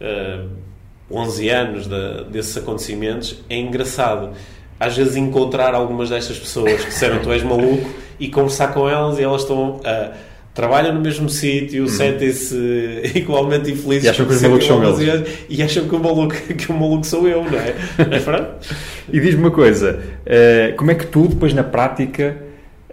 Uh, 0.00 0.66
11 1.10 1.48
anos 1.48 1.86
de, 1.86 2.24
desses 2.30 2.56
acontecimentos, 2.56 3.36
é 3.48 3.56
engraçado 3.56 4.30
às 4.78 4.96
vezes 4.96 5.16
encontrar 5.16 5.74
algumas 5.74 6.10
destas 6.10 6.38
pessoas 6.38 6.80
que 6.82 6.90
disseram 6.90 7.20
tu 7.20 7.32
és 7.32 7.42
maluco 7.42 7.88
e 8.20 8.28
conversar 8.28 8.74
com 8.74 8.88
elas 8.88 9.18
e 9.18 9.22
elas 9.22 9.42
estão 9.42 9.80
a. 9.84 10.12
trabalham 10.52 10.92
no 10.92 11.00
mesmo 11.00 11.30
sítio, 11.30 11.84
uhum. 11.84 11.88
sentem-se 11.88 12.56
igualmente 13.14 13.70
infelizes 13.70 14.04
e 14.04 14.08
acham 14.08 14.26
que 14.26 14.32
os 14.32 14.42
malucos 14.42 14.66
são 14.66 14.84
eles 14.84 15.28
e 15.48 15.62
acham 15.62 15.88
que 15.88 15.94
o 15.94 15.98
maluco, 15.98 16.34
que 16.54 16.70
o 16.70 16.74
maluco 16.74 17.06
sou 17.06 17.26
eu, 17.26 17.44
não 17.44 17.58
é? 17.58 17.68
é 17.70 18.50
e 19.10 19.20
diz-me 19.20 19.42
uma 19.42 19.50
coisa, 19.50 20.00
eh, 20.26 20.74
como 20.76 20.90
é 20.90 20.94
que 20.94 21.06
tu 21.06 21.28
depois 21.28 21.54
na 21.54 21.64
prática 21.64 22.36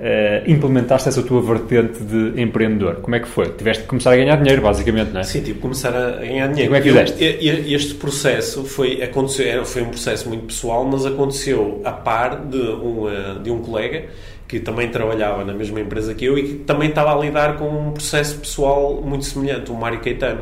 uh, 0.03 0.51
implementaste 0.51 1.07
essa 1.07 1.23
tua 1.23 1.41
vertente 1.41 2.03
de 2.03 2.41
empreendedor? 2.41 2.95
Como 2.95 3.15
é 3.15 3.19
que 3.19 3.27
foi? 3.27 3.49
Tiveste 3.49 3.83
que 3.83 3.89
começar 3.89 4.11
a 4.11 4.15
ganhar 4.17 4.35
dinheiro, 4.35 4.61
basicamente, 4.61 5.11
não 5.11 5.21
é? 5.21 5.23
Sim, 5.23 5.39
tive 5.39 5.53
que 5.53 5.59
começar 5.61 5.95
a 5.95 6.17
ganhar 6.17 6.47
dinheiro. 6.47 6.59
E 6.59 6.65
como 6.65 6.75
é 6.75 6.81
que 6.81 6.89
fizeste? 6.89 7.23
Eu, 7.23 7.75
este 7.75 7.95
processo 7.95 8.65
foi, 8.65 9.01
aconteceu, 9.01 9.65
foi 9.65 9.81
um 9.81 9.89
processo 9.89 10.27
muito 10.27 10.45
pessoal, 10.45 10.83
mas 10.85 11.05
aconteceu 11.05 11.81
a 11.85 11.91
par 11.91 12.45
de 12.45 12.57
um, 12.57 13.09
eh, 13.09 13.35
de 13.41 13.49
um 13.49 13.59
colega 13.61 14.05
que 14.47 14.59
também 14.59 14.89
trabalhava 14.89 15.43
na 15.43 15.53
mesma 15.53 15.79
empresa 15.79 16.13
que 16.13 16.25
eu 16.25 16.37
e 16.37 16.43
que 16.43 16.53
também 16.55 16.89
estava 16.89 17.15
a 17.15 17.19
lidar 17.19 17.57
com 17.57 17.67
um 17.69 17.91
processo 17.91 18.37
pessoal 18.37 19.01
muito 19.01 19.25
semelhante, 19.25 19.71
o 19.71 19.73
Mário 19.73 19.99
Caetano. 19.99 20.41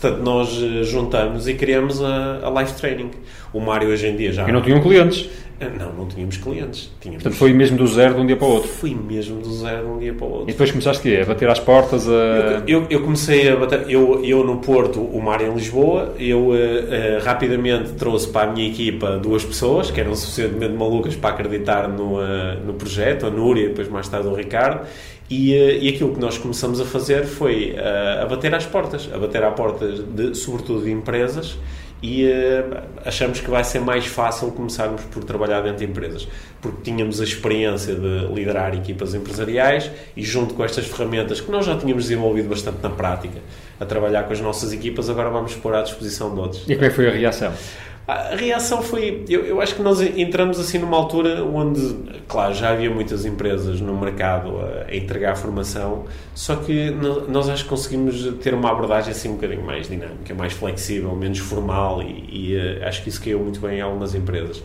Portanto, 0.00 0.22
nós 0.22 0.48
eh, 0.62 0.82
juntamos 0.82 1.46
e 1.46 1.54
criamos 1.54 2.02
a, 2.02 2.40
a 2.42 2.60
Life 2.60 2.74
Training. 2.80 3.10
O 3.52 3.60
Mário 3.60 3.88
hoje 3.88 4.06
em 4.06 4.16
dia 4.16 4.32
já... 4.32 4.48
E 4.48 4.52
não 4.52 4.62
tinham 4.62 4.80
clientes? 4.80 5.28
Ah, 5.60 5.68
não, 5.68 5.92
não 5.92 6.08
tínhamos 6.08 6.38
clientes. 6.38 6.90
Tínhamos... 7.02 7.22
Portanto, 7.22 7.38
foi 7.38 7.52
mesmo 7.52 7.76
do 7.76 7.86
zero 7.86 8.14
de 8.14 8.20
um 8.20 8.26
dia 8.26 8.36
para 8.36 8.46
o 8.46 8.50
outro? 8.50 8.70
Fui 8.70 8.94
mesmo 8.94 9.42
do 9.42 9.52
zero 9.52 9.84
de 9.84 9.90
um 9.90 9.98
dia 9.98 10.14
para 10.14 10.26
o 10.26 10.30
outro. 10.30 10.48
E 10.48 10.52
depois 10.52 10.70
começaste 10.70 11.02
quê? 11.02 11.20
A 11.22 11.26
bater 11.26 11.50
às 11.50 11.58
portas? 11.58 12.08
A... 12.08 12.12
Eu, 12.12 12.62
eu, 12.66 12.86
eu, 12.88 13.02
comecei 13.02 13.50
a 13.50 13.56
bater... 13.56 13.90
Eu, 13.90 14.24
eu 14.24 14.42
no 14.42 14.56
Porto, 14.56 15.00
o 15.02 15.20
Mário 15.20 15.48
em 15.48 15.54
Lisboa. 15.54 16.14
Eu 16.18 16.46
uh, 16.46 16.52
uh, 16.52 17.22
rapidamente 17.22 17.92
trouxe 17.92 18.28
para 18.28 18.48
a 18.48 18.52
minha 18.54 18.66
equipa 18.66 19.18
duas 19.18 19.44
pessoas 19.44 19.90
que 19.90 20.00
eram 20.00 20.14
suficientemente 20.14 20.72
malucas 20.72 21.14
para 21.14 21.34
acreditar 21.34 21.88
no, 21.88 22.14
uh, 22.14 22.64
no 22.64 22.72
projeto. 22.72 23.26
A 23.26 23.30
Núria 23.30 23.66
e 23.66 23.68
depois 23.68 23.86
mais 23.88 24.08
tarde 24.08 24.28
o 24.28 24.34
Ricardo. 24.34 24.86
E, 25.30 25.52
e 25.54 25.88
aquilo 25.88 26.12
que 26.12 26.20
nós 26.20 26.36
começamos 26.36 26.80
a 26.80 26.84
fazer 26.84 27.24
foi 27.24 27.76
a 27.78 28.26
bater 28.26 28.52
às 28.52 28.66
portas. 28.66 29.08
A 29.14 29.18
bater 29.18 29.44
às 29.44 29.54
portas, 29.54 30.00
de, 30.00 30.34
sobretudo 30.34 30.82
de 30.82 30.90
empresas 30.90 31.56
e 32.02 32.26
uh, 32.26 32.82
achamos 33.04 33.40
que 33.40 33.50
vai 33.50 33.62
ser 33.62 33.80
mais 33.80 34.06
fácil 34.06 34.50
começarmos 34.52 35.02
por 35.04 35.22
trabalhar 35.22 35.60
dentro 35.60 35.78
de 35.78 35.84
empresas, 35.84 36.26
porque 36.60 36.82
tínhamos 36.82 37.20
a 37.20 37.24
experiência 37.24 37.94
de 37.94 38.26
liderar 38.32 38.74
equipas 38.74 39.14
empresariais 39.14 39.90
e 40.16 40.22
junto 40.22 40.54
com 40.54 40.64
estas 40.64 40.86
ferramentas 40.86 41.40
que 41.40 41.50
nós 41.50 41.66
já 41.66 41.76
tínhamos 41.76 42.04
desenvolvido 42.04 42.48
bastante 42.48 42.82
na 42.82 42.90
prática, 42.90 43.38
a 43.78 43.84
trabalhar 43.84 44.24
com 44.24 44.32
as 44.32 44.40
nossas 44.40 44.72
equipas, 44.72 45.10
agora 45.10 45.28
vamos 45.28 45.54
pôr 45.54 45.74
à 45.74 45.82
disposição 45.82 46.34
de 46.34 46.40
outros. 46.40 46.62
E 46.68 46.74
como 46.74 46.86
é 46.86 46.88
que 46.88 46.94
foi 46.94 47.08
a 47.08 47.12
reação? 47.12 47.52
A 48.10 48.34
reação 48.34 48.82
foi. 48.82 49.24
Eu, 49.28 49.44
eu, 49.46 49.60
acho 49.60 49.76
que 49.76 49.82
nós 49.82 50.00
entramos 50.00 50.58
assim 50.58 50.78
numa 50.78 50.96
altura 50.96 51.44
onde, 51.44 51.96
claro, 52.26 52.52
já 52.52 52.70
havia 52.70 52.90
muitas 52.90 53.24
empresas 53.24 53.80
no 53.80 53.96
mercado 53.96 54.58
a, 54.58 54.86
a 54.88 54.96
entregar 54.96 55.36
formação, 55.36 56.06
só 56.34 56.56
que 56.56 56.90
nós 56.90 57.48
acho 57.48 57.64
que 57.64 57.70
conseguimos 57.70 58.22
ter 58.42 58.52
uma 58.52 58.70
abordagem 58.70 59.12
assim 59.12 59.28
um 59.28 59.34
bocadinho 59.34 59.64
mais 59.64 59.88
dinâmica, 59.88 60.34
mais 60.34 60.52
flexível, 60.52 61.14
menos 61.14 61.38
formal 61.38 62.02
e, 62.02 62.28
e 62.30 62.56
eh, 62.56 62.84
acho 62.84 63.02
que 63.02 63.10
isso 63.10 63.22
caiu 63.22 63.38
muito 63.38 63.60
bem 63.60 63.78
em 63.78 63.80
algumas 63.80 64.12
empresas. 64.12 64.60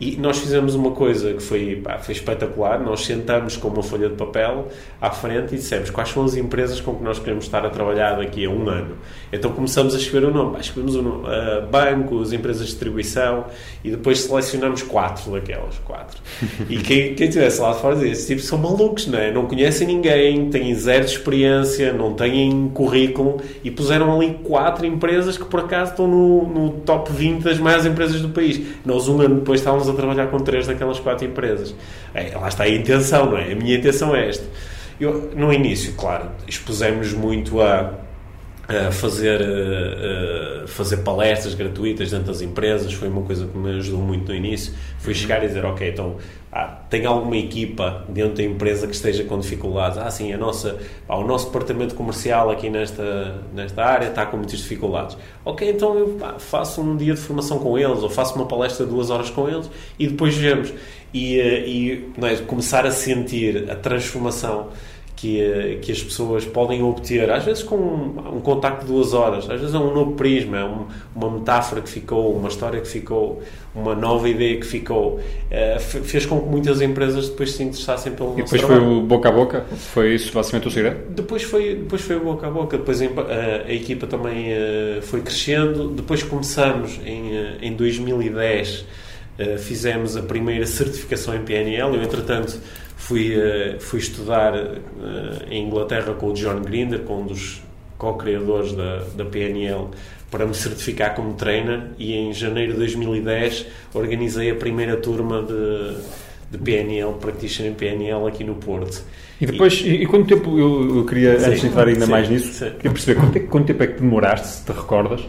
E 0.00 0.16
nós 0.16 0.38
fizemos 0.38 0.74
uma 0.74 0.92
coisa 0.92 1.34
que 1.34 1.42
foi, 1.42 1.76
pá, 1.76 1.98
foi 1.98 2.14
espetacular. 2.14 2.80
Nós 2.80 3.04
sentamos 3.04 3.58
com 3.58 3.68
uma 3.68 3.82
folha 3.82 4.08
de 4.08 4.14
papel 4.14 4.68
à 4.98 5.10
frente 5.10 5.54
e 5.54 5.58
dissemos 5.58 5.90
quais 5.90 6.08
são 6.08 6.24
as 6.24 6.36
empresas 6.36 6.80
com 6.80 6.94
que 6.94 7.04
nós 7.04 7.18
queremos 7.18 7.44
estar 7.44 7.66
a 7.66 7.68
trabalhar 7.68 8.14
daqui 8.14 8.46
a 8.46 8.50
um 8.50 8.66
ano. 8.66 8.96
Então 9.30 9.52
começamos 9.52 9.94
a 9.94 9.98
escrever 9.98 10.28
o 10.28 10.32
nome. 10.32 10.58
Escrevemos 10.58 10.96
o 10.96 11.02
nome, 11.02 11.24
uh, 11.24 11.66
bancos, 11.70 12.32
empresas 12.32 12.62
de 12.62 12.72
distribuição 12.72 13.44
e 13.84 13.90
depois 13.90 14.20
selecionamos 14.20 14.82
quatro 14.82 15.32
daquelas. 15.32 15.78
Quatro. 15.84 16.18
E 16.70 16.78
quem, 16.78 17.14
quem 17.14 17.28
estivesse 17.28 17.60
lá 17.60 17.74
fora 17.74 17.96
dizia: 17.96 18.12
esses 18.12 18.26
tipos 18.26 18.46
são 18.46 18.56
malucos, 18.56 19.06
não 19.06 19.18
é? 19.18 19.30
Não 19.30 19.46
conhecem 19.46 19.86
ninguém, 19.86 20.48
têm 20.48 20.74
zero 20.74 21.04
de 21.04 21.10
experiência, 21.10 21.92
não 21.92 22.14
têm 22.14 22.70
currículo 22.72 23.42
e 23.62 23.70
puseram 23.70 24.16
ali 24.16 24.38
quatro 24.44 24.86
empresas 24.86 25.36
que 25.36 25.44
por 25.44 25.60
acaso 25.60 25.90
estão 25.90 26.08
no, 26.08 26.48
no 26.48 26.70
top 26.80 27.12
20 27.12 27.42
das 27.42 27.58
maiores 27.58 27.84
empresas 27.84 28.22
do 28.22 28.30
país. 28.30 28.60
Nós, 28.82 29.06
um 29.06 29.20
ano 29.20 29.36
depois, 29.36 29.60
estávamos 29.60 29.89
a 29.92 29.94
trabalhar 29.94 30.26
com 30.28 30.38
três 30.38 30.66
daquelas 30.66 30.98
quatro 30.98 31.26
empresas. 31.26 31.74
É, 32.14 32.36
lá 32.36 32.48
está 32.48 32.64
a 32.64 32.68
intenção, 32.68 33.30
não 33.30 33.38
é? 33.38 33.52
A 33.52 33.54
minha 33.54 33.76
intenção 33.76 34.14
é 34.14 34.28
esta. 34.28 34.44
Eu, 35.00 35.30
no 35.34 35.52
início, 35.52 35.94
claro, 35.94 36.30
expusemos 36.46 37.12
muito 37.12 37.60
a, 37.60 37.94
a 38.68 38.92
fazer, 38.92 39.40
a, 39.40 40.64
a 40.64 40.68
fazer 40.68 40.98
palestras 40.98 41.54
gratuitas 41.54 42.10
dentro 42.10 42.26
das 42.26 42.42
empresas, 42.42 42.92
foi 42.92 43.08
uma 43.08 43.22
coisa 43.22 43.46
que 43.46 43.56
me 43.56 43.78
ajudou 43.78 44.00
muito 44.00 44.28
no 44.28 44.34
início. 44.34 44.74
Foi 44.98 45.14
chegar 45.14 45.42
e 45.42 45.48
dizer, 45.48 45.64
ok, 45.64 45.88
então 45.88 46.16
ah, 46.52 46.80
tem 46.90 47.06
alguma 47.06 47.36
equipa 47.36 48.04
dentro 48.08 48.34
da 48.34 48.42
empresa 48.42 48.88
que 48.88 48.94
esteja 48.94 49.22
com 49.22 49.38
dificuldades? 49.38 49.98
Ah, 49.98 50.10
sim, 50.10 50.32
a 50.32 50.36
nossa, 50.36 50.78
ah, 51.08 51.16
o 51.16 51.24
nosso 51.24 51.46
departamento 51.46 51.94
comercial 51.94 52.50
aqui 52.50 52.68
nesta, 52.68 53.40
nesta 53.54 53.84
área 53.84 54.08
está 54.08 54.26
com 54.26 54.36
muitas 54.36 54.58
dificuldades. 54.58 55.16
Ok, 55.44 55.70
então 55.70 55.96
eu 55.96 56.18
ah, 56.22 56.40
faço 56.40 56.80
um 56.82 56.96
dia 56.96 57.14
de 57.14 57.20
formação 57.20 57.60
com 57.60 57.78
eles, 57.78 58.02
ou 58.02 58.10
faço 58.10 58.34
uma 58.34 58.46
palestra 58.46 58.84
de 58.84 58.90
duas 58.90 59.10
horas 59.10 59.30
com 59.30 59.48
eles 59.48 59.70
e 59.96 60.08
depois 60.08 60.36
vemos. 60.36 60.72
E, 61.14 61.38
eh, 61.40 61.68
e 61.68 62.10
é, 62.22 62.36
começar 62.46 62.86
a 62.86 62.90
sentir 62.90 63.68
a 63.70 63.74
transformação 63.74 64.68
que, 65.20 65.78
que 65.82 65.92
as 65.92 66.02
pessoas 66.02 66.46
podem 66.46 66.82
obter, 66.82 67.30
às 67.30 67.44
vezes 67.44 67.62
com 67.62 67.76
um, 67.76 68.36
um 68.36 68.40
contacto 68.40 68.86
de 68.86 68.90
duas 68.90 69.12
horas, 69.12 69.50
às 69.50 69.60
vezes 69.60 69.74
é 69.74 69.78
um 69.78 69.92
novo 69.92 70.12
prisma, 70.12 70.56
é 70.56 70.64
um, 70.64 70.86
uma 71.14 71.30
metáfora 71.30 71.82
que 71.82 71.90
ficou, 71.90 72.34
uma 72.34 72.48
história 72.48 72.80
que 72.80 72.88
ficou, 72.88 73.42
uma 73.74 73.94
nova 73.94 74.30
ideia 74.30 74.58
que 74.58 74.64
ficou, 74.64 75.18
uh, 75.18 75.78
fez 75.78 76.24
com 76.24 76.40
que 76.40 76.48
muitas 76.48 76.80
empresas 76.80 77.28
depois 77.28 77.52
se 77.52 77.62
interessassem 77.62 78.12
pelo 78.12 78.32
E 78.32 78.42
depois 78.42 78.62
foi 78.62 78.78
o 78.78 79.02
boca 79.02 79.28
a 79.28 79.32
boca? 79.32 79.66
Foi 79.92 80.14
isso 80.14 80.32
basicamente 80.32 80.68
o 80.68 80.70
segredo? 80.70 81.10
Depois 81.10 81.42
foi, 81.42 81.74
depois 81.74 82.00
foi 82.00 82.16
o 82.16 82.20
boca 82.20 82.46
a 82.46 82.50
boca, 82.50 82.78
depois 82.78 83.02
a, 83.02 83.04
a, 83.04 83.66
a 83.66 83.72
equipa 83.74 84.06
também 84.06 84.54
uh, 84.54 85.02
foi 85.02 85.20
crescendo, 85.20 85.88
depois 85.88 86.22
começamos 86.22 86.98
em, 87.04 87.28
uh, 87.28 87.56
em 87.60 87.74
2010 87.74 88.86
fizemos 89.58 90.18
a 90.18 90.22
primeira 90.22 90.66
certificação 90.66 91.34
em 91.34 91.40
PNL, 91.40 91.96
eu 91.96 92.02
entretanto 92.02 92.60
Fui, 93.00 93.34
uh, 93.34 93.80
fui 93.80 93.98
estudar 93.98 94.54
uh, 94.54 95.50
em 95.50 95.66
Inglaterra 95.66 96.12
com 96.12 96.28
o 96.28 96.34
John 96.34 96.60
Grinder, 96.60 97.00
com 97.00 97.22
um 97.22 97.26
dos 97.26 97.62
co-criadores 97.98 98.72
da, 98.72 99.04
da 99.16 99.24
PNL, 99.24 99.88
para 100.30 100.46
me 100.46 100.54
certificar 100.54 101.14
como 101.14 101.34
trainer 101.34 101.88
e 101.98 102.14
em 102.14 102.32
janeiro 102.32 102.72
de 102.72 102.78
2010 102.78 103.66
organizei 103.92 104.50
a 104.50 104.54
primeira 104.54 104.96
turma 104.96 105.42
de, 105.42 105.96
de 106.50 106.58
PNL, 106.58 107.14
Practitioner 107.20 107.72
em 107.72 107.74
PNL 107.74 108.26
aqui 108.26 108.44
no 108.44 108.54
Porto. 108.54 109.02
E 109.40 109.46
depois, 109.46 109.80
e, 109.80 110.02
e 110.02 110.06
quanto 110.06 110.28
tempo, 110.28 110.58
eu, 110.58 110.98
eu 110.98 111.06
queria, 111.06 111.38
sim, 111.38 111.46
antes 111.46 111.60
de 111.62 111.66
entrar 111.66 111.88
ainda 111.88 112.04
sim, 112.04 112.10
mais 112.10 112.28
nisso, 112.28 112.52
sim. 112.52 112.70
queria 112.76 112.90
perceber 112.92 113.20
quanto, 113.20 113.36
é, 113.36 113.40
quanto 113.40 113.66
tempo 113.66 113.82
é 113.82 113.86
que 113.86 114.00
demoraste, 114.00 114.48
se 114.48 114.64
te 114.64 114.72
recordas, 114.72 115.22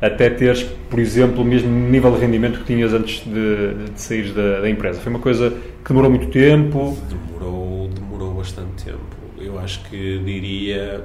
até 0.00 0.28
teres, 0.30 0.62
por 0.90 0.98
exemplo, 0.98 1.42
o 1.42 1.44
mesmo 1.44 1.70
nível 1.70 2.12
de 2.12 2.20
rendimento 2.20 2.58
que 2.60 2.64
tinhas 2.66 2.92
antes 2.92 3.24
de, 3.24 3.74
de 3.92 4.00
sair 4.00 4.32
da, 4.32 4.60
da, 4.60 4.68
empresa? 4.70 5.00
Foi 5.00 5.10
uma 5.10 5.18
coisa 5.20 5.50
que 5.50 5.88
demorou 5.88 6.10
muito 6.10 6.26
tempo? 6.28 6.96
Demorou, 7.08 7.88
demorou 7.88 8.34
bastante 8.34 8.84
tempo. 8.84 8.98
Eu 9.38 9.58
acho 9.58 9.82
que 9.88 10.18
diria 10.24 11.02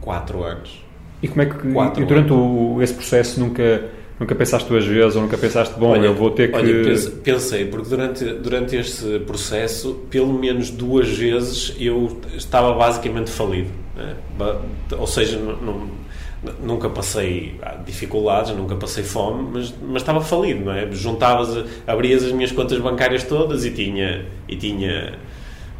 4 0.00 0.42
anos. 0.42 0.84
E 1.22 1.28
como 1.28 1.42
é 1.42 1.46
que 1.46 1.72
Quatro 1.72 2.02
e 2.02 2.06
durante 2.06 2.32
o, 2.32 2.78
esse 2.82 2.94
processo 2.94 3.38
nunca 3.40 3.82
nunca 4.18 4.34
pensaste 4.34 4.68
duas 4.68 4.84
vezes 4.86 5.16
ou 5.16 5.22
nunca 5.22 5.36
pensaste 5.38 5.78
bom 5.78 5.90
Olha, 5.90 6.06
eu 6.06 6.14
vou 6.14 6.30
ter 6.30 6.50
que 6.50 6.56
Olha, 6.56 6.84
pense- 6.84 7.10
pensei, 7.10 7.64
porque 7.66 7.88
durante, 7.88 8.24
durante 8.34 8.76
este 8.76 9.18
processo, 9.20 9.94
pelo 10.10 10.32
menos 10.32 10.70
duas 10.70 11.08
vezes, 11.08 11.74
eu 11.78 12.20
estava 12.36 12.74
basicamente 12.74 13.30
falido. 13.30 13.70
né? 13.96 14.14
Ou 14.98 15.06
seja, 15.06 15.38
nu- 15.38 15.90
nunca 16.62 16.88
passei 16.88 17.60
dificuldades, 17.84 18.56
nunca 18.56 18.74
passei 18.74 19.04
fome, 19.04 19.50
mas, 19.52 19.74
mas 19.82 20.02
estava 20.02 20.20
falido, 20.20 20.64
não 20.64 20.72
é? 20.72 20.90
Juntavas, 20.92 21.64
abrias 21.86 22.24
as 22.24 22.32
minhas 22.32 22.52
contas 22.52 22.78
bancárias 22.78 23.24
todas 23.24 23.64
e 23.64 23.70
tinha, 23.70 24.24
e 24.48 24.56
tinha 24.56 25.18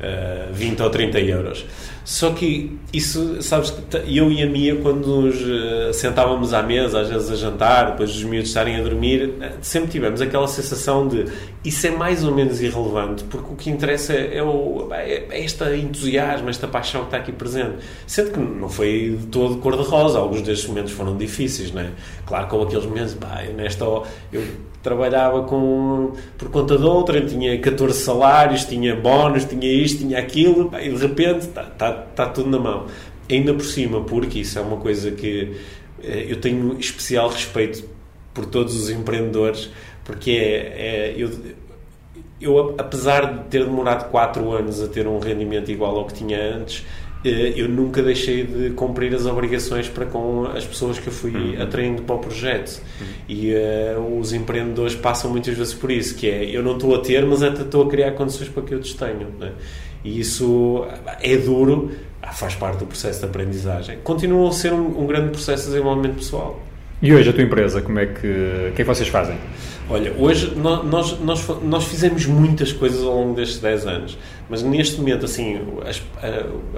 ah, 0.01 0.49
20 0.53 0.83
ou 0.83 0.91
30 0.91 1.21
euros. 1.21 1.65
Só 2.11 2.31
que 2.33 2.77
isso, 2.93 3.41
sabes, 3.41 3.73
eu 4.05 4.33
e 4.33 4.43
a 4.43 4.47
Mia, 4.47 4.75
quando 4.75 5.07
nos 5.07 5.37
eh, 5.37 5.93
sentávamos 5.93 6.53
à 6.53 6.61
mesa, 6.61 7.03
às 7.03 7.09
vezes 7.09 7.31
a 7.31 7.37
jantar, 7.37 7.93
depois 7.93 8.11
os 8.11 8.25
miúdos 8.25 8.49
estarem 8.49 8.75
a 8.75 8.83
dormir, 8.83 9.35
eh, 9.41 9.53
sempre 9.63 9.93
tivemos 9.93 10.21
aquela 10.21 10.49
sensação 10.49 11.07
de 11.07 11.27
isso 11.65 11.87
é 11.87 11.91
mais 11.93 12.25
ou 12.25 12.35
menos 12.35 12.61
irrelevante, 12.61 13.23
porque 13.23 13.53
o 13.53 13.55
que 13.55 13.71
interessa 13.71 14.13
é, 14.13 14.39
é 14.39 14.43
o, 14.43 14.89
é 14.91 15.27
é 15.31 15.45
este 15.45 15.63
entusiasmo, 15.77 16.51
esta 16.51 16.67
paixão 16.67 17.03
que 17.03 17.07
está 17.07 17.19
aqui 17.19 17.31
presente. 17.31 17.77
Sendo 18.09 18.33
que 18.33 18.41
não 18.41 18.69
foi 18.69 19.17
de 19.17 19.27
todo 19.29 19.59
cor-de-rosa, 19.59 20.19
alguns 20.19 20.43
destes 20.43 20.69
momentos 20.69 20.91
foram 20.91 21.17
difíceis, 21.17 21.71
não 21.71 21.83
é? 21.83 21.91
Claro 22.27 22.49
houve 22.51 22.67
aqueles 22.67 22.87
momentos, 22.87 23.15
pá, 23.15 23.45
nesta 23.57 23.85
eu 23.85 24.43
trabalhava 24.83 25.43
com, 25.43 26.13
por 26.39 26.51
conta 26.51 26.79
de 26.79 26.85
outra, 26.85 27.21
tinha 27.21 27.59
14 27.61 28.01
salários, 28.01 28.65
tinha 28.65 28.97
bónus, 28.97 29.45
tinha 29.45 29.71
isto, 29.71 29.99
tinha 29.99 30.19
aquilo, 30.19 30.71
e 30.81 30.89
de 30.89 30.97
repente 30.97 31.41
está 31.41 31.65
tá, 31.65 32.00
tá 32.15 32.27
tudo 32.27 32.51
na 32.51 32.59
mão. 32.59 32.87
Ainda 33.31 33.55
por 33.55 33.65
cima, 33.65 34.03
porque 34.03 34.41
isso 34.41 34.59
é 34.59 34.63
uma 34.63 34.77
coisa 34.79 35.11
que 35.13 35.57
eh, 36.03 36.27
eu 36.29 36.41
tenho 36.41 36.79
especial 36.79 37.29
respeito 37.29 37.85
por 38.35 38.47
todos 38.47 38.75
os 38.75 38.91
empreendedores, 38.91 39.71
porque 40.05 40.31
é, 40.33 41.13
é- 41.13 41.15
eu, 41.17 41.31
eu, 42.41 42.75
apesar 42.79 43.33
de 43.33 43.45
ter 43.49 43.65
demorado 43.65 44.11
4 44.11 44.51
anos 44.53 44.83
a 44.83 44.89
ter 44.89 45.07
um 45.07 45.19
rendimento 45.19 45.71
igual 45.71 45.97
ao 45.99 46.07
que 46.07 46.15
tinha 46.15 46.57
antes, 46.57 46.85
eh, 47.25 47.53
eu 47.55 47.69
nunca 47.69 48.03
deixei 48.03 48.45
de 48.45 48.71
cumprir 48.71 49.15
as 49.15 49.27
obrigações 49.27 49.89
para 49.89 50.07
com 50.07 50.47
as 50.47 50.65
pessoas 50.65 50.99
que 50.99 51.09
eu 51.09 51.13
fui 51.13 51.57
atraindo 51.61 52.03
para 52.03 52.17
o 52.17 52.19
projeto. 52.19 52.81
E 53.29 53.53
eh, 53.53 53.95
os 54.19 54.33
empreendedores 54.33 54.95
passam 54.95 55.31
muitas 55.31 55.57
vezes 55.57 55.75
por 55.75 55.91
isso, 55.91 56.15
que 56.17 56.29
é, 56.29 56.45
eu 56.45 56.63
não 56.63 56.75
estou 56.75 56.95
a 56.95 56.99
ter, 57.01 57.25
mas 57.27 57.43
até 57.43 57.63
estou 57.63 57.85
a 57.85 57.89
criar 57.91 58.13
condições 58.13 58.49
para 58.49 58.63
que 58.63 58.75
eu 58.75 58.81
tenham. 58.81 59.31
Né? 59.39 59.53
E 60.05 60.21
isso 60.21 60.85
é 61.21 61.37
duro, 61.37 61.91
ah, 62.23 62.33
faz 62.33 62.55
parte 62.55 62.79
do 62.79 62.87
processo 62.87 63.21
de 63.21 63.27
aprendizagem. 63.27 63.99
Continua 64.03 64.49
a 64.49 64.53
ser 64.53 64.73
um, 64.73 65.03
um 65.03 65.07
grande 65.07 65.31
processo 65.31 65.65
de 65.65 65.71
desenvolvimento 65.71 66.17
pessoal. 66.17 66.61
e 67.03 67.15
hoje 67.15 67.31
a 67.31 67.33
tua 67.33 67.43
empresa 67.43 67.81
como 67.81 67.99
é 67.99 68.07
que 68.07 68.27
o 68.27 68.73
que 68.75 68.83
é 68.83 68.85
que 68.85 68.85
vocês 68.85 69.09
fazem 69.09 69.37
Olha, 69.93 70.13
hoje 70.17 70.53
nó- 70.55 70.85
nós, 70.85 71.19
nós, 71.19 71.45
nós 71.65 71.85
fizemos 71.85 72.25
muitas 72.25 72.73
coisas 72.73 73.03
ao 73.03 73.13
longo 73.13 73.35
destes 73.35 73.59
10 73.59 73.87
anos, 73.89 74.19
mas 74.49 74.63
neste 74.63 74.99
momento, 74.99 75.25
assim, 75.25 75.61
as, 75.85 76.01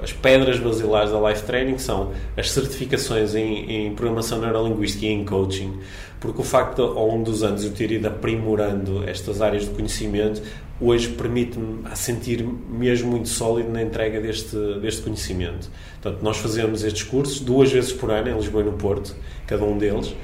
as 0.01 0.11
pedras 0.11 0.57
basilares 0.57 1.11
da 1.11 1.29
Life 1.29 1.43
Training 1.43 1.77
são 1.77 2.11
as 2.35 2.49
certificações 2.49 3.35
em, 3.35 3.87
em 3.89 3.93
programação 3.93 4.39
neurolinguística 4.41 5.05
e 5.05 5.09
em 5.09 5.23
coaching, 5.25 5.77
porque 6.23 6.39
o 6.39 6.43
facto 6.45 6.77
de, 6.77 6.81
ao 6.81 7.05
longo 7.05 7.25
dos 7.25 7.43
anos 7.43 7.65
eu 7.65 7.71
ter 7.71 7.91
ido 7.91 8.07
aprimorando 8.07 9.03
estas 9.05 9.41
áreas 9.41 9.63
de 9.65 9.71
conhecimento, 9.71 10.41
hoje 10.79 11.09
permite-me 11.09 11.83
sentir 11.95 12.47
mesmo 12.69 13.11
muito 13.11 13.27
sólido 13.27 13.69
na 13.69 13.81
entrega 13.81 14.21
deste, 14.21 14.55
deste 14.79 15.01
conhecimento. 15.01 15.69
Portanto, 16.01 16.23
nós 16.23 16.37
fazemos 16.37 16.81
estes 16.81 17.03
cursos 17.03 17.41
duas 17.41 17.69
vezes 17.73 17.91
por 17.91 18.09
ano, 18.09 18.29
em 18.29 18.35
Lisboa 18.37 18.63
e 18.63 18.65
no 18.67 18.71
Porto, 18.71 19.13
cada 19.45 19.65
um 19.65 19.77
deles, 19.77 20.15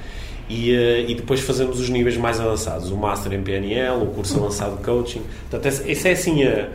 e, 0.48 0.72
eh, 0.72 1.04
e 1.06 1.14
depois 1.14 1.40
fazemos 1.40 1.78
os 1.78 1.90
níveis 1.90 2.16
mais 2.16 2.40
avançados, 2.40 2.90
o 2.90 2.96
Master 2.96 3.34
em 3.34 3.42
PNL, 3.42 4.02
o 4.02 4.06
curso 4.06 4.38
avançado 4.38 4.78
de 4.78 4.82
Coaching. 4.82 5.22
Portanto, 5.50 5.66
essa 5.86 6.08
é 6.08 6.12
assim 6.12 6.44
a, 6.44 6.70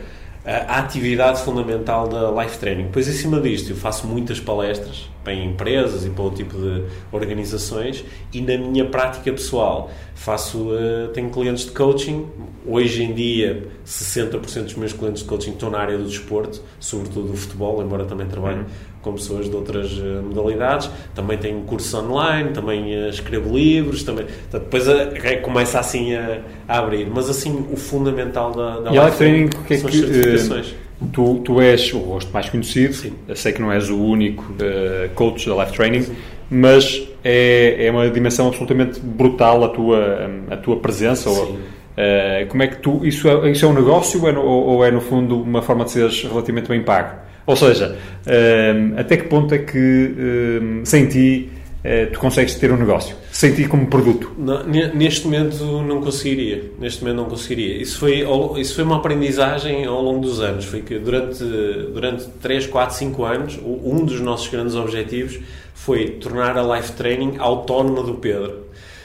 a, 0.46 0.78
atividade 0.78 1.42
fundamental 1.42 2.08
da 2.08 2.30
Life 2.42 2.58
Training. 2.58 2.84
Depois, 2.84 3.08
em 3.08 3.12
cima 3.12 3.40
disto, 3.40 3.70
eu 3.70 3.76
faço 3.76 4.06
muitas 4.06 4.38
palestras 4.38 5.10
para 5.24 5.34
empresas 5.34 6.06
e 6.06 6.10
para 6.10 6.22
outro 6.22 6.44
tipo 6.44 6.56
de 6.56 6.84
organizações 7.10 8.04
e 8.32 8.40
na 8.40 8.56
minha 8.56 8.84
prática 8.84 9.32
pessoal 9.32 9.90
faço, 10.14 10.68
eh, 10.72 11.08
tenho 11.12 11.30
clientes 11.30 11.64
de 11.64 11.72
coaching. 11.72 12.26
Hoje 12.64 13.02
em 13.02 13.12
dia, 13.12 13.66
60% 13.84 14.64
dos 14.64 14.74
meus 14.74 14.92
clientes 14.92 15.22
de 15.22 15.28
coaching 15.28 15.50
estão 15.50 15.68
na 15.68 15.78
área 15.78 15.98
do 15.98 16.04
desporto, 16.04 16.62
sobretudo 16.78 17.32
do 17.32 17.36
futebol, 17.36 17.82
embora 17.82 18.04
também 18.04 18.28
trabalhe 18.28 18.64
com 19.06 19.12
pessoas 19.12 19.48
de 19.48 19.54
outras 19.54 19.92
eh, 19.92 20.20
modalidades. 20.20 20.90
Também 21.14 21.38
tenho 21.38 21.60
cursos 21.62 21.94
online, 21.94 22.50
também 22.50 22.92
eh, 22.92 23.08
escrevo 23.08 23.56
livros, 23.56 24.02
também. 24.02 24.26
Portanto, 24.26 24.64
depois 24.64 24.88
eh, 24.88 25.36
começa 25.36 25.78
assim 25.78 26.14
a, 26.14 26.40
a 26.66 26.78
abrir. 26.78 27.06
Mas 27.08 27.30
assim, 27.30 27.66
o 27.72 27.76
fundamental 27.76 28.50
da, 28.50 28.80
da 28.80 28.92
e 28.92 28.98
a 28.98 29.04
Life 29.04 29.18
Training 29.18 29.44
o 29.44 29.64
que 29.64 29.74
é 29.74 29.76
que 29.76 30.76
tu, 31.12 31.40
tu 31.44 31.60
és 31.60 31.92
o 31.92 31.98
rosto 31.98 32.32
mais 32.32 32.48
conhecido 32.48 32.94
Sim. 32.94 33.12
eu 33.28 33.36
sei 33.36 33.52
que 33.52 33.60
não 33.60 33.70
és 33.70 33.90
o 33.90 33.98
único 34.02 34.54
eh, 34.58 35.10
coach 35.14 35.48
da 35.48 35.62
Life 35.62 35.76
Training 35.76 36.06
mas 36.50 37.06
é, 37.22 37.86
é 37.86 37.90
uma 37.90 38.08
dimensão 38.08 38.48
absolutamente 38.48 38.98
brutal 39.00 39.64
a 39.64 39.68
tua 39.68 40.30
a 40.50 40.56
tua 40.56 40.76
presença 40.78 41.28
ou, 41.28 41.46
Sim. 41.46 41.58
eh, 41.98 42.46
como 42.48 42.62
é 42.62 42.66
que 42.66 42.78
tu 42.78 43.04
isso 43.04 43.28
é, 43.28 43.50
isso 43.50 43.66
é 43.66 43.68
um 43.68 43.74
negócio 43.74 44.22
ou 44.22 44.28
é, 44.28 44.32
no, 44.32 44.42
ou 44.42 44.64
ou 44.68 44.84
é 44.84 44.90
no 44.90 45.02
fundo 45.02 45.40
uma 45.42 45.60
forma 45.60 45.84
de 45.84 45.90
seres 45.90 46.22
relativamente 46.22 46.68
bem 46.68 46.82
pago 46.82 47.25
ou 47.46 47.56
seja 47.56 47.96
eh, 48.26 48.74
até 48.96 49.16
que 49.16 49.24
ponto 49.28 49.54
é 49.54 49.58
que 49.58 49.78
eh, 50.18 50.80
sem 50.84 51.06
ti 51.06 51.50
eh, 51.84 52.06
tu 52.06 52.18
consegues 52.18 52.54
ter 52.56 52.72
um 52.72 52.76
negócio 52.76 53.14
sem 53.30 53.52
ti 53.54 53.64
como 53.68 53.86
produto 53.86 54.32
Não, 54.38 54.66
ne- 54.66 54.88
neste 54.94 55.26
momento 55.26 55.62
não 55.82 56.00
conseguiria. 56.00 56.70
Neste 56.80 57.02
momento 57.04 57.16
não 57.18 57.24
conseguiria. 57.26 57.80
Isso 57.82 57.98
foi, 57.98 58.24
isso 58.58 58.74
foi 58.74 58.82
uma 58.84 58.96
aprendizagem 58.96 59.84
ao 59.84 60.02
longo 60.02 60.20
dos 60.20 60.40
anos. 60.40 60.64
Foi 60.64 60.80
que 60.80 60.98
durante, 60.98 61.44
durante 61.92 62.24
3, 62.40 62.66
4, 62.66 62.96
5 62.96 63.24
anos, 63.24 63.60
um 63.62 64.04
dos 64.06 64.20
nossos 64.22 64.48
grandes 64.48 64.74
objetivos 64.74 65.38
foi 65.74 66.12
tornar 66.12 66.56
a 66.56 66.76
Life 66.76 66.92
Training 66.92 67.34
autónoma 67.38 68.02
do 68.02 68.14
Pedro. 68.14 68.64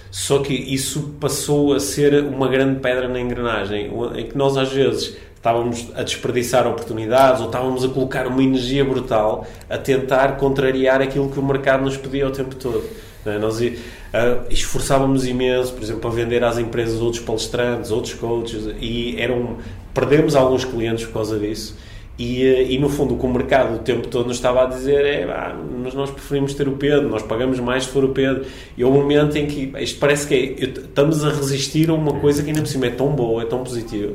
Só 0.10 0.40
que 0.40 0.54
isso 0.54 1.14
passou 1.20 1.74
a 1.74 1.80
ser 1.82 2.24
uma 2.24 2.48
grande 2.48 2.80
pedra 2.80 3.10
na 3.10 3.20
engrenagem, 3.20 3.92
em 4.16 4.26
que 4.28 4.38
nós 4.38 4.56
às 4.56 4.72
vezes 4.72 5.18
estávamos 5.42 5.88
a 5.96 6.04
desperdiçar 6.04 6.68
oportunidades 6.68 7.42
ou 7.42 7.48
estávamos 7.48 7.84
a 7.84 7.90
colocar 7.90 8.28
uma 8.28 8.44
energia 8.44 8.86
brutal 8.86 9.48
a 9.68 9.76
tentar 9.76 10.38
contrariar 10.38 11.02
aquilo 11.02 11.30
que 11.32 11.40
o 11.40 11.44
mercado 11.44 11.84
nos 11.84 11.98
pedia 11.98 12.28
o 12.28 12.32
tempo 12.32 12.56
todo. 12.56 12.84
é? 13.26 13.40
Nós 13.40 13.60
ah, 14.14 14.44
esforçávamos 14.52 15.26
imenso, 15.26 15.74
por 15.74 15.82
exemplo, 15.82 16.02
para 16.02 16.12
vender 16.12 16.44
às 16.44 16.60
empresas 16.60 17.02
outros 17.02 17.24
palestrantes, 17.24 17.90
outros 17.90 18.14
coaches, 18.14 18.70
e 18.80 19.16
eram, 19.20 19.58
perdemos 19.96 20.36
alguns 20.36 20.64
clientes 20.64 21.06
por 21.06 21.14
causa 21.14 21.40
disso. 21.40 21.76
E, 22.20 22.44
eh, 22.44 22.74
e 22.74 22.78
no 22.78 22.88
fundo 22.88 23.16
o 23.16 23.18
que 23.18 23.26
o 23.26 23.30
mercado 23.30 23.78
o 23.78 23.80
tempo 23.80 24.08
todo 24.08 24.28
nos 24.28 24.36
estava 24.36 24.64
a 24.64 24.66
dizer 24.68 25.04
é 25.06 25.24
"Ah, 25.24 25.58
mas 25.82 25.96
nós 25.96 26.12
preferimos 26.12 26.54
ter 26.54 26.68
o 26.68 26.74
Pedro, 26.74 27.10
nós 27.10 27.24
pagamos 27.24 27.60
mais 27.60 27.86
se 27.86 27.90
for 27.90 28.04
o 28.04 28.10
Pedro 28.10 28.46
e 28.78 28.84
é 28.84 28.86
o 28.86 28.92
momento 28.92 29.38
em 29.38 29.48
que 29.48 29.74
isto 29.80 29.98
parece 29.98 30.28
que 30.28 30.36
é, 30.36 30.64
estamos 30.66 31.24
a 31.26 31.30
resistir 31.30 31.90
a 31.90 31.94
uma 31.94 32.20
coisa 32.20 32.44
que 32.44 32.50
ainda 32.50 32.62
por 32.62 32.68
cima 32.68 32.86
é 32.88 32.90
tão 32.92 33.08
boa, 33.08 33.42
é 33.42 33.46
tão 33.46 33.64
positiva 33.64 34.14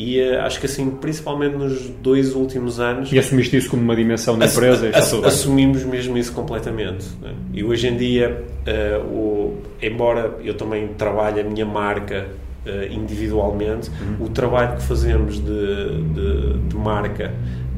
e 0.00 0.20
eh, 0.20 0.38
acho 0.40 0.60
que 0.60 0.66
assim, 0.66 0.88
principalmente 0.90 1.56
nos 1.56 1.90
dois 2.02 2.34
últimos 2.34 2.78
anos 2.78 3.10
e 3.12 3.18
assumiste 3.18 3.56
isso 3.56 3.68
como 3.68 3.82
uma 3.82 3.96
dimensão 3.96 4.38
da 4.38 4.44
Ass- 4.44 4.56
empresa 4.56 4.90
ass- 4.96 5.10
tudo 5.10 5.22
bem. 5.22 5.28
assumimos 5.28 5.82
mesmo 5.84 6.16
isso 6.16 6.32
completamente. 6.32 7.04
né? 7.20 7.34
E 7.52 7.64
hoje 7.64 7.88
em 7.88 7.96
dia, 7.96 8.44
eh, 8.64 8.96
o- 9.04 9.56
embora 9.82 10.38
eu 10.44 10.54
também 10.54 10.86
trabalhe 10.96 11.40
a 11.40 11.44
minha 11.44 11.66
marca 11.66 12.28
eh, 12.66 12.88
individualmente, 12.92 13.90
Uhum. 14.20 14.26
o 14.26 14.28
trabalho 14.28 14.76
que 14.76 14.82
fazemos 14.82 15.36
de, 15.40 16.02
de- 16.14 16.58
de 16.68 16.76
marca 16.76 17.32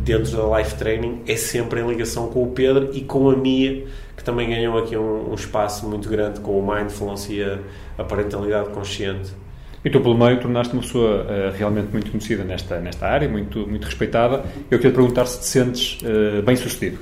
dentro 0.05 0.37
da 0.37 0.59
Life 0.59 0.75
Training 0.75 1.21
é 1.27 1.37
sempre 1.37 1.81
em 1.81 1.87
ligação 1.89 2.27
com 2.29 2.43
o 2.43 2.49
Pedro 2.49 2.91
e 2.93 3.01
com 3.03 3.31
a 3.31 3.37
Mia, 3.37 3.85
que 4.17 4.25
também 4.25 4.49
ganhou 4.51 4.77
aqui 4.79 4.97
um, 4.97 5.31
um 5.31 5.35
espaço 5.35 5.87
muito 5.89 6.09
grande 6.09 6.41
com 6.41 6.59
o 6.59 6.67
Mindfulness 6.67 7.29
e 7.31 7.43
a, 7.43 7.59
a 7.99 8.05
parentalidade 8.05 8.71
consciente. 8.71 9.31
E 9.85 9.89
tu, 9.89 10.01
pelo 10.01 10.17
meio, 10.17 10.39
tornaste 10.41 10.75
uma 10.75 10.83
pessoa 10.83 11.27
eh, 11.29 11.53
realmente 11.57 11.89
muito 11.91 12.11
conhecida 12.11 12.45
nesta, 12.45 12.79
nesta 12.81 13.07
área, 13.07 13.27
muito, 13.29 13.67
muito 13.67 13.85
respeitada. 13.87 14.45
Eu 14.71 14.79
queria 14.79 14.93
perguntar 14.93 15.25
se 15.27 15.41
te 15.41 15.47
sentes 15.47 15.99
eh, 16.05 16.43
bem 16.43 16.55
sucedido. 16.55 16.99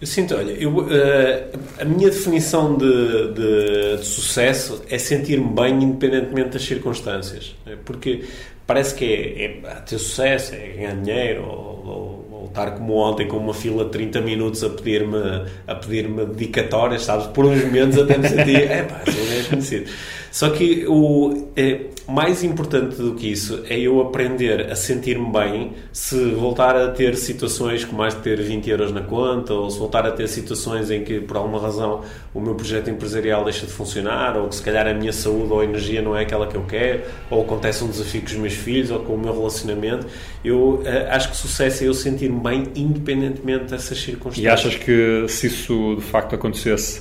Eu 0.00 0.06
sinto, 0.06 0.34
olha, 0.36 0.52
eu, 0.52 0.86
eh, 0.90 1.44
a 1.80 1.84
minha 1.84 2.08
definição 2.10 2.76
de, 2.76 3.32
de- 3.34 3.96
de 3.98 4.04
sucesso 4.04 4.82
é 4.90 4.98
sentir-me 4.98 5.48
bem 5.54 5.74
independentemente 5.82 6.50
das 6.50 6.62
circunstâncias. 6.62 7.54
né? 7.66 7.76
Porque, 7.84 8.24
parece 8.66 8.94
que 8.94 9.04
é, 9.04 9.44
é 9.44 9.48
ter 9.86 9.98
sucesso, 9.98 10.54
é 10.54 10.74
ganhar 10.76 10.94
dinheiro, 10.96 11.42
ou, 11.42 11.84
ou, 11.84 12.28
ou, 12.42 12.46
estar 12.46 12.72
como 12.72 12.94
ontem 12.94 13.26
com 13.26 13.36
uma 13.38 13.54
fila 13.54 13.84
de 13.84 13.90
30 13.90 14.20
minutos 14.20 14.62
a 14.64 14.70
pedir-me 14.70 15.18
a 15.66 15.74
pedir-me 15.76 16.26
dedicatórias, 16.26 17.02
sabes? 17.02 17.26
Por 17.28 17.44
uns 17.44 17.62
momentos 17.64 17.98
até 17.98 18.18
me 18.18 18.28
senti, 18.28 18.54
é 18.56 18.82
pá, 18.88 19.02
sou 19.10 19.22
um 19.22 19.44
conhecido. 19.50 19.90
Só 20.32 20.48
que 20.48 20.86
o 20.88 21.50
é, 21.54 21.88
mais 22.08 22.42
importante 22.42 22.96
do 22.96 23.14
que 23.14 23.30
isso 23.30 23.62
é 23.68 23.78
eu 23.78 24.00
aprender 24.00 24.72
a 24.72 24.74
sentir-me 24.74 25.30
bem 25.30 25.72
se 25.92 26.16
voltar 26.30 26.74
a 26.74 26.88
ter 26.88 27.16
situações 27.16 27.84
com 27.84 27.94
mais 27.94 28.14
de 28.14 28.22
ter 28.22 28.40
20 28.40 28.70
euros 28.70 28.92
na 28.92 29.02
conta 29.02 29.52
ou 29.52 29.70
se 29.70 29.78
voltar 29.78 30.06
a 30.06 30.10
ter 30.10 30.26
situações 30.28 30.90
em 30.90 31.04
que 31.04 31.20
por 31.20 31.36
alguma 31.36 31.60
razão 31.60 32.00
o 32.32 32.40
meu 32.40 32.54
projeto 32.54 32.88
empresarial 32.88 33.44
deixa 33.44 33.66
de 33.66 33.72
funcionar 33.72 34.38
ou 34.38 34.48
que 34.48 34.54
se 34.54 34.62
calhar 34.62 34.86
a 34.86 34.94
minha 34.94 35.12
saúde 35.12 35.52
ou 35.52 35.60
a 35.60 35.64
energia 35.64 36.00
não 36.00 36.16
é 36.16 36.22
aquela 36.22 36.46
que 36.46 36.56
eu 36.56 36.64
quero 36.64 37.02
ou 37.28 37.42
acontece 37.42 37.84
um 37.84 37.88
desafio 37.88 38.22
com 38.22 38.28
os 38.28 38.36
meus 38.36 38.54
filhos 38.54 38.90
ou 38.90 39.00
com 39.00 39.14
o 39.14 39.18
meu 39.18 39.34
relacionamento 39.34 40.06
eu 40.42 40.76
uh, 40.76 41.10
acho 41.10 41.28
que 41.30 41.36
sucesso 41.36 41.84
é 41.84 41.88
eu 41.88 41.94
sentir-me 41.94 42.40
bem 42.40 42.68
independentemente 42.74 43.64
dessas 43.64 43.98
circunstâncias 43.98 44.44
e 44.44 44.48
achas 44.48 44.76
que 44.76 45.26
se 45.28 45.48
isso 45.48 45.96
de 45.96 46.02
facto 46.02 46.34
acontecesse 46.34 47.00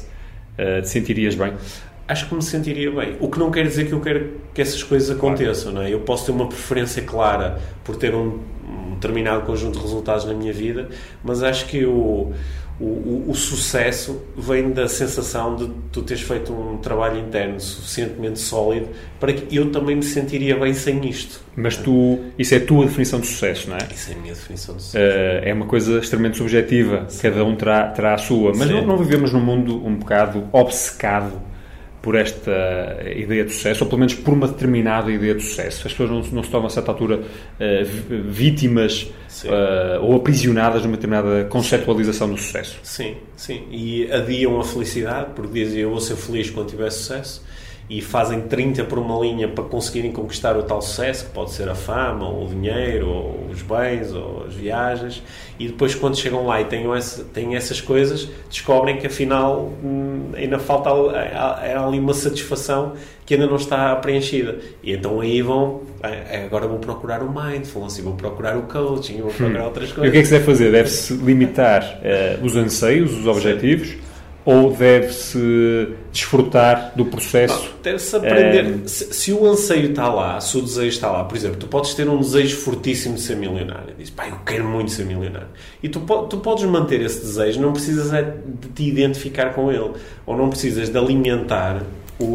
uh, 0.59 0.81
te 0.81 0.89
sentirias 0.89 1.33
bem? 1.33 1.53
Acho 2.11 2.27
que 2.27 2.35
me 2.35 2.41
sentiria 2.41 2.91
bem. 2.91 3.15
O 3.19 3.29
que 3.29 3.39
não 3.39 3.49
quer 3.49 3.65
dizer 3.65 3.87
que 3.87 3.93
eu 3.93 4.01
quero 4.01 4.33
que 4.53 4.61
essas 4.61 4.83
coisas 4.83 5.09
aconteçam, 5.15 5.71
não 5.71 5.81
é? 5.81 5.93
Eu 5.93 6.01
posso 6.01 6.25
ter 6.25 6.31
uma 6.31 6.47
preferência 6.47 7.01
clara 7.03 7.59
por 7.83 7.95
ter 7.95 8.13
um, 8.13 8.39
um 8.67 8.93
determinado 8.95 9.45
conjunto 9.45 9.77
de 9.77 9.81
resultados 9.83 10.25
na 10.25 10.33
minha 10.33 10.51
vida, 10.51 10.89
mas 11.23 11.41
acho 11.41 11.65
que 11.67 11.85
o, 11.85 12.33
o, 12.79 13.25
o, 13.29 13.33
sucesso 13.33 14.23
vem 14.35 14.71
da 14.71 14.89
sensação 14.89 15.55
de 15.55 15.69
tu 15.91 16.01
teres 16.01 16.23
feito 16.23 16.51
um 16.51 16.77
trabalho 16.77 17.19
interno 17.19 17.59
suficientemente 17.59 18.39
sólido 18.39 18.89
para 19.19 19.31
que 19.31 19.55
eu 19.55 19.71
também 19.71 19.95
me 19.95 20.03
sentiria 20.03 20.57
bem 20.57 20.73
sem 20.73 21.07
isto. 21.07 21.41
Mas 21.55 21.77
tu, 21.77 22.19
isso 22.37 22.53
é 22.53 22.57
a 22.57 22.65
tua 22.65 22.85
definição 22.85 23.21
de 23.21 23.27
sucesso, 23.27 23.69
não 23.69 23.77
é? 23.77 23.87
Isso 23.93 24.11
é 24.11 24.15
a 24.15 24.17
minha 24.17 24.33
definição 24.33 24.75
de 24.75 24.83
sucesso. 24.83 25.05
Uh, 25.05 25.47
é 25.47 25.53
uma 25.53 25.65
coisa 25.65 25.99
extremamente 25.99 26.37
subjetiva, 26.37 27.05
Sim. 27.07 27.21
cada 27.21 27.45
um 27.45 27.55
terá, 27.55 27.87
terá 27.87 28.15
a 28.15 28.17
sua. 28.17 28.51
Mas 28.53 28.69
não, 28.69 28.85
não 28.85 28.97
vivemos 28.97 29.31
num 29.31 29.41
mundo 29.41 29.85
um 29.85 29.95
bocado 29.95 30.49
obcecado 30.51 31.50
por 32.01 32.15
esta 32.15 32.51
ideia 33.15 33.45
de 33.45 33.53
sucesso, 33.53 33.83
ou 33.83 33.89
pelo 33.89 33.99
menos 33.99 34.15
por 34.15 34.33
uma 34.33 34.47
determinada 34.47 35.11
ideia 35.11 35.35
de 35.35 35.43
sucesso. 35.43 35.85
As 35.85 35.93
pessoas 35.93 36.09
não, 36.09 36.21
não 36.31 36.43
se 36.43 36.49
tornam, 36.49 36.67
a 36.67 36.69
certa 36.69 36.91
altura, 36.91 37.17
uh, 37.19 38.23
vítimas 38.29 39.03
uh, 39.45 40.01
ou 40.01 40.15
aprisionadas 40.15 40.83
numa 40.83 40.95
determinada 40.95 41.45
conceptualização 41.45 42.29
do 42.29 42.37
sucesso. 42.37 42.79
Sim, 42.81 43.17
sim. 43.35 43.67
E 43.69 44.11
adiam 44.11 44.59
a 44.59 44.63
felicidade, 44.63 45.31
porque 45.35 45.63
dizem 45.63 45.81
eu 45.81 45.91
vou 45.91 46.01
ser 46.01 46.15
feliz 46.15 46.49
quando 46.49 46.69
tiver 46.69 46.89
sucesso 46.89 47.43
e 47.91 47.99
fazem 47.99 48.39
30 48.39 48.85
por 48.85 48.97
uma 48.97 49.19
linha 49.19 49.49
para 49.49 49.65
conseguirem 49.65 50.13
conquistar 50.13 50.55
o 50.55 50.63
tal 50.63 50.81
sucesso, 50.81 51.25
que 51.25 51.31
pode 51.31 51.51
ser 51.51 51.67
a 51.67 51.75
fama, 51.75 52.25
ou 52.25 52.45
o 52.45 52.47
dinheiro, 52.47 53.09
ou 53.09 53.49
os 53.51 53.61
bens, 53.61 54.13
ou 54.13 54.45
as 54.47 54.53
viagens, 54.53 55.21
e 55.59 55.67
depois 55.67 55.93
quando 55.93 56.17
chegam 56.17 56.47
lá 56.47 56.61
e 56.61 56.63
têm, 56.63 56.89
essa, 56.93 57.21
têm 57.25 57.53
essas 57.53 57.81
coisas, 57.81 58.29
descobrem 58.49 58.95
que 58.95 59.07
afinal 59.07 59.73
hum, 59.83 60.29
ainda 60.33 60.57
falta 60.57 60.89
é 61.61 61.75
ali 61.75 61.99
uma 61.99 62.13
satisfação 62.13 62.93
que 63.25 63.33
ainda 63.33 63.45
não 63.45 63.57
está 63.57 63.93
preenchida. 63.97 64.59
E 64.81 64.93
então 64.93 65.19
aí 65.19 65.41
vão, 65.41 65.81
é, 66.01 66.45
agora 66.45 66.67
vou 66.67 66.79
procurar 66.79 67.21
o 67.21 67.29
mindfulness, 67.29 67.99
vou 67.99 68.13
procurar 68.13 68.57
o 68.57 68.61
coaching, 68.61 69.19
vou 69.19 69.31
procurar 69.31 69.63
hum. 69.63 69.65
outras 69.65 69.91
coisas. 69.91 70.05
E 70.05 70.07
o 70.07 70.11
que 70.13 70.17
é 70.17 70.21
que 70.21 70.27
se 70.27 70.33
deve 70.33 70.45
fazer? 70.45 70.71
Deve-se 70.71 71.13
limitar 71.15 71.83
uh, 71.83 72.45
os 72.45 72.55
anseios, 72.55 73.11
os 73.11 73.27
objetivos, 73.27 73.89
Sim 73.89 74.10
ou 74.43 74.71
deve-se 74.71 75.89
desfrutar 76.11 76.93
do 76.95 77.05
processo? 77.05 77.73
Deve-se 77.83 78.15
aprender. 78.15 78.81
É... 78.83 78.87
Se, 78.87 79.13
se, 79.13 79.33
o 79.33 79.45
anseio 79.45 79.91
está 79.91 80.11
lá, 80.11 80.39
se 80.41 80.57
o 80.57 80.61
desejo 80.61 80.87
está 80.87 81.11
lá, 81.11 81.23
por 81.23 81.37
exemplo, 81.37 81.57
tu 81.57 81.67
podes 81.67 81.93
ter 81.93 82.09
um 82.09 82.19
desejo 82.19 82.57
fortíssimo 82.57 83.15
de 83.15 83.21
ser 83.21 83.35
milionário. 83.35 83.93
Dizes, 83.97 84.11
pá, 84.11 84.27
eu 84.27 84.37
quero 84.45 84.67
muito 84.67 84.91
ser 84.91 85.05
milionário. 85.05 85.47
E 85.81 85.89
tu, 85.89 85.99
tu 85.99 86.37
podes 86.37 86.63
manter 86.65 87.01
esse 87.01 87.19
desejo, 87.19 87.61
não 87.61 87.71
precisas 87.71 88.11
é 88.13 88.23
de 88.23 88.67
te 88.69 88.83
identificar 88.83 89.53
com 89.53 89.71
ele. 89.71 89.91
Ou 90.25 90.35
não 90.35 90.49
precisas 90.49 90.89
de 90.89 90.97
alimentar 90.97 91.83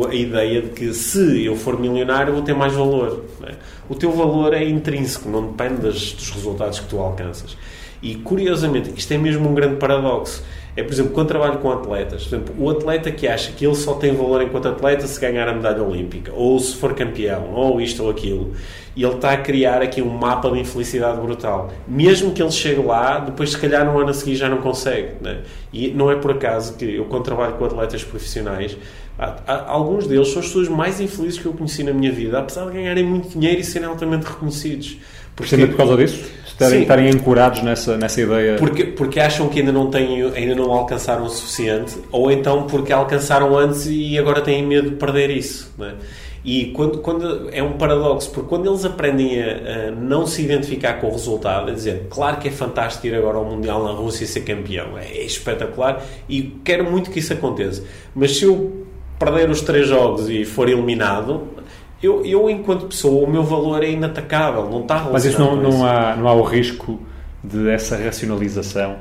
a 0.09 0.15
ideia 0.15 0.63
de 0.63 0.71
que 0.71 0.93
se 0.93 1.45
eu 1.45 1.55
for 1.55 1.79
milionário 1.79 2.33
vou 2.33 2.43
ter 2.43 2.55
mais 2.55 2.73
valor. 2.73 3.25
É? 3.45 3.55
O 3.89 3.95
teu 3.95 4.11
valor 4.13 4.53
é 4.55 4.65
intrínseco, 4.65 5.29
não 5.29 5.49
depende 5.49 5.83
das, 5.83 6.13
dos 6.13 6.31
resultados 6.31 6.81
que 6.81 6.87
tu 6.87 6.99
alcanças. 6.99 7.57
E 8.03 8.15
curiosamente, 8.17 8.93
isto 8.97 9.13
é 9.13 9.19
mesmo 9.19 9.49
um 9.49 9.55
grande 9.55 9.77
paradoxo 9.77 10.43
é, 10.77 10.83
por 10.83 10.93
exemplo, 10.93 11.13
quando 11.13 11.29
trabalho 11.29 11.59
com 11.59 11.73
atletas, 11.73 12.25
por 12.25 12.37
exemplo, 12.37 12.55
o 12.59 12.69
atleta 12.69 13.11
que 13.11 13.27
acha 13.27 13.51
que 13.53 13.67
ele 13.67 13.75
só 13.75 13.95
tem 13.95 14.15
valor 14.15 14.43
enquanto 14.43 14.69
atleta 14.69 15.07
se 15.07 15.19
ganhar 15.19 15.49
a 15.49 15.55
medalha 15.55 15.83
olímpica, 15.83 16.31
ou 16.35 16.59
se 16.59 16.77
for 16.77 16.95
campeão, 16.95 17.55
ou 17.55 17.81
isto 17.81 18.05
ou 18.05 18.11
aquilo, 18.11 18.53
e 18.95 19.03
ele 19.03 19.15
está 19.15 19.33
a 19.33 19.37
criar 19.39 19.81
aqui 19.81 20.03
um 20.03 20.11
mapa 20.11 20.51
de 20.51 20.59
infelicidade 20.59 21.19
brutal. 21.19 21.73
Mesmo 21.89 22.33
que 22.33 22.43
ele 22.43 22.51
chegue 22.51 22.83
lá, 22.83 23.19
depois 23.21 23.53
se 23.53 23.59
calhar 23.59 23.87
no 23.87 23.99
ano 23.99 24.11
a 24.11 24.15
seguir 24.15 24.37
já 24.37 24.51
não 24.51 24.59
consegue. 24.59 25.15
Né? 25.21 25.41
E 25.73 25.89
não 25.89 26.11
é 26.11 26.17
por 26.17 26.33
acaso 26.33 26.77
que 26.77 26.97
eu, 26.97 27.07
quando 27.07 27.25
trabalho 27.25 27.55
com 27.55 27.65
atletas 27.65 28.05
profissionais, 28.05 28.77
há, 29.19 29.37
há, 29.47 29.71
alguns 29.71 30.07
deles 30.07 30.29
são 30.29 30.41
as 30.41 30.47
pessoas 30.47 30.69
mais 30.69 31.01
infelizes 31.01 31.39
que 31.39 31.47
eu 31.47 31.53
conheci 31.55 31.83
na 31.85 31.93
minha 31.93 32.13
vida, 32.13 32.39
apesar 32.39 32.67
de 32.67 32.73
ganharem 32.73 33.05
muito 33.05 33.31
dinheiro 33.31 33.61
e 33.61 33.65
serem 33.65 33.89
altamente 33.89 34.27
reconhecidos. 34.27 34.99
Porque, 35.35 35.67
por 35.67 35.77
causa 35.77 35.97
disso? 35.97 36.31
Estarem, 36.57 36.83
estarem 36.83 37.09
ancorados 37.11 37.63
nessa, 37.63 37.97
nessa 37.97 38.21
ideia. 38.21 38.57
Porque, 38.57 38.85
porque 38.85 39.21
acham 39.21 39.49
que 39.49 39.61
ainda 39.61 39.73
não, 39.73 39.91
têm, 39.91 40.23
ainda 40.35 40.55
não 40.55 40.73
alcançaram 40.73 41.25
o 41.25 41.29
suficiente, 41.29 41.97
ou 42.11 42.31
então 42.31 42.67
porque 42.67 42.93
alcançaram 42.93 43.57
antes 43.57 43.87
e 43.87 44.19
agora 44.19 44.41
têm 44.41 44.67
medo 44.67 44.91
de 44.91 44.97
perder 44.97 45.31
isso. 45.31 45.73
Não 45.79 45.87
é? 45.87 45.95
E 46.45 46.67
quando, 46.67 46.99
quando 46.99 47.51
é 47.51 47.61
um 47.61 47.73
paradoxo, 47.73 48.31
porque 48.31 48.49
quando 48.49 48.69
eles 48.69 48.85
aprendem 48.85 49.43
a, 49.43 49.89
a, 49.89 49.91
não 49.91 50.27
se 50.27 50.43
identificar 50.43 50.95
com 51.01 51.09
o 51.09 51.11
resultado, 51.11 51.71
a 51.71 51.75
dizer, 51.75 52.07
claro 52.09 52.37
que 52.37 52.47
é 52.47 52.53
fantástico 52.53 53.07
ir 53.09 53.17
agora 53.17 53.37
ao 53.37 53.45
Mundial 53.45 53.83
na 53.83 53.91
Rússia 53.91 54.25
e 54.25 54.27
ser 54.29 54.43
campeão, 54.43 54.97
é 54.97 55.25
espetacular 55.25 56.05
e 56.29 56.43
quero 56.65 56.89
muito 56.89 57.11
que 57.11 57.19
isso 57.19 57.33
aconteça, 57.33 57.83
mas 58.15 58.37
se 58.37 58.45
eu 58.45 58.87
perder 59.19 59.51
os 59.51 59.61
três 59.61 59.89
jogos 59.89 60.31
e 60.31 60.45
for 60.45 60.69
eliminado, 60.69 61.49
eu, 62.03 62.25
eu, 62.25 62.51
enquanto 62.51 62.87
pessoa, 62.87 63.27
o 63.27 63.31
meu 63.31 63.43
valor 63.43 63.83
é 63.83 63.91
inatacável, 63.91 64.69
não 64.69 64.83
está 64.83 65.03
relacionado 65.03 65.13
Mas 65.13 65.25
isso 65.25 65.39
não, 65.39 65.57
não, 65.57 65.87
há, 65.87 66.17
não 66.17 66.29
há 66.29 66.35
o 66.35 66.43
risco 66.43 67.01
de 67.43 67.69
essa 67.71 67.97
racionalização 67.97 68.97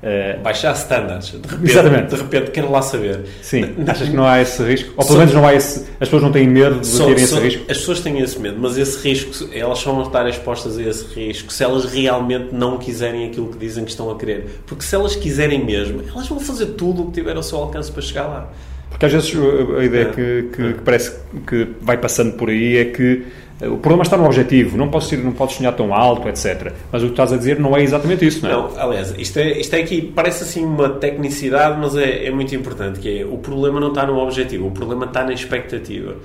Uh, 0.00 0.40
baixar 0.40 0.72
standards. 0.72 1.30
De 1.30 1.46
repente, 1.46 1.70
Exatamente. 1.70 2.08
de 2.08 2.16
repente, 2.16 2.50
quero 2.52 2.72
lá 2.72 2.80
saber. 2.80 3.26
Sim, 3.42 3.74
achas 3.86 4.08
que 4.08 4.16
não 4.16 4.24
há 4.24 4.40
esse 4.40 4.62
risco? 4.62 4.94
Ou 4.96 5.04
pelo 5.04 5.18
menos 5.18 5.34
não 5.34 5.46
há 5.46 5.54
esse. 5.54 5.80
As 6.00 6.08
pessoas 6.08 6.22
não 6.22 6.32
têm 6.32 6.48
medo 6.48 6.80
de 6.80 6.90
terem 6.90 7.12
esse 7.16 7.38
risco? 7.38 7.70
As 7.70 7.76
pessoas 7.76 8.00
têm 8.00 8.18
esse 8.18 8.38
medo, 8.38 8.56
mas 8.58 8.78
esse 8.78 9.06
risco, 9.06 9.50
elas 9.52 9.78
só 9.78 9.92
vão 9.92 10.04
estar 10.04 10.26
expostas 10.26 10.78
a 10.78 10.82
esse 10.82 11.04
risco 11.12 11.52
se 11.52 11.62
elas 11.62 11.84
realmente 11.84 12.48
não 12.50 12.78
quiserem 12.78 13.26
aquilo 13.26 13.48
que 13.48 13.58
dizem 13.58 13.84
que 13.84 13.90
estão 13.90 14.10
a 14.10 14.16
querer. 14.16 14.62
Porque 14.66 14.82
se 14.82 14.94
elas 14.94 15.14
quiserem 15.16 15.62
mesmo, 15.62 16.02
elas 16.08 16.26
vão 16.26 16.40
fazer 16.40 16.66
tudo 16.68 17.02
o 17.02 17.06
que 17.08 17.12
tiver 17.12 17.36
ao 17.36 17.42
seu 17.42 17.58
alcance 17.58 17.92
para 17.92 18.00
chegar 18.00 18.26
lá. 18.26 18.48
Porque 18.90 19.06
às 19.06 19.12
vezes 19.12 19.32
a 19.78 19.84
ideia 19.84 20.06
que, 20.06 20.50
que, 20.52 20.74
que, 20.74 20.80
parece 20.82 21.16
que 21.46 21.68
vai 21.80 21.96
passando 21.96 22.32
por 22.32 22.50
aí 22.50 22.76
é 22.76 22.84
que 22.86 23.24
eh, 23.60 23.68
o 23.68 23.78
problema 23.78 24.02
está 24.02 24.16
no 24.16 24.26
objetivo, 24.26 24.76
não 24.76 24.88
podes, 24.88 25.10
ir, 25.12 25.18
não 25.18 25.32
podes 25.32 25.56
sonhar 25.56 25.74
tão 25.74 25.94
alto, 25.94 26.28
etc. 26.28 26.72
Mas 26.90 27.02
o 27.02 27.06
que 27.06 27.12
estás 27.12 27.32
a 27.32 27.36
dizer 27.36 27.58
não 27.58 27.76
é 27.76 27.82
exatamente 27.82 28.26
isso, 28.26 28.42
não 28.42 28.50
é? 28.50 28.52
Não, 28.52 28.78
aliás, 28.78 29.14
isto 29.16 29.38
é, 29.38 29.58
isto 29.58 29.74
é 29.74 29.80
aqui, 29.80 30.02
parece 30.02 30.42
assim 30.44 30.64
uma 30.64 30.88
tecnicidade, 30.90 31.78
mas 31.80 31.96
é, 31.96 32.26
é 32.26 32.30
muito 32.30 32.54
importante, 32.54 33.00
que 33.00 33.20
é, 33.20 33.24
o 33.24 33.38
problema 33.38 33.80
não 33.80 33.88
está 33.88 34.06
no 34.06 34.18
objetivo, 34.18 34.66
o 34.66 34.70
problema 34.70 35.06
está 35.06 35.24
na 35.24 35.32
expectativa. 35.32 36.16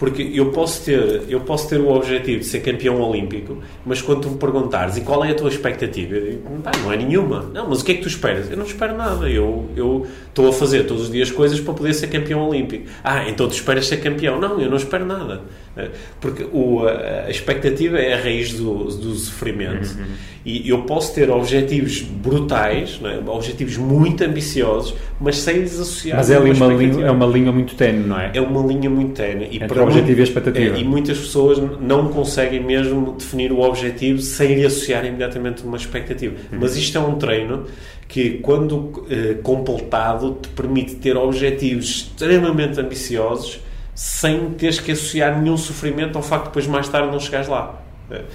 Porque 0.00 0.30
eu 0.32 0.50
posso 0.50 0.82
ter, 0.82 1.24
eu 1.28 1.40
posso 1.40 1.68
ter 1.68 1.78
o 1.78 1.90
objetivo 1.90 2.40
de 2.40 2.46
ser 2.46 2.60
campeão 2.60 2.98
olímpico, 3.02 3.58
mas 3.84 4.00
quando 4.00 4.22
tu 4.22 4.30
me 4.30 4.38
perguntares 4.38 4.96
e 4.96 5.02
qual 5.02 5.22
é 5.22 5.32
a 5.32 5.34
tua 5.34 5.50
expectativa, 5.50 6.14
eu 6.14 6.30
digo, 6.30 6.48
não 6.82 6.90
é 6.90 6.96
nenhuma. 6.96 7.42
Não, 7.52 7.68
mas 7.68 7.82
o 7.82 7.84
que 7.84 7.92
é 7.92 7.94
que 7.96 8.00
tu 8.00 8.08
esperas? 8.08 8.50
Eu 8.50 8.56
não 8.56 8.64
espero 8.64 8.96
nada. 8.96 9.28
Eu, 9.28 9.68
eu 9.76 10.06
estou 10.26 10.48
a 10.48 10.52
fazer 10.54 10.84
todos 10.84 11.02
os 11.02 11.10
dias 11.10 11.30
coisas 11.30 11.60
para 11.60 11.74
poder 11.74 11.92
ser 11.92 12.06
campeão 12.06 12.48
olímpico. 12.48 12.86
Ah, 13.04 13.28
então 13.28 13.46
tu 13.46 13.52
esperas 13.52 13.88
ser 13.88 13.98
campeão? 13.98 14.40
Não, 14.40 14.58
eu 14.58 14.70
não 14.70 14.78
espero 14.78 15.04
nada. 15.04 15.42
É, 15.76 15.90
porque 16.18 16.46
o, 16.50 16.86
a 16.86 17.30
expectativa 17.30 17.98
é 17.98 18.14
a 18.14 18.22
raiz 18.22 18.54
do, 18.54 18.84
do 18.84 19.14
sofrimento. 19.14 19.86
Uhum. 19.98 20.30
E 20.44 20.70
eu 20.70 20.82
posso 20.82 21.14
ter 21.14 21.30
objetivos 21.30 22.00
brutais, 22.00 22.98
é? 23.04 23.30
objetivos 23.30 23.76
muito 23.76 24.24
ambiciosos, 24.24 24.94
mas 25.20 25.36
sem 25.36 25.60
desassociar. 25.60 26.16
Mas 26.16 26.30
é, 26.30 26.36
ali 26.36 26.52
uma 26.52 26.66
linha, 26.66 27.04
é 27.04 27.10
uma 27.10 27.26
linha 27.26 27.52
muito 27.52 27.74
tenue, 27.74 28.06
não 28.06 28.18
é? 28.18 28.30
É 28.32 28.40
uma 28.40 28.66
linha 28.66 28.88
muito 28.88 29.12
tenue. 29.12 29.48
E 29.50 29.62
Entre 29.62 29.78
o 29.78 29.89
objetivo 29.90 30.18
e 30.18 30.20
a 30.20 30.24
expectativa. 30.24 30.76
É, 30.76 30.80
e 30.80 30.84
muitas 30.84 31.18
pessoas 31.18 31.58
não 31.80 32.08
conseguem 32.08 32.62
mesmo 32.62 33.16
definir 33.18 33.52
o 33.52 33.60
objetivo 33.60 34.20
sem 34.20 34.54
lhe 34.54 34.64
associar 34.64 35.04
imediatamente 35.04 35.62
uma 35.62 35.76
expectativa. 35.76 36.34
Uhum. 36.52 36.58
Mas 36.60 36.76
isto 36.76 36.96
é 36.96 37.00
um 37.00 37.16
treino 37.16 37.66
que, 38.08 38.38
quando 38.38 39.06
eh, 39.08 39.36
completado, 39.42 40.38
te 40.42 40.48
permite 40.48 40.96
ter 40.96 41.16
objetivos 41.16 41.86
extremamente 41.86 42.80
ambiciosos 42.80 43.60
sem 43.94 44.50
teres 44.50 44.80
que 44.80 44.92
associar 44.92 45.40
nenhum 45.40 45.56
sofrimento 45.56 46.16
ao 46.16 46.22
facto 46.22 46.44
de 46.44 46.48
depois 46.50 46.66
mais 46.66 46.88
tarde 46.88 47.12
não 47.12 47.20
chegares 47.20 47.48
lá. 47.48 47.80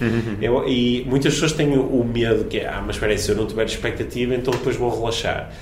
Uhum. 0.00 0.36
Eu, 0.40 0.66
e 0.66 1.04
muitas 1.06 1.34
pessoas 1.34 1.52
têm 1.52 1.76
o 1.76 2.02
medo 2.04 2.44
que 2.44 2.58
é, 2.58 2.68
ah, 2.68 2.82
mas 2.84 2.96
espera 2.96 3.12
aí, 3.12 3.18
se 3.18 3.30
eu 3.30 3.36
não 3.36 3.46
tiver 3.46 3.64
expectativa, 3.66 4.34
então 4.34 4.52
depois 4.52 4.76
vou 4.76 4.90
relaxar. 4.90 5.52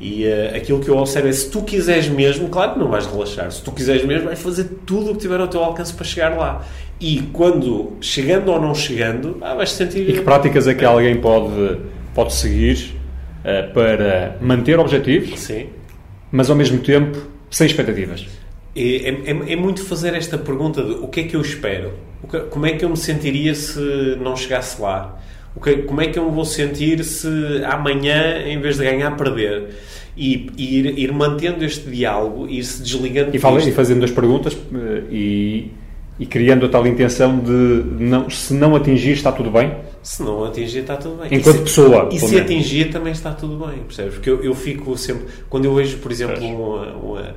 E 0.00 0.24
uh, 0.24 0.56
aquilo 0.56 0.80
que 0.80 0.88
eu 0.88 0.96
observo 0.96 1.28
é 1.28 1.32
se 1.32 1.50
tu 1.50 1.62
quiseres 1.62 2.08
mesmo, 2.08 2.48
claro 2.48 2.72
que 2.72 2.78
não 2.78 2.88
vais 2.88 3.06
relaxar, 3.06 3.52
se 3.52 3.62
tu 3.62 3.70
quiseres 3.70 4.04
mesmo, 4.04 4.26
vais 4.26 4.40
fazer 4.40 4.64
tudo 4.86 5.10
o 5.10 5.14
que 5.14 5.20
tiver 5.20 5.38
ao 5.38 5.48
teu 5.48 5.62
alcance 5.62 5.92
para 5.92 6.04
chegar 6.04 6.36
lá. 6.36 6.64
E 6.98 7.22
quando, 7.32 7.96
chegando 8.00 8.50
ou 8.50 8.60
não 8.60 8.74
chegando, 8.74 9.36
ah, 9.42 9.54
vais 9.54 9.72
sentir. 9.72 10.08
E 10.08 10.14
que 10.14 10.22
práticas 10.22 10.66
é 10.66 10.74
que 10.74 10.84
alguém 10.84 11.20
pode, 11.20 11.78
pode 12.14 12.32
seguir 12.32 12.94
uh, 13.40 13.72
para 13.74 14.36
manter 14.40 14.78
objetivos, 14.78 15.38
Sim. 15.38 15.66
mas 16.32 16.48
ao 16.48 16.56
mesmo 16.56 16.78
tempo 16.78 17.18
sem 17.50 17.66
expectativas? 17.66 18.26
É, 18.74 19.08
é, 19.08 19.52
é, 19.52 19.56
muito 19.56 19.84
fazer 19.84 20.14
esta 20.14 20.38
pergunta 20.38 20.82
de 20.82 20.92
o 20.92 21.08
que 21.08 21.20
é 21.20 21.22
que 21.24 21.34
eu 21.34 21.40
espero? 21.40 21.92
Que, 22.30 22.38
como 22.40 22.66
é 22.66 22.72
que 22.72 22.84
eu 22.84 22.88
me 22.88 22.96
sentiria 22.96 23.54
se 23.54 23.80
não 24.20 24.36
chegasse 24.36 24.80
lá? 24.80 25.20
O 25.54 25.60
que, 25.60 25.78
como 25.82 26.00
é 26.00 26.06
que 26.06 26.18
eu 26.18 26.24
me 26.26 26.30
vou 26.30 26.44
sentir 26.44 27.02
se 27.04 27.28
amanhã, 27.64 28.38
em 28.46 28.60
vez 28.60 28.78
de 28.78 28.84
ganhar, 28.84 29.16
perder? 29.16 29.68
E, 30.16 30.50
e 30.56 30.78
ir, 30.78 30.98
ir, 30.98 31.12
mantendo 31.12 31.64
este 31.64 31.88
diálogo, 31.88 32.48
ir-se 32.48 32.82
desligando. 32.82 33.34
E, 33.34 33.38
fala, 33.38 33.60
e 33.60 33.72
fazendo 33.72 34.04
as 34.04 34.10
perguntas 34.10 34.56
e, 35.10 35.70
e 36.20 36.26
criando 36.26 36.66
a 36.66 36.68
tal 36.68 36.86
intenção 36.86 37.38
de 37.38 37.50
não, 37.98 38.28
se 38.28 38.52
não 38.52 38.76
atingir 38.76 39.12
está 39.12 39.32
tudo 39.32 39.50
bem? 39.50 39.74
Se 40.02 40.22
não 40.22 40.44
atingir, 40.44 40.80
está 40.80 40.96
tudo 40.96 41.16
bem. 41.16 41.38
Enquanto 41.38 41.56
e 41.56 41.58
se, 41.58 41.64
pessoa. 41.64 42.08
E 42.12 42.18
se 42.18 42.38
atingir, 42.38 42.90
também 42.90 43.12
está 43.12 43.32
tudo 43.32 43.66
bem, 43.66 43.78
percebes? 43.78 44.14
Porque 44.14 44.28
eu, 44.28 44.44
eu 44.44 44.54
fico 44.54 44.96
sempre. 44.98 45.26
Quando 45.48 45.64
eu 45.64 45.74
vejo, 45.74 45.96
por 45.96 46.12
exemplo, 46.12 46.42
uma, 46.42 46.92
uma, 46.92 47.34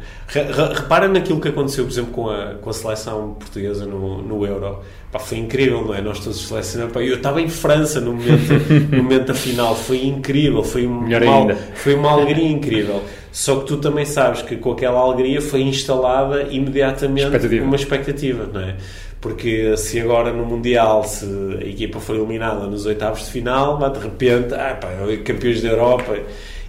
repara 0.73 1.07
naquilo 1.07 1.39
que 1.39 1.47
aconteceu, 1.47 1.85
por 1.85 1.91
exemplo, 1.91 2.11
com 2.11 2.29
a, 2.29 2.55
com 2.55 2.69
a 2.69 2.73
seleção 2.73 3.35
portuguesa 3.39 3.85
no, 3.85 4.21
no 4.21 4.45
Euro. 4.45 4.79
Pá, 5.11 5.19
foi 5.19 5.37
incrível, 5.37 5.85
não 5.85 5.93
é? 5.93 6.01
Nós 6.01 6.19
todos 6.19 6.45
selecionamos. 6.45 6.93
Eu 6.95 7.15
estava 7.15 7.41
em 7.41 7.47
França 7.47 8.01
no 8.01 8.13
momento, 8.13 8.53
no 8.91 9.03
momento 9.03 9.27
da 9.27 9.33
final, 9.33 9.75
foi 9.75 10.05
incrível, 10.05 10.61
foi, 10.61 10.85
um, 10.85 11.05
uma, 11.05 11.55
foi 11.75 11.95
uma 11.95 12.11
alegria 12.11 12.49
incrível. 12.49 13.01
Só 13.33 13.59
que 13.59 13.65
tu 13.65 13.77
também 13.77 14.05
sabes 14.05 14.43
que 14.43 14.55
com 14.57 14.73
aquela 14.73 14.99
alegria 14.99 15.41
foi 15.41 15.61
instalada 15.63 16.43
imediatamente 16.51 17.25
expectativa. 17.25 17.65
uma 17.65 17.75
expectativa, 17.75 18.49
não 18.53 18.61
é? 18.61 18.75
Porque 19.19 19.75
se 19.75 19.99
agora 19.99 20.31
no 20.31 20.45
Mundial 20.45 21.03
se 21.03 21.25
a 21.59 21.65
equipa 21.65 21.99
for 21.99 22.15
eliminada 22.15 22.67
nos 22.67 22.85
oitavos 22.85 23.25
de 23.25 23.31
final, 23.31 23.79
mas 23.79 23.93
de 23.93 23.99
repente, 24.03 24.53
ah, 24.53 24.77
pá, 24.79 24.89
campeões 25.25 25.63
da 25.63 25.69
Europa. 25.69 26.15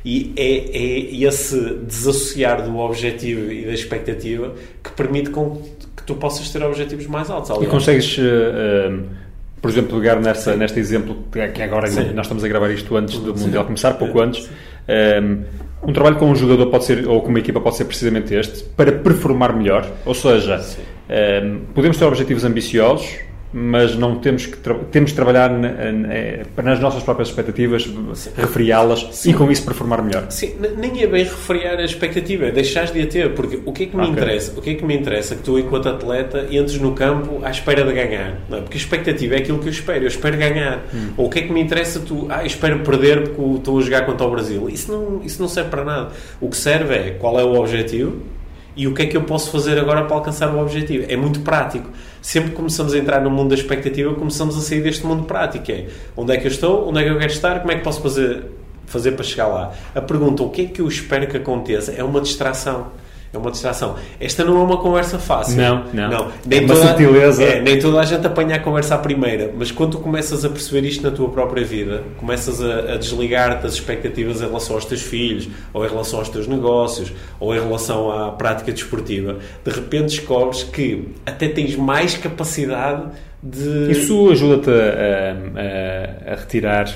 E 0.07 0.33
é, 0.37 0.57
é 0.57 1.27
esse 1.27 1.59
desassociar 1.87 2.63
do 2.63 2.79
objetivo 2.79 3.53
e 3.53 3.67
da 3.67 3.73
expectativa 3.73 4.55
que 4.83 4.91
permite 4.93 5.31
com 5.31 5.61
que 5.95 6.03
tu 6.07 6.15
possas 6.15 6.49
ter 6.49 6.63
objetivos 6.63 7.07
mais 7.07 7.29
altos. 7.29 7.51
Aliás. 7.51 7.69
E 7.69 7.71
consegues, 7.71 8.17
uh, 8.17 8.23
uh, 8.23 9.05
por 9.61 9.71
exemplo, 9.71 9.99
pegar 9.99 10.17
nessa, 10.17 10.57
neste 10.57 10.81
exemplo 10.81 11.25
que 11.31 11.63
agora 11.63 11.89
Sim. 11.89 12.13
nós 12.15 12.25
estamos 12.25 12.43
a 12.43 12.49
gravar 12.49 12.71
isto 12.71 12.97
antes 12.97 13.19
do 13.19 13.37
Sim. 13.37 13.45
Mundial 13.45 13.65
começar, 13.67 13.95
pouco 13.95 14.19
antes. 14.21 14.49
Um, 14.89 15.45
um 15.87 15.93
trabalho 15.93 16.17
com 16.17 16.31
um 16.31 16.35
jogador 16.35 16.67
pode 16.67 16.85
ser, 16.85 17.07
ou 17.07 17.21
com 17.21 17.29
uma 17.29 17.39
equipa 17.39 17.61
pode 17.61 17.77
ser 17.77 17.85
precisamente 17.85 18.35
este, 18.35 18.65
para 18.65 18.93
performar 18.93 19.55
melhor. 19.55 19.87
Ou 20.07 20.15
seja, 20.15 20.65
um, 21.43 21.61
podemos 21.75 21.97
ter 21.97 22.05
objetivos 22.05 22.45
ambiciosos, 22.45 23.19
mas 23.57 23.95
não 23.95 24.17
temos 24.17 24.47
que 24.47 24.57
temos 24.91 25.13
que 25.13 25.17
trabalhar 25.17 25.49
nas 25.49 26.81
nossas 26.81 27.05
próprias 27.05 27.29
expectativas, 27.29 27.89
refriá-las 28.37 29.25
e 29.25 29.33
com 29.33 29.49
isso 29.49 29.65
performar 29.65 30.03
melhor. 30.03 30.27
Sim, 30.31 30.57
nem 30.77 31.01
é 31.01 31.07
bem 31.07 31.23
refriar 31.23 31.79
a 31.79 31.85
expectativa, 31.85 32.47
é 32.47 32.51
deixar 32.51 32.87
de 32.87 33.01
a 33.01 33.07
ter, 33.07 33.33
porque 33.33 33.61
o 33.65 33.73
que 33.73 33.85
é 33.85 33.87
que 33.87 33.97
me 33.97 34.03
okay. 34.03 34.13
interessa? 34.13 34.59
O 34.59 34.61
que 34.61 34.71
é 34.71 34.75
que 34.75 34.85
me 34.85 34.97
interessa 34.97 35.37
que 35.37 35.43
tu, 35.45 35.57
enquanto 35.57 35.89
atleta, 35.89 36.49
entres 36.51 36.81
no 36.81 36.93
campo 36.95 37.45
à 37.45 37.51
espera 37.51 37.85
de 37.85 37.93
ganhar? 37.93 38.41
Não, 38.49 38.59
é? 38.59 38.61
porque 38.63 38.77
a 38.77 38.81
expectativa 38.81 39.37
é 39.37 39.39
aquilo 39.39 39.61
que 39.61 39.69
eu 39.69 39.73
espero, 39.73 40.03
eu 40.03 40.09
espero 40.09 40.37
ganhar. 40.37 40.85
Hum. 40.93 41.11
Ou 41.17 41.27
o 41.27 41.31
que 41.31 41.39
é 41.39 41.43
que 41.43 41.53
me 41.53 41.61
interessa 41.61 42.01
tu, 42.01 42.27
ah, 42.31 42.45
espero 42.45 42.81
perder 42.81 43.29
porque 43.29 43.59
estou 43.59 43.79
a 43.79 43.83
jogar 43.83 44.05
contra 44.05 44.27
o 44.27 44.31
Brasil? 44.33 44.69
Isso 44.69 44.91
não, 44.91 45.23
isso 45.25 45.41
não 45.41 45.49
serve 45.49 45.71
para 45.71 45.85
nada. 45.85 46.11
O 46.41 46.49
que 46.49 46.57
serve 46.57 46.93
é 46.93 47.11
qual 47.13 47.39
é 47.39 47.45
o 47.45 47.55
objetivo 47.55 48.21
e 48.77 48.89
o 48.89 48.95
que 48.95 49.03
é 49.03 49.07
que 49.07 49.17
eu 49.17 49.23
posso 49.23 49.51
fazer 49.53 49.79
agora 49.79 50.05
para 50.05 50.17
alcançar 50.17 50.53
o 50.53 50.61
objetivo. 50.61 51.05
É 51.09 51.17
muito 51.17 51.41
prático. 51.41 51.89
Sempre 52.25 52.53
que 52.53 52.57
começamos 52.57 52.95
a 52.95 52.99
entrar 52.99 53.21
no 53.21 53.31
mundo 53.31 53.51
da 53.51 53.55
expectativa, 53.55 54.15
começamos 54.15 54.57
a 54.57 54.63
sair 54.63 54.83
deste 54.83 55.05
mundo 55.05 55.25
prático. 55.25 55.71
É 55.71 55.89
onde 56.17 56.33
é 56.33 56.39
que 56.39 56.47
eu 56.47 56.51
estou, 56.51 56.89
onde 56.89 57.01
é 57.01 57.05
que 57.05 57.11
eu 57.11 57.19
quero 57.19 57.31
estar, 57.31 57.61
como 57.61 57.71
é 57.71 57.77
que 57.77 57.85
posso 57.85 58.01
fazer, 58.01 58.47
fazer 58.87 59.13
para 59.13 59.23
chegar 59.23 59.47
lá. 59.47 59.75
A 59.95 60.01
pergunta, 60.01 60.43
o 60.43 60.49
que 60.49 60.63
é 60.63 60.65
que 60.65 60.81
eu 60.81 60.89
espero 60.89 61.27
que 61.27 61.37
aconteça, 61.37 61.93
é 61.93 62.03
uma 62.03 62.23
distração 62.23 62.93
é 63.35 63.39
uma 63.39 63.51
distração. 63.51 63.97
Esta 64.21 64.45
não 64.45 64.61
é 64.61 64.65
uma 64.65 64.77
conversa 64.77 65.19
fácil. 65.19 65.57
Não, 65.57 65.85
não. 65.93 66.09
não. 66.09 66.33
Nem, 66.47 66.65
é 66.65 66.67
toda, 66.67 66.89
sutileza. 66.89 67.43
É, 67.43 67.61
nem 67.61 67.79
toda 67.79 68.01
a 68.01 68.05
gente 68.05 68.27
apanha 68.27 68.57
a 68.57 68.59
conversa 68.61 68.95
à 68.95 68.99
primeira, 68.99 69.53
mas 69.57 69.71
quando 69.71 69.93
tu 69.93 69.99
começas 69.99 70.45
a 70.45 70.49
perceber 70.49 70.87
isto 70.87 71.03
na 71.03 71.11
tua 71.11 71.29
própria 71.29 71.65
vida, 71.65 72.05
começas 72.19 72.63
a, 72.63 72.95
a 72.95 72.97
desligar-te 72.97 73.63
das 73.63 73.75
expectativas 73.75 74.41
em 74.41 74.47
relação 74.47 74.77
aos 74.77 74.85
teus 74.85 75.03
filhos, 75.03 75.49
ou 75.73 75.85
em 75.85 75.89
relação 75.89 76.21
aos 76.21 76.29
teus 76.29 76.47
negócios, 76.47 77.13
ou 77.41 77.55
em 77.55 77.61
relação 77.61 78.11
à 78.11 78.31
prática 78.31 78.73
desportiva, 78.73 79.39
de 79.65 79.71
repente 79.71 80.17
descobres 80.17 80.63
que 80.63 81.09
até 81.27 81.49
tens 81.49 81.77
mais 81.77 82.17
capacidade 82.17 83.09
de. 83.43 83.91
Isso 83.91 84.31
ajuda-te 84.31 84.71
a, 84.71 86.31
a, 86.31 86.33
a 86.33 86.37
retirar 86.37 86.89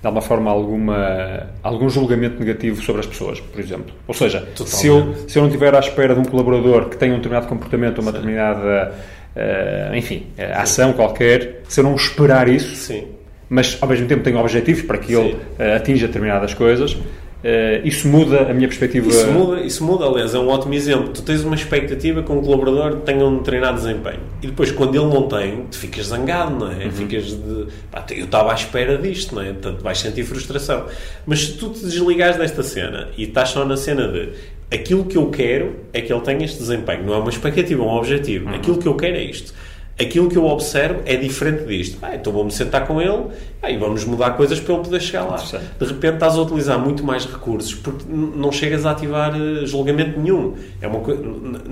de 0.00 0.06
alguma 0.06 0.22
forma 0.22 0.50
alguma, 0.50 1.48
algum 1.62 1.88
julgamento 1.90 2.40
negativo 2.40 2.82
sobre 2.82 3.00
as 3.00 3.06
pessoas, 3.06 3.38
por 3.38 3.60
exemplo. 3.60 3.92
Ou 4.08 4.14
seja, 4.14 4.48
se 4.64 4.86
eu, 4.86 5.14
se 5.28 5.38
eu 5.38 5.42
não 5.42 5.48
estiver 5.48 5.74
à 5.74 5.78
espera 5.78 6.14
de 6.14 6.20
um 6.20 6.24
colaborador 6.24 6.88
que 6.88 6.96
tenha 6.96 7.12
um 7.12 7.16
determinado 7.16 7.46
comportamento, 7.46 8.00
uma 8.00 8.10
Sim. 8.10 8.18
determinada, 8.18 8.94
uh, 9.36 9.94
enfim, 9.94 10.26
Sim. 10.34 10.42
ação 10.54 10.92
qualquer, 10.94 11.60
se 11.68 11.80
eu 11.80 11.84
não 11.84 11.94
esperar 11.94 12.48
isso, 12.48 12.74
Sim. 12.76 13.08
mas 13.48 13.76
ao 13.78 13.88
mesmo 13.88 14.06
tempo 14.06 14.22
tenho 14.22 14.38
objetivos 14.38 14.82
para 14.82 14.96
que 14.96 15.12
ele 15.12 15.34
uh, 15.34 15.76
atinja 15.76 16.06
determinadas 16.06 16.54
coisas, 16.54 16.96
Uh, 17.42 17.86
isso 17.86 18.06
muda 18.06 18.50
a 18.50 18.52
minha 18.52 18.68
perspectiva? 18.68 19.08
Isso 19.08 19.26
muda, 19.30 19.60
isso 19.60 19.82
muda, 19.82 20.04
aliás, 20.04 20.34
é 20.34 20.38
um 20.38 20.48
ótimo 20.48 20.74
exemplo. 20.74 21.08
Tu 21.08 21.22
tens 21.22 21.42
uma 21.42 21.54
expectativa 21.54 22.22
que 22.22 22.30
um 22.30 22.42
colaborador 22.42 22.96
tenha 23.00 23.24
um 23.24 23.38
determinado 23.38 23.78
desempenho 23.78 24.20
e 24.42 24.46
depois, 24.46 24.70
quando 24.70 24.94
ele 24.94 25.06
não 25.06 25.26
tem, 25.26 25.64
tu 25.70 25.78
ficas 25.78 26.06
zangado, 26.06 26.54
não 26.58 26.70
é? 26.70 26.84
Uhum. 26.84 26.90
Ficas 26.90 27.26
de. 27.28 27.66
Pá, 27.90 28.04
eu 28.10 28.26
estava 28.26 28.52
à 28.52 28.54
espera 28.54 28.98
disto, 28.98 29.34
não 29.34 29.42
é? 29.42 29.52
Portanto, 29.52 29.82
vais 29.82 29.98
sentir 29.98 30.24
frustração. 30.24 30.84
Mas 31.26 31.46
se 31.46 31.52
tu 31.54 31.70
te 31.70 31.80
desligares 31.80 32.36
desta 32.36 32.62
cena 32.62 33.08
e 33.16 33.24
estás 33.24 33.48
só 33.48 33.64
na 33.64 33.76
cena 33.76 34.06
de 34.08 34.28
aquilo 34.70 35.04
que 35.04 35.16
eu 35.16 35.30
quero 35.30 35.76
é 35.92 36.00
que 36.00 36.12
ele 36.12 36.20
tenha 36.20 36.44
este 36.44 36.58
desempenho, 36.58 37.04
não 37.04 37.14
é 37.14 37.18
uma 37.18 37.30
expectativa, 37.30 37.82
é 37.82 37.86
um 37.86 37.90
objetivo. 37.90 38.50
Uhum. 38.50 38.54
Aquilo 38.54 38.78
que 38.78 38.86
eu 38.86 38.94
quero 38.94 39.16
é 39.16 39.24
isto 39.24 39.54
aquilo 40.00 40.28
que 40.28 40.36
eu 40.36 40.46
observo 40.46 41.02
é 41.04 41.16
diferente 41.16 41.64
disto. 41.64 41.98
Ah, 42.02 42.14
então 42.14 42.32
vou-me 42.32 42.50
sentar 42.50 42.86
com 42.86 43.00
ele 43.00 43.26
ah, 43.62 43.70
e 43.70 43.76
vamos 43.76 44.04
mudar 44.04 44.30
coisas 44.30 44.58
para 44.58 44.74
ele 44.74 44.84
poder 44.84 45.00
chegar 45.00 45.24
lá. 45.24 45.36
De 45.36 45.84
repente 45.84 46.14
estás 46.14 46.34
a 46.34 46.42
utilizar 46.42 46.78
muito 46.78 47.04
mais 47.04 47.26
recursos 47.26 47.74
porque 47.74 48.04
não 48.08 48.50
chegas 48.50 48.86
a 48.86 48.92
ativar 48.92 49.34
eh, 49.34 49.66
julgamento 49.66 50.18
nenhum. 50.18 50.54
É 50.80 50.86
uma. 50.86 51.00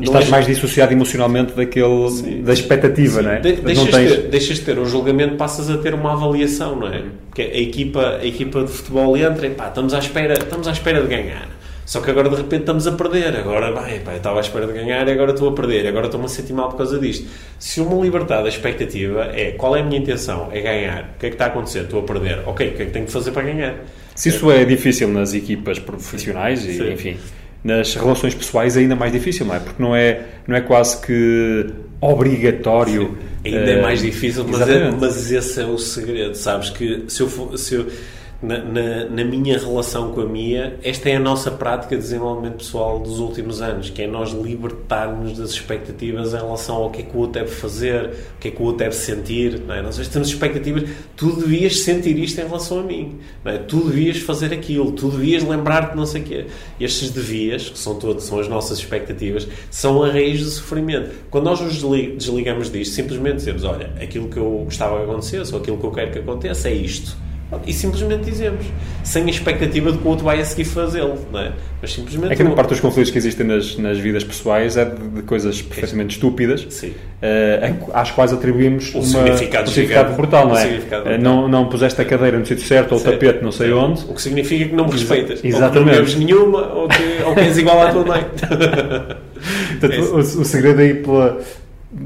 Estás 0.01 0.29
é... 0.29 0.31
mais 0.31 0.47
dissociado 0.47 0.93
emocionalmente 0.93 1.55
daquele, 1.55 2.11
Sim. 2.11 2.43
da 2.43 2.53
expectativa, 2.53 3.21
Sim. 3.21 3.27
não 3.27 3.33
é? 3.33 3.41
De 3.41 3.53
deixas, 3.53 3.85
não 3.85 3.91
tens... 3.91 4.11
ter, 4.13 4.23
deixas 4.29 4.57
de 4.59 4.65
ter 4.65 4.79
um 4.79 4.85
julgamento, 4.85 5.37
passas 5.37 5.71
a 5.71 5.79
ter 5.79 5.95
uma 5.95 6.13
avaliação, 6.13 6.77
não 6.77 6.89
é? 6.89 7.05
Porque 7.29 7.43
a 7.43 7.59
equipa, 7.59 8.19
a 8.21 8.27
equipa 8.27 8.63
de 8.63 8.71
futebol 8.71 9.17
entra 9.17 9.47
e 9.47 9.51
pá, 9.51 9.69
estamos 9.69 9.95
à 9.95 9.99
espera, 9.99 10.35
estamos 10.35 10.69
à 10.69 10.73
espera 10.73 11.01
de 11.01 11.09
ganhar 11.09 11.58
só 11.89 12.03
que 12.03 12.11
agora 12.11 12.29
de 12.29 12.37
repente 12.37 12.61
estamos 12.61 12.87
a 12.87 12.93
perder. 12.93 13.35
Agora, 13.35 13.73
vai, 13.73 13.99
pá, 14.01 14.11
eu 14.11 14.19
estava 14.19 14.37
à 14.37 14.41
espera 14.43 14.67
de 14.67 14.75
ganhar 14.75 15.09
e 15.09 15.11
agora 15.11 15.33
estou 15.33 15.49
a 15.49 15.53
perder. 15.53 15.87
Agora 15.87 16.05
estou-me 16.05 16.27
a 16.27 16.29
sentir 16.29 16.53
mal 16.53 16.69
por 16.69 16.77
causa 16.77 16.99
disto. 16.99 17.27
Se 17.59 17.81
uma 17.81 17.99
liberdade 18.05 18.43
da 18.43 18.51
expectativa 18.51 19.31
é 19.35 19.53
qual 19.53 19.75
é 19.75 19.81
a 19.81 19.83
minha 19.83 19.99
intenção? 19.99 20.51
É 20.53 20.61
ganhar. 20.61 21.15
O 21.17 21.19
que 21.19 21.25
é 21.25 21.29
que 21.31 21.35
está 21.37 21.47
a 21.47 21.49
acontecer? 21.49 21.85
Estou 21.85 22.01
a 22.01 22.03
perder. 22.03 22.41
Ok, 22.45 22.69
o 22.69 22.73
que 22.75 22.83
é 22.83 22.85
que 22.85 22.93
tenho 22.93 23.07
que 23.07 23.11
fazer 23.11 23.31
para 23.31 23.41
ganhar? 23.41 23.77
Se 24.15 24.29
isso 24.29 24.51
é 24.51 24.67
difícil 24.67 25.09
nas 25.09 25.33
equipas 25.33 25.79
profissionais 25.79 26.63
e, 26.67 26.75
Sim. 26.75 26.93
enfim, 26.93 27.17
nas 27.65 27.95
relações 27.95 28.35
pessoais 28.35 28.77
é 28.77 28.81
ainda 28.81 28.95
mais 28.95 29.11
difícil, 29.11 29.47
não 29.47 29.55
é? 29.55 29.59
Porque 29.59 29.83
não 29.83 29.97
é, 29.97 30.21
não 30.47 30.57
é 30.57 30.61
quase 30.61 31.01
que 31.01 31.71
obrigatório. 32.03 33.17
Sim. 33.43 33.57
Ainda 33.57 33.71
é 33.71 33.81
mais 33.81 34.03
difícil, 34.03 34.45
mas, 34.47 34.69
é, 34.69 34.91
mas 34.91 35.33
esse 35.33 35.59
é 35.59 35.65
o 35.65 35.79
segredo, 35.79 36.35
sabes? 36.35 36.69
Que 36.69 37.05
se 37.09 37.23
eu, 37.23 37.57
se 37.57 37.75
eu 37.77 37.87
na, 38.41 38.59
na, 38.59 39.05
na, 39.07 39.25
minha 39.25 39.59
relação 39.59 40.13
com 40.13 40.21
a 40.21 40.27
Mia, 40.27 40.79
esta 40.85 41.11
é 41.11 41.17
a 41.17 41.21
nossa 41.21 41.51
prática 41.51 41.97
de 41.97 42.03
desenvolvimento 42.03 42.59
pessoal 42.59 43.01
dos 43.01 43.19
últimos 43.19 43.61
anos, 43.61 43.91
que 43.91 44.03
é 44.03 44.07
nós 44.07 44.31
libertarmos 44.31 45.37
das 45.37 45.51
expectativas 45.51 46.33
em 46.33 46.37
relação 46.37 46.77
ao 46.77 46.91
que 46.91 47.01
é 47.01 47.03
que 47.05 47.17
o 47.17 47.19
outro 47.19 47.41
deve 47.41 47.51
fazer, 47.51 48.11
o 48.37 48.39
que 48.39 48.49
é 48.49 48.51
que 48.53 48.63
o 48.63 48.67
outro 48.67 48.79
deve 48.79 48.95
sentir. 48.95 49.59
Não 49.67 49.75
é? 49.75 49.83
Nós 49.83 49.97
temos 50.07 50.29
expectativas, 50.29 50.89
tu 51.17 51.33
devias 51.33 51.81
sentir 51.81 52.17
isto 52.17 52.41
em 52.41 52.45
relação 52.45 52.79
a 52.79 52.83
mim, 52.85 53.19
não 53.45 53.51
é? 53.51 53.59
tu 53.59 53.89
devias 53.89 54.19
fazer 54.19 54.53
aquilo, 54.53 54.93
tu 54.93 55.09
devias 55.09 55.43
lembrar-te 55.43 55.97
não 55.97 56.07
sei 56.07 56.23
o 56.23 56.25
quê. 56.25 56.47
Estes 56.79 57.11
devias, 57.11 57.69
que 57.69 57.79
são 57.79 57.97
todos, 57.97 58.23
são 58.23 58.39
as 58.39 58.47
nossas 58.47 58.79
expectativas, 58.79 59.49
são 59.69 60.05
a 60.05 60.13
raiz 60.13 60.45
do 60.45 60.51
sofrimento. 60.51 61.11
Quando 61.29 61.45
nós 61.45 61.61
nos 61.61 61.83
desligamos 62.17 62.71
disto, 62.71 62.95
simplesmente 62.95 63.37
dizemos, 63.39 63.65
olha, 63.65 63.93
aquilo 64.01 64.29
que 64.29 64.37
eu 64.37 64.63
gostava 64.65 64.99
que 64.99 65.11
acontecesse, 65.11 65.53
ou 65.53 65.61
aquilo 65.61 65.77
que 65.77 65.85
eu 65.85 65.91
quero 65.91 66.13
que 66.13 66.19
aconteça 66.21 66.69
é 66.69 66.75
isto 66.75 67.28
E 67.67 67.73
simplesmente 67.73 68.25
dizemos, 68.25 68.67
sem 69.03 69.25
a 69.25 69.31
expectativa 69.31 69.91
de 69.91 69.99
que 69.99 70.05
o 70.05 70.09
outro 70.11 70.25
vai 70.25 70.39
a 70.39 70.45
seguir 70.45 70.65
fazê-lo, 70.65 71.17
não 71.33 71.41
é? 71.41 71.53
Mas 71.81 71.95
simplesmente. 71.95 72.33
É 72.33 72.37
que 72.37 72.43
a 72.43 72.51
parte 72.51 72.69
dos 72.71 72.81
conflitos 72.81 73.11
que 73.11 73.17
existem 73.17 73.47
nas, 73.47 73.77
nas 73.79 73.99
vidas 73.99 74.23
pessoais 74.23 74.77
é 74.77 74.85
de, 74.85 74.97
de 75.09 75.23
coisas 75.23 75.63
perfeitamente 75.63 76.17
estúpidas, 76.17 76.67
Sim. 76.69 76.89
uh, 76.89 77.91
às 77.95 78.11
quais 78.11 78.35
atribuímos 78.35 78.95
Um 78.95 78.99
uma, 78.99 79.07
significado 79.07 79.71
um 79.71 79.73
significado 79.73 80.15
brutal, 80.15 80.49
não 80.49 80.55
Um 80.55 80.59
é? 80.59 80.67
Uh, 80.67 80.81
brutal. 80.81 81.19
não, 81.19 81.49
não 81.49 81.69
puseste 81.69 82.01
a 82.03 82.05
cadeira 82.05 82.39
no 82.39 82.45
sítio 82.45 82.67
certo 82.67 82.93
ou 82.93 82.99
o 82.99 83.03
tapete 83.03 83.43
não 83.43 83.51
sei 83.53 83.73
onde. 83.73 84.03
O 84.05 84.15
que 84.15 84.21
significa 84.21 84.67
que 84.69 84.75
não 84.75 84.85
me 84.85 84.93
respeitas. 84.93 85.43
exatamente. 85.43 86.01
Ou 86.01 86.05
que 86.05 86.13
não 86.13 86.19
nenhuma, 86.19 86.73
ou 86.75 86.89
que, 86.89 87.23
ou 87.25 87.35
que 87.35 87.41
és 87.41 87.57
igual 87.57 87.81
à 87.81 87.91
tua 87.93 88.05
mãe. 88.05 88.27
Portanto, 89.81 89.93
É 89.93 90.01
o, 90.01 90.19
o 90.19 90.45
segredo 90.45 90.81
é 90.83 90.87
ir 90.87 91.03
pela, 91.03 91.41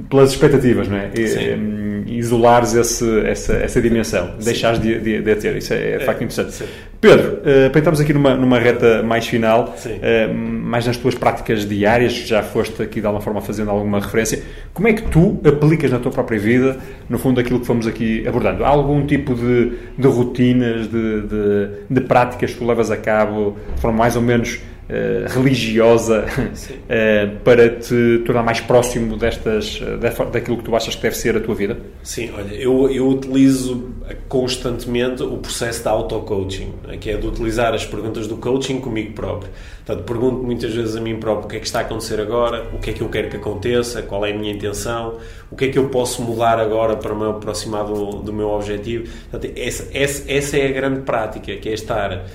pelas 0.09 0.30
expectativas, 0.30 0.88
não 0.88 0.96
é? 0.96 1.10
E, 1.14 2.18
isolares 2.18 2.74
esse, 2.74 3.20
essa, 3.26 3.54
essa 3.54 3.80
dimensão, 3.80 4.34
deixares 4.42 4.80
de, 4.80 4.98
de, 5.00 5.22
de 5.22 5.30
a 5.30 5.36
ter. 5.36 5.56
Isso 5.56 5.72
é, 5.72 5.98
de 5.98 6.04
facto 6.04 6.22
interessante. 6.22 6.52
sim. 6.52 6.64
Pedro, 7.00 7.40
uh, 7.40 8.00
aqui 8.00 8.12
numa, 8.12 8.36
numa 8.36 8.60
reta 8.60 9.02
mais 9.02 9.26
final, 9.26 9.74
uh, 9.74 10.34
mais 10.34 10.86
nas 10.86 10.96
tuas 10.96 11.16
práticas 11.16 11.66
diárias, 11.68 12.12
que 12.12 12.26
já 12.26 12.42
foste 12.42 12.80
aqui 12.80 13.00
de 13.00 13.06
alguma 13.06 13.22
forma 13.22 13.40
fazendo 13.40 13.70
alguma 13.70 13.98
referência, 13.98 14.40
como 14.72 14.86
é 14.86 14.92
que 14.92 15.02
tu 15.02 15.40
aplicas 15.44 15.90
na 15.90 15.98
tua 15.98 16.12
própria 16.12 16.38
vida, 16.38 16.76
no 17.09 17.18
fundo, 17.18 17.40
aquilo 17.40 17.59
que 17.59 17.66
fomos 17.66 17.86
aqui 17.86 18.26
abordando? 18.26 18.64
Há 18.64 18.68
algum 18.68 19.04
tipo 19.04 19.34
de, 19.34 19.72
de 19.98 20.06
rotinas, 20.06 20.88
de, 20.88 21.22
de, 21.22 21.68
de 21.90 22.00
práticas 22.02 22.52
que 22.52 22.59
tu 22.59 22.64
levas 22.64 22.90
a 22.90 22.96
cabo 22.96 23.56
de 23.74 23.80
forma 23.80 23.98
mais 23.98 24.14
ou 24.14 24.22
menos 24.22 24.60
eh, 24.94 25.24
religiosa 25.27 26.27
eh, 26.86 27.27
para 27.43 27.70
te 27.70 28.19
tornar 28.27 28.43
mais 28.43 28.60
próximo 28.60 29.16
destas, 29.16 29.81
eh, 29.81 29.97
da, 29.97 30.10
daquilo 30.24 30.59
que 30.59 30.64
tu 30.64 30.77
achas 30.77 30.94
que 30.94 31.01
deve 31.01 31.16
ser 31.16 31.35
a 31.35 31.40
tua 31.40 31.55
vida? 31.55 31.78
Sim, 32.02 32.31
olha, 32.36 32.55
eu, 32.55 32.90
eu 32.90 33.09
utilizo 33.09 33.90
constantemente 34.28 35.23
o 35.23 35.39
processo 35.39 35.82
de 35.82 35.89
auto-coaching, 35.89 36.74
né, 36.86 36.98
que 36.98 37.09
é 37.09 37.16
de 37.16 37.27
utilizar 37.27 37.73
as 37.73 37.86
perguntas 37.86 38.27
do 38.27 38.36
coaching 38.36 38.81
comigo 38.81 39.14
próprio. 39.14 39.51
Portanto, 39.86 40.05
pergunto 40.05 40.43
muitas 40.44 40.74
vezes 40.74 40.94
a 40.94 41.01
mim 41.01 41.19
próprio 41.19 41.47
o 41.47 41.48
que 41.48 41.56
é 41.56 41.60
que 41.60 41.66
está 41.66 41.78
a 41.78 41.82
acontecer 41.82 42.20
agora, 42.20 42.69
o 42.74 42.78
que 42.78 42.90
é 42.90 42.93
que 42.93 43.01
eu 43.01 43.09
quero 43.09 43.31
que 43.31 43.36
aconteça, 43.36 44.02
qual 44.02 44.27
é 44.27 44.32
a 44.32 44.36
minha 44.36 44.52
intenção, 44.52 45.19
o 45.51 45.56
que 45.56 45.64
é 45.64 45.69
que 45.69 45.78
eu 45.78 45.89
posso 45.89 46.20
mudar 46.20 46.59
agora 46.59 46.97
para 46.97 47.14
me 47.14 47.31
aproximar 47.31 47.86
do, 47.86 48.20
do 48.20 48.31
meu 48.31 48.51
objetivo. 48.51 49.10
Portanto, 49.31 49.51
essa, 49.56 49.89
essa, 49.94 50.31
essa 50.31 50.59
é 50.59 50.66
a 50.69 50.73
grande 50.73 51.01
prática, 51.01 51.56
que 51.56 51.69
é 51.70 51.73
estar 51.73 52.27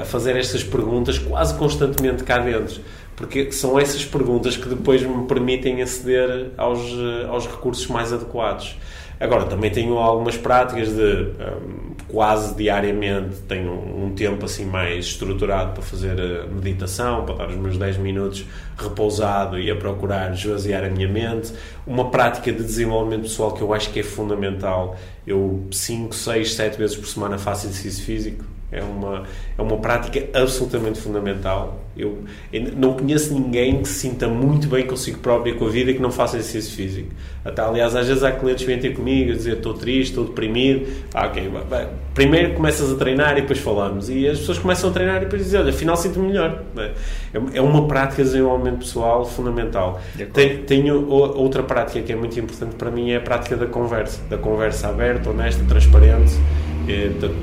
a 0.00 0.04
fazer 0.04 0.36
estas 0.36 0.64
perguntas 0.64 1.18
quase 1.18 1.54
constantemente 1.54 2.24
cá 2.24 2.38
dentro. 2.38 2.80
Porque 3.18 3.50
são 3.50 3.78
essas 3.78 4.04
perguntas 4.04 4.56
que 4.56 4.68
depois 4.68 5.02
me 5.02 5.26
permitem 5.26 5.82
aceder 5.82 6.52
aos, 6.56 6.78
eh, 6.80 7.26
aos 7.28 7.46
recursos 7.48 7.86
mais 7.88 8.12
adequados. 8.12 8.78
Agora, 9.18 9.46
também 9.46 9.68
tenho 9.72 9.98
algumas 9.98 10.36
práticas 10.36 10.90
de 10.94 11.02
hum, 11.02 11.94
quase 12.06 12.54
diariamente 12.54 13.38
tenho 13.48 13.72
um 13.72 14.14
tempo 14.14 14.44
assim 14.44 14.64
mais 14.64 15.06
estruturado 15.06 15.72
para 15.72 15.82
fazer 15.82 16.16
eh, 16.16 16.46
meditação, 16.46 17.24
para 17.24 17.34
dar 17.34 17.48
os 17.48 17.56
meus 17.56 17.76
10 17.76 17.96
minutos 17.96 18.46
repousado 18.76 19.58
e 19.58 19.68
a 19.68 19.74
procurar 19.74 20.32
esvaziar 20.32 20.84
a 20.84 20.88
minha 20.88 21.08
mente. 21.08 21.52
Uma 21.84 22.10
prática 22.12 22.52
de 22.52 22.62
desenvolvimento 22.62 23.22
pessoal 23.22 23.52
que 23.52 23.62
eu 23.62 23.74
acho 23.74 23.90
que 23.90 23.98
é 23.98 24.04
fundamental. 24.04 24.96
Eu 25.26 25.66
5, 25.72 26.14
6, 26.14 26.54
7 26.54 26.78
vezes 26.78 26.96
por 26.96 27.08
semana 27.08 27.36
faço 27.36 27.66
exercício 27.66 28.04
físico. 28.04 28.57
É 28.70 28.82
uma, 28.82 29.22
é 29.56 29.62
uma 29.62 29.78
prática 29.78 30.22
absolutamente 30.38 31.00
fundamental. 31.00 31.80
Eu, 31.96 32.18
eu 32.52 32.70
não 32.76 32.92
conheço 32.92 33.32
ninguém 33.32 33.80
que 33.82 33.88
se 33.88 33.94
sinta 34.08 34.28
muito 34.28 34.68
bem 34.68 34.86
consigo 34.86 35.18
próprio 35.20 35.54
e 35.54 35.58
com 35.58 35.66
a 35.66 35.70
vida 35.70 35.90
e 35.90 35.94
que 35.94 36.02
não 36.02 36.12
faça 36.12 36.36
exercício 36.36 36.76
físico. 36.76 37.08
Até, 37.44 37.62
aliás, 37.62 37.96
às 37.96 38.06
vezes 38.06 38.22
há 38.22 38.30
clientes 38.30 38.64
que 38.64 38.70
vêm 38.70 38.78
ter 38.78 38.94
comigo 38.94 39.32
a 39.32 39.34
dizer 39.34 39.54
estou 39.56 39.72
triste, 39.72 40.10
estou 40.10 40.24
deprimido. 40.26 40.86
Ah, 41.14 41.26
ok, 41.26 41.48
vai- 41.48 41.64
vai. 41.64 41.88
primeiro 42.14 42.52
começas 42.54 42.92
a 42.92 42.96
treinar 42.96 43.38
e 43.38 43.40
depois 43.40 43.58
falamos. 43.58 44.10
E 44.10 44.28
as 44.28 44.38
pessoas 44.38 44.58
começam 44.58 44.90
a 44.90 44.92
treinar 44.92 45.16
e 45.16 45.20
depois 45.20 45.42
dizem, 45.44 45.60
olha, 45.60 45.70
afinal 45.70 45.96
sinto-me 45.96 46.28
melhor. 46.28 46.62
é? 46.76 46.82
É- 46.82 47.56
É 47.58 47.60
uma 47.62 47.88
prática 47.88 48.22
de 48.22 48.28
desenvolvimento 48.30 48.78
pessoal 48.80 49.24
fundamental. 49.24 49.98
Tenho, 50.34 50.58
tenho 50.64 51.08
outra 51.08 51.62
prática 51.62 52.00
que 52.02 52.12
é 52.12 52.16
muito 52.16 52.38
importante 52.38 52.74
para 52.76 52.90
mim, 52.90 53.10
é 53.12 53.16
a 53.16 53.20
prática 53.20 53.56
da 53.56 53.66
conversa. 53.66 54.20
Da 54.28 54.36
conversa 54.36 54.88
aberta, 54.88 55.30
honesta, 55.30 55.64
transparente, 55.66 56.34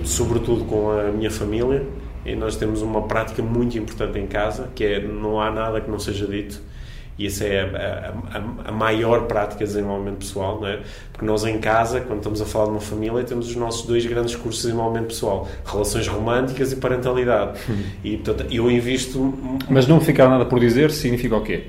sobretudo 0.04 0.66
com 0.66 0.92
a 0.92 1.12
minha 1.12 1.32
família. 1.32 1.84
E 2.26 2.36
nós 2.36 2.56
temos 2.56 2.82
uma 2.82 3.04
prática 3.04 3.44
muito 3.44 3.78
importante 3.78 4.18
em 4.18 4.26
casa, 4.26 4.70
que 4.74 4.84
é 4.84 5.00
não 5.00 5.40
há 5.40 5.52
nada 5.52 5.80
que 5.80 5.90
não 5.92 6.00
seja 6.00 6.26
dito. 6.26 6.60
E 7.18 7.28
essa 7.28 7.46
é 7.46 7.62
a, 7.62 8.38
a- 8.38 8.38
a- 8.40 8.70
a 8.70 8.72
maior 8.72 9.22
prática 9.28 9.60
de 9.64 9.72
desenvolvimento 9.72 10.18
pessoal, 10.18 10.60
não 10.60 10.68
é? 10.68 10.80
Porque 11.14 11.24
nós 11.26 11.46
em 11.46 11.60
casa, 11.60 12.02
quando 12.02 12.18
estamos 12.18 12.42
a 12.42 12.46
falar 12.46 12.66
de 12.66 12.72
uma 12.72 12.82
família, 12.82 13.24
temos 13.24 13.48
os 13.48 13.56
nossos 13.56 13.86
dois 13.88 14.06
grandes 14.06 14.36
cursos 14.36 14.64
de 14.64 14.70
desenvolvimento 14.70 15.08
pessoal: 15.10 15.48
relações 15.66 16.08
românticas 16.08 16.72
e 16.74 16.76
parentalidade. 16.78 17.60
E, 18.04 18.18
portanto, 18.18 18.52
eu 18.52 18.70
invisto. 18.72 19.34
Mas 19.70 19.88
não 19.88 20.02
ficar 20.02 20.28
nada 20.28 20.46
por 20.46 20.60
dizer 20.60 20.92
significa 20.92 21.36
o 21.38 21.42
quê? 21.42 21.64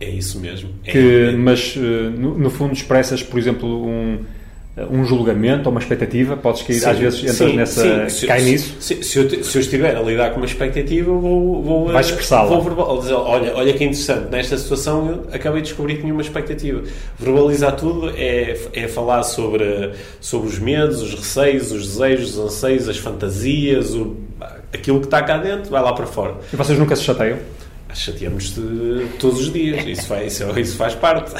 É 0.00 0.10
isso 0.10 0.38
mesmo. 0.38 0.68
É- 0.84 0.92
Que, 0.92 0.98
é- 0.98 1.32
mas, 1.32 1.74
eh, 1.76 1.80
no, 2.10 2.38
no 2.38 2.50
fundo, 2.50 2.72
expressas, 2.74 3.20
por 3.22 3.38
exemplo, 3.38 3.86
um, 3.88 4.18
um 4.90 5.04
julgamento 5.04 5.66
ou 5.66 5.70
uma 5.70 5.80
expectativa? 5.80 6.36
Podes 6.36 6.62
cair, 6.62 6.80
Sim, 6.80 6.88
às 6.90 6.98
vezes, 6.98 7.20
entras 7.20 7.36
sim, 7.36 7.56
nessa. 7.56 8.08
sim. 8.10 8.26
Cai 8.26 8.40
se- 8.40 8.50
nisso? 8.50 8.76
Se, 8.80 9.02
se 9.04 9.18
eu, 9.18 9.44
se 9.44 9.56
eu 9.58 9.60
estiver 9.60 9.96
a 9.96 10.00
lidar 10.02 10.30
com 10.30 10.38
uma 10.38 10.46
expectativa, 10.46 11.12
vou, 11.12 11.62
vou, 11.62 11.86
Vais 11.92 12.06
eh, 12.06 12.10
expressá-la. 12.10 12.48
Vou 12.48 12.60
verbal, 12.62 12.98
dizer, 12.98 13.12
olha, 13.14 13.54
olha 13.54 13.72
que 13.72 13.84
interessante, 13.84 14.30
nesta 14.30 14.58
situação 14.58 15.08
eu 15.08 15.34
acabei 15.34 15.62
de 15.62 15.68
descobrir 15.68 15.94
que 15.94 16.00
tinha 16.00 16.12
uma 16.12 16.22
expectativa. 16.22 16.82
Verbalizar 17.18 17.76
tudo 17.76 18.10
é, 18.16 18.58
é 18.72 18.88
falar 18.88 19.22
sobre, 19.22 19.92
sobre 20.20 20.48
os 20.48 20.58
medos, 20.58 21.02
os 21.02 21.14
receios, 21.14 21.70
os 21.70 21.86
desejos, 21.94 22.36
os 22.36 22.44
anseios, 22.46 22.88
as 22.88 22.98
fantasias, 22.98 23.94
o, 23.94 24.16
aquilo 24.72 24.98
que 24.98 25.06
está 25.06 25.22
cá 25.22 25.38
dentro, 25.38 25.70
vai 25.70 25.82
lá 25.82 25.92
para 25.92 26.06
fora. 26.06 26.34
E 26.52 26.56
vocês 26.56 26.76
nunca 26.78 26.96
se 26.96 27.04
chateiam? 27.04 27.38
Chateamos 27.94 28.52
de 28.56 29.06
todos 29.20 29.38
os 29.38 29.52
dias, 29.52 29.86
isso 29.86 30.08
faz, 30.08 30.32
isso, 30.32 30.58
isso 30.58 30.76
faz 30.76 30.96
parte. 30.96 31.32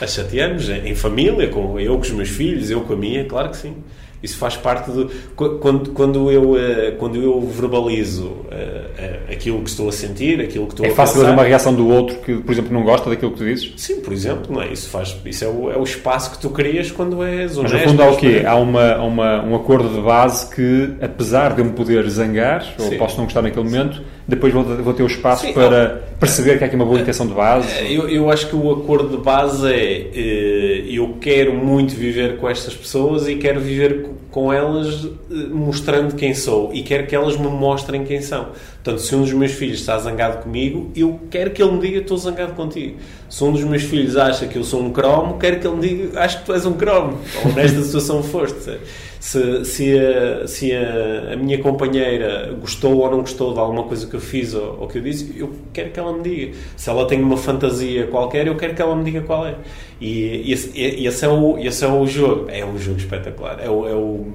A 0.00 0.06
chateamos 0.06 0.68
em 0.70 0.94
família, 0.94 1.48
com 1.48 1.78
eu 1.78 1.94
com 1.96 2.00
os 2.02 2.10
meus 2.10 2.28
filhos, 2.30 2.70
eu 2.70 2.80
com 2.82 2.92
a 2.94 2.96
minha, 2.96 3.24
claro 3.24 3.50
que 3.50 3.56
sim. 3.58 3.74
Isso 4.22 4.36
faz 4.36 4.54
parte 4.54 4.90
do. 4.90 5.10
qu- 5.34 5.58
Quando, 5.60 5.90
quando, 5.92 6.30
eu, 6.30 6.54
eh, 6.58 6.90
quando 6.98 7.16
eu 7.16 7.40
verbalizo 7.40 8.36
eh, 8.50 8.82
eh, 8.98 9.20
aquilo 9.32 9.62
que 9.62 9.70
estou 9.70 9.88
a 9.88 9.92
sentir, 9.92 10.38
aquilo 10.42 10.66
que 10.66 10.72
estou 10.74 10.84
É 10.84 10.90
a 10.90 10.94
fácil 10.94 11.22
haver 11.22 11.32
uma 11.32 11.42
reação 11.42 11.72
do 11.74 11.88
outro 11.88 12.18
que, 12.18 12.34
por 12.34 12.52
exemplo, 12.52 12.70
não 12.70 12.82
gosta 12.82 13.08
daquilo 13.08 13.30
que 13.32 13.38
tu 13.38 13.44
dizes? 13.44 13.72
Sim, 13.78 14.00
por 14.02 14.12
exemplo, 14.12 14.52
não 14.54 14.60
é? 14.60 14.70
Isso, 14.70 14.90
faz, 14.90 15.16
isso 15.24 15.42
é, 15.44 15.48
o, 15.48 15.70
é 15.72 15.78
o 15.78 15.82
espaço 15.84 16.32
que 16.32 16.38
tu 16.38 16.50
crias 16.50 16.90
quando 16.90 17.22
és 17.24 17.56
Mas 17.56 17.72
honesto. 17.72 17.78
no 17.84 17.90
fundo 17.92 18.02
há 18.02 18.10
o 18.10 18.16
quê? 18.18 18.42
Há 18.46 18.56
uma, 18.56 18.96
uma- 18.98 19.42
um 19.42 19.54
acordo 19.56 19.88
de 19.88 20.00
base 20.02 20.54
que, 20.54 20.90
apesar 21.00 21.54
de 21.54 21.62
eu 21.62 21.64
me 21.64 21.72
poder 21.72 22.06
zangar, 22.10 22.74
ou 22.78 22.88
Sim. 22.90 22.98
posso 22.98 23.16
não 23.16 23.24
gostar 23.24 23.40
naquele 23.40 23.64
momento, 23.64 24.02
depois 24.28 24.52
vou, 24.52 24.62
vou 24.64 24.92
ter 24.92 25.02
o 25.02 25.06
espaço 25.06 25.46
Sim, 25.46 25.54
para 25.54 26.02
perceber 26.20 26.58
que 26.58 26.64
há 26.64 26.66
aqui 26.66 26.76
uma 26.76 26.84
boa 26.84 27.00
intenção 27.00 27.26
de 27.26 27.32
base. 27.32 27.68
Eu, 27.92 28.08
eu 28.08 28.30
acho 28.30 28.48
que 28.48 28.54
o 28.54 28.70
acordo 28.70 29.16
de 29.16 29.22
base 29.22 29.66
é 29.66 30.10
eh, 30.14 30.84
eu 30.86 31.16
quero 31.18 31.54
muito 31.54 31.94
viver 31.94 32.36
com 32.36 32.48
estas 32.48 32.74
pessoas 32.74 33.26
e 33.26 33.36
quero 33.36 33.58
viver 33.58 34.06
com 34.30 34.52
elas 34.52 35.06
eh, 35.30 35.34
mostrando 35.50 36.14
quem 36.14 36.34
sou 36.34 36.70
e 36.72 36.82
quero 36.82 37.06
que 37.06 37.14
elas 37.14 37.36
me 37.36 37.48
mostrem 37.48 38.04
quem 38.04 38.20
são. 38.22 38.48
Portanto, 38.82 39.02
se 39.02 39.14
um 39.14 39.22
dos 39.22 39.32
meus 39.32 39.52
filhos 39.52 39.80
está 39.80 39.98
zangado 39.98 40.42
comigo, 40.42 40.90
eu 40.96 41.20
quero 41.30 41.50
que 41.50 41.62
ele 41.62 41.72
me 41.72 41.80
diga 41.80 41.98
estou 41.98 42.16
zangado 42.16 42.54
contigo. 42.54 42.96
Se 43.28 43.44
um 43.44 43.52
dos 43.52 43.62
meus 43.64 43.82
filhos 43.82 44.16
acha 44.16 44.46
que 44.46 44.56
eu 44.56 44.64
sou 44.64 44.80
um 44.82 44.90
cromo, 44.90 45.38
quero 45.38 45.60
que 45.60 45.66
ele 45.66 45.76
me 45.76 45.88
diga 45.88 46.20
acho 46.20 46.40
que 46.40 46.46
tu 46.46 46.52
és 46.52 46.64
um 46.64 46.72
cromo. 46.72 47.18
Ou 47.44 47.52
nesta 47.52 47.80
situação 47.82 48.22
foste. 48.22 48.78
Se, 49.20 49.64
se, 49.66 49.98
a, 49.98 50.46
se 50.46 50.72
a, 50.74 51.34
a 51.34 51.36
minha 51.36 51.58
companheira 51.58 52.56
gostou 52.58 52.96
ou 52.96 53.10
não 53.10 53.20
gostou 53.20 53.52
de 53.52 53.58
alguma 53.58 53.82
coisa 53.82 54.06
que 54.06 54.14
eu 54.14 54.20
fiz 54.20 54.54
ou, 54.54 54.78
ou 54.80 54.88
que 54.88 54.96
eu 54.96 55.02
disse, 55.02 55.34
eu 55.36 55.52
quero 55.74 55.90
que 55.90 56.00
ela 56.00 56.12
me 56.12 56.22
diga. 56.22 56.56
Se 56.74 56.88
ela 56.88 57.06
tem 57.06 57.20
uma 57.20 57.36
fantasia 57.36 58.06
qualquer, 58.06 58.46
eu 58.46 58.56
quero 58.56 58.74
que 58.74 58.80
ela 58.80 58.96
me 58.96 59.04
diga 59.04 59.20
qual 59.20 59.46
é. 59.46 59.56
E 60.00 60.50
esse, 60.52 60.72
esse, 60.80 61.24
é, 61.24 61.28
o, 61.28 61.58
esse 61.58 61.84
é 61.84 61.88
o 61.88 62.06
jogo. 62.06 62.46
É 62.48 62.64
um 62.64 62.78
jogo 62.78 62.98
espetacular. 62.98 63.58
É 63.62 63.68
o, 63.68 63.86
é 63.88 63.94
o- 63.94 64.26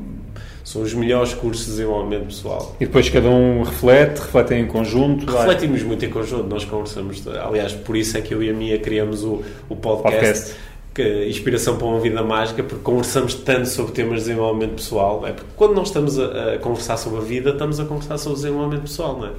são 0.63 0.81
os 0.81 0.93
melhores 0.95 1.33
cursos 1.33 1.65
de 1.65 1.71
desenvolvimento 1.73 2.25
pessoal. 2.25 2.75
E 2.79 2.85
depois 2.85 3.07
cada 3.09 3.29
um 3.29 3.61
reflete, 3.63 4.19
refletem 4.19 4.61
em 4.61 4.67
conjunto. 4.67 5.25
vai. 5.31 5.45
Refletimos 5.45 5.83
muito 5.83 6.03
em 6.05 6.09
conjunto, 6.09 6.47
nós 6.47 6.65
conversamos. 6.65 7.23
Aliás, 7.27 7.73
por 7.73 7.95
isso 7.95 8.17
é 8.17 8.21
que 8.21 8.33
eu 8.33 8.41
e 8.43 8.49
a 8.49 8.53
Mia 8.53 8.79
criamos 8.79 9.23
o, 9.23 9.43
o 9.69 9.75
podcast, 9.75 10.13
Podcast. 10.23 10.55
que- 10.93 11.27
Inspiração 11.29 11.77
para 11.77 11.85
uma 11.87 11.99
Vida 11.99 12.23
Mágica, 12.23 12.63
porque 12.63 12.83
conversamos 12.83 13.35
tanto 13.35 13.67
sobre 13.69 13.91
temas 13.91 14.21
de 14.21 14.27
desenvolvimento 14.29 14.75
pessoal. 14.75 15.25
É 15.27 15.33
porque 15.33 15.49
quando 15.55 15.73
nós 15.75 15.87
estamos 15.89 16.17
a, 16.19 16.53
a 16.53 16.57
conversar 16.57 16.97
sobre 16.97 17.19
a 17.19 17.21
vida, 17.23 17.49
estamos 17.51 17.79
a 17.79 17.85
conversar 17.85 18.17
sobre 18.17 18.33
o 18.39 18.41
desenvolvimento 18.41 18.81
pessoal, 18.83 19.17
não 19.19 19.27
é? 19.27 19.31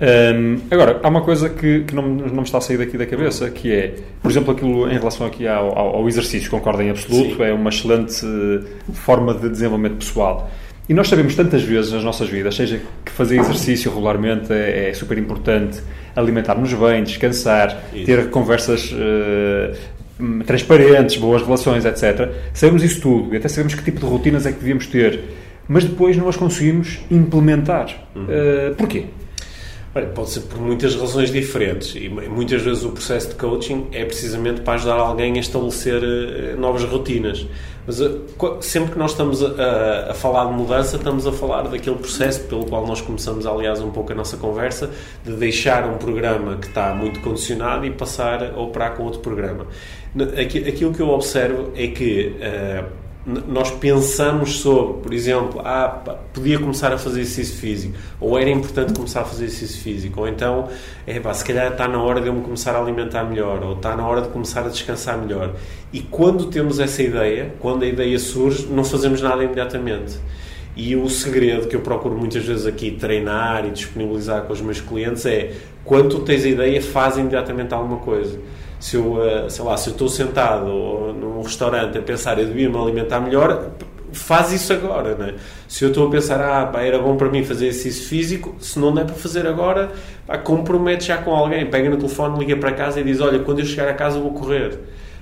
Hum, 0.00 0.58
agora, 0.70 1.00
há 1.02 1.08
uma 1.08 1.22
coisa 1.22 1.48
que, 1.50 1.80
que 1.80 1.94
não, 1.94 2.02
me- 2.04 2.22
não 2.22 2.36
me 2.36 2.42
está 2.42 2.58
a 2.58 2.60
sair 2.60 2.76
daqui 2.76 2.96
da 2.96 3.04
cabeça, 3.06 3.50
que 3.50 3.72
é, 3.72 3.94
por 4.22 4.30
exemplo, 4.30 4.52
aquilo 4.52 4.88
em 4.88 4.96
relação 4.96 5.26
aqui 5.26 5.46
ao, 5.48 5.76
ao, 5.76 5.96
ao 5.96 6.08
exercício, 6.08 6.48
concordo 6.50 6.82
em 6.82 6.90
absoluto, 6.90 7.36
Sim. 7.36 7.42
é 7.42 7.52
uma 7.52 7.68
excelente 7.70 8.14
forma 8.92 9.34
de 9.34 9.48
desenvolvimento 9.48 9.96
pessoal. 9.96 10.48
E 10.88 10.94
nós 10.94 11.08
sabemos 11.08 11.34
tantas 11.34 11.62
vezes 11.62 11.92
nas 11.92 12.02
nossas 12.04 12.28
vidas, 12.28 12.54
seja 12.54 12.80
que 13.04 13.10
fazer 13.12 13.38
exercício 13.40 13.90
regularmente 13.92 14.52
é, 14.52 14.88
é 14.90 14.94
super 14.94 15.18
importante, 15.18 15.80
alimentar-nos 16.16 16.72
bem, 16.72 17.02
descansar, 17.02 17.84
Isso. 17.92 18.06
ter 18.06 18.30
conversas 18.30 18.94
hum, 20.20 20.40
transparentes, 20.46 21.16
boas 21.16 21.42
relações, 21.42 21.84
etc. 21.84 22.30
Sabemos 22.54 22.82
isso 22.82 23.00
tudo 23.00 23.34
e 23.34 23.36
até 23.36 23.48
sabemos 23.48 23.74
que 23.74 23.82
tipo 23.82 24.00
de 24.00 24.06
rotinas 24.06 24.46
é 24.46 24.52
que 24.52 24.58
devíamos 24.60 24.86
ter. 24.86 25.20
mas 25.68 25.84
depois 25.84 26.16
não 26.16 26.28
as 26.28 26.36
conseguimos 26.36 27.00
implementar. 27.10 27.88
Uh, 28.16 28.74
porquê? 28.76 29.04
Olha, 29.94 30.06
pode 30.08 30.30
ser 30.30 30.40
por 30.40 30.60
muitas 30.60 30.94
razões 30.94 31.32
diferentes 31.32 31.94
e 31.94 32.10
muitas 32.10 32.60
vezes 32.60 32.84
o 32.84 32.90
processo 32.90 33.30
de 33.30 33.34
coaching 33.36 33.86
é 33.90 34.04
precisamente 34.04 34.60
para 34.60 34.74
ajudar 34.74 34.96
alguém 34.96 35.36
a 35.36 35.40
estabelecer 35.40 36.02
uh, 36.02 36.60
novas 36.60 36.84
rotinas. 36.84 37.46
Mas 37.86 37.98
uh, 38.00 38.22
sempre 38.60 38.92
que 38.92 38.98
nós 38.98 39.12
estamos 39.12 39.42
a, 39.42 40.10
a, 40.10 40.14
falar 40.14 40.44
de 40.44 40.52
mudança, 40.52 40.96
estamos 40.96 41.26
a 41.26 41.32
falar 41.32 41.62
daquele 41.62 41.96
processo 41.96 42.44
pelo 42.44 42.66
qual 42.66 42.86
nós 42.86 43.00
começamos, 43.00 43.46
aliás, 43.46 43.80
um 43.80 43.90
pouco 43.90 44.12
a 44.12 44.14
nossa 44.14 44.36
conversa, 44.36 44.90
de 45.24 45.32
deixar 45.32 45.88
um 45.88 45.96
programa 45.96 46.58
que 46.58 46.66
está 46.66 46.94
muito 46.94 47.20
condicionado 47.20 47.86
e 47.86 47.90
passar 47.90 48.44
a 48.44 48.60
operar 48.60 48.94
com 48.94 49.04
outro 49.04 49.20
programa. 49.20 49.66
Aquilo 50.38 50.92
que 50.92 51.00
eu 51.00 51.08
observo 51.08 51.72
é 51.74 51.86
que 51.86 52.36
uh, 52.36 53.07
nós 53.46 53.70
pensamos 53.70 54.60
sobre, 54.60 55.02
por 55.02 55.12
exemplo, 55.12 55.60
ah, 55.62 55.88
podia 56.32 56.58
começar 56.58 56.90
a 56.92 56.96
fazer 56.96 57.20
exercício 57.20 57.60
físico, 57.60 57.94
ou 58.18 58.38
era 58.38 58.48
importante 58.48 58.94
começar 58.94 59.20
a 59.20 59.24
fazer 59.24 59.44
exercício 59.44 59.82
físico, 59.82 60.20
ou 60.20 60.28
então, 60.28 60.68
é 61.06 61.20
pá, 61.20 61.34
se 61.34 61.44
calhar 61.44 61.70
está 61.70 61.86
na 61.86 62.02
hora 62.02 62.22
de 62.22 62.28
eu 62.28 62.32
me 62.32 62.40
começar 62.40 62.74
a 62.74 62.80
alimentar 62.80 63.24
melhor, 63.24 63.62
ou 63.62 63.74
está 63.74 63.94
na 63.94 64.06
hora 64.06 64.22
de 64.22 64.28
começar 64.28 64.64
a 64.64 64.68
descansar 64.70 65.18
melhor. 65.18 65.54
E 65.92 66.00
quando 66.00 66.46
temos 66.46 66.80
essa 66.80 67.02
ideia, 67.02 67.52
quando 67.60 67.82
a 67.82 67.86
ideia 67.86 68.18
surge, 68.18 68.66
não 68.66 68.82
fazemos 68.82 69.20
nada 69.20 69.44
imediatamente. 69.44 70.16
E 70.74 70.96
o 70.96 71.08
segredo 71.10 71.66
que 71.66 71.76
eu 71.76 71.80
procuro 71.80 72.16
muitas 72.16 72.44
vezes 72.44 72.64
aqui 72.64 72.92
treinar 72.92 73.66
e 73.66 73.70
disponibilizar 73.70 74.42
com 74.42 74.52
os 74.52 74.60
meus 74.60 74.80
clientes 74.80 75.26
é 75.26 75.52
quando 75.84 76.08
tu 76.16 76.20
tens 76.20 76.44
a 76.44 76.48
ideia, 76.48 76.80
faz 76.80 77.18
imediatamente 77.18 77.74
alguma 77.74 77.98
coisa 77.98 78.38
se 78.78 78.96
eu, 78.96 79.22
eh, 79.24 79.48
sei 79.48 79.64
lá, 79.64 79.76
se 79.76 79.88
eu 79.88 79.92
estou 79.92 80.08
sentado 80.08 80.66
num 80.66 81.42
restaurante 81.42 81.98
a 81.98 82.02
pensar 82.02 82.38
eu 82.38 82.46
devia 82.46 82.68
me 82.68 82.76
alimentar 82.76 83.20
melhor, 83.20 83.72
faz 84.12 84.52
isso 84.52 84.72
agora, 84.72 85.14
né? 85.14 85.34
Se 85.66 85.84
eu 85.84 85.88
estou 85.88 86.06
a 86.06 86.10
pensar, 86.10 86.40
ah, 86.40 86.66
pá, 86.66 86.82
era 86.82 86.98
bom 86.98 87.16
para 87.16 87.28
mim 87.28 87.44
fazer 87.44 87.66
exercício 87.66 88.08
físico, 88.08 88.56
se 88.60 88.78
não 88.78 88.94
der 88.94 89.04
para 89.04 89.14
fazer 89.14 89.46
agora, 89.46 89.90
pá, 90.26 90.38
compromete 90.38 91.06
já 91.06 91.18
com 91.18 91.34
alguém, 91.34 91.66
pega 91.66 91.90
no 91.90 91.96
telefone, 91.96 92.38
liga 92.38 92.56
para 92.56 92.72
casa 92.72 93.00
e 93.00 93.04
diz, 93.04 93.20
olha, 93.20 93.38
quando 93.40 93.60
eu 93.60 93.66
chegar 93.66 93.88
a 93.88 93.94
casa 93.94 94.18
vou 94.18 94.32
correr. 94.32 94.78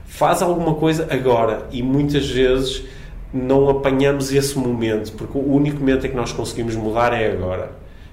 Faz 0.06 0.40
alguma 0.40 0.74
coisa 0.74 1.06
agora 1.10 1.66
e 1.72 1.82
muitas 1.82 2.28
vezes 2.28 2.84
não 3.32 3.68
apanhamos 3.68 4.32
esse 4.32 4.56
momento, 4.56 5.12
porque 5.12 5.36
o 5.36 5.52
único 5.52 5.80
momento 5.80 6.06
em 6.06 6.10
que 6.10 6.16
nós 6.16 6.32
conseguimos 6.32 6.76
mudar 6.76 7.12
é 7.12 7.30
agora. 7.30 7.72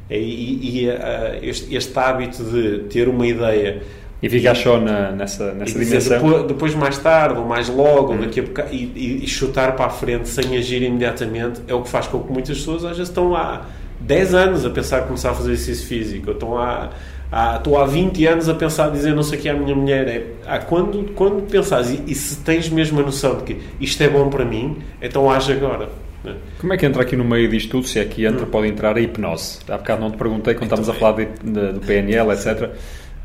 E, 0.10 0.16
e, 0.16 0.86
e 0.86 0.90
uh, 0.90 0.94
este, 1.42 1.76
este 1.76 1.98
hábito 1.98 2.44
de 2.44 2.80
ter 2.90 3.08
uma 3.08 3.26
ideia 3.26 3.82
e 4.24 4.30
ficar 4.30 4.56
só 4.56 4.80
na, 4.80 5.12
nessa, 5.12 5.54
nessa 5.54 5.78
dimensão. 5.78 6.18
Depois, 6.18 6.44
depois, 6.48 6.76
mais 6.76 6.98
tarde, 6.98 7.38
ou 7.38 7.46
mais 7.46 7.68
logo, 7.68 8.14
uhum. 8.14 8.22
daqui 8.22 8.40
a 8.40 8.66
e, 8.72 9.20
e, 9.22 9.28
chutar 9.28 9.76
para 9.76 9.88
a 9.88 9.90
frente 9.90 10.30
sem 10.30 10.58
agir 10.58 10.82
imediatamente 10.82 11.62
é 11.68 11.74
o 11.74 11.82
que 11.82 11.90
faz 11.90 12.08
com 12.08 12.22
que 12.22 12.32
muitas 12.32 12.58
pessoas 12.58 12.86
às 12.86 12.92
vezes 12.92 13.10
estão 13.10 13.36
há 13.36 13.66
10 14.00 14.34
anos 14.34 14.66
a 14.66 14.70
pensar 14.70 15.02
em 15.02 15.08
começar 15.08 15.32
a 15.32 15.34
fazer 15.34 15.52
exercício 15.52 15.88
físico, 15.88 16.30
ou 16.30 16.34
estão 16.36 16.58
há, 16.58 16.92
há, 17.30 17.58
estou 17.58 17.78
há 17.78 17.86
20 17.86 18.26
anos 18.26 18.48
a 18.48 18.54
pensar, 18.54 18.86
a 18.86 18.90
dizer 18.92 19.14
não 19.14 19.24
sei 19.24 19.38
o 19.38 19.42
que 19.42 19.50
é 19.50 19.52
a 19.52 19.56
minha 19.56 19.76
mulher. 19.76 20.08
É, 20.08 20.26
ah, 20.48 20.60
quando, 20.60 21.12
quando 21.16 21.42
pensares, 21.42 21.90
e, 21.90 22.04
e, 22.08 22.16
se 22.16 22.38
tens 22.38 22.70
mesmo 22.70 23.02
a 23.02 23.04
noção 23.04 23.36
de 23.36 23.44
que 23.44 23.62
isto 23.82 24.02
é 24.02 24.08
bom 24.08 24.30
para 24.30 24.46
mim, 24.46 24.78
então 25.02 25.30
age 25.30 25.52
agora. 25.52 25.90
Né? 26.24 26.36
Como 26.60 26.72
é 26.72 26.78
que 26.78 26.86
entra 26.86 27.02
aqui 27.02 27.18
no 27.18 27.26
meio 27.26 27.50
disto 27.50 27.72
tudo, 27.72 27.88
se 27.88 28.00
é 28.00 28.06
que 28.06 28.26
entra, 28.26 28.46
hum. 28.46 28.50
pode 28.50 28.70
entrar 28.70 28.96
a 28.96 29.02
hipnose? 29.02 29.60
Há 29.68 29.78
bocado 29.78 30.00
não 30.00 30.12
te 30.12 30.16
perguntei, 30.16 30.54
quando 30.54 30.68
então, 30.68 30.80
estávamos 30.80 30.90
a 30.90 30.94
falar 30.94 31.12
de, 31.18 31.26
de, 31.44 31.74
do 31.74 31.82
PNL, 31.82 32.32
etc., 32.32 32.72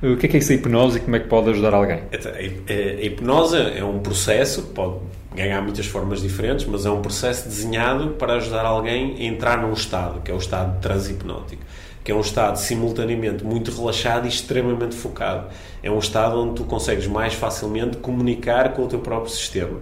o 0.03 0.17
que 0.17 0.27
é 0.27 0.29
que 0.29 0.37
é 0.37 0.39
isso 0.41 0.53
a 0.53 0.55
hipnose 0.55 0.99
e 0.99 1.01
como 1.01 1.17
é 1.17 1.21
que 1.21 1.29
pode 1.29 1.51
ajudar 1.51 1.75
alguém? 1.75 2.03
Então, 2.13 2.33
a 2.33 3.05
hipnose 3.05 3.57
é 3.57 3.85
um 3.85 3.99
processo 3.99 4.63
pode 4.75 5.01
ganhar 5.35 5.61
muitas 5.63 5.87
formas 5.87 6.21
diferentes, 6.21 6.67
mas 6.67 6.87
é 6.87 6.91
um 6.91 7.01
processo 7.01 7.49
desenhado 7.49 8.11
para 8.11 8.35
ajudar 8.35 8.65
alguém 8.65 9.17
a 9.19 9.23
entrar 9.23 9.63
num 9.63 9.73
estado, 9.73 10.21
que 10.21 10.31
é 10.31 10.35
o 10.35 10.39
estado 10.39 10.81
transhipnótico, 10.81 11.63
que 12.03 12.11
é 12.11 12.15
um 12.15 12.21
estado 12.21 12.57
simultaneamente 12.57 13.45
muito 13.45 13.71
relaxado 13.71 14.27
e 14.27 14.29
extremamente 14.29 14.97
focado. 14.97 15.49
É 15.83 15.91
um 15.91 15.99
estado 15.99 16.41
onde 16.41 16.55
tu 16.55 16.65
consegues 16.65 17.07
mais 17.07 17.35
facilmente 17.35 17.99
comunicar 17.99 18.73
com 18.73 18.85
o 18.85 18.89
teu 18.89 18.99
próprio 18.99 19.31
sistema. 19.31 19.79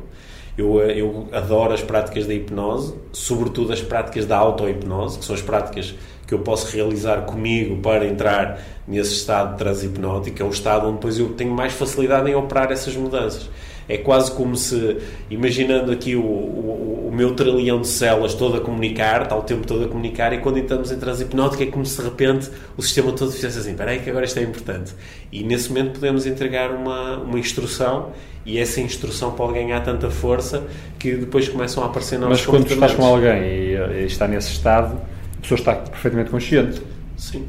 Eu, 0.58 0.80
eu 0.80 1.28
adoro 1.32 1.74
as 1.74 1.82
práticas 1.82 2.26
da 2.26 2.32
hipnose, 2.32 2.94
sobretudo 3.12 3.72
as 3.72 3.82
práticas 3.82 4.24
da 4.24 4.38
auto-hipnose, 4.38 5.18
que 5.18 5.24
são 5.24 5.34
as 5.34 5.42
práticas 5.42 5.94
que 6.26 6.34
eu 6.34 6.40
posso 6.40 6.74
realizar 6.74 7.22
comigo 7.22 7.76
para 7.76 8.04
entrar 8.06 8.60
nesse 8.86 9.14
estado 9.14 9.52
de 9.52 9.58
transe 9.58 9.86
hipnótico, 9.86 10.42
é 10.42 10.44
o 10.44 10.50
estado 10.50 10.86
onde 10.86 10.96
depois 10.96 11.18
eu 11.18 11.28
tenho 11.30 11.52
mais 11.52 11.72
facilidade 11.72 12.30
em 12.30 12.34
operar 12.34 12.72
essas 12.72 12.96
mudanças. 12.96 13.48
É 13.88 13.96
quase 13.96 14.32
como 14.32 14.56
se, 14.56 14.96
imaginando 15.30 15.92
aqui 15.92 16.16
o, 16.16 16.20
o, 16.20 17.08
o 17.08 17.14
meu 17.14 17.34
trilhão 17.36 17.80
de 17.80 17.86
células 17.86 18.34
todo 18.34 18.56
a 18.56 18.60
comunicar, 18.60 19.22
está 19.22 19.36
o 19.36 19.42
tempo 19.42 19.64
todo 19.64 19.84
a 19.84 19.88
comunicar, 19.88 20.32
e 20.32 20.38
quando 20.38 20.58
entramos 20.58 20.90
em 20.90 20.98
transe 20.98 21.22
hipnótico 21.22 21.62
é 21.62 21.66
como 21.66 21.86
se 21.86 21.96
de 21.98 22.08
repente 22.08 22.50
o 22.76 22.82
sistema 22.82 23.12
todo 23.12 23.30
fizesse 23.30 23.60
assim: 23.60 23.70
espera 23.70 23.92
aí 23.92 24.00
que 24.00 24.10
agora 24.10 24.24
isto 24.24 24.40
é 24.40 24.42
importante. 24.42 24.92
E 25.30 25.44
nesse 25.44 25.68
momento 25.68 25.92
podemos 25.92 26.26
entregar 26.26 26.72
uma, 26.72 27.18
uma 27.18 27.38
instrução 27.38 28.10
e 28.44 28.58
essa 28.58 28.80
instrução 28.80 29.30
pode 29.32 29.54
ganhar 29.54 29.80
tanta 29.84 30.10
força 30.10 30.64
que 30.98 31.14
depois 31.14 31.48
começam 31.48 31.84
a 31.84 31.86
aparecer 31.86 32.18
novos 32.18 32.38
Mas 32.38 32.46
quando 32.46 32.66
estás 32.66 32.92
com 32.94 33.04
alguém 33.04 33.42
e, 33.42 33.76
e 34.00 34.06
está 34.06 34.26
nesse 34.26 34.50
estado 34.50 35.00
pessoa 35.46 35.58
está 35.58 35.74
perfeitamente 35.74 36.30
consciente. 36.30 36.82
Sim. 37.16 37.46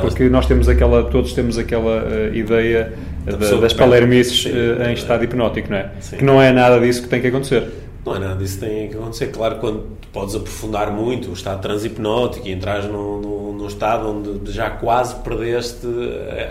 Porque 0.00 0.28
nós 0.28 0.46
temos 0.46 0.68
aquela, 0.68 1.04
todos 1.04 1.34
temos 1.34 1.56
aquela 1.56 2.02
uh, 2.02 2.34
ideia 2.34 2.92
da 3.24 3.36
das 3.36 3.72
palermices 3.72 4.44
uh, 4.46 4.82
em 4.88 4.94
estado 4.94 5.22
hipnótico, 5.22 5.70
não 5.70 5.76
é? 5.76 5.90
Sim. 6.00 6.16
Que 6.16 6.24
não 6.24 6.42
é 6.42 6.52
nada 6.52 6.80
disso 6.80 7.02
que 7.02 7.08
tem 7.08 7.20
que 7.20 7.28
acontecer. 7.28 7.68
Não 8.04 8.16
é 8.16 8.18
nada 8.18 8.36
disso 8.36 8.58
que 8.58 8.66
tem 8.66 8.88
que 8.88 8.96
acontecer. 8.96 9.28
Claro, 9.28 9.56
quando 9.60 9.96
podes 10.12 10.34
aprofundar 10.34 10.92
muito 10.92 11.30
o 11.30 11.32
estado 11.32 11.62
transhipnótico 11.62 12.46
e 12.46 12.52
entras 12.52 12.84
num, 12.84 13.20
num, 13.20 13.52
num, 13.52 13.66
estado 13.66 14.08
onde 14.08 14.52
já 14.52 14.68
quase 14.70 15.16
perdeste 15.22 15.86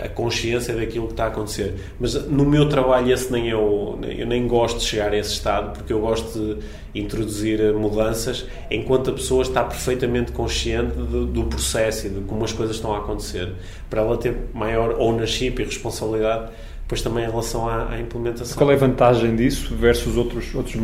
a 0.04 0.08
consciência 0.08 0.74
daquilo 0.74 1.06
que 1.06 1.12
está 1.12 1.24
a 1.24 1.28
acontecer. 1.28 1.74
Mas 2.00 2.14
no 2.26 2.44
meu 2.44 2.68
trabalho, 2.68 3.12
esse 3.12 3.30
nem 3.30 3.48
eu, 3.48 3.98
eu 4.02 4.26
nem 4.26 4.48
gosto 4.48 4.78
de 4.78 4.84
chegar 4.84 5.12
a 5.12 5.16
esse 5.16 5.32
estado, 5.32 5.72
porque 5.78 5.92
eu 5.92 6.00
gosto 6.00 6.36
de 6.36 7.00
introduzir 7.00 7.72
mudanças 7.74 8.46
enquanto 8.70 9.10
a 9.10 9.12
pessoa 9.12 9.42
está 9.42 9.62
perfeitamente 9.62 10.32
consciente 10.32 10.94
do, 10.94 11.24
do 11.24 11.44
processo 11.44 12.06
e 12.06 12.10
de 12.10 12.20
como 12.22 12.44
as 12.44 12.52
coisas 12.52 12.76
estão 12.76 12.92
a 12.94 12.98
acontecer, 12.98 13.52
para 13.88 14.02
ela 14.02 14.16
ter 14.16 14.48
maior 14.52 15.00
ownership 15.00 15.54
e 15.58 15.64
responsabilidade 15.64 16.50
depois 16.94 17.02
também 17.02 17.24
em 17.24 17.30
relação 17.30 17.68
à, 17.68 17.90
à, 17.90 18.00
implementação. 18.00 18.56
Qual 18.56 18.70
é 18.70 18.74
a 18.74 18.78
vantagem 18.78 19.34
disso 19.34 19.74
versus 19.74 20.16
outros, 20.16 20.54
outros 20.54 20.76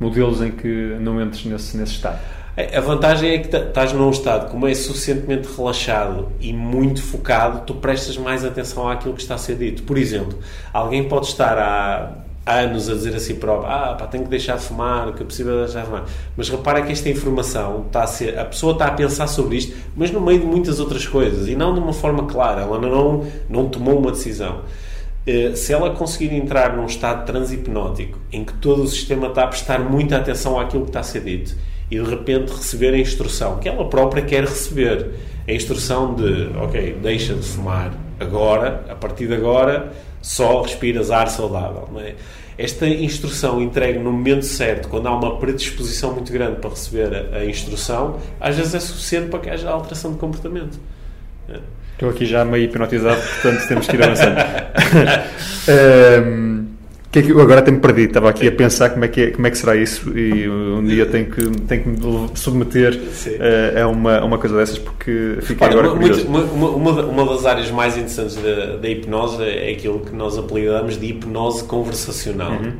modelos 0.00 0.42
em 0.42 0.50
que 0.50 0.96
não 1.00 1.20
entres 1.22 1.44
nesse, 1.44 1.76
nesse 1.76 1.92
estado? 1.92 2.18
A 2.56 2.80
vantagem 2.80 3.30
é 3.32 3.38
que 3.38 3.56
estás 3.56 3.92
num 3.92 4.10
estado, 4.10 4.48
como 4.50 4.66
é 4.68 4.74
suficientemente 4.74 5.48
relaxado 5.56 6.30
e 6.40 6.52
muito 6.52 7.02
focado, 7.02 7.62
tu 7.66 7.74
prestas 7.74 8.16
mais 8.16 8.44
atenção 8.44 8.88
àquilo 8.88 9.14
que 9.14 9.22
está 9.22 9.34
a 9.34 9.38
ser 9.38 9.56
dito. 9.56 9.82
Por 9.82 9.98
exemplo, 9.98 10.38
alguém 10.72 11.08
pode 11.08 11.26
estar 11.26 11.58
há 11.58 12.12
anos 12.46 12.88
a 12.88 12.94
dizer 12.94 13.16
a 13.16 13.18
si 13.18 13.34
próprio 13.34 13.68
ah, 13.68 13.96
pá, 13.98 14.06
tenho 14.06 14.22
que 14.22 14.30
deixar 14.30 14.56
de 14.56 14.62
fumar, 14.62 15.12
que 15.14 15.22
é 15.22 15.26
possível 15.26 15.64
deixar 15.64 15.80
de 15.80 15.86
fumar. 15.86 16.04
Mas 16.36 16.48
repara 16.48 16.82
que 16.82 16.92
esta 16.92 17.08
informação 17.08 17.84
está 17.86 18.04
a 18.04 18.06
ser, 18.06 18.38
a 18.38 18.44
pessoa 18.44 18.74
está 18.74 18.86
a 18.86 18.92
pensar 18.92 19.26
sobre 19.26 19.56
isto, 19.56 19.74
mas 19.96 20.12
no 20.12 20.20
meio 20.20 20.38
de 20.38 20.46
muitas 20.46 20.78
outras 20.78 21.08
coisas 21.08 21.48
e 21.48 21.56
não 21.56 21.74
de 21.74 21.80
uma 21.80 21.92
forma 21.92 22.26
clara. 22.26 22.62
Ela 22.62 22.78
não, 22.78 23.26
não 23.48 23.68
tomou 23.68 23.98
uma 23.98 24.12
decisão. 24.12 24.60
Eh, 25.26 25.56
se 25.56 25.72
ela 25.72 25.90
conseguir 25.90 26.34
entrar 26.34 26.76
num 26.76 26.84
estado 26.84 27.24
transhipnótico 27.24 28.18
em 28.30 28.44
que 28.44 28.52
todo 28.54 28.82
o 28.82 28.86
sistema 28.86 29.28
está 29.28 29.44
a 29.44 29.46
prestar 29.46 29.78
muita 29.78 30.18
atenção 30.18 30.60
àquilo 30.60 30.82
que 30.82 30.90
está 30.90 31.00
a 31.00 31.04
ser 31.04 31.22
dito 31.22 31.56
e 31.90 31.98
de 31.98 32.10
repente 32.10 32.52
receber 32.52 32.92
a 32.92 32.98
instrução 32.98 33.58
que 33.58 33.68
ela 33.68 33.88
própria 33.88 34.22
quer 34.22 34.44
receber, 34.44 35.12
a 35.48 35.52
instrução 35.52 36.14
de, 36.14 36.50
ok, 36.58 36.98
deixa 37.02 37.34
de 37.34 37.42
fumar 37.42 37.94
agora, 38.20 38.84
a 38.88 38.94
partir 38.94 39.26
de 39.26 39.34
agora 39.34 39.92
só 40.20 40.62
respiras 40.62 41.10
ar 41.10 41.28
saudável, 41.28 41.88
é? 42.00 42.14
Esta 42.56 42.86
instrução 42.86 43.60
entregue 43.60 43.98
no 43.98 44.12
momento 44.12 44.44
certo, 44.44 44.88
quando 44.88 45.08
há 45.08 45.16
uma 45.16 45.38
predisposição 45.38 46.12
muito 46.12 46.32
grande 46.32 46.60
para 46.60 46.70
receber 46.70 47.34
a 47.34 47.44
instrução, 47.44 48.20
às 48.40 48.56
vezes 48.56 48.74
é 48.74 48.80
suficiente 48.80 49.28
para 49.28 49.40
que 49.40 49.50
haja 49.50 49.68
alteração 49.68 50.12
de 50.12 50.18
comportamento. 50.18 50.78
Estou 51.92 52.10
aqui 52.10 52.26
já 52.26 52.44
meio 52.44 52.64
hipnotizado, 52.64 53.20
portanto 53.20 53.68
temos 53.68 53.86
que 53.86 53.96
ir 53.96 54.02
avançando. 54.02 54.36
um, 56.26 56.64
que 57.14 57.20
é 57.20 57.22
que, 57.22 57.30
agora 57.30 57.62
tenho 57.62 57.78
perdido, 57.78 58.08
estava 58.08 58.28
aqui 58.28 58.48
a 58.48 58.52
pensar 58.52 58.90
como 58.90 59.04
é 59.04 59.08
que, 59.08 59.20
é, 59.20 59.30
como 59.30 59.46
é 59.46 59.50
que 59.50 59.56
será 59.56 59.76
isso 59.76 60.18
e 60.18 60.48
um 60.48 60.84
dia 60.84 61.06
tenho 61.06 61.26
que, 61.26 61.48
tenho 61.60 61.82
que 61.84 61.88
me 61.88 62.28
submeter 62.34 62.92
uh, 62.92 63.82
a 63.84 63.86
uma, 63.86 64.24
uma 64.24 64.36
coisa 64.36 64.56
dessas 64.56 64.78
porque 64.78 65.38
fiquei 65.42 65.64
agora 65.64 65.90
curioso. 65.90 66.26
Uma, 66.26 66.40
uma, 66.40 66.90
uma, 67.04 67.26
das 67.26 67.46
áreas 67.46 67.70
mais 67.70 67.96
interessantes 67.96 68.34
da, 68.34 68.78
da, 68.78 68.88
hipnose 68.88 69.40
é 69.44 69.70
aquilo 69.70 70.00
que 70.00 70.12
nós 70.12 70.36
apelidamos 70.36 70.98
de 70.98 71.06
hipnose 71.06 71.62
conversacional, 71.62 72.50
uhum. 72.50 72.72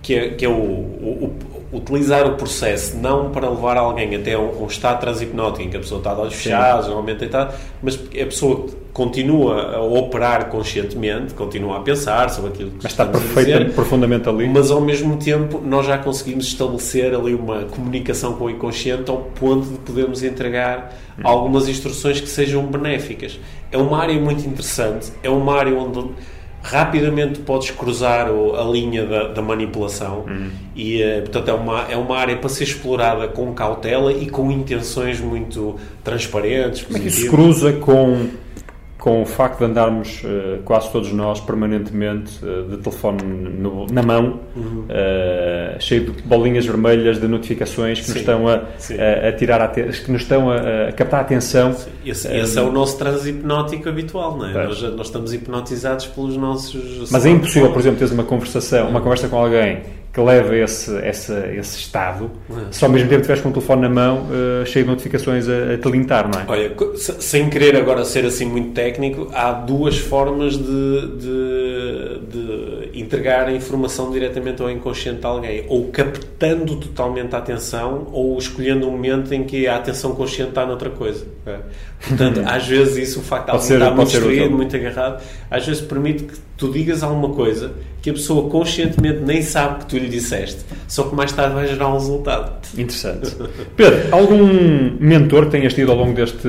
que 0.00 0.14
é, 0.14 0.28
que 0.30 0.46
é 0.46 0.48
o, 0.48 0.52
o, 0.52 1.36
utilizar 1.72 2.26
o 2.26 2.36
processo 2.36 2.96
não 2.98 3.30
para 3.30 3.48
levar 3.48 3.76
alguém 3.76 4.14
até 4.14 4.36
um, 4.36 4.62
um 4.62 4.66
estado 4.66 5.00
transhipnótico 5.00 5.62
em 5.62 5.70
que 5.70 5.76
a 5.76 5.80
pessoa 5.80 5.98
está 5.98 6.12
de 6.14 6.20
olhos 6.20 6.34
fechados, 6.34 6.86
normalmente 6.86 7.24
está, 7.24 7.52
mas 7.82 7.94
a 7.96 8.24
pessoa 8.24 8.66
continua 8.92 9.76
a 9.76 9.80
operar 9.80 10.50
conscientemente, 10.50 11.32
continua 11.32 11.78
a 11.78 11.80
pensar 11.80 12.28
sobre 12.28 12.50
aquilo 12.50 12.70
que 12.72 12.80
Mas 12.82 12.92
está 12.92 13.06
perfeitamente, 13.06 13.64
dizer, 13.64 13.74
profundamente 13.74 14.28
ali. 14.28 14.46
mas 14.48 14.70
ao 14.70 14.82
mesmo 14.82 15.16
tempo 15.16 15.62
nós 15.64 15.86
já 15.86 15.96
conseguimos 15.96 16.44
estabelecer 16.46 17.14
ali 17.14 17.34
uma 17.34 17.62
comunicação 17.64 18.34
com 18.34 18.44
o 18.44 18.50
inconsciente 18.50 19.10
ao 19.10 19.16
ponto 19.18 19.66
de 19.66 19.78
podermos 19.78 20.22
entregar 20.22 20.94
algumas 21.24 21.68
instruções 21.68 22.20
que 22.20 22.28
sejam 22.28 22.66
benéficas. 22.66 23.40
É 23.70 23.78
uma 23.78 23.98
área 23.98 24.18
muito 24.20 24.46
interessante, 24.46 25.10
é 25.22 25.30
uma 25.30 25.56
área 25.56 25.74
onde 25.74 26.10
rapidamente 26.62 27.40
podes 27.40 27.70
cruzar 27.70 28.30
o- 28.30 28.54
a 28.56 28.62
linha 28.64 29.04
da, 29.04 29.28
da 29.28 29.42
manipulação 29.42 30.24
e 30.76 31.02
eh, 31.02 31.20
portanto 31.20 31.48
é 31.48 31.52
uma, 31.52 31.82
é 31.90 31.96
uma 31.96 32.16
área 32.16 32.36
para 32.36 32.48
ser 32.48 32.64
explorada 32.64 33.26
com 33.28 33.52
cautela 33.52 34.12
e 34.12 34.30
com 34.30 34.50
intenções 34.50 35.20
muito 35.20 35.76
transparentes, 36.04 36.82
Como 36.82 36.96
é 36.96 37.00
que 37.00 37.08
isso 37.08 37.28
cruza 37.30 37.72
com, 37.74 38.26
com 39.02 39.20
o 39.20 39.26
facto 39.26 39.58
de 39.58 39.64
andarmos, 39.64 40.22
eh, 40.24 40.60
quase 40.64 40.88
todos 40.92 41.12
nós, 41.12 41.40
permanentemente 41.40 42.38
eh, 42.40 42.70
de 42.70 42.76
telefone 42.76 43.20
no- 43.24 43.84
na 43.90 44.00
mão, 44.00 44.38
Uhum. 44.54 44.84
eh, 44.88 45.74
cheio 45.80 46.04
de 46.12 46.22
bolinhas 46.22 46.64
vermelhas 46.64 47.20
de 47.20 47.26
notificações 47.26 47.98
que 47.98 48.04
nos 48.06 48.12
Sim. 48.14 48.20
estão 48.20 48.46
a, 48.46 48.52
a- 48.54 49.28
a 49.28 49.32
tirar 49.32 49.60
a 49.60 49.66
que 49.66 49.82
nos 50.12 50.22
estão 50.22 50.48
a, 50.52 50.88
a 50.88 50.92
captar 50.92 51.18
a 51.18 51.22
atenção. 51.24 51.74
Esse, 52.06 52.28
esse 52.32 52.56
é 52.56 52.62
o 52.62 52.70
nosso 52.70 52.96
transe 52.96 53.30
hipnótico 53.30 53.88
habitual, 53.88 54.38
não 54.38 54.46
é? 54.46 54.52
Nós, 54.68 54.80
nós 54.94 55.06
estamos 55.08 55.32
hipnotizados 55.34 56.06
pelos 56.06 56.36
nossos. 56.36 57.10
Mas 57.10 57.26
é 57.26 57.30
impossível, 57.30 57.72
por 57.72 57.80
exemplo, 57.80 57.98
teres 57.98 58.12
uma 58.14 58.22
conversação, 58.22 58.88
uma 58.88 59.00
conversa 59.00 59.28
com 59.28 59.36
alguém 59.36 59.80
que 60.12 60.20
leva 60.20 60.54
esse, 60.54 60.94
esse, 61.06 61.32
esse 61.58 61.78
estado, 61.78 62.30
É. 62.50 62.70
se 62.70 62.84
ao 62.84 62.90
mesmo 62.90 63.08
tempo 63.08 63.20
estiveres 63.22 63.42
com 63.42 63.48
o 63.48 63.52
telefone 63.52 63.82
na 63.82 63.88
mão, 63.88 64.26
eh, 64.30 64.64
cheio 64.66 64.84
de 64.84 64.90
notificações 64.90 65.48
a, 65.48 65.72
a 65.72 65.78
te 65.78 65.88
lintar, 65.90 66.28
não 66.30 66.38
é? 66.38 66.44
Olha, 66.46 66.72
sem 66.98 67.48
querer 67.48 67.76
agora 67.76 68.04
ser 68.04 68.26
assim 68.26 68.44
muito 68.44 68.72
técnico, 68.74 69.30
há 69.32 69.52
duas 69.52 69.96
formas 69.96 70.58
de, 70.58 71.16
de, 71.16 72.18
de 72.30 73.00
entregar 73.00 73.46
a 73.48 73.52
informação 73.52 74.10
diretamente 74.10 74.60
ao 74.60 74.70
inconsciente 74.70 75.20
de 75.20 75.26
alguém. 75.26 75.64
Ou 75.68 75.88
captando 75.88 76.76
totalmente 76.76 77.34
a 77.34 77.38
atenção, 77.38 78.08
ou 78.12 78.36
escolhendo 78.36 78.86
um 78.86 78.90
momento 78.90 79.32
em 79.32 79.44
que 79.44 79.66
a 79.66 79.76
atenção 79.76 80.14
consciente 80.14 80.50
está 80.50 80.66
noutra 80.66 80.90
coisa. 80.90 81.24
é? 81.46 81.56
Portanto, 82.06 82.42
às 82.44 82.66
vezes 82.66 83.08
isso, 83.08 83.20
o 83.20 83.22
facto 83.22 83.46
de 83.46 83.50
alguém 83.52 83.72
estar 83.76 83.90
muito 83.94 84.10
distraído, 84.10 84.50
muito 84.56 84.76
agarrado, 84.76 85.22
às 85.50 85.66
vezes 85.66 85.80
permite 85.80 86.24
que 86.24 86.34
tu 86.58 86.70
digas 86.70 87.02
alguma 87.02 87.30
coisa 87.30 87.72
que 88.02 88.10
a 88.10 88.12
pessoa 88.12 88.50
conscientemente 88.50 89.20
nem 89.20 89.40
sabe 89.40 89.78
que 89.78 89.86
tu 89.86 89.96
lhe 89.96 90.08
disseste, 90.08 90.64
só 90.88 91.04
que 91.04 91.14
mais 91.14 91.32
tarde 91.32 91.54
vai 91.54 91.68
gerar 91.68 91.88
um 91.88 91.94
resultado. 91.94 92.52
Interessante. 92.76 93.32
Pedro, 93.76 94.12
algum 94.12 94.96
mentor 94.98 95.44
que 95.44 95.52
tenhas 95.52 95.72
tido 95.72 95.92
ao 95.92 95.98
longo 95.98 96.12
deste, 96.12 96.48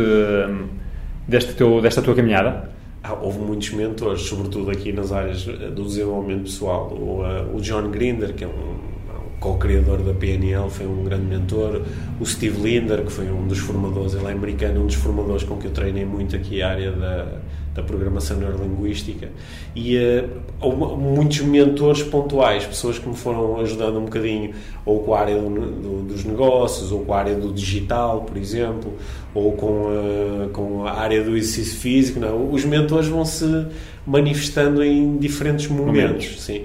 deste 1.28 1.54
teu, 1.54 1.80
desta 1.80 2.02
tua 2.02 2.16
caminhada? 2.16 2.72
Ah, 3.04 3.14
houve 3.22 3.38
muitos 3.38 3.70
mentores, 3.72 4.22
sobretudo 4.22 4.72
aqui 4.72 4.92
nas 4.92 5.12
áreas 5.12 5.48
eh, 5.48 5.70
do 5.70 5.84
desenvolvimento 5.84 6.44
pessoal. 6.44 6.88
O, 6.92 7.24
eh, 7.24 7.46
o 7.54 7.60
John 7.60 7.92
Grinder, 7.92 8.34
que 8.34 8.46
é 8.46 8.48
um, 8.48 8.52
um 8.52 9.40
co-criador 9.42 10.00
da 10.00 10.14
PNL, 10.14 10.70
foi 10.70 10.88
um 10.88 11.04
grande 11.04 11.26
mentor. 11.26 11.82
O 12.20 12.26
Steve 12.26 12.62
Linder, 12.62 13.04
que 13.04 13.12
foi 13.12 13.30
um 13.30 13.46
dos 13.46 13.60
formadores, 13.60 14.14
ele 14.14 14.26
é 14.26 14.32
americano, 14.32 14.84
um 14.84 14.88
dos 14.88 14.96
formadores 14.96 15.44
com 15.44 15.58
que 15.58 15.68
eu 15.68 15.72
treinei 15.72 16.06
muito 16.06 16.34
aqui 16.36 16.62
a 16.62 16.70
área 16.70 16.92
da, 16.94 17.28
da 17.74 17.82
programação 17.82 18.38
neurolinguística. 18.38 19.30
E 19.76 19.98
eh, 19.98 20.26
houve 20.62 20.96
muitos 21.02 21.42
mentores 21.42 22.04
pontuais, 22.04 22.66
pessoas 22.66 23.00
que 23.00 23.10
me 23.10 23.16
foram 23.16 23.60
ajudando 23.62 23.98
um 23.98 24.06
bocadinho, 24.06 24.52
ou 24.86 25.00
com 25.00 25.14
a 25.16 25.20
área 25.20 25.36
do- 25.42 25.50
do- 25.50 26.02
dos 26.04 26.24
negócios, 26.24 26.92
ou 26.92 27.00
com 27.02 27.14
a 27.14 27.18
área 27.18 27.36
do 27.36 27.52
digital, 27.52 28.22
por 28.22 28.38
exemplo, 28.38 28.94
ou 29.34 29.54
com, 29.54 29.88
a- 29.88 30.50
com 30.50 30.86
a 30.86 30.92
área 30.92 31.24
do 31.24 31.36
exercício 31.36 31.80
físico. 31.80 32.20
Não. 32.20 32.52
Os 32.52 32.64
mentores 32.64 33.08
vão 33.08 33.26
se 33.26 33.66
manifestando 34.06 34.84
em 34.84 35.18
diferentes 35.18 35.68
momentos. 35.68 35.88
Momentos. 36.28 36.42
Sim. 36.44 36.64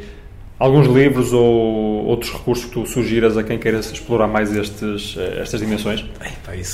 Alguns 0.58 0.88
livros 0.88 1.32
ou 1.32 2.04
outros 2.06 2.32
recursos 2.32 2.64
que 2.64 2.72
tu 2.72 2.84
sugiras 2.84 3.36
a 3.36 3.44
quem 3.44 3.58
queira 3.58 3.78
explorar 3.78 4.26
mais 4.26 4.52
estes, 4.54 5.14
eh, 5.16 5.38
estas 5.40 5.60
dimensões? 5.60 6.04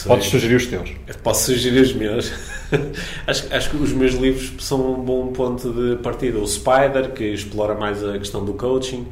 Podes 0.09 0.27
é- 0.27 0.31
sugerir 0.31 0.55
os 0.55 0.66
teus. 0.66 0.90
Eu 1.06 1.15
Posso 1.23 1.52
sugerir 1.52 1.81
os 1.81 1.93
meus. 1.93 2.32
acho, 3.27 3.55
acho 3.55 3.70
que 3.70 3.77
os 3.77 3.93
meus 3.93 4.15
livros 4.15 4.52
são 4.65 4.94
um 4.94 5.05
bom 5.05 5.27
ponto 5.35 5.70
de 5.70 5.97
partida. 5.97 6.39
O 6.39 6.47
Spider, 6.47 7.12
que 7.12 7.24
explora 7.24 7.74
mais 7.74 8.02
a 8.02 8.19
questão 8.19 8.43
do 8.43 8.55
coaching. 8.55 9.06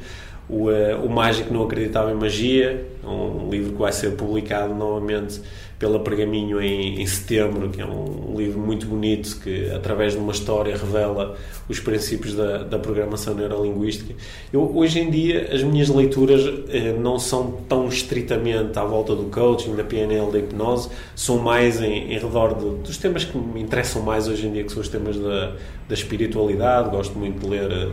O, 0.53 0.71
eh, 0.71 0.95
o 0.97 1.09
Mágico 1.09 1.53
Não 1.53 1.63
Acreditava 1.65 2.11
em 2.13 2.15
Magia, 2.15 2.87
um 3.05 3.49
livro 3.51 3.73
que 3.73 3.79
vai 3.79 3.93
ser 3.93 4.11
publicado 4.13 4.75
novamente 4.75 5.41
pela 5.79 5.99
Pergaminho 5.99 6.61
em, 6.61 7.01
em 7.03 7.07
setembro, 7.07 7.69
que 7.71 7.81
é 7.81 7.85
um 7.87 8.35
livro 8.37 8.61
muito 8.61 8.87
bonito 8.87 9.41
que, 9.43 9.69
através 9.71 10.13
de 10.13 10.19
uma 10.19 10.31
história, 10.31 10.77
revela 10.77 11.37
os 11.69 11.81
princípios 11.81 12.35
da, 12.35 12.59
da 12.63 12.79
programação 12.79 13.35
neurolinguística. 13.35 14.15
Eu, 14.53 14.71
hoje 14.77 15.01
em 15.01 15.11
dia, 15.11 15.49
as 15.53 15.61
minhas 15.65 15.89
leituras 15.89 16.43
eh, 16.69 16.93
não 16.97 17.19
são 17.19 17.51
tão 17.69 17.89
estritamente 17.89 18.79
à 18.79 18.85
volta 18.85 19.17
do 19.17 19.25
coaching, 19.25 19.75
da 19.75 19.83
PNL, 19.83 20.31
da 20.31 20.39
hipnose, 20.39 20.89
são 21.17 21.39
mais 21.39 21.81
em, 21.83 22.13
em 22.13 22.19
redor 22.19 22.55
de- 22.55 22.77
dos 22.87 22.97
temas 22.99 23.25
que 23.25 23.37
me 23.37 23.61
interessam 23.61 24.03
mais 24.03 24.29
hoje 24.29 24.47
em 24.47 24.53
dia, 24.53 24.63
que 24.63 24.71
são 24.71 24.81
os 24.83 24.89
temas 24.89 25.19
da, 25.19 25.53
da 25.89 25.95
espiritualidade. 25.95 26.91
Gosto 26.91 27.19
muito 27.19 27.41
de 27.41 27.49
ler. 27.49 27.71
eh, 27.73 27.89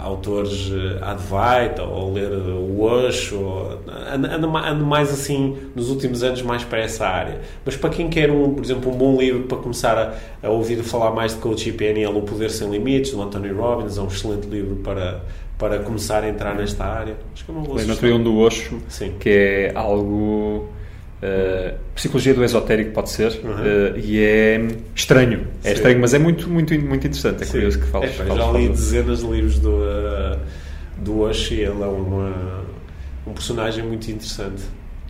autores 0.00 0.70
eh, 0.72 0.98
Advaita 1.02 1.82
ou 1.82 2.12
ler 2.12 2.30
eh, 2.30 2.36
o 2.52 2.80
Osho 2.82 3.38
ou- 3.40 3.78
ando, 4.12 4.26
ando 4.28 4.48
ma- 4.48 4.68
ando 4.70 4.84
mais 4.84 5.10
assim 5.12 5.56
nos 5.74 5.90
últimos 5.90 6.22
anos 6.22 6.42
mais 6.42 6.62
para 6.64 6.78
essa 6.80 7.06
área 7.06 7.40
mas 7.64 7.76
para 7.76 7.90
quem 7.90 8.08
quer 8.08 8.30
um 8.30 8.54
por 8.54 8.64
exemplo 8.64 8.92
um 8.92 8.96
bom 8.96 9.18
livro 9.18 9.44
para 9.44 9.58
começar 9.58 9.98
a, 10.42 10.46
a 10.46 10.50
ouvir 10.50 10.76
falar 10.82 11.10
mais 11.10 11.34
de 11.34 11.38
coaching 11.40 11.72
PNL 11.72 12.16
O 12.16 12.22
Poder 12.22 12.50
Sem 12.50 12.70
Limites 12.70 13.10
do 13.12 13.22
Anthony 13.22 13.48
Robbins 13.50 13.98
é 13.98 14.00
um 14.00 14.06
excelente 14.08 14.46
livro 14.46 14.76
para 14.76 15.20
para 15.58 15.80
começar 15.80 16.22
a 16.22 16.28
entrar 16.28 16.54
nesta 16.54 16.84
área 16.84 17.16
acho 17.34 17.44
que 17.44 17.50
é 17.50 17.54
uma 17.54 17.64
boa 17.64 17.78
sugestão. 17.80 18.12
um 18.16 18.22
do 18.22 18.38
Osho, 18.38 18.78
Sim. 18.88 19.14
que 19.18 19.28
é 19.28 19.72
algo. 19.74 20.68
Eh, 21.22 21.74
psicologia 21.94 22.32
do 22.34 22.44
esotérico 22.44 22.92
pode 22.92 23.10
ser 23.10 23.32
Uhum. 23.44 23.54
eh, 23.64 23.98
e 23.98 24.18
é 24.20 24.66
estranho 24.94 25.46
é 25.64 25.68
Sim. 25.68 25.74
estranho 25.74 26.00
mas 26.00 26.14
é 26.14 26.18
muito 26.18 26.48
muito 26.48 26.72
muito 26.80 27.06
interessante 27.06 27.42
é 27.42 27.46
Sim. 27.46 27.52
curioso 27.52 27.80
que 27.80 27.86
falas, 27.86 28.10
É, 28.10 28.12
falas- 28.12 28.36
já 28.44 28.52
li 28.52 28.68
dezenas 28.68 29.18
de 29.20 29.26
livros 29.26 29.58
do, 29.58 29.70
uh, 29.70 30.38
do 30.98 31.20
Osho 31.20 31.54
e 31.54 31.60
ele 31.60 31.82
é 31.82 31.86
uma, 31.86 32.64
um 33.26 33.32
personagem 33.32 33.84
muito 33.84 34.08
interessante 34.10 34.62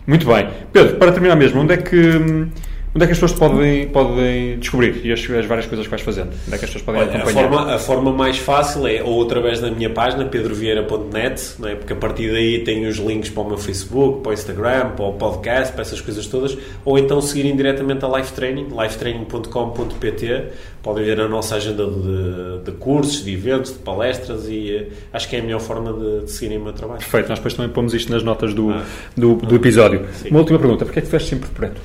Muito 0.07 0.25
bem. 0.25 0.49
Pedro, 0.73 0.95
para 0.97 1.11
terminar 1.11 1.35
mesmo, 1.35 1.61
onde 1.61 1.73
é 1.73 1.77
que, 1.77 2.47
onde 2.95 3.03
é 3.03 3.07
que 3.07 3.13
as 3.13 3.19
pessoas 3.19 3.33
podem, 3.39 3.87
podem 3.89 4.57
descobrir 4.59 5.01
e 5.05 5.11
as, 5.11 5.19
as 5.19 5.45
várias 5.45 5.65
coisas 5.67 5.85
que 5.85 5.89
vais 5.91 6.01
fazendo? 6.01 6.29
Onde 6.47 6.55
é 6.55 6.57
que 6.57 6.65
as 6.65 6.71
pessoas 6.71 6.81
podem 6.83 7.01
Olha, 7.01 7.11
a, 7.11 7.15
acompanhar? 7.17 7.49
forma, 7.49 7.73
a 7.75 7.79
forma 7.79 8.11
mais 8.11 8.37
fácil 8.37 8.87
é 8.87 9.03
ou 9.03 9.21
através 9.23 9.59
da 9.59 9.69
minha 9.69 9.89
página, 9.89 10.25
pedrovieira.net, 10.25 11.41
não 11.59 11.67
é? 11.69 11.75
porque 11.75 11.93
a 11.93 11.95
partir 11.95 12.31
daí 12.31 12.63
tem 12.63 12.87
os 12.87 12.97
links 12.97 13.29
para 13.29 13.43
o 13.43 13.47
meu 13.47 13.57
Facebook, 13.57 14.21
para 14.21 14.31
o 14.31 14.33
Instagram, 14.33 14.89
para 14.95 15.05
o 15.05 15.13
podcast, 15.13 15.71
para 15.73 15.81
essas 15.81 16.01
coisas 16.01 16.25
todas, 16.27 16.57
ou 16.83 16.97
então 16.97 17.21
seguirem 17.21 17.55
diretamente 17.55 18.03
a 18.05 18.17
Life 18.17 18.33
Training, 18.33 18.67
lifetraining.com.pt. 18.75 20.43
Podem 20.81 21.03
ver 21.03 21.19
a 21.19 21.27
nossa 21.27 21.55
agenda 21.55 21.85
de, 21.85 22.63
de 22.63 22.71
cursos, 22.77 23.23
de 23.23 23.33
eventos, 23.33 23.73
de 23.73 23.79
palestras 23.79 24.47
e 24.47 24.71
eh, 24.73 24.87
acho 25.11 25.27
que 25.27 25.35
é 25.35 25.39
a 25.39 25.43
melhor 25.43 25.59
forma 25.59 25.91
de, 25.91 26.21
de 26.25 26.31
seguirem 26.31 26.57
o 26.57 26.63
meu 26.63 26.71
trabalho. 26.73 26.99
Perfeito, 26.99 27.27
nós 27.27 27.37
depois 27.37 27.53
também 27.53 27.69
pomos 27.71 27.93
isto 27.93 28.09
nas 28.11 28.23
notas 28.23 28.53
do, 28.53 28.69
Ah. 28.71 28.85
do, 29.15 29.35
do 29.35 29.55
episódio. 29.55 30.05
Sim. 30.13 30.29
Uma 30.29 30.39
última 30.39 30.57
pergunta, 30.57 30.85
porquê 30.85 30.99
é 30.99 31.01
que 31.01 31.07
tu 31.09 31.11
vestes 31.11 31.29
sempre 31.29 31.49
de 31.49 31.53
preto? 31.55 31.81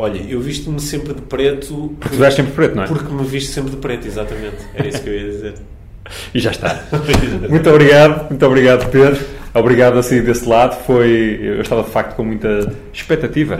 Olha, 0.00 0.18
eu 0.28 0.40
visto-me 0.40 0.80
sempre 0.80 1.12
de 1.14 1.20
preto 1.22 1.94
Porque 2.00 2.16
tu 2.16 2.22
sempre 2.30 2.44
de 2.44 2.52
preto, 2.52 2.74
não 2.74 2.84
é? 2.84 2.86
porque 2.86 3.12
me 3.12 3.24
visto 3.24 3.52
sempre 3.52 3.70
de 3.72 3.76
preto, 3.76 4.06
exatamente. 4.06 4.56
Era 4.74 4.88
isso 4.88 5.02
que 5.02 5.08
eu 5.10 5.14
ia 5.14 5.24
dizer. 5.30 5.54
E 6.34 6.40
já 6.40 6.50
está. 6.50 6.82
muito 7.48 7.70
obrigado, 7.70 8.28
muito 8.30 8.44
obrigado, 8.44 8.90
Pedro. 8.90 9.20
Obrigado 9.54 9.98
a 9.98 10.02
sair 10.02 10.22
desse 10.22 10.48
lado. 10.48 10.74
Foi, 10.84 11.38
eu 11.40 11.60
estava 11.60 11.82
de 11.84 11.90
facto 11.90 12.16
com 12.16 12.24
muita 12.24 12.72
expectativa. 12.92 13.56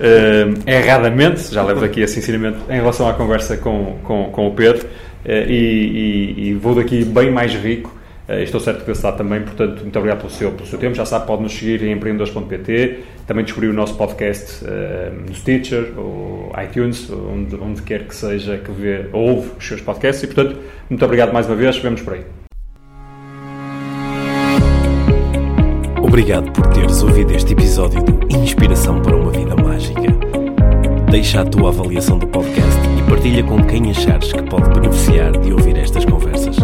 Eh, 0.00 0.46
erradamente, 0.66 1.52
já 1.54 1.62
levo 1.62 1.80
daqui 1.80 2.00
esse 2.02 2.18
ensinamento 2.18 2.58
em 2.68 2.74
relação 2.74 3.08
à 3.08 3.14
conversa 3.14 3.56
com, 3.56 3.96
com, 4.02 4.24
com 4.32 4.48
o 4.48 4.54
Pedro. 4.54 4.86
Eh, 5.24 5.46
e, 5.48 5.54
e- 5.54 6.48
e 6.48 6.54
vou 6.54 6.74
daqui 6.74 7.04
bem 7.04 7.30
mais 7.30 7.54
rico. 7.54 7.94
Eh, 8.26 8.42
estou 8.42 8.58
certo 8.58 8.80
que 8.80 8.86
desse 8.86 9.02
também, 9.12 9.42
portanto, 9.42 9.82
muito 9.82 9.98
obrigado 9.98 10.20
pelo 10.20 10.30
seu, 10.30 10.50
pelo 10.52 10.66
seu 10.66 10.78
tempo. 10.78 10.94
Já 10.94 11.04
sabe, 11.04 11.26
pode 11.26 11.42
nos 11.42 11.52
seguir 11.52 11.82
em 11.82 11.92
empreendedores.pt. 11.92 13.00
Também 13.26 13.44
descobrir 13.44 13.68
o 13.68 13.72
nosso 13.72 13.96
podcast 13.96 14.64
eh, 14.66 15.12
no 15.26 15.34
Stitcher 15.34 15.92
ou 15.96 16.52
iTunes, 16.62 17.10
onde, 17.10 17.56
onde 17.56 17.82
quer 17.82 18.06
que 18.06 18.14
seja 18.14 18.58
que 18.58 18.70
vê, 18.70 19.06
ouve 19.12 19.50
os 19.58 19.66
seus 19.66 19.80
podcasts. 19.80 20.22
E, 20.22 20.26
portanto, 20.26 20.58
muito 20.88 21.04
obrigado 21.04 21.32
mais 21.32 21.46
uma 21.46 21.56
vez. 21.56 21.76
Vemos 21.78 22.00
por 22.00 22.14
aí. 22.14 22.24
Obrigado 26.02 26.50
por 26.52 26.66
teres 26.68 27.02
ouvido 27.02 27.34
este 27.34 27.52
episódio 27.52 28.02
do 28.02 28.36
Inspiração 28.36 29.02
para 29.02 29.16
uma 29.16 29.32
Vida 29.32 29.56
Mágica. 29.56 30.00
Deixa 31.10 31.40
a 31.40 31.44
tua 31.44 31.68
avaliação 31.68 32.18
do 32.18 32.26
podcast 32.28 32.80
e 32.98 33.10
partilha 33.10 33.42
com 33.42 33.62
quem 33.64 33.90
achares 33.90 34.32
que 34.32 34.42
pode 34.44 34.68
beneficiar 34.70 35.32
de 35.32 35.52
ouvir 35.52 35.76
estas 35.76 36.04
conversas. 36.04 36.63